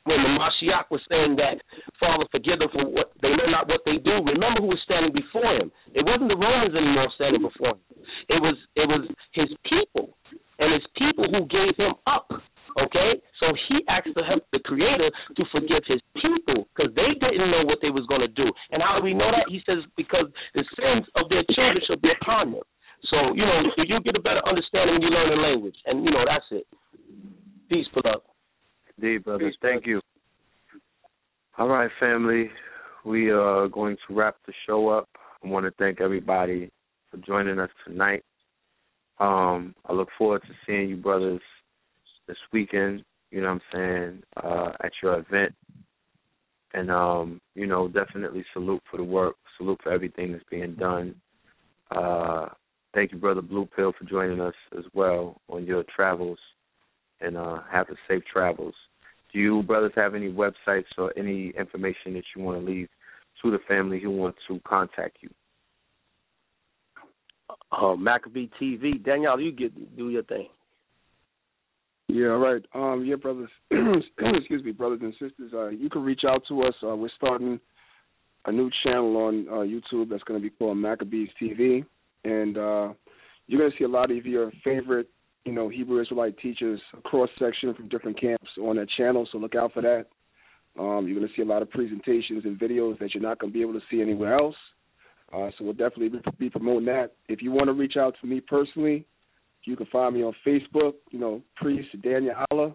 when 0.05 0.20
the 0.20 0.32
Mashiach 0.36 0.93
was 0.93 1.01
saying 1.09 1.36
that, 1.41 1.57
Father, 1.99 2.28
forgive 2.31 2.61
them 2.61 2.69
for 2.73 2.85
what 2.85 3.12
they 3.24 3.32
know 3.32 3.49
not 3.49 3.69
what 3.69 3.81
they 3.89 3.97
do. 3.97 4.20
Remember 4.20 4.61
who 4.61 4.77
was 4.77 4.82
standing 4.85 5.12
before 5.12 5.49
him. 5.57 5.73
It 5.97 6.05
wasn't 6.05 6.28
the 6.28 6.36
Romans 6.36 6.77
anymore 6.77 7.09
standing 7.16 7.41
before 7.41 7.81
him. 7.81 7.85
It 8.28 8.41
was 8.41 8.57
it 8.77 8.86
was 8.89 9.09
his 9.32 9.49
people, 9.65 10.12
and 10.61 10.73
his 10.73 10.85
people 10.97 11.24
who 11.28 11.49
gave 11.49 11.77
him 11.77 11.97
up. 12.07 12.28
Okay, 12.74 13.23
so 13.39 13.55
he 13.70 13.86
asked 13.89 14.12
the 14.12 14.24
the 14.53 14.59
Creator 14.66 15.09
to 15.09 15.43
forgive 15.55 15.86
his 15.86 16.03
people 16.20 16.66
because 16.74 16.93
they 16.99 17.15
didn't 17.16 17.51
know 17.51 17.65
what 17.65 17.78
they 17.81 17.91
was 17.91 18.05
going 18.11 18.20
to 18.20 18.32
do. 18.35 18.51
And 18.73 18.82
how 18.82 18.99
do 18.99 19.05
we 19.05 19.15
know 19.15 19.31
that? 19.31 19.47
He 19.49 19.62
says 19.65 19.81
because 19.97 20.27
the 20.53 20.65
sins 20.77 21.07
of 21.15 21.31
their 21.31 21.47
children 21.55 21.81
shall 21.86 22.03
be 22.03 22.11
upon 22.20 22.53
them. 22.53 22.66
So 23.09 23.32
you 23.32 23.47
know 23.47 23.62
you 23.78 24.01
get 24.03 24.16
a 24.16 24.20
better 24.20 24.43
understanding 24.45 25.01
when 25.01 25.03
you 25.07 25.12
learn 25.15 25.31
the 25.31 25.41
language, 25.41 25.77
and 25.86 26.05
you 26.05 26.11
know 26.11 26.27
that's 26.27 26.45
it. 26.51 26.66
Peace, 27.70 27.86
pull 27.95 28.03
Indeed, 28.99 29.25
brothers. 29.25 29.57
Thank 29.61 29.87
you. 29.87 30.01
All 31.59 31.69
right, 31.69 31.91
family. 32.01 32.51
We 33.05 33.31
are 33.31 33.69
going 33.69 33.97
to 34.09 34.15
wrap 34.15 34.37
the 34.47 34.53
show 34.66 34.89
up. 34.89 35.09
I 35.45 35.49
want 35.49 35.66
to 35.66 35.73
thank 35.79 36.01
everybody 36.01 36.71
for 37.11 37.19
joining 37.19 37.59
us 37.59 37.71
tonight. 37.87 38.23
Um, 39.19 39.75
I 39.87 39.93
look 39.93 40.09
forward 40.16 40.43
to 40.43 40.55
seeing 40.66 40.89
you 40.89 40.97
brothers 40.97 41.41
this 42.27 42.37
weekend, 42.53 43.05
you 43.31 43.43
know 43.43 43.53
what 43.53 43.55
I'm 43.55 43.61
saying, 43.73 44.23
uh, 44.43 44.73
at 44.83 44.93
your 45.03 45.19
event. 45.19 45.55
And 46.73 46.91
um, 46.91 47.41
you 47.55 47.66
know, 47.66 47.87
definitely 47.87 48.45
salute 48.53 48.83
for 48.91 48.97
the 48.97 49.05
work, 49.05 49.37
salute 49.59 49.81
for 49.83 49.93
everything 49.93 50.33
that's 50.33 50.45
being 50.51 50.75
done. 50.75 51.15
Uh, 51.95 52.49
thank 52.95 53.12
you, 53.12 53.19
brother 53.19 53.43
Blue 53.43 53.69
Pill, 53.77 53.93
for 53.97 54.05
joining 54.07 54.41
us 54.41 54.55
as 54.77 54.85
well 54.93 55.41
on 55.49 55.66
your 55.66 55.85
travels 55.95 56.39
and 57.25 57.37
uh, 57.37 57.59
have 57.71 57.89
a 57.89 57.95
safe 58.09 58.23
travels. 58.31 58.75
Do 59.33 59.39
you 59.39 59.63
brothers 59.63 59.93
have 59.97 60.15
any 60.15 60.31
websites 60.31 60.85
or 60.97 61.13
any 61.17 61.53
information 61.59 62.15
that 62.15 62.25
you 62.37 62.43
want 62.43 62.61
to 62.61 62.65
leave 62.65 62.89
to 63.43 63.51
the 63.51 63.59
family 63.67 64.01
who 64.01 64.11
want 64.11 64.37
to 64.49 64.61
contact 64.67 65.19
you? 65.21 65.31
Uh, 67.73 67.97
Maccabee 67.97 68.49
TV. 68.61 69.03
Danyahla, 69.05 69.45
you 69.45 69.53
get 69.53 69.97
do 69.97 70.11
your 70.11 70.23
thing. 70.23 70.49
Yeah, 72.09 72.27
right. 72.27 72.63
Um, 72.75 73.05
yeah, 73.07 73.17
brothers. 73.17 73.51
excuse 73.71 74.63
me, 74.63 74.73
brothers 74.73 75.01
and 75.03 75.13
sisters. 75.15 75.53
Uh, 75.53 75.69
you 75.69 75.89
can 75.91 76.03
reach 76.03 76.23
out 76.29 76.43
to 76.49 76.63
us. 76.63 76.75
Uh, 76.83 76.95
we're 76.95 77.09
starting 77.17 77.59
a 78.47 78.53
new 78.53 78.71
channel 78.85 79.17
on 79.17 79.47
uh, 79.49 79.53
YouTube 79.53 80.11
that's 80.11 80.23
going 80.25 80.41
to 80.41 80.43
be 80.43 80.55
called 80.55 80.77
Maccabees 80.77 81.31
TV, 81.41 81.85
and 82.25 82.59
uh, 82.59 82.93
you're 83.47 83.61
going 83.61 83.71
to 83.71 83.79
see 83.79 83.85
a 83.85 83.89
lot 83.89 84.11
of 84.11 84.27
your 84.27 84.53
favorite, 84.63 85.09
you 85.45 85.53
know, 85.53 85.69
Hebrew 85.69 86.01
Israelite 86.01 86.39
teachers, 86.39 86.81
cross 87.05 87.29
section 87.39 87.75
from 87.75 87.89
different 87.89 88.21
camps 88.21 88.49
on 88.61 88.77
that 88.77 88.89
channel. 88.97 89.29
So 89.31 89.39
look 89.39 89.55
out 89.55 89.73
for 89.73 89.83
that. 89.83 90.07
Um, 90.79 91.07
you're 91.07 91.19
going 91.19 91.29
to 91.29 91.35
see 91.37 91.43
a 91.43 91.45
lot 91.45 91.62
of 91.62 91.71
presentations 91.71 92.45
and 92.45 92.59
videos 92.59 92.99
that 92.99 93.15
you're 93.15 93.23
not 93.23 93.39
going 93.39 93.53
to 93.53 93.55
be 93.55 93.62
able 93.62 93.75
to 93.75 93.87
see 93.91 94.01
anywhere 94.01 94.35
else. 94.35 94.57
Uh, 95.33 95.51
so 95.57 95.65
we'll 95.65 95.73
definitely 95.73 96.11
be 96.39 96.51
promoting 96.51 96.87
that. 96.87 97.12
If 97.29 97.43
you 97.43 97.51
want 97.51 97.66
to 97.66 97.73
reach 97.73 97.95
out 97.99 98.15
to 98.21 98.27
me 98.27 98.41
personally, 98.41 99.07
you 99.65 99.77
can 99.77 99.87
find 99.87 100.15
me 100.15 100.23
on 100.23 100.35
Facebook. 100.47 100.95
You 101.11 101.19
know, 101.19 101.43
Priest 101.57 101.89
Daniel 102.03 102.35
Allah. 102.51 102.75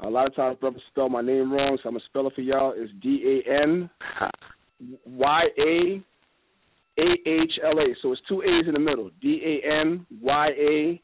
A 0.00 0.08
lot 0.08 0.26
of 0.26 0.34
times, 0.34 0.58
brothers 0.60 0.82
spell 0.90 1.08
my 1.08 1.22
name 1.22 1.52
wrong, 1.52 1.78
so 1.82 1.88
I'm 1.88 1.94
gonna 1.94 2.04
spell 2.08 2.26
it 2.26 2.34
for 2.34 2.40
y'all. 2.40 2.74
It's 2.76 2.92
D 3.00 3.42
A 3.46 3.62
N 3.62 3.88
Y 5.06 5.42
A 5.58 6.02
A 6.98 7.12
H 7.26 7.52
L 7.64 7.78
A. 7.78 7.94
So 8.02 8.12
it's 8.12 8.20
two 8.28 8.42
A's 8.42 8.66
in 8.66 8.74
the 8.74 8.80
middle. 8.80 9.10
D 9.22 9.60
A 9.62 9.80
N 9.82 10.04
Y 10.20 10.48
A 10.58 11.02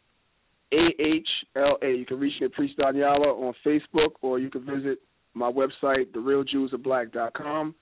A 0.72 1.02
H 1.02 1.28
L 1.56 1.78
A. 1.82 1.88
You 1.88 2.06
can 2.06 2.18
reach 2.18 2.34
me 2.40 2.47
at 2.47 2.52
Priest 2.52 2.78
Danyahla 2.78 3.26
on 3.26 3.55
Facebook, 3.66 4.10
or 4.22 4.38
you 4.38 4.51
can 4.51 4.64
visit 4.64 4.98
my 5.34 5.51
website, 5.51 6.12
therealjewsofblack.com. 6.12 7.74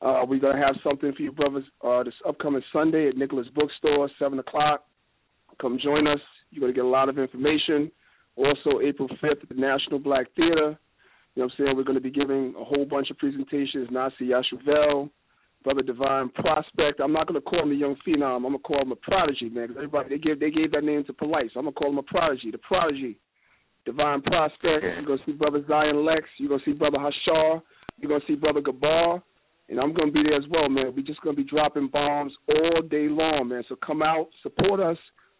Uh, 0.00 0.24
we're 0.28 0.40
gonna 0.40 0.64
have 0.64 0.76
something 0.84 1.12
for 1.16 1.22
you 1.22 1.32
brothers 1.32 1.64
uh, 1.84 2.02
this 2.02 2.14
upcoming 2.26 2.62
Sunday 2.72 3.08
at 3.08 3.16
Nicholas 3.16 3.46
Bookstore, 3.54 4.08
seven 4.18 4.38
o'clock. 4.38 4.84
Come 5.60 5.78
join 5.82 6.06
us. 6.06 6.20
You're 6.50 6.60
gonna 6.60 6.72
get 6.72 6.84
a 6.84 6.88
lot 6.88 7.08
of 7.08 7.18
information. 7.18 7.90
Also, 8.38 8.80
April 8.80 9.08
5th 9.20 9.42
at 9.42 9.48
the 9.48 9.56
National 9.56 9.98
Black 9.98 10.26
Theater. 10.36 10.78
You 11.34 11.42
know 11.42 11.46
what 11.46 11.52
I'm 11.58 11.64
saying? 11.66 11.76
We're 11.76 11.82
going 11.82 11.96
to 11.96 12.00
be 12.00 12.10
giving 12.10 12.54
a 12.58 12.64
whole 12.64 12.84
bunch 12.84 13.10
of 13.10 13.18
presentations. 13.18 13.88
Nasi 13.90 14.30
Yashuvel, 14.30 15.10
Brother 15.64 15.82
Divine 15.82 16.28
Prospect. 16.30 17.00
I'm 17.00 17.12
not 17.12 17.26
to 17.28 17.40
call 17.40 17.62
him 17.62 17.70
the 17.70 17.76
young 17.76 17.96
phenom. 18.06 18.46
I'm 18.46 18.52
to 18.52 18.58
call 18.58 18.82
him 18.82 18.92
a 18.92 18.96
prodigy, 18.96 19.48
man. 19.48 19.68
Cause 19.68 19.76
everybody 19.78 20.10
they 20.10 20.18
gave 20.18 20.40
they 20.40 20.50
gave 20.50 20.72
that 20.72 20.84
name 20.84 21.04
to 21.04 21.12
Polite, 21.12 21.50
so 21.52 21.60
I'm 21.60 21.66
to 21.66 21.72
call 21.72 21.90
him 21.90 21.98
a 21.98 22.02
prodigy. 22.02 22.50
The 22.50 22.58
prodigy, 22.58 23.18
Divine 23.84 24.22
Prospect. 24.22 24.84
You're 24.84 25.16
to 25.16 25.24
see 25.26 25.32
Brother 25.32 25.64
Zion 25.68 25.96
Lexx. 25.96 26.22
You're 26.38 26.58
to 26.58 26.64
see 26.64 26.72
Brother 26.72 26.98
Hashar. 26.98 27.62
You're 27.98 28.20
to 28.20 28.26
see 28.26 28.34
Brother 28.34 28.60
Gabar. 28.60 29.22
And 29.68 29.78
I'm 29.78 29.94
to 29.94 30.10
be 30.10 30.22
there 30.22 30.36
as 30.36 30.44
well, 30.48 30.68
man. 30.70 30.94
We're 30.96 31.04
just 31.04 31.20
to 31.22 31.32
be 31.34 31.44
dropping 31.44 31.88
bombs 31.88 32.32
all 32.48 32.80
day 32.82 33.08
long, 33.08 33.48
man. 33.48 33.62
So 33.68 33.76
come 33.76 34.00
out, 34.00 34.28
support 34.42 34.80
us. 34.80 34.96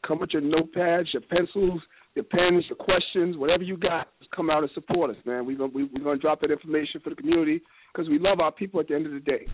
Come 0.06 0.20
with 0.20 0.30
your 0.32 0.42
notepads, 0.42 1.06
your 1.12 1.22
pencils, 1.22 1.80
your 2.14 2.24
pens, 2.24 2.64
your 2.68 2.76
questions, 2.76 3.36
whatever 3.36 3.62
you 3.62 3.76
got, 3.76 4.08
just 4.18 4.30
come 4.30 4.50
out 4.50 4.62
and 4.62 4.70
support 4.72 5.10
us, 5.10 5.16
man. 5.24 5.46
We're 5.46 5.56
gonna 5.56 5.72
we, 5.74 5.84
we're 5.84 6.04
gonna 6.04 6.18
drop 6.18 6.40
that 6.42 6.50
information 6.50 7.00
for 7.02 7.10
the 7.10 7.16
community 7.16 7.60
because 7.92 8.08
we 8.08 8.18
love 8.18 8.40
our 8.40 8.52
people 8.52 8.80
at 8.80 8.88
the 8.88 8.94
end 8.94 9.06
of 9.06 9.12
the 9.12 9.20
day. 9.20 9.46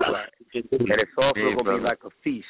Right. 0.00 0.28
And 0.54 0.64
it's 0.72 1.10
also 1.16 1.32
yeah, 1.36 1.54
gonna 1.54 1.62
brother. 1.64 1.78
be 1.78 1.84
like 1.84 1.98
a 2.04 2.10
feast, 2.22 2.46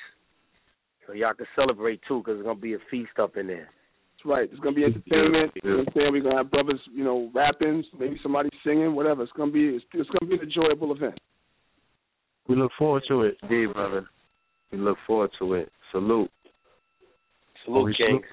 so 1.06 1.12
y'all 1.12 1.34
can 1.34 1.46
celebrate 1.54 2.00
too 2.08 2.18
because 2.18 2.38
it's 2.38 2.46
gonna 2.46 2.58
be 2.58 2.74
a 2.74 2.78
feast 2.90 3.18
up 3.20 3.36
in 3.36 3.46
there. 3.46 3.68
That's 4.16 4.26
right. 4.26 4.48
It's 4.50 4.60
gonna 4.60 4.74
be 4.74 4.84
entertainment. 4.84 5.52
You 5.62 5.70
know 5.70 5.76
what 5.78 5.88
I'm 5.88 5.92
saying? 5.94 6.12
We're 6.12 6.22
gonna 6.22 6.36
have 6.36 6.50
brothers, 6.50 6.80
you 6.92 7.04
know, 7.04 7.30
rapping, 7.34 7.84
maybe 7.98 8.18
somebody 8.22 8.48
singing, 8.64 8.94
whatever. 8.94 9.22
It's 9.22 9.32
gonna 9.32 9.52
be 9.52 9.76
it's, 9.76 9.84
it's 9.94 10.10
gonna 10.10 10.28
be 10.28 10.36
an 10.36 10.42
enjoyable 10.42 10.94
event. 10.94 11.18
We 12.48 12.56
look 12.56 12.72
forward 12.78 13.04
to 13.08 13.22
it. 13.22 13.36
Indeed, 13.42 13.72
brother. 13.72 14.06
We 14.72 14.78
look 14.78 14.98
forward 15.06 15.30
to 15.38 15.54
it. 15.54 15.70
Salute. 15.92 16.30
Salute, 17.64 17.96
Kings. 17.96 18.24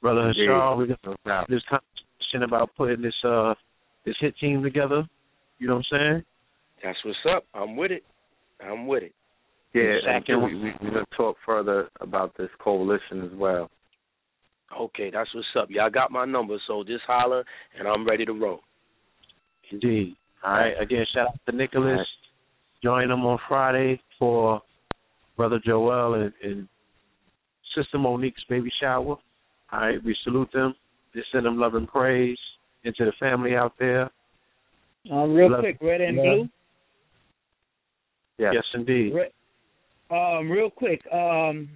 Brother 0.00 0.32
Shaw, 0.46 0.76
we 0.76 0.88
got 0.88 1.48
this 1.48 1.62
conversation 1.68 2.42
about 2.44 2.70
putting 2.76 3.02
this 3.02 3.14
uh 3.24 3.54
this 4.04 4.14
hit 4.20 4.34
team 4.38 4.62
together. 4.62 5.08
You 5.58 5.68
know 5.68 5.76
what 5.76 5.86
I'm 5.92 5.98
saying? 5.98 6.24
That's 6.82 6.98
what's 7.04 7.18
up. 7.34 7.44
I'm 7.54 7.76
with 7.76 7.90
it. 7.90 8.02
I'm 8.64 8.86
with 8.86 9.04
it. 9.04 9.12
Yeah, 9.74 9.96
and 10.06 10.42
we, 10.42 10.54
we, 10.54 10.72
we're 10.80 10.90
going 10.90 11.04
to 11.04 11.16
talk 11.16 11.36
further 11.44 11.88
about 12.00 12.32
this 12.38 12.50
coalition 12.62 13.22
as 13.24 13.36
well. 13.36 13.70
Okay, 14.78 15.10
that's 15.12 15.32
what's 15.34 15.46
up. 15.58 15.68
Y'all 15.68 15.90
got 15.90 16.12
my 16.12 16.24
number, 16.24 16.56
so 16.68 16.84
just 16.84 17.02
holler, 17.06 17.44
and 17.78 17.88
I'm 17.88 18.06
ready 18.06 18.24
to 18.24 18.32
roll. 18.32 18.60
Indeed. 19.72 20.14
All 20.44 20.52
right. 20.52 20.74
Again, 20.80 21.04
shout 21.12 21.28
out 21.28 21.40
to 21.48 21.56
Nicholas. 21.56 21.98
Right. 21.98 22.06
Join 22.82 23.08
them 23.08 23.24
on 23.24 23.38
Friday 23.48 24.00
for 24.18 24.60
Brother 25.36 25.60
Joel 25.64 26.14
and, 26.14 26.32
and 26.42 26.68
Sister 27.76 27.98
Monique's 27.98 28.44
baby 28.48 28.70
shower. 28.80 29.16
All 29.72 29.80
right, 29.80 29.98
we 30.04 30.14
salute 30.22 30.50
them. 30.52 30.74
Just 31.14 31.32
send 31.32 31.46
them 31.46 31.58
love 31.58 31.74
and 31.74 31.88
praise 31.88 32.38
into 32.84 33.04
the 33.04 33.12
family 33.18 33.56
out 33.56 33.72
there. 33.78 34.10
Um, 35.10 35.34
real 35.34 35.50
love, 35.50 35.60
quick, 35.60 35.78
red 35.80 36.00
and 36.00 36.16
yeah. 36.16 36.22
blue. 36.22 36.48
Yes, 38.38 38.52
yes 38.54 38.64
indeed. 38.74 39.12
Red, 39.14 39.30
um, 40.10 40.50
real 40.50 40.70
quick, 40.70 41.00
um, 41.12 41.68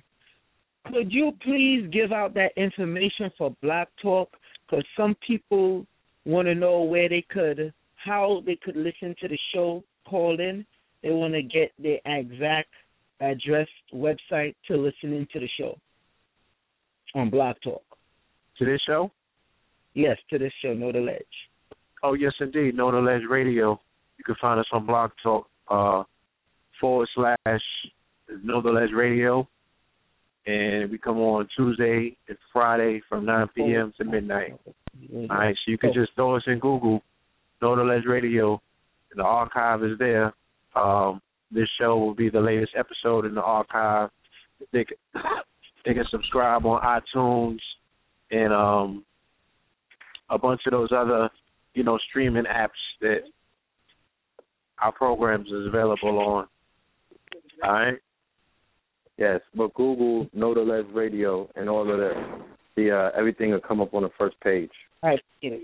could 0.87 1.13
you 1.13 1.33
please 1.43 1.89
give 1.93 2.13
out 2.13 2.35
that 2.35 2.53
information 2.57 3.31
for 3.37 3.55
Blog 3.63 3.89
Talk? 4.03 4.31
Because 4.67 4.85
some 4.97 5.17
people 5.27 5.87
want 6.25 6.47
to 6.47 6.55
know 6.55 6.83
where 6.83 7.09
they 7.09 7.25
could, 7.31 7.73
how 7.97 8.43
they 8.47 8.57
could 8.63 8.77
listen 8.77 9.15
to 9.21 9.29
the 9.29 9.39
show. 9.55 9.83
Call 10.09 10.39
in. 10.41 10.65
They 11.03 11.11
want 11.11 11.35
to 11.35 11.43
get 11.43 11.73
the 11.79 11.99
exact 12.07 12.69
address, 13.21 13.69
website 13.95 14.55
to 14.67 14.77
listen 14.77 15.13
into 15.13 15.41
the 15.41 15.49
show 15.59 15.79
on 17.15 17.31
Blog 17.31 17.57
Talk. 17.63 17.83
To 18.59 18.65
this 18.65 18.81
show? 18.87 19.11
Yes, 19.95 20.17
to 20.31 20.39
this 20.39 20.53
show, 20.63 20.75
Know 20.75 20.93
the 20.93 21.01
Ledge. 21.01 21.23
Oh, 22.03 22.15
yes, 22.15 22.33
indeed. 22.41 22.77
Know 22.77 22.91
the 22.91 22.99
Ledge 22.99 23.23
Radio. 23.29 23.81
You 24.19 24.25
can 24.25 24.37
find 24.41 24.61
us 24.61 24.67
on 24.73 24.87
Blog 24.87 25.11
Talk 25.23 25.47
uh, 25.69 26.03
forward 26.81 27.09
slash 27.15 27.61
Know 28.43 28.63
the 28.63 28.71
Ledge 28.71 28.93
Radio. 28.95 29.49
And 30.47 30.91
we 30.91 30.99
come 30.99 31.19
on 31.19 31.49
Tuesday 31.57 32.17
and 32.29 32.39
Friday 32.53 33.03
from 33.09 33.27
9 33.27 33.49
p.m. 33.55 33.93
to 33.99 34.05
midnight. 34.05 34.59
All 35.13 35.27
right, 35.29 35.55
so 35.55 35.71
you 35.71 35.79
can 35.79 35.93
just 35.93 36.15
throw 36.15 36.37
us 36.37 36.43
in 36.47 36.59
Google, 36.59 37.03
Know 37.61 37.77
the 37.77 37.83
Ledge 37.83 38.05
Radio. 38.07 38.61
The 39.15 39.23
archive 39.23 39.85
is 39.85 39.99
there. 39.99 40.33
Um, 40.75 41.21
this 41.51 41.69
show 41.79 41.97
will 41.99 42.15
be 42.15 42.31
the 42.31 42.41
latest 42.41 42.73
episode 42.79 43.25
in 43.25 43.35
the 43.35 43.43
archive. 43.43 44.11
They 44.73 44.85
can, 44.85 44.97
they 45.85 45.95
can 45.95 46.05
subscribe 46.11 46.65
on 46.65 46.83
iTunes 46.83 47.59
and 48.31 48.53
um, 48.53 49.05
a 50.31 50.39
bunch 50.39 50.63
of 50.67 50.73
those 50.73 50.91
other, 50.95 51.31
you 51.75 51.85
know, 51.85 51.99
streaming 52.09 52.45
apps 52.45 52.69
that 53.01 53.21
our 54.81 54.93
programs 54.93 55.49
is 55.49 55.67
available 55.67 56.19
on. 56.19 56.47
All 57.63 57.73
right. 57.73 57.95
Yes, 59.17 59.41
but 59.55 59.75
Google 59.75 60.29
Know 60.33 60.55
the 60.55 60.61
Ledge 60.61 60.87
Radio 60.95 61.51
and 61.57 61.69
all 61.69 61.83
of 61.83 61.99
that. 61.99 62.41
The 62.77 62.93
uh, 62.93 63.19
everything 63.19 63.51
will 63.51 63.61
come 63.61 63.81
up 63.81 63.93
on 63.93 64.05
the 64.05 64.11
first 64.17 64.39
page. 64.41 64.71
All 65.03 65.11
right. 65.11 65.21
Thank 65.43 65.63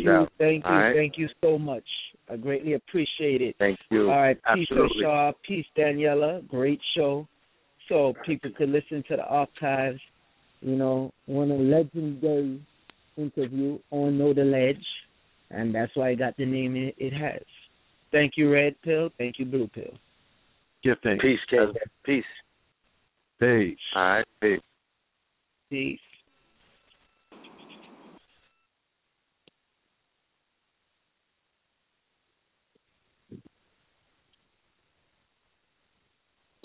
you, 0.00 0.26
thank 0.38 0.64
you, 0.64 0.70
right. 0.70 0.94
thank 0.94 1.18
you 1.18 1.28
so 1.42 1.58
much. 1.58 1.82
I 2.30 2.36
greatly 2.36 2.74
appreciate 2.74 3.42
it. 3.42 3.56
Thank 3.58 3.78
you. 3.90 4.02
All 4.10 4.16
right, 4.16 4.38
Absolutely. 4.46 4.88
peace, 4.88 5.02
Shaw, 5.02 5.32
peace, 5.46 5.66
Danyahla. 5.76 6.46
Great 6.48 6.80
show. 6.96 7.26
So 7.88 8.14
people 8.24 8.50
could 8.56 8.68
listen 8.68 9.02
to 9.08 9.16
the 9.16 9.24
archives. 9.24 10.00
You 10.60 10.76
know, 10.76 11.12
one 11.26 11.50
of 11.50 11.60
legendary 11.60 12.60
interview 13.16 13.78
on 13.90 14.18
Know 14.18 14.32
the 14.32 14.44
Ledge, 14.44 14.84
and 15.50 15.74
that's 15.74 15.94
why 15.94 16.10
it 16.10 16.20
got 16.20 16.36
the 16.36 16.46
name 16.46 16.76
it, 16.76 16.94
it 16.98 17.12
has. 17.12 17.42
Thank 18.12 18.34
you, 18.36 18.52
Red 18.52 18.76
Pill. 18.82 19.10
Thank 19.18 19.38
you, 19.38 19.44
Blue 19.44 19.68
Pill. 19.68 19.92
Give 20.86 20.98
thanks. 21.02 21.24
Peace. 21.24 21.40
Peace. 22.04 22.24
Peace. 23.40 23.76
All 23.96 24.02
right. 24.02 24.24
Peace. 24.40 24.60
Peace. 25.68 25.98